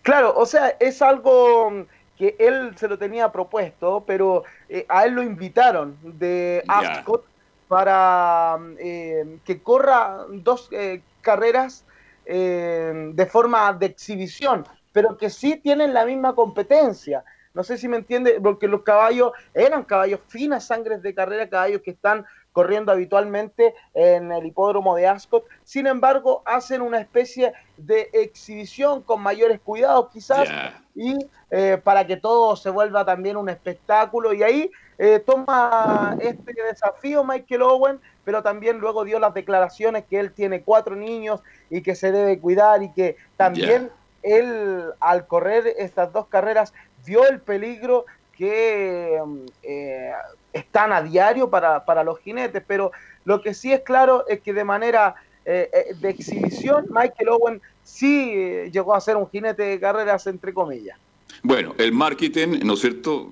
Claro, 0.01 0.33
o 0.37 0.45
sea, 0.45 0.69
es 0.79 1.01
algo 1.01 1.85
que 2.17 2.35
él 2.39 2.73
se 2.77 2.87
lo 2.87 2.97
tenía 2.97 3.31
propuesto, 3.31 4.03
pero 4.05 4.43
eh, 4.69 4.85
a 4.87 5.05
él 5.05 5.13
lo 5.13 5.23
invitaron 5.23 5.97
de 6.03 6.63
Ascot 6.67 7.25
para 7.67 8.57
eh, 8.79 9.39
que 9.43 9.61
corra 9.61 10.25
dos 10.29 10.69
eh, 10.71 11.01
carreras 11.21 11.83
de 12.27 13.27
forma 13.31 13.71
de 13.73 13.85
exhibición, 13.85 14.65
pero 14.91 15.15
que 15.15 15.29
sí 15.29 15.57
tienen 15.57 15.93
la 15.93 16.07
misma 16.07 16.33
competencia. 16.33 17.23
No 17.55 17.63
sé 17.63 17.77
si 17.77 17.87
me 17.87 17.97
entiende, 17.97 18.39
porque 18.41 18.67
los 18.67 18.83
caballos 18.83 19.31
eran 19.53 19.83
caballos 19.83 20.19
finas 20.27 20.67
sangres 20.67 21.01
de 21.01 21.15
carrera, 21.15 21.49
caballos 21.49 21.81
que 21.81 21.91
están 21.91 22.25
corriendo 22.51 22.91
habitualmente 22.91 23.73
en 23.93 24.31
el 24.31 24.45
hipódromo 24.45 24.95
de 24.95 25.07
Ascot. 25.07 25.45
Sin 25.63 25.87
embargo, 25.87 26.41
hacen 26.45 26.81
una 26.81 26.99
especie 26.99 27.53
de 27.75 28.09
exhibición 28.13 29.01
con 29.01 29.21
mayores 29.21 29.59
cuidados 29.59 30.09
quizás 30.11 30.47
y 30.95 31.17
eh, 31.51 31.77
para 31.83 32.07
que 32.07 32.15
todo 32.15 32.55
se 32.55 32.69
vuelva 32.69 33.03
también 33.03 33.35
un 33.35 33.49
espectáculo. 33.49 34.33
Y 34.33 34.43
ahí 34.43 34.71
eh, 34.97 35.19
toma 35.19 36.15
este 36.21 36.53
desafío 36.63 37.25
Michael 37.25 37.61
Owen, 37.61 37.99
pero 38.23 38.41
también 38.41 38.79
luego 38.79 39.03
dio 39.03 39.19
las 39.19 39.33
declaraciones 39.33 40.05
que 40.05 40.19
él 40.19 40.31
tiene 40.31 40.61
cuatro 40.61 40.95
niños 40.95 41.41
y 41.69 41.81
que 41.81 41.93
se 41.93 42.13
debe 42.13 42.39
cuidar 42.39 42.83
y 42.83 42.91
que 42.93 43.17
también 43.35 43.91
él 44.25 44.83
al 44.99 45.27
correr 45.27 45.73
estas 45.77 46.11
dos 46.11 46.27
carreras 46.27 46.73
vio 47.05 47.27
el 47.27 47.39
peligro 47.39 48.05
que 48.35 49.21
eh, 49.63 50.11
están 50.51 50.91
a 50.91 51.01
diario 51.01 51.49
para, 51.49 51.85
para, 51.85 52.03
los 52.03 52.19
jinetes, 52.19 52.63
pero 52.67 52.91
lo 53.23 53.41
que 53.41 53.53
sí 53.53 53.71
es 53.71 53.81
claro 53.81 54.27
es 54.27 54.41
que 54.41 54.53
de 54.53 54.63
manera 54.63 55.15
eh, 55.45 55.69
eh, 55.71 55.93
de 55.99 56.09
exhibición, 56.09 56.87
Michael 56.89 57.29
Owen 57.29 57.61
sí 57.83 58.33
llegó 58.71 58.95
a 58.95 59.01
ser 59.01 59.15
un 59.15 59.29
jinete 59.29 59.63
de 59.63 59.79
carreras, 59.79 60.27
entre 60.27 60.53
comillas. 60.53 60.97
Bueno, 61.43 61.75
el 61.77 61.91
marketing, 61.91 62.59
¿no 62.63 62.73
es 62.73 62.81
cierto? 62.81 63.31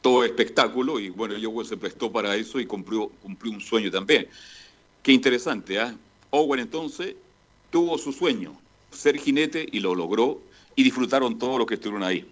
Todo 0.00 0.24
espectáculo, 0.24 0.98
y 0.98 1.10
bueno, 1.10 1.34
Owen 1.48 1.66
se 1.66 1.76
prestó 1.76 2.10
para 2.10 2.34
eso 2.34 2.58
y 2.58 2.66
cumplió, 2.66 3.08
cumplió 3.22 3.52
un 3.52 3.60
sueño 3.60 3.90
también. 3.90 4.28
Qué 5.02 5.12
interesante, 5.12 5.78
¿ah? 5.78 5.94
Owen 6.30 6.60
entonces 6.60 7.16
tuvo 7.70 7.98
su 7.98 8.12
sueño, 8.12 8.56
ser 8.90 9.18
jinete, 9.18 9.66
y 9.70 9.80
lo 9.80 9.94
logró, 9.94 10.40
y 10.74 10.82
disfrutaron 10.82 11.38
todos 11.38 11.58
los 11.58 11.66
que 11.66 11.74
estuvieron 11.74 12.02
ahí. 12.02 12.30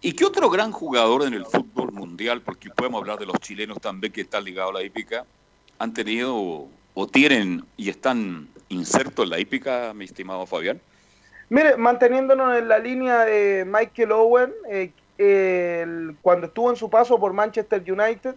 ¿Y 0.00 0.12
qué 0.12 0.24
otro 0.24 0.50
gran 0.50 0.70
jugador 0.70 1.22
en 1.22 1.34
el 1.34 1.46
fútbol 1.46 1.92
mundial, 1.92 2.42
porque 2.42 2.68
podemos 2.70 3.00
hablar 3.00 3.18
de 3.18 3.26
los 3.26 3.38
chilenos 3.38 3.80
también 3.80 4.12
que 4.12 4.20
están 4.22 4.44
ligados 4.44 4.72
a 4.72 4.78
la 4.78 4.82
hípica, 4.82 5.24
han 5.78 5.94
tenido 5.94 6.68
o, 6.94 7.06
tienen 7.06 7.64
y 7.76 7.88
están 7.88 8.48
insertos 8.68 9.24
en 9.24 9.30
la 9.30 9.40
hípica, 9.40 9.92
mi 9.94 10.04
estimado 10.04 10.46
Fabián? 10.46 10.80
Mire, 11.48 11.76
manteniéndonos 11.76 12.58
en 12.58 12.68
la 12.68 12.78
línea 12.78 13.24
de 13.24 13.64
Michael 13.64 14.12
Owen, 14.12 14.52
eh, 14.68 14.92
cuando 16.22 16.48
estuvo 16.48 16.70
en 16.70 16.76
su 16.76 16.90
paso 16.90 17.18
por 17.18 17.32
Manchester 17.32 17.82
United, 17.86 18.34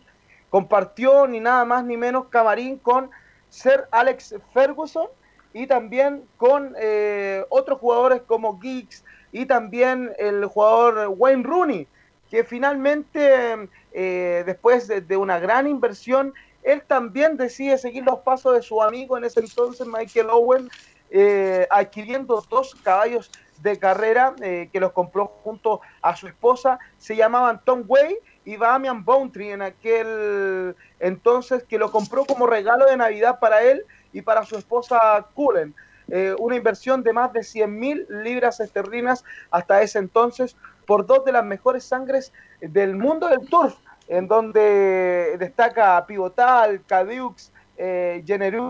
compartió 0.49 1.27
ni 1.27 1.39
nada 1.39 1.65
más 1.65 1.84
ni 1.84 1.98
menos 1.98 2.27
camarín 2.27 2.77
con 2.77 3.10
Sir 3.49 3.85
Alex 3.91 4.35
Ferguson 4.53 5.07
y 5.53 5.68
también 5.68 6.24
con 6.38 6.76
eh, 6.80 7.44
otros 7.49 7.80
jugadores 7.80 8.22
como 8.26 8.60
Giggs, 8.60 9.03
y 9.32 9.45
también 9.45 10.11
el 10.18 10.45
jugador 10.45 11.14
Wayne 11.18 11.44
Rooney, 11.44 11.88
que 12.30 12.44
finalmente, 12.44 13.69
eh, 13.91 14.44
después 14.45 14.88
de, 14.88 15.18
una 15.18 15.40
gran 15.40 15.68
inversión, 15.68 16.34
él 16.64 16.84
también 16.86 17.38
decide 17.38 17.78
seguir 17.78 18.03
los 18.03 18.19
pasos 18.19 18.53
de 18.53 18.61
su 18.61 18.82
amigo 18.82 19.18
en 19.18 19.24
ese 19.24 19.40
entonces, 19.40 19.88
Michael 19.88 20.30
Owen, 20.30 20.69
eh, 21.10 21.68
adquiriendo 21.69 22.44
dos 22.49 22.76
caballos 22.84 23.32
de 23.61 23.80
carrera 23.80 24.36
que 24.38 24.80
los 24.80 24.91
compró 24.91 25.32
junto 25.44 25.82
a 26.02 26.15
su 26.15 26.28
esposa, 26.28 26.78
se 26.99 27.15
llamaban 27.15 27.61
Tom 27.65 27.84
Way 27.88 28.18
y 28.45 28.56
Damian 28.56 29.03
Bountry 29.03 29.49
en 29.49 29.61
aquel 29.61 30.76
entonces, 30.99 31.64
que 31.64 31.78
lo 31.78 31.91
compró 31.91 32.26
como 32.26 32.45
regalo 32.48 32.86
de 32.86 32.98
Navidad 32.98 33.40
para 33.40 33.64
él 33.64 33.84
y 34.18 34.22
para 34.22 34.44
su 34.44 34.57
esposa 34.57 35.26
Cullen. 35.34 35.73
Eh, 36.10 36.34
una 36.39 36.56
inversión 36.56 37.03
de 37.03 37.11
más 37.14 37.34
de 37.34 37.44
100 37.44 37.80
mil 37.80 38.07
libras 38.10 38.60
esterlinas 38.60 39.26
hasta 39.52 39.81
ese 39.81 39.99
entonces 39.99 40.56
por 40.85 41.06
dos 41.06 41.26
de 41.26 41.34
las 41.34 41.44
mejores 41.44 41.84
sangres 41.84 42.31
del 42.61 42.95
mundo 42.95 43.27
del 43.27 43.48
turf, 43.48 43.76
en 44.07 44.27
donde 44.27 45.35
destaca 45.38 46.06
Pivotal, 46.07 46.81
Cadux, 46.88 47.52
eh, 47.77 48.23
eh, 48.26 48.69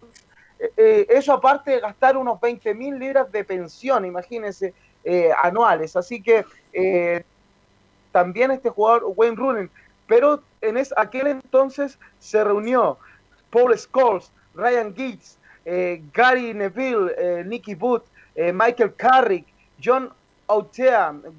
eh, 0.75 1.05
eso 1.09 1.33
aparte 1.33 1.71
de 1.71 1.79
gastar 1.79 2.17
unos 2.17 2.41
20 2.41 2.73
mil 2.73 2.97
libras 2.99 3.31
de 3.31 3.43
pensión, 3.43 4.03
imagínense, 4.03 4.73
anuales. 5.41 5.95
Así 5.95 6.21
que 6.21 6.43
también 8.11 8.51
este 8.51 8.69
jugador, 8.69 9.13
Wayne 9.15 9.37
Rooney, 9.37 9.69
pero 10.05 10.41
en 10.59 10.75
es, 10.75 10.93
aquel 10.97 11.27
entonces 11.27 11.97
se 12.19 12.43
reunió 12.43 12.97
Paul 13.51 13.77
Scholes, 13.77 14.33
Ryan 14.53 14.93
Giggs, 14.93 15.36
eh, 15.69 16.01
Gary 16.13 16.53
Neville, 16.53 17.11
eh, 17.17 17.43
Nicky 17.45 17.75
Booth, 17.75 18.03
eh, 18.35 18.53
Michael 18.53 18.93
Carrick, 18.95 19.45
John 19.83 20.09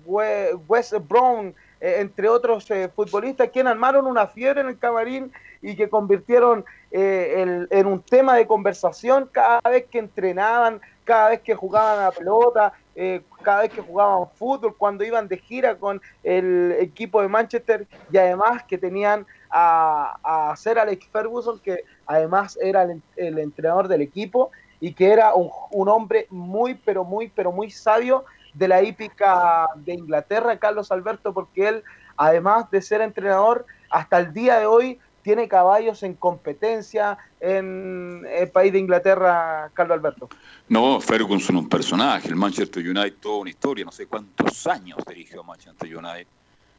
We- 0.05 0.55
Wes 0.69 0.95
Brown, 1.09 1.55
eh, 1.81 1.97
entre 2.01 2.29
otros 2.29 2.71
eh, 2.71 2.91
futbolistas, 2.95 3.49
quienes 3.51 3.71
armaron 3.73 4.07
una 4.07 4.27
fiebre 4.27 4.61
en 4.61 4.69
el 4.69 4.79
camarín 4.79 5.33
y 5.63 5.75
que 5.77 5.89
convirtieron 5.89 6.65
el- 6.91 7.69
en 7.71 7.87
un 7.87 8.03
tema 8.03 8.37
de 8.37 8.47
conversación 8.47 9.29
cada 9.33 9.61
vez 9.65 9.87
que 9.91 9.99
entrenaban, 9.99 10.81
cada 11.05 11.31
vez 11.31 11.41
que 11.41 11.55
jugaban 11.55 11.99
a 12.01 12.05
la 12.05 12.13
pelota, 12.13 12.73
eh, 12.95 13.23
cada 13.43 13.63
vez 13.63 13.71
que 13.73 13.81
jugaban 13.81 14.29
fútbol, 14.35 14.77
cuando 14.77 15.05
iban 15.05 15.27
de 15.29 15.39
gira 15.39 15.77
con 15.77 16.01
el 16.23 16.77
equipo 16.79 17.23
de 17.23 17.29
Manchester 17.29 17.87
y 18.13 18.19
además 18.19 18.63
que 18.65 18.77
tenían 18.77 19.27
a, 19.51 20.51
a 20.51 20.57
Sir 20.57 20.79
Alex 20.79 21.07
Ferguson, 21.11 21.59
que 21.61 21.85
además 22.07 22.59
era 22.61 22.85
el, 23.17 23.39
entrenador 23.39 23.89
del 23.89 24.03
equipo 24.03 24.51
y 24.81 24.93
que 24.93 25.11
era 25.11 25.35
un, 25.35 25.89
hombre 25.89 26.27
muy, 26.31 26.75
pero 26.75 27.05
muy, 27.05 27.31
pero 27.35 27.53
muy 27.53 27.71
sabio 27.71 28.25
de 28.55 28.69
la 28.69 28.83
hípica 28.83 29.69
de 29.77 29.95
Inglaterra, 29.95 30.59
Carlos 30.59 30.91
Alberto, 30.91 31.33
porque 31.33 31.69
él, 31.69 31.83
además 32.17 32.71
de 32.71 32.83
ser 32.83 33.01
entrenador, 33.01 33.67
hasta 33.91 34.19
el 34.19 34.33
día 34.33 34.59
de 34.59 34.67
hoy 34.67 34.99
tiene 35.23 35.49
caballos 35.49 36.03
en 36.03 36.15
competencia 36.15 37.19
en 37.41 38.27
el 38.31 38.49
país 38.51 38.73
de 38.73 38.79
Inglaterra, 38.79 39.71
Carlos 39.75 39.99
Alberto. 39.99 40.29
No, 40.69 41.01
Ferguson 41.01 41.57
un 41.57 41.69
personaje, 41.69 42.29
el 42.29 42.37
Manchester 42.37 42.83
United 42.83 43.17
toda 43.21 43.39
una 43.39 43.51
historia, 43.51 43.85
no 43.85 43.93
sé 43.93 44.07
cuántos 44.07 44.67
años 44.67 44.99
dirigió 45.07 45.43
Manchester 45.45 45.97
United. 45.97 46.27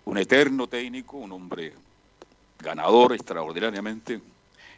Un 0.06 0.18
eterno 0.18 0.68
técnico, 0.68 1.18
un 1.18 1.32
hombre 1.32 1.74
ganador 2.60 3.14
extraordinariamente. 3.14 4.22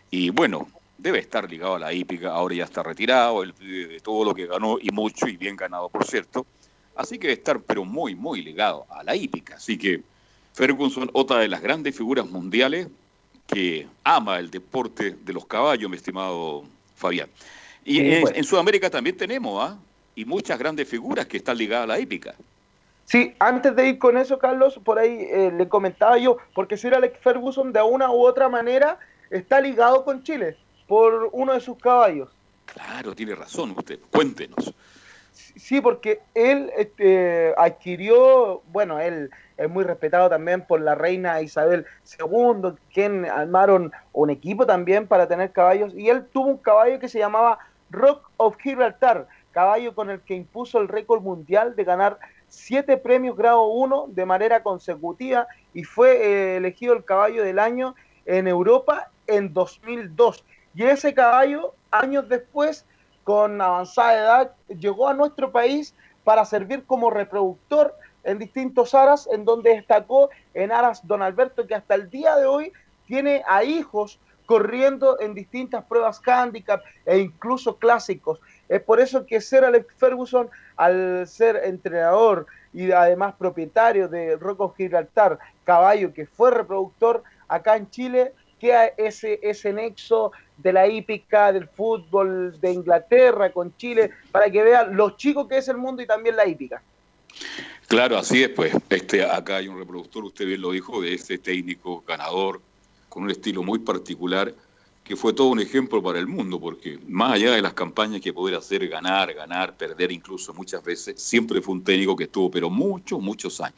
Y 0.10 0.30
bueno, 0.30 0.70
debe 0.98 1.20
estar 1.20 1.50
ligado 1.50 1.76
a 1.76 1.80
la 1.80 1.94
hípica, 1.94 2.32
ahora 2.32 2.56
ya 2.56 2.64
está 2.66 2.84
retirado, 2.84 3.44
él 3.44 3.54
vive 3.60 3.94
de 3.94 4.00
todo 4.00 4.24
lo 4.24 4.36
que 4.36 4.46
ganó 4.46 4.78
y 4.80 4.92
mucho 4.92 5.28
y 5.28 5.38
bien 5.38 5.56
ganado, 5.56 5.90
por 5.90 6.06
cierto. 6.06 6.46
Así 6.96 7.18
que 7.18 7.28
debe 7.28 7.40
estar, 7.40 7.62
pero 7.62 7.86
muy, 7.86 8.16
muy 8.16 8.44
ligado 8.44 8.86
a 8.90 9.04
la 9.04 9.16
hípica. 9.16 9.56
Así 9.56 9.78
que 9.78 10.02
Ferguson, 10.54 11.10
otra 11.14 11.40
de 11.40 11.48
las 11.48 11.62
grandes 11.62 11.96
figuras 11.96 12.30
mundiales 12.30 12.88
que 13.48 13.88
ama 14.04 14.40
el 14.40 14.52
deporte 14.52 15.12
de 15.12 15.34
los 15.34 15.46
caballos, 15.46 15.90
mi 15.90 15.98
estimado 15.98 16.64
Fabián. 16.96 17.30
Y 17.84 17.98
Sí, 17.98 18.00
en, 18.02 18.36
en 18.36 18.44
Sudamérica 18.44 18.90
también 18.90 19.18
tenemos, 19.18 19.64
¿ah? 19.64 19.78
Y 20.14 20.26
muchas 20.26 20.60
grandes 20.60 20.88
figuras 20.88 21.26
que 21.26 21.38
están 21.38 21.58
ligadas 21.58 21.86
a 21.86 21.88
la 21.88 22.00
hípica. 22.00 22.36
Sí, 23.06 23.36
antes 23.40 23.76
de 23.76 23.90
ir 23.90 24.00
con 24.00 24.18
eso, 24.18 24.40
Carlos, 24.40 24.80
por 24.84 25.00
ahí 25.00 25.28
eh, 25.30 25.52
le 25.56 25.68
comentaba 25.68 26.18
yo, 26.18 26.38
porque 26.56 26.78
Sir 26.78 26.96
Alex 26.96 27.20
Ferguson 27.20 27.74
de 27.74 27.82
una 27.82 28.10
u 28.10 28.26
otra 28.26 28.48
manera 28.48 29.00
está 29.30 29.60
ligado 29.60 30.06
con 30.06 30.24
Chile 30.24 30.58
por 30.88 31.30
uno 31.32 31.54
de 31.54 31.60
sus 31.60 31.78
caballos. 31.78 32.30
Claro, 32.66 33.14
tiene 33.14 33.36
razón 33.36 33.74
usted. 33.78 34.00
Cuéntenos. 34.12 34.74
Sí, 35.32 35.82
porque 35.82 36.22
él 36.34 36.72
este, 36.78 37.54
adquirió, 37.58 38.62
bueno, 38.72 39.00
él 39.00 39.30
es 39.58 39.70
muy 39.70 39.84
respetado 39.84 40.30
también 40.30 40.62
por 40.66 40.82
la 40.82 40.96
reina 40.96 41.42
Isabel 41.42 41.86
II, 42.20 42.74
quien 42.94 43.26
armaron 43.26 43.92
un 44.14 44.30
equipo 44.30 44.66
también 44.66 45.08
para 45.08 45.28
tener 45.28 45.52
caballos, 45.52 45.94
y 45.96 46.10
él 46.10 46.26
tuvo 46.32 46.48
un 46.48 46.58
caballo 46.58 47.00
que 47.00 47.10
se 47.10 47.20
llamaba 47.20 47.60
Rock 47.90 48.30
of 48.38 48.58
Gibraltar, 48.58 49.28
caballo 49.52 49.94
con 49.94 50.10
el 50.10 50.22
que 50.22 50.36
impuso 50.36 50.80
el 50.80 50.88
récord 50.88 51.22
mundial 51.22 51.76
de 51.76 51.84
ganar 51.84 52.20
siete 52.52 52.98
premios 52.98 53.38
grado 53.38 53.64
1 53.64 54.08
de 54.10 54.26
manera 54.26 54.62
consecutiva 54.62 55.48
y 55.74 55.86
fue 55.86 56.18
eh, 56.18 56.58
elegido 56.58 56.94
el 56.94 57.06
caballo 57.06 57.44
del 57.44 57.60
año 57.60 57.96
en 58.26 58.46
Europa 58.46 59.10
en 59.26 59.54
2002. 59.54 60.44
Y 60.76 60.84
ese 60.84 61.14
caballo, 61.14 61.74
años 61.92 62.28
después, 62.28 62.86
con 63.24 63.62
avanzada 63.62 64.14
edad, 64.14 64.52
llegó 64.68 65.08
a 65.08 65.14
nuestro 65.14 65.52
país 65.52 65.96
para 66.26 66.44
servir 66.44 66.84
como 66.86 67.10
reproductor 67.10 67.96
en 68.26 68.38
distintos 68.38 68.94
aras, 68.94 69.30
en 69.32 69.46
donde 69.46 69.72
destacó 69.72 70.30
en 70.54 70.74
aras 70.74 71.08
Don 71.08 71.22
Alberto, 71.22 71.66
que 71.66 71.76
hasta 71.76 71.96
el 71.96 72.10
día 72.10 72.36
de 72.36 72.46
hoy 72.48 72.74
tiene 73.08 73.44
a 73.48 73.64
hijos 73.64 74.20
corriendo 74.52 75.18
en 75.22 75.34
distintas 75.34 75.86
pruebas 75.86 76.20
handicap 76.28 76.84
e 77.06 77.20
incluso 77.20 77.78
clásicos. 77.78 78.42
Es 78.68 78.82
por 78.82 79.00
eso 79.00 79.26
que 79.26 79.40
Sir 79.40 79.64
Alex 79.64 79.94
Ferguson, 79.98 80.50
al 80.76 81.26
ser 81.26 81.62
entrenador 81.64 82.48
y 82.74 82.92
además 82.92 83.36
propietario 83.40 84.10
de 84.10 84.36
Rocco 84.36 84.74
Gibraltar, 84.76 85.40
caballo 85.64 86.14
que 86.14 86.26
fue 86.26 86.52
reproductor 86.52 87.24
acá 87.48 87.78
en 87.78 87.90
Chile, 87.92 88.34
queda 88.60 88.88
ese, 88.98 89.40
ese 89.42 89.72
nexo 89.72 90.34
de 90.58 90.74
la 90.74 90.86
hípica, 90.86 91.54
del 91.54 91.70
fútbol 91.70 92.60
de 92.60 92.74
Inglaterra 92.74 93.54
con 93.54 93.74
Chile, 93.78 94.12
para 94.34 94.52
que 94.52 94.64
vean 94.64 94.98
lo 94.98 95.12
chico 95.12 95.48
que 95.48 95.60
es 95.60 95.70
el 95.70 95.78
mundo 95.78 96.02
y 96.02 96.08
también 96.08 96.36
la 96.36 96.46
hípica. 96.46 96.84
Claro, 97.88 98.18
así 98.18 98.44
es, 98.44 98.50
pues. 98.50 98.74
Este, 98.90 99.24
acá 99.24 99.56
hay 99.56 99.70
un 99.70 99.80
reproductor, 99.80 100.26
usted 100.26 100.46
bien 100.46 100.60
lo 100.60 100.72
dijo, 100.72 101.02
de 101.02 101.14
ese 101.14 101.38
técnico 101.38 102.04
ganador, 102.06 102.60
con 103.12 103.24
un 103.24 103.30
estilo 103.30 103.62
muy 103.62 103.80
particular, 103.80 104.56
que 105.04 105.18
fue 105.18 105.34
todo 105.34 105.48
un 105.48 105.60
ejemplo 105.60 106.02
para 106.02 106.18
el 106.18 106.28
mundo, 106.28 106.62
porque 106.62 106.98
más 107.10 107.34
allá 107.34 107.52
de 107.52 107.62
las 107.62 107.74
campañas 107.74 108.22
que 108.22 108.32
poder 108.32 108.56
hacer, 108.56 108.88
ganar, 108.88 109.34
ganar, 109.34 109.76
perder 109.76 110.14
incluso 110.14 110.54
muchas 110.54 110.82
veces, 110.82 111.22
siempre 111.22 111.62
fue 111.62 111.74
un 111.74 111.84
técnico 111.84 112.16
que 112.16 112.24
estuvo, 112.24 112.50
pero 112.50 112.70
muchos, 112.70 113.20
muchos 113.20 113.60
años. 113.60 113.76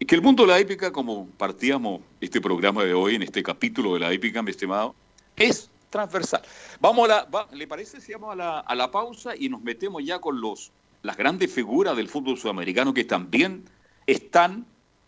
Y 0.00 0.04
que 0.04 0.16
el 0.16 0.20
mundo 0.20 0.42
de 0.42 0.48
la 0.48 0.60
hípica, 0.60 0.90
como 0.90 1.28
partíamos 1.28 2.00
este 2.20 2.40
programa 2.40 2.82
de 2.82 2.92
hoy, 2.92 3.14
en 3.14 3.22
este 3.22 3.40
capítulo 3.40 3.94
de 3.94 4.00
la 4.00 4.12
hípica, 4.12 4.42
mi 4.42 4.50
estimado, 4.50 4.96
es 5.36 5.70
transversal. 5.88 6.42
Vamos 6.80 7.08
a 7.08 7.28
la, 7.30 7.48
¿le 7.52 7.68
parece 7.68 8.00
si 8.00 8.12
a 8.14 8.74
la, 8.74 8.90
pausa 8.90 9.36
y 9.36 9.48
nos 9.48 9.62
metemos 9.62 10.04
ya 10.04 10.18
con 10.18 10.40
los 10.40 10.72
las 11.02 11.16
grandes 11.16 11.52
figuras 11.52 11.96
del 11.96 12.08
fútbol 12.08 12.36
sudamericano 12.36 12.92
que 12.92 13.04
también 13.04 13.64
están 14.06 14.66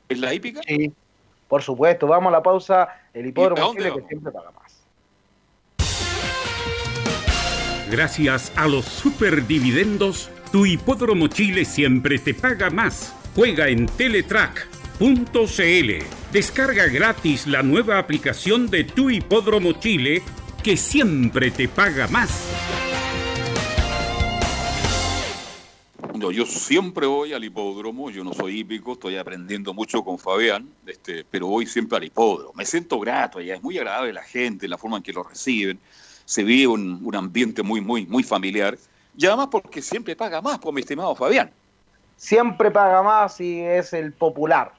en 0.09 0.21
la 0.21 0.33
hípica? 0.33 0.61
Sí, 0.65 0.93
por 1.55 1.63
supuesto. 1.63 2.09
Vamos 2.09 2.31
a 2.31 2.33
la 2.33 2.43
pausa. 2.43 2.89
El 3.13 3.27
¿Y 3.27 3.29
a 3.29 3.29
hipódromo 3.29 3.75
Chile 3.75 3.93
que 3.95 4.03
siempre 4.09 4.33
paga 4.33 4.51
más. 4.51 4.83
Gracias 7.89 8.53
a 8.57 8.67
los 8.67 8.85
superdividendos, 8.85 10.33
tu 10.51 10.67
hipódromo 10.67 11.29
Chile 11.29 11.65
siempre 11.65 12.19
te 12.19 12.35
paga 12.35 12.71
más. 12.71 13.15
Juega 13.37 13.69
en 13.69 13.87
Teletrack.cl. 13.87 15.93
Descarga 16.33 16.87
gratis 16.87 17.47
la 17.47 17.63
nueva 17.63 18.01
aplicación 18.01 18.69
de 18.69 18.83
tu 18.83 19.11
hipódromo 19.11 19.75
Chile 19.75 20.25
que 20.65 20.77
siempre 20.77 21.53
te 21.53 21.69
paga 21.69 22.09
más. 22.09 22.51
No, 26.15 26.31
yo 26.31 26.47
siempre 26.47 27.07
voy 27.07 27.33
al 27.33 27.43
hipódromo, 27.43 28.09
yo 28.09 28.23
no 28.23 28.33
soy 28.33 28.61
hípico, 28.61 28.93
estoy 28.93 29.17
aprendiendo 29.17 29.75
mucho 29.75 30.05
con 30.05 30.17
Fabián, 30.17 30.69
este, 30.87 31.25
pero 31.29 31.49
voy 31.49 31.67
siempre 31.67 31.99
al 31.99 32.05
hipódromo. 32.05 32.53
Me 32.55 32.65
siento 32.65 33.01
grato 33.01 33.41
allá, 33.41 33.57
es 33.57 33.63
muy 33.65 33.77
agradable 33.79 34.13
la 34.13 34.23
gente, 34.23 34.69
la 34.69 34.79
forma 34.79 34.99
en 34.99 35.03
que 35.03 35.13
lo 35.13 35.25
reciben, 35.25 35.81
se 36.25 36.45
vive 36.45 36.69
un, 36.69 37.01
un 37.03 37.17
ambiente 37.17 37.65
muy, 37.65 37.81
muy, 37.81 38.07
muy 38.07 38.23
familiar, 38.23 38.79
y 39.17 39.27
además 39.27 39.49
porque 39.51 39.83
siempre 39.83 40.15
paga 40.15 40.41
más, 40.41 40.61
por 40.61 40.73
mi 40.73 40.83
estimado 40.83 41.17
Fabián. 41.17 41.51
Siempre 42.17 42.71
paga 42.71 43.03
más 43.03 43.41
y 43.41 43.61
es 43.61 43.93
el 43.93 44.13
popular, 44.13 44.73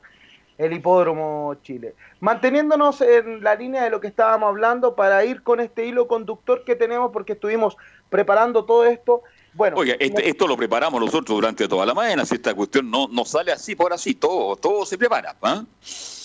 el 0.57 0.71
hipódromo 0.71 1.55
Chile. 1.63 1.95
Manteniéndonos 2.21 3.01
en 3.01 3.43
la 3.43 3.55
línea 3.55 3.83
de 3.83 3.89
lo 3.89 3.99
que 3.99 4.07
estábamos 4.07 4.47
hablando 4.47 4.95
para 4.95 5.25
ir 5.25 5.43
con 5.43 5.59
este 5.59 5.85
hilo 5.85 6.07
conductor 6.07 6.63
que 6.63 6.77
tenemos 6.77 7.11
porque 7.11 7.33
estuvimos 7.33 7.75
preparando 8.09 8.63
todo 8.63 8.85
esto. 8.85 9.21
Bueno, 9.55 9.77
Oiga, 9.77 9.95
este- 9.99 10.27
esto 10.27 10.47
lo 10.47 10.57
preparamos 10.57 10.99
nosotros 10.99 11.37
durante 11.37 11.65
toda 11.67 11.85
la 11.85 11.93
mañana, 11.93 12.25
si 12.25 12.35
esta 12.35 12.53
cuestión 12.53 12.91
no, 12.91 13.07
no 13.07 13.23
sale 13.23 13.53
así 13.53 13.73
por 13.73 13.93
así, 13.93 14.13
todo, 14.13 14.57
todo 14.57 14.85
se 14.85 14.97
prepara. 14.97 15.33
¿ah? 15.41 15.63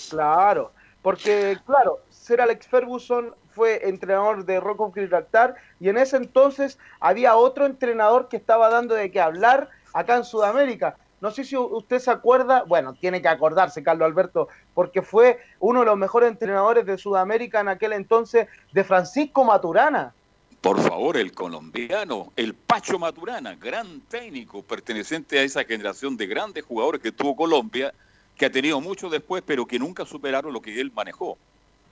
Claro, 0.09 0.73
porque 1.01 1.57
claro, 1.65 1.99
Sir 2.09 2.41
Alex 2.41 2.67
Ferguson 2.67 3.33
fue 3.51 3.87
entrenador 3.87 4.43
de 4.43 4.59
Rock 4.59 4.81
of 4.81 4.93
Gibraltar 4.93 5.55
y 5.79 5.87
en 5.87 5.97
ese 5.97 6.17
entonces 6.17 6.77
había 6.99 7.37
otro 7.37 7.65
entrenador 7.65 8.27
que 8.27 8.35
estaba 8.35 8.69
dando 8.69 8.95
de 8.95 9.09
qué 9.11 9.21
hablar 9.21 9.69
acá 9.93 10.17
en 10.17 10.25
Sudamérica. 10.25 10.97
No 11.21 11.31
sé 11.31 11.45
si 11.45 11.55
usted 11.55 11.99
se 11.99 12.11
acuerda, 12.11 12.63
bueno, 12.63 12.93
tiene 12.95 13.21
que 13.21 13.27
acordarse, 13.29 13.83
Carlos 13.83 14.07
Alberto, 14.07 14.49
porque 14.73 15.01
fue 15.01 15.39
uno 15.59 15.81
de 15.81 15.85
los 15.85 15.97
mejores 15.97 16.31
entrenadores 16.31 16.85
de 16.85 16.97
Sudamérica 16.97 17.61
en 17.61 17.69
aquel 17.69 17.93
entonces, 17.93 18.47
de 18.73 18.83
Francisco 18.83 19.43
Maturana. 19.45 20.13
Por 20.61 20.79
favor, 20.79 21.17
el 21.17 21.31
colombiano, 21.31 22.31
el 22.35 22.53
Pacho 22.53 22.99
Maturana, 22.99 23.55
gran 23.55 23.99
técnico, 24.01 24.61
perteneciente 24.61 25.39
a 25.39 25.43
esa 25.43 25.63
generación 25.63 26.15
de 26.15 26.27
grandes 26.27 26.63
jugadores 26.63 27.01
que 27.01 27.11
tuvo 27.11 27.35
Colombia, 27.35 27.91
que 28.37 28.45
ha 28.45 28.51
tenido 28.51 28.79
mucho 28.79 29.09
después, 29.09 29.41
pero 29.45 29.65
que 29.65 29.79
nunca 29.79 30.05
superaron 30.05 30.53
lo 30.53 30.61
que 30.61 30.79
él 30.79 30.91
manejó. 30.93 31.37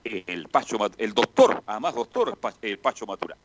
El 0.04 0.48
Pacho, 0.48 0.78
el 0.98 1.12
doctor, 1.12 1.62
además 1.66 1.94
doctor, 1.96 2.28
el 2.28 2.36
Pa- 2.36 2.54
el 2.62 2.78
Pacho 2.78 3.06
Maturana. 3.06 3.40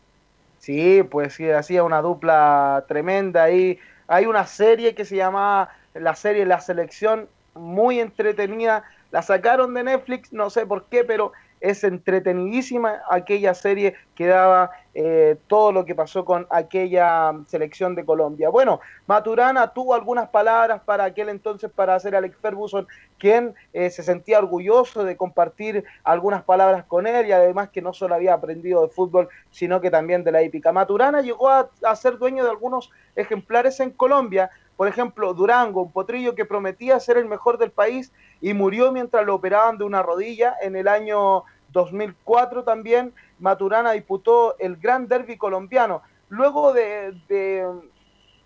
Sí, 0.59 1.03
pues 1.03 1.33
sí, 1.33 1.49
hacía 1.49 1.83
una 1.83 2.01
dupla 2.01 2.85
tremenda 2.87 3.43
ahí. 3.43 3.79
Hay 4.07 4.27
una 4.27 4.45
serie 4.45 4.93
que 4.93 5.05
se 5.05 5.15
llamaba 5.15 5.69
la 5.95 6.15
serie 6.15 6.45
La 6.45 6.61
Selección, 6.61 7.27
muy 7.55 7.99
entretenida. 7.99 8.83
La 9.15 9.21
sacaron 9.21 9.73
de 9.73 9.81
Netflix, 9.81 10.33
no 10.33 10.49
sé 10.49 10.65
por 10.65 10.87
qué, 10.87 11.05
pero 11.05 11.31
es 11.61 11.85
entretenidísima 11.85 13.01
aquella 13.09 13.53
serie 13.53 13.95
que 14.13 14.27
daba 14.27 14.71
eh, 14.93 15.37
todo 15.47 15.71
lo 15.71 15.85
que 15.85 15.95
pasó 15.95 16.25
con 16.25 16.45
aquella 16.49 17.31
selección 17.47 17.95
de 17.95 18.03
Colombia. 18.03 18.49
Bueno, 18.49 18.81
Maturana 19.07 19.71
tuvo 19.71 19.93
algunas 19.93 20.27
palabras 20.27 20.81
para 20.81 21.05
aquel 21.05 21.29
entonces 21.29 21.71
para 21.71 21.95
hacer 21.95 22.13
Alex 22.13 22.35
Ferguson, 22.41 22.89
quien 23.17 23.55
eh, 23.71 23.89
se 23.89 24.03
sentía 24.03 24.37
orgulloso 24.37 25.05
de 25.05 25.15
compartir 25.15 25.85
algunas 26.03 26.43
palabras 26.43 26.83
con 26.83 27.07
él 27.07 27.25
y 27.25 27.31
además 27.31 27.69
que 27.69 27.81
no 27.81 27.93
solo 27.93 28.15
había 28.15 28.33
aprendido 28.33 28.81
de 28.81 28.89
fútbol, 28.89 29.29
sino 29.49 29.79
que 29.79 29.89
también 29.89 30.25
de 30.25 30.33
la 30.33 30.41
épica. 30.41 30.73
Maturana 30.73 31.21
llegó 31.21 31.47
a, 31.49 31.69
a 31.85 31.95
ser 31.95 32.17
dueño 32.17 32.43
de 32.43 32.49
algunos 32.49 32.91
ejemplares 33.15 33.79
en 33.79 33.91
Colombia, 33.91 34.51
por 34.77 34.87
ejemplo, 34.87 35.33
Durango, 35.33 35.83
un 35.83 35.91
potrillo 35.91 36.35
que 36.35 36.45
prometía 36.45 36.99
ser 36.99 37.17
el 37.17 37.25
mejor 37.25 37.57
del 37.57 37.71
país 37.71 38.11
y 38.41 38.53
murió 38.53 38.91
mientras 38.91 39.25
lo 39.25 39.35
operaban 39.35 39.77
de 39.77 39.85
una 39.85 40.03
rodilla 40.03 40.55
en 40.61 40.75
el 40.75 40.87
año 40.87 41.43
2004 41.71 42.63
también 42.63 43.13
Maturana 43.39 43.91
disputó 43.91 44.55
el 44.59 44.77
Gran 44.77 45.07
Derby 45.07 45.37
colombiano. 45.37 46.01
Luego 46.29 46.73
de, 46.73 47.65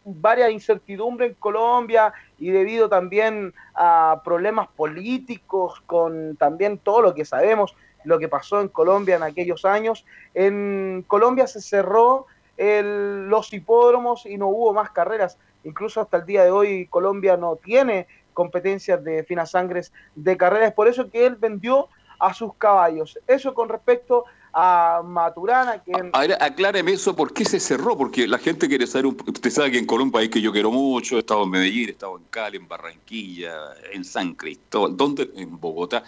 varias 0.03 0.51
incertidumbres 0.51 1.29
en 1.29 1.35
Colombia 1.35 2.13
y 2.39 2.49
debido 2.49 2.89
también 2.89 3.53
a 3.75 4.21
problemas 4.23 4.67
políticos 4.69 5.81
con 5.85 6.35
también 6.37 6.79
todo 6.79 7.01
lo 7.01 7.13
que 7.13 7.25
sabemos, 7.25 7.75
lo 8.05 8.17
que 8.17 8.27
pasó 8.27 8.61
en 8.61 8.69
Colombia 8.69 9.17
en 9.17 9.23
aquellos 9.23 9.65
años, 9.65 10.05
en 10.33 11.03
Colombia 11.07 11.45
se 11.47 11.61
cerró 11.61 12.25
los 12.57 13.53
hipódromos 13.53 14.25
y 14.25 14.37
no 14.37 14.47
hubo 14.47 14.73
más 14.73 14.89
carreras. 14.91 15.37
Incluso 15.63 16.01
hasta 16.01 16.17
el 16.17 16.25
día 16.25 16.43
de 16.43 16.51
hoy 16.51 16.87
Colombia 16.87 17.37
no 17.37 17.55
tiene 17.57 18.07
competencias 18.33 19.03
de 19.03 19.23
finas 19.23 19.51
sangres 19.51 19.91
de 20.15 20.37
carreras. 20.37 20.69
Es 20.69 20.73
por 20.75 20.87
eso 20.87 21.09
que 21.09 21.25
él 21.25 21.35
vendió 21.35 21.89
a 22.19 22.33
sus 22.33 22.55
caballos. 22.55 23.19
Eso 23.27 23.53
con 23.53 23.69
respecto 23.69 24.25
a 24.53 25.01
Maturana. 25.03 25.81
Quien... 25.83 26.09
A 26.13 26.21
ver, 26.21 26.37
acláreme 26.41 26.91
eso, 26.93 27.15
¿por 27.15 27.33
qué 27.33 27.45
se 27.45 27.59
cerró? 27.59 27.97
Porque 27.97 28.27
la 28.27 28.37
gente 28.37 28.67
quiere 28.67 28.87
saber, 28.87 29.05
un- 29.07 29.17
usted 29.27 29.49
sabe 29.49 29.71
que 29.71 29.77
en 29.77 29.85
Colombia, 29.85 30.05
un 30.07 30.11
país 30.11 30.29
que 30.29 30.41
yo 30.41 30.51
quiero 30.51 30.71
mucho, 30.71 31.17
he 31.17 31.19
estado 31.19 31.43
en 31.43 31.49
Medellín, 31.51 31.89
he 31.89 31.91
estado 31.91 32.17
en 32.17 32.23
Cali, 32.25 32.57
en 32.57 32.67
Barranquilla, 32.67 33.53
en 33.93 34.03
San 34.03 34.33
Cristóbal, 34.33 34.95
¿dónde? 34.97 35.29
En 35.35 35.59
Bogotá. 35.59 36.03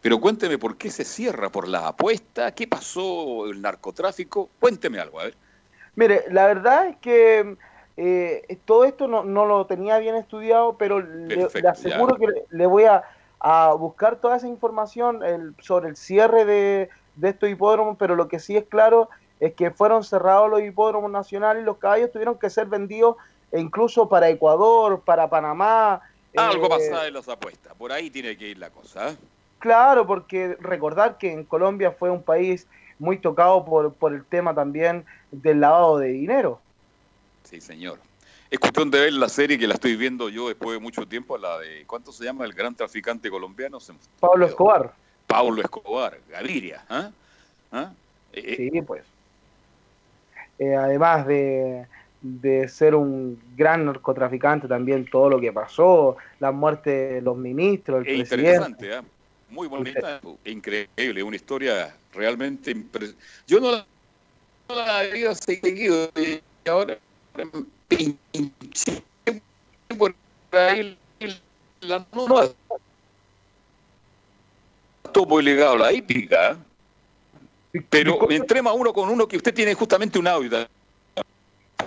Pero 0.00 0.20
cuénteme, 0.20 0.58
¿por 0.58 0.76
qué 0.76 0.90
se 0.90 1.04
cierra? 1.04 1.50
¿Por 1.50 1.68
la 1.68 1.88
apuesta? 1.88 2.52
¿Qué 2.52 2.68
pasó? 2.68 3.46
¿El 3.46 3.60
narcotráfico? 3.62 4.50
Cuénteme 4.60 5.00
algo, 5.00 5.20
a 5.20 5.24
ver. 5.24 5.36
Mire, 5.96 6.24
la 6.30 6.46
verdad 6.46 6.88
es 6.88 6.96
que 6.98 7.56
eh, 7.96 8.60
todo 8.64 8.84
esto 8.84 9.08
no, 9.08 9.24
no 9.24 9.46
lo 9.46 9.66
tenía 9.66 9.98
bien 9.98 10.16
estudiado, 10.16 10.76
pero 10.78 11.00
le, 11.00 11.34
Perfecto, 11.34 11.58
le 11.60 11.68
aseguro 11.68 12.16
que 12.16 12.26
le, 12.26 12.46
le 12.50 12.66
voy 12.66 12.84
a, 12.84 13.04
a 13.40 13.72
buscar 13.74 14.20
toda 14.20 14.36
esa 14.36 14.48
información 14.48 15.22
el- 15.24 15.54
sobre 15.60 15.88
el 15.88 15.96
cierre 15.96 16.44
de, 16.44 16.90
de 17.14 17.28
estos 17.28 17.48
hipódromos, 17.48 17.96
pero 17.98 18.14
lo 18.16 18.28
que 18.28 18.38
sí 18.38 18.56
es 18.56 18.66
claro 18.68 19.08
es 19.38 19.54
que 19.54 19.70
fueron 19.70 20.02
cerrados 20.04 20.50
los 20.50 20.62
hipódromos 20.62 21.10
nacionales 21.10 21.62
y 21.62 21.66
los 21.66 21.78
caballos 21.78 22.10
tuvieron 22.12 22.38
que 22.38 22.50
ser 22.50 22.66
vendidos 22.66 23.16
e 23.50 23.60
incluso 23.60 24.08
para 24.08 24.28
Ecuador, 24.28 25.02
para 25.04 25.28
Panamá. 25.30 26.02
Algo 26.36 26.68
eh, 26.68 26.68
pasa 26.68 27.06
en 27.06 27.14
las 27.14 27.28
apuestas, 27.28 27.74
por 27.74 27.92
ahí 27.92 28.10
tiene 28.10 28.36
que 28.36 28.48
ir 28.48 28.58
la 28.58 28.70
cosa. 28.70 29.10
¿eh? 29.10 29.16
Claro, 29.58 30.06
porque 30.06 30.56
recordar 30.60 31.18
que 31.18 31.32
en 31.32 31.44
Colombia 31.44 31.92
fue 31.92 32.10
un 32.10 32.22
país 32.24 32.68
muy 32.98 33.20
tocado 33.20 33.64
por, 33.64 33.96
por 33.96 34.12
el 34.14 34.26
tema 34.26 34.54
también 34.54 35.06
del 35.30 35.60
lavado 35.60 35.98
de 35.98 36.08
dinero. 36.08 36.65
Sí, 37.48 37.60
señor. 37.60 37.98
Es 38.50 38.58
cuestión 38.58 38.90
de 38.90 39.00
ver 39.00 39.12
la 39.12 39.28
serie 39.28 39.58
que 39.58 39.66
la 39.66 39.74
estoy 39.74 39.96
viendo 39.96 40.28
yo 40.28 40.48
después 40.48 40.76
de 40.76 40.80
mucho 40.82 41.06
tiempo, 41.06 41.36
la 41.36 41.58
de, 41.58 41.84
¿cuánto 41.86 42.12
se 42.12 42.24
llama? 42.24 42.44
El 42.44 42.52
gran 42.52 42.74
traficante 42.74 43.28
colombiano, 43.30 43.80
se 43.80 43.92
Pablo 44.20 44.46
Escobar. 44.46 44.94
Pablo 45.26 45.60
Escobar, 45.60 46.18
Gaviria. 46.30 46.84
¿ah? 46.88 47.10
¿Ah? 47.72 47.92
Eh, 48.32 48.70
Sí, 48.72 48.82
pues. 48.82 49.02
Eh, 50.58 50.74
además 50.74 51.26
de, 51.26 51.86
de 52.22 52.68
ser 52.68 52.94
un 52.94 53.38
gran 53.56 53.84
narcotraficante, 53.84 54.68
también 54.68 55.04
todo 55.10 55.28
lo 55.28 55.40
que 55.40 55.52
pasó, 55.52 56.16
la 56.40 56.50
muerte 56.52 56.90
de 56.90 57.20
los 57.22 57.36
ministros, 57.36 58.06
el 58.06 58.22
Es 58.22 58.28
presidente. 58.28 58.70
interesante, 58.70 58.94
¿ah? 58.94 59.04
muy 59.50 59.68
bonita, 59.68 60.20
increíble, 60.44 61.22
una 61.22 61.36
historia 61.36 61.94
realmente 62.14 62.70
impresionante. 62.70 63.22
Yo 63.46 63.60
no 63.60 63.70
la, 63.72 63.86
no 64.68 64.74
la 64.76 64.98
había 65.00 65.34
seguido 65.34 66.10
y 66.16 66.40
ahora 66.68 66.96
pinché 67.88 69.02
por 69.96 70.14
ahí 70.52 70.98
la 71.80 72.04
nueva. 72.12 72.48
Todo 75.12 75.26
muy 75.26 75.42
ligado 75.42 75.74
a 75.74 75.78
la 75.78 75.92
hípica. 75.92 76.52
¿eh? 77.72 77.82
Pero 77.88 78.30
entremos 78.30 78.72
a 78.72 78.74
uno 78.74 78.92
con 78.92 79.08
uno 79.08 79.26
que 79.26 79.36
usted 79.36 79.54
tiene 79.54 79.74
justamente 79.74 80.18
un 80.18 80.26
audio. 80.26 80.66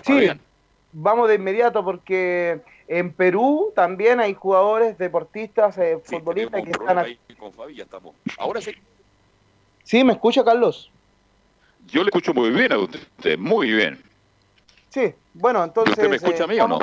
Sí, 0.05 0.29
vamos 0.91 1.29
de 1.29 1.35
inmediato 1.35 1.83
porque 1.83 2.61
en 2.87 3.11
Perú 3.11 3.71
también 3.75 4.19
hay 4.19 4.33
jugadores, 4.33 4.97
deportistas, 4.97 5.77
eh, 5.77 5.99
futbolistas 6.03 6.63
que 6.63 6.71
están... 6.71 6.97
Ahí 6.97 7.19
con 7.37 7.53
Fabi 7.53 7.75
ya 7.75 7.83
estamos. 7.83 8.15
Ahora 8.37 8.61
sí. 8.61 8.71
Sí, 9.83 10.03
¿me 10.03 10.13
escucha 10.13 10.43
Carlos? 10.43 10.91
Yo 11.87 12.03
le 12.03 12.09
escucho 12.09 12.33
muy 12.33 12.49
bien 12.51 12.71
a 12.71 12.77
usted, 12.77 13.37
muy 13.37 13.71
bien. 13.71 14.08
Sí, 14.89 15.13
bueno, 15.33 15.63
entonces... 15.63 15.93
¿Usted 15.97 16.09
me 16.09 16.15
escucha 16.17 16.41
eh, 16.41 16.43
a 16.43 16.47
mí 16.47 16.59
o 16.59 16.67
no? 16.67 16.79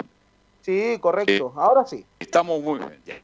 Sí, 0.61 0.99
correcto, 1.01 1.53
ahora 1.57 1.87
sí. 1.87 2.05
Estamos 2.19 2.61
muy 2.61 2.79
bien. 2.79 3.01
ya. 3.05 3.15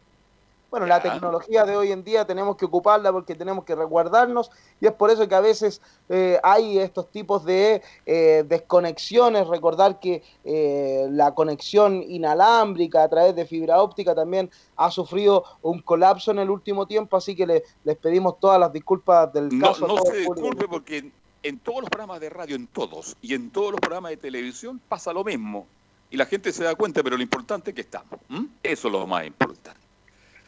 Bueno, 0.71 0.87
la 0.87 1.03
tecnología 1.03 1.65
de 1.67 1.77
hoy 1.77 1.93
en 1.93 2.03
día 2.03 2.25
tenemos 2.27 2.57
que 2.57 2.65
ocuparla 2.65 3.13
porque 3.13 3.35
tenemos 3.35 3.63
que 3.67 3.75
resguardarnos 3.75 4.51
y 4.81 4.87
es 4.87 4.93
por 4.93 5.11
eso 5.11 5.29
que 5.29 5.35
a 5.35 5.41
veces 5.43 5.83
eh, 6.09 6.41
hay 6.43 6.79
estos 6.79 7.11
tipos 7.11 7.45
de 7.45 7.83
eh, 8.07 8.43
desconexiones. 8.47 9.47
Recordar 9.49 10.01
que 10.01 10.23
eh, 10.45 11.09
la 11.11 11.35
conexión 11.35 12.03
inalámbrica 12.03 13.03
a 13.03 13.09
través 13.11 13.35
de 13.37 13.45
fibra 13.45 13.83
óptica 13.83 14.15
también 14.15 14.51
ha 14.77 14.91
sufrido 14.91 15.45
un 15.61 15.83
colapso 15.83 16.31
en 16.31 16.39
el 16.39 16.49
último 16.49 16.87
tiempo, 16.87 17.19
así 17.19 17.37
que 17.37 17.47
le- 17.47 17.65
les 17.85 17.99
pedimos 17.99 18.41
todas 18.41 18.59
las 18.59 18.73
disculpas 18.73 19.31
del 19.31 19.51
caso. 19.61 19.87
no 19.87 19.99
se 19.99 20.17
disculpe 20.21 20.67
porque 20.67 21.13
en, 21.43 21.59
todos 21.59 21.81
los 21.83 21.91
programas 21.91 22.21
de 22.21 22.31
radio, 22.31 22.57
en 22.57 22.67
todos, 22.67 23.17
y 23.21 23.35
en 23.35 23.51
todos 23.51 23.73
los 23.73 23.81
programas 23.81 24.11
de 24.11 24.17
televisión 24.17 24.81
pasa 24.89 25.13
lo 25.13 25.25
mismo. 25.25 25.67
Y 26.11 26.17
la 26.17 26.27
gente 26.27 26.53
se 26.53 26.65
da 26.65 26.75
cuenta, 26.75 27.03
pero 27.03 27.17
lo 27.17 27.23
importante 27.23 27.71
es 27.71 27.75
que 27.75 27.81
estamos. 27.81 28.21
Eso 28.63 28.89
es 28.89 28.93
lo 28.93 29.07
más 29.07 29.27
importante. 29.27 29.81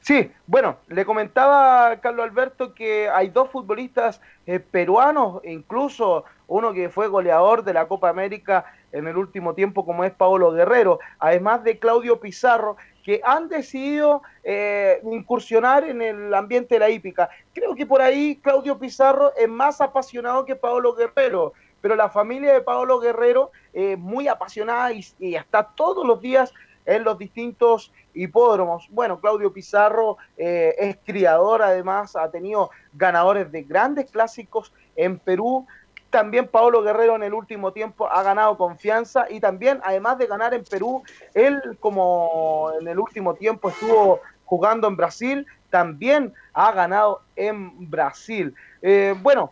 Sí, 0.02 0.30
bueno, 0.46 0.76
le 0.88 1.06
comentaba 1.06 1.98
Carlos 2.02 2.26
Alberto 2.26 2.74
que 2.74 3.08
hay 3.08 3.30
dos 3.30 3.48
futbolistas 3.48 4.20
eh, 4.46 4.60
peruanos, 4.60 5.40
e 5.42 5.52
incluso 5.52 6.26
uno 6.46 6.74
que 6.74 6.90
fue 6.90 7.08
goleador 7.08 7.64
de 7.64 7.72
la 7.72 7.88
Copa 7.88 8.10
América 8.10 8.66
en 8.92 9.08
el 9.08 9.16
último 9.16 9.54
tiempo, 9.54 9.86
como 9.86 10.04
es 10.04 10.12
Paolo 10.12 10.52
Guerrero, 10.52 10.98
además 11.18 11.64
de 11.64 11.78
Claudio 11.78 12.20
Pizarro, 12.20 12.76
que 13.04 13.20
han 13.22 13.48
decidido 13.48 14.22
eh, 14.42 15.00
incursionar 15.04 15.84
en 15.84 16.00
el 16.02 16.34
ambiente 16.34 16.76
de 16.76 16.78
la 16.80 16.90
hípica. 16.90 17.28
Creo 17.52 17.74
que 17.74 17.86
por 17.86 18.00
ahí 18.00 18.40
Claudio 18.42 18.78
Pizarro 18.78 19.32
es 19.36 19.48
más 19.48 19.80
apasionado 19.80 20.44
que 20.44 20.56
Paolo 20.56 20.94
Guerrero, 20.94 21.52
pero 21.80 21.94
la 21.94 22.08
familia 22.08 22.54
de 22.54 22.62
Paolo 22.62 22.98
Guerrero 22.98 23.52
es 23.74 23.98
muy 23.98 24.26
apasionada 24.26 24.90
y, 24.92 25.04
y 25.18 25.34
está 25.34 25.62
todos 25.76 26.06
los 26.06 26.20
días 26.20 26.52
en 26.86 27.04
los 27.04 27.18
distintos 27.18 27.92
hipódromos. 28.14 28.86
Bueno, 28.90 29.20
Claudio 29.20 29.52
Pizarro 29.52 30.16
eh, 30.36 30.74
es 30.78 30.98
criador, 31.04 31.62
además 31.62 32.16
ha 32.16 32.30
tenido 32.30 32.70
ganadores 32.92 33.50
de 33.50 33.62
grandes 33.62 34.10
clásicos 34.10 34.72
en 34.96 35.18
Perú. 35.18 35.66
También 36.14 36.46
Paolo 36.46 36.80
Guerrero 36.80 37.16
en 37.16 37.24
el 37.24 37.34
último 37.34 37.72
tiempo 37.72 38.08
ha 38.08 38.22
ganado 38.22 38.56
confianza 38.56 39.26
y 39.28 39.40
también, 39.40 39.80
además 39.82 40.16
de 40.16 40.28
ganar 40.28 40.54
en 40.54 40.62
Perú, 40.62 41.02
él 41.34 41.76
como 41.80 42.70
en 42.80 42.86
el 42.86 43.00
último 43.00 43.34
tiempo 43.34 43.68
estuvo 43.68 44.20
jugando 44.44 44.86
en 44.86 44.96
Brasil, 44.96 45.44
también 45.70 46.32
ha 46.52 46.70
ganado 46.70 47.22
en 47.34 47.90
Brasil. 47.90 48.54
Eh, 48.80 49.16
bueno, 49.20 49.50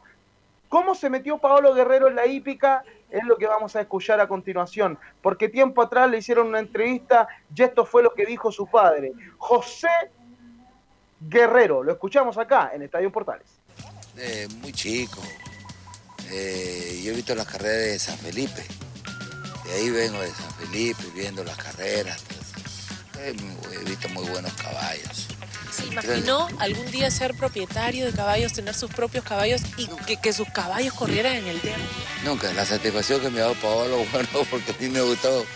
¿Cómo 0.69 0.95
se 0.95 1.11
metió 1.11 1.37
Paolo 1.37 1.75
Guerrero 1.75 2.07
en 2.07 2.15
la 2.15 2.27
hípica? 2.27 2.85
Es 3.11 3.25
lo 3.25 3.37
que 3.37 3.47
vamos 3.49 3.75
a 3.75 3.81
escuchar 3.81 4.21
a 4.21 4.29
continuación, 4.29 4.99
porque 5.21 5.49
tiempo 5.49 5.83
atrás 5.83 6.09
le 6.09 6.19
hicieron 6.19 6.47
una 6.47 6.61
entrevista 6.61 7.27
y 7.55 7.63
esto 7.63 7.85
fue 7.85 8.05
lo 8.05 8.15
que 8.15 8.25
dijo 8.25 8.53
su 8.53 8.69
padre, 8.69 9.13
José 9.37 9.89
Guerrero. 11.21 11.83
Lo 11.83 11.93
escuchamos 11.93 12.39
acá 12.39 12.71
en 12.73 12.83
Estadio 12.83 13.11
Portales. 13.11 13.49
Eh, 14.17 14.47
muy 14.63 14.73
chico. 14.73 15.21
Eh, 16.31 17.01
yo 17.05 17.13
he 17.13 17.15
visto 17.17 17.35
las 17.35 17.47
carreras 17.47 17.79
de 17.93 17.99
San 17.99 18.19
Felipe. 18.19 18.65
De 19.67 19.73
ahí 19.75 19.91
vengo 19.91 20.21
de 20.21 20.29
San 20.29 20.55
Felipe 20.55 21.03
viendo 21.15 21.45
las 21.45 21.57
carreras. 21.57 22.19
Eh, 23.19 23.35
he 23.75 23.85
visto 23.89 24.09
muy 24.11 24.27
buenos 24.29 24.53
caballos. 24.55 25.27
¿Se 25.75 25.87
imaginó 25.87 26.49
algún 26.59 26.91
día 26.91 27.11
ser 27.11 27.35
propietario 27.35 28.05
de 28.07 28.13
caballos, 28.13 28.53
tener 28.53 28.75
sus 28.75 28.91
propios 28.91 29.25
caballos 29.25 29.63
y 29.79 29.87
que, 30.07 30.17
que 30.19 30.33
sus 30.35 30.49
caballos 30.51 30.93
corrieran 30.95 31.37
en 31.37 31.47
el 31.47 31.61
derby? 31.63 31.83
Nunca, 32.25 32.53
la 32.53 32.67
satisfacción 32.67 33.21
que 33.23 33.31
me 33.31 33.39
ha 33.41 33.45
dado 33.45 33.55
Paolo, 33.55 34.05
bueno, 34.13 34.29
porque 34.51 34.73
a 34.73 34.75
mí 34.79 34.89
me 34.89 35.01
gustó 35.01 35.47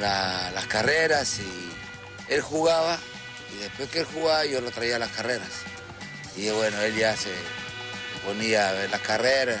la- 0.00 0.50
las 0.50 0.66
carreras 0.66 1.38
y 1.38 2.32
él 2.32 2.42
jugaba 2.42 2.98
y 3.54 3.62
después 3.62 3.88
que 3.88 4.00
él 4.00 4.06
jugaba 4.12 4.44
yo 4.44 4.60
lo 4.60 4.70
traía 4.70 4.96
a 4.96 4.98
las 4.98 5.10
carreras. 5.10 5.48
Y 6.36 6.50
bueno, 6.50 6.80
él 6.82 6.94
ya 6.96 7.16
se 7.16 7.30
ponía 8.26 8.68
a 8.68 8.72
ver 8.72 8.90
las 8.90 9.00
carreras, 9.00 9.60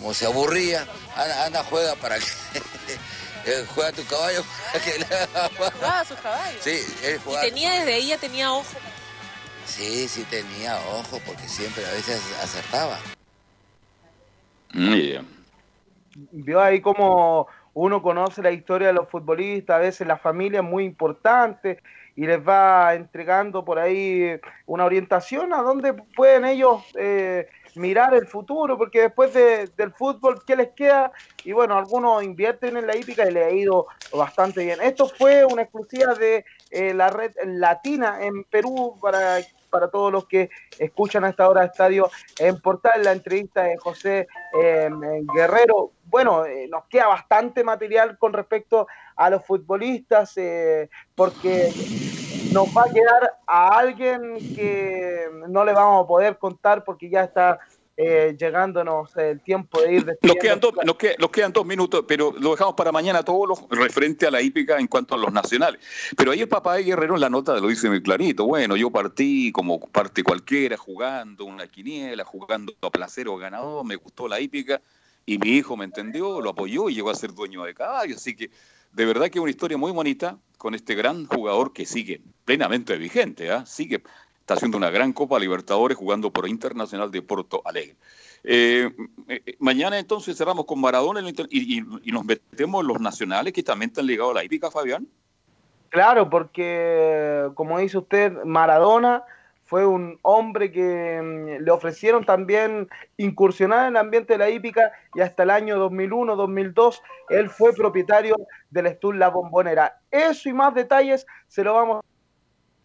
como 0.00 0.14
se 0.14 0.26
aburría, 0.26 0.86
anda, 1.14 1.46
anda, 1.46 1.64
juega 1.64 1.94
para 1.96 2.18
que 2.18 2.24
eh, 3.46 3.66
juega 3.74 3.92
tu 3.92 4.04
caballo 4.06 4.42
para 4.72 4.84
que 4.84 5.72
Jugaba 5.74 6.04
sus 6.04 6.18
caballos. 6.18 6.60
Sí, 6.60 6.80
él 7.04 7.20
Y 7.26 7.50
tenía 7.50 7.72
desde 7.74 7.94
ahí 7.94 8.08
ya 8.08 8.18
tenía 8.18 8.52
ojo. 8.52 8.78
Sí, 9.66 10.08
sí 10.08 10.24
tenía 10.24 10.76
ojo, 10.92 11.20
porque 11.26 11.46
siempre 11.46 11.84
a 11.86 11.92
veces 11.92 12.20
acertaba. 12.42 12.98
Muy 14.72 15.00
bien. 15.00 15.28
vio 16.32 16.60
ahí 16.60 16.80
como 16.80 17.46
uno 17.74 18.02
conoce 18.02 18.42
la 18.42 18.50
historia 18.50 18.88
de 18.88 18.94
los 18.94 19.08
futbolistas, 19.08 19.76
a 19.76 19.78
veces 19.80 20.06
la 20.06 20.16
familia 20.16 20.60
es 20.60 20.66
muy 20.66 20.84
importante 20.84 21.82
y 22.20 22.26
les 22.26 22.46
va 22.46 22.94
entregando 22.94 23.64
por 23.64 23.78
ahí 23.78 24.38
una 24.66 24.84
orientación 24.84 25.54
a 25.54 25.62
dónde 25.62 25.94
pueden 25.94 26.44
ellos 26.44 26.84
eh, 26.94 27.48
mirar 27.76 28.12
el 28.12 28.26
futuro, 28.26 28.76
porque 28.76 29.00
después 29.00 29.32
de- 29.32 29.68
del 29.68 29.90
fútbol, 29.94 30.42
¿qué 30.46 30.54
les 30.54 30.68
queda? 30.72 31.12
Y 31.44 31.52
bueno, 31.52 31.78
algunos 31.78 32.22
invierten 32.22 32.76
en 32.76 32.86
la 32.86 32.94
hípica 32.94 33.26
y 33.26 33.32
les 33.32 33.46
ha 33.46 33.50
ido 33.50 33.86
bastante 34.12 34.62
bien. 34.62 34.82
Esto 34.82 35.08
fue 35.08 35.46
una 35.46 35.62
exclusiva 35.62 36.12
de 36.14 36.44
eh, 36.70 36.92
la 36.92 37.08
red 37.08 37.32
latina 37.42 38.18
en 38.20 38.44
Perú 38.44 38.98
para, 39.00 39.38
para 39.70 39.88
todos 39.88 40.12
los 40.12 40.26
que 40.26 40.50
escuchan 40.78 41.24
a 41.24 41.30
esta 41.30 41.48
hora 41.48 41.64
estadio 41.64 42.10
en 42.38 42.60
Portal, 42.60 43.02
la 43.02 43.12
entrevista 43.12 43.62
de 43.62 43.78
José 43.78 44.26
eh, 44.60 44.90
Guerrero. 45.34 45.92
Bueno, 46.04 46.44
eh, 46.44 46.66
nos 46.68 46.84
queda 46.86 47.06
bastante 47.06 47.64
material 47.64 48.18
con 48.18 48.34
respecto 48.34 48.86
a 49.16 49.30
los 49.30 49.44
futbolistas, 49.44 50.32
eh, 50.36 50.88
porque 51.14 51.70
nos 52.50 52.68
va 52.68 52.82
a 52.82 52.92
quedar 52.92 53.32
a 53.46 53.78
alguien 53.78 54.44
que 54.52 55.26
no 55.48 55.64
le 55.64 55.72
vamos 55.72 56.04
a 56.04 56.08
poder 56.08 56.38
contar 56.38 56.84
porque 56.84 57.08
ya 57.08 57.22
está 57.24 57.58
eh, 57.96 58.34
llegándonos 58.38 59.14
el 59.18 59.42
tiempo 59.42 59.82
de 59.82 59.92
ir 59.92 60.18
Nos 60.22 60.36
quedan, 60.36 60.58
dos, 60.58 60.72
nos, 60.84 60.96
que- 60.96 61.16
nos 61.18 61.30
quedan 61.30 61.52
dos 61.52 61.66
minutos, 61.66 62.04
pero 62.08 62.32
lo 62.38 62.52
dejamos 62.52 62.74
para 62.74 62.90
mañana 62.92 63.22
todo 63.22 63.44
lo 63.46 63.54
referente 63.68 64.26
a 64.26 64.30
la 64.30 64.40
hípica 64.40 64.78
en 64.78 64.86
cuanto 64.86 65.14
a 65.14 65.18
los 65.18 65.30
nacionales. 65.32 65.80
Pero 66.16 66.30
ahí 66.32 66.40
el 66.40 66.48
papá 66.48 66.76
de 66.76 66.84
Guerrero 66.84 67.14
en 67.14 67.20
la 67.20 67.28
nota 67.28 67.54
lo 67.60 67.68
dice 67.68 67.88
muy 67.90 68.02
clarito. 68.02 68.46
Bueno, 68.46 68.74
yo 68.76 68.90
partí 68.90 69.52
como 69.52 69.78
parte 69.80 70.22
cualquiera, 70.22 70.78
jugando 70.78 71.44
una 71.44 71.66
quiniela, 71.66 72.24
jugando 72.24 72.72
a 72.80 72.90
placer 72.90 73.28
o 73.28 73.36
ganador, 73.36 73.84
me 73.84 73.96
gustó 73.96 74.28
la 74.28 74.40
hípica 74.40 74.80
y 75.26 75.36
mi 75.38 75.50
hijo 75.50 75.76
me 75.76 75.84
entendió, 75.84 76.40
lo 76.40 76.50
apoyó 76.50 76.88
y 76.88 76.94
llegó 76.94 77.10
a 77.10 77.14
ser 77.14 77.34
dueño 77.34 77.64
de 77.64 77.74
caballo. 77.74 78.16
Así 78.16 78.34
que 78.34 78.50
de 78.92 79.04
verdad 79.04 79.28
que 79.30 79.38
es 79.38 79.42
una 79.42 79.50
historia 79.50 79.76
muy 79.78 79.92
bonita 79.92 80.38
con 80.58 80.74
este 80.74 80.94
gran 80.94 81.26
jugador 81.26 81.72
que 81.72 81.86
sigue 81.86 82.20
plenamente 82.44 82.96
vigente, 82.96 83.50
¿ah? 83.50 83.64
sigue 83.66 84.02
está 84.40 84.54
haciendo 84.54 84.76
una 84.78 84.90
gran 84.90 85.12
Copa 85.12 85.38
Libertadores 85.38 85.96
jugando 85.96 86.32
por 86.32 86.48
Internacional 86.48 87.10
de 87.10 87.22
Porto 87.22 87.62
Alegre. 87.64 87.96
Eh, 88.42 88.90
eh, 89.28 89.56
mañana 89.60 89.98
entonces 89.98 90.36
cerramos 90.36 90.64
con 90.64 90.80
Maradona 90.80 91.20
y, 91.20 91.78
y- 91.78 91.84
y 92.02 92.10
nos 92.12 92.24
metemos 92.24 92.80
en 92.82 92.88
los 92.88 93.00
nacionales 93.00 93.52
que 93.52 93.62
también 93.62 93.90
están 93.90 94.06
ligados 94.06 94.32
a 94.32 94.34
la 94.34 94.44
hípica, 94.44 94.70
Fabián. 94.70 95.06
Claro, 95.90 96.28
porque 96.30 97.48
como 97.54 97.78
dice 97.78 97.98
usted, 97.98 98.32
Maradona 98.44 99.22
fue 99.70 99.86
un 99.86 100.18
hombre 100.22 100.72
que 100.72 101.22
mm, 101.22 101.62
le 101.62 101.70
ofrecieron 101.70 102.24
también 102.24 102.88
incursionar 103.16 103.86
en 103.86 103.94
el 103.94 103.98
ambiente 103.98 104.32
de 104.32 104.38
la 104.40 104.50
hípica 104.50 104.90
y 105.14 105.20
hasta 105.20 105.44
el 105.44 105.50
año 105.50 105.76
2001-2002 105.88 107.00
él 107.28 107.48
fue 107.48 107.72
propietario 107.72 108.34
del 108.68 108.86
Estul 108.86 109.20
La 109.20 109.28
Bombonera. 109.28 110.00
Eso 110.10 110.48
y 110.48 110.54
más 110.54 110.74
detalles 110.74 111.24
se 111.46 111.62
lo 111.62 111.74
vamos 111.74 112.02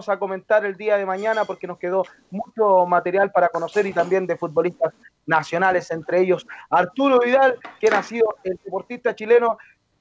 a 0.06 0.20
comentar 0.20 0.64
el 0.64 0.78
día 0.78 0.98
de 0.98 1.08
mañana 1.08 1.44
porque 1.44 1.66
nos 1.66 1.80
quedó 1.80 2.06
mucho 2.30 2.86
material 2.86 3.32
para 3.32 3.50
conocer 3.50 3.88
y 3.88 3.92
también 3.92 4.28
de 4.28 4.38
futbolistas 4.38 4.94
nacionales, 5.26 5.90
entre 5.90 6.20
ellos 6.20 6.46
Arturo 6.70 7.18
Vidal, 7.18 7.58
quien 7.80 7.96
ha 7.96 8.04
sido 8.04 8.36
el 8.44 8.60
deportista 8.64 9.16
chileno 9.16 9.58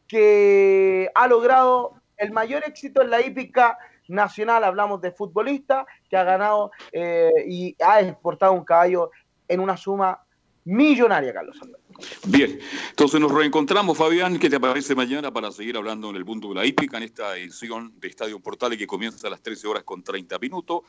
que 0.07 1.11
ha 1.15 1.29
logrado 1.29 1.95
el 2.19 2.31
mayor 2.31 2.63
éxito 2.67 3.01
en 3.01 3.09
la 3.09 3.23
hípica 3.23 3.79
nacional. 4.09 4.65
Hablamos 4.65 5.01
de 5.01 5.13
futbolista 5.13 5.87
que 6.09 6.17
ha 6.17 6.25
ganado 6.25 6.71
eh, 6.93 7.31
y 7.47 7.77
ha 7.83 8.01
exportado 8.01 8.53
un 8.53 8.65
caballo 8.65 9.11
en 9.49 9.61
una 9.61 9.77
suma 9.77 10.21
millonaria, 10.65 11.33
Carlos 11.33 11.57
Alberto. 11.61 11.85
Bien, 12.27 12.59
entonces 12.91 13.21
nos 13.21 13.33
reencontramos, 13.33 13.97
Fabián, 13.97 14.39
¿qué 14.39 14.51
te 14.51 14.59
parece 14.59 14.95
mañana 14.95 15.33
para 15.33 15.53
seguir 15.53 15.77
hablando 15.77 16.11
en 16.11 16.17
el 16.17 16.25
punto 16.25 16.49
de 16.49 16.55
la 16.55 16.67
hípica 16.67 16.97
en 16.97 17.05
esta 17.05 17.37
edición 17.37 17.93
de 18.01 18.09
Estadio 18.09 18.41
Portales 18.41 18.79
que 18.79 18.87
comienza 18.87 19.27
a 19.27 19.31
las 19.31 19.43
13 19.43 19.69
horas 19.69 19.85
con 19.85 20.03
30 20.03 20.39
minutos? 20.39 20.83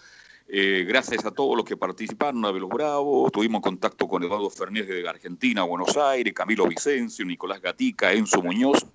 Eh, 0.48 0.86
gracias 0.88 1.26
a 1.26 1.32
todos 1.32 1.56
los 1.56 1.66
que 1.66 1.76
participaron, 1.76 2.46
Abel 2.46 2.66
Bravo, 2.66 3.30
tuvimos 3.32 3.62
contacto 3.62 4.08
con 4.08 4.24
Eduardo 4.24 4.50
Fernández 4.50 4.88
de 4.88 5.08
Argentina, 5.08 5.64
Buenos 5.64 5.98
Aires, 5.98 6.34
Camilo 6.34 6.68
Vicencio, 6.68 7.26
Nicolás 7.26 7.62
Gatica, 7.62 8.14
Enzo 8.14 8.42
Muñoz 8.42 8.86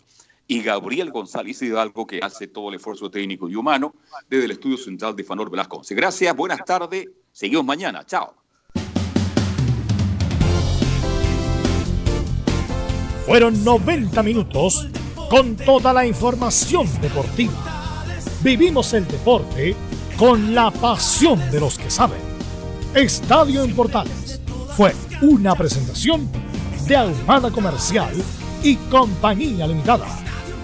y 0.51 0.63
Gabriel 0.63 1.13
González 1.13 1.63
Hidalgo, 1.63 2.09
que 2.09 2.19
hace 2.21 2.49
todo 2.49 2.71
el 2.71 2.75
esfuerzo 2.75 3.09
técnico 3.09 3.49
y 3.49 3.55
humano 3.55 3.95
desde 4.29 4.47
el 4.47 4.51
estudio 4.51 4.77
central 4.77 5.15
de 5.15 5.23
Fanor 5.23 5.49
Velasco. 5.49 5.81
Gracias, 5.89 6.35
buenas 6.35 6.65
tardes, 6.65 7.09
seguimos 7.31 7.65
mañana, 7.65 8.05
chao. 8.05 8.35
Fueron 13.27 13.63
90 13.63 14.21
minutos 14.25 14.89
con 15.31 15.55
toda 15.55 15.93
la 15.93 16.05
información 16.05 16.89
deportiva. 17.01 17.55
Vivimos 18.43 18.93
el 18.93 19.07
deporte 19.07 19.77
con 20.19 20.53
la 20.53 20.73
pasión 20.73 21.39
de 21.53 21.61
los 21.61 21.79
que 21.79 21.89
saben. 21.89 22.19
Estadio 22.93 23.63
en 23.63 23.77
Portales 23.77 24.41
fue 24.77 24.97
una 25.23 25.55
presentación 25.55 26.29
de 26.89 26.97
Ahumada 26.97 27.53
Comercial 27.53 28.13
y 28.65 28.75
Compañía 28.91 29.69
Limitada. 29.69 30.09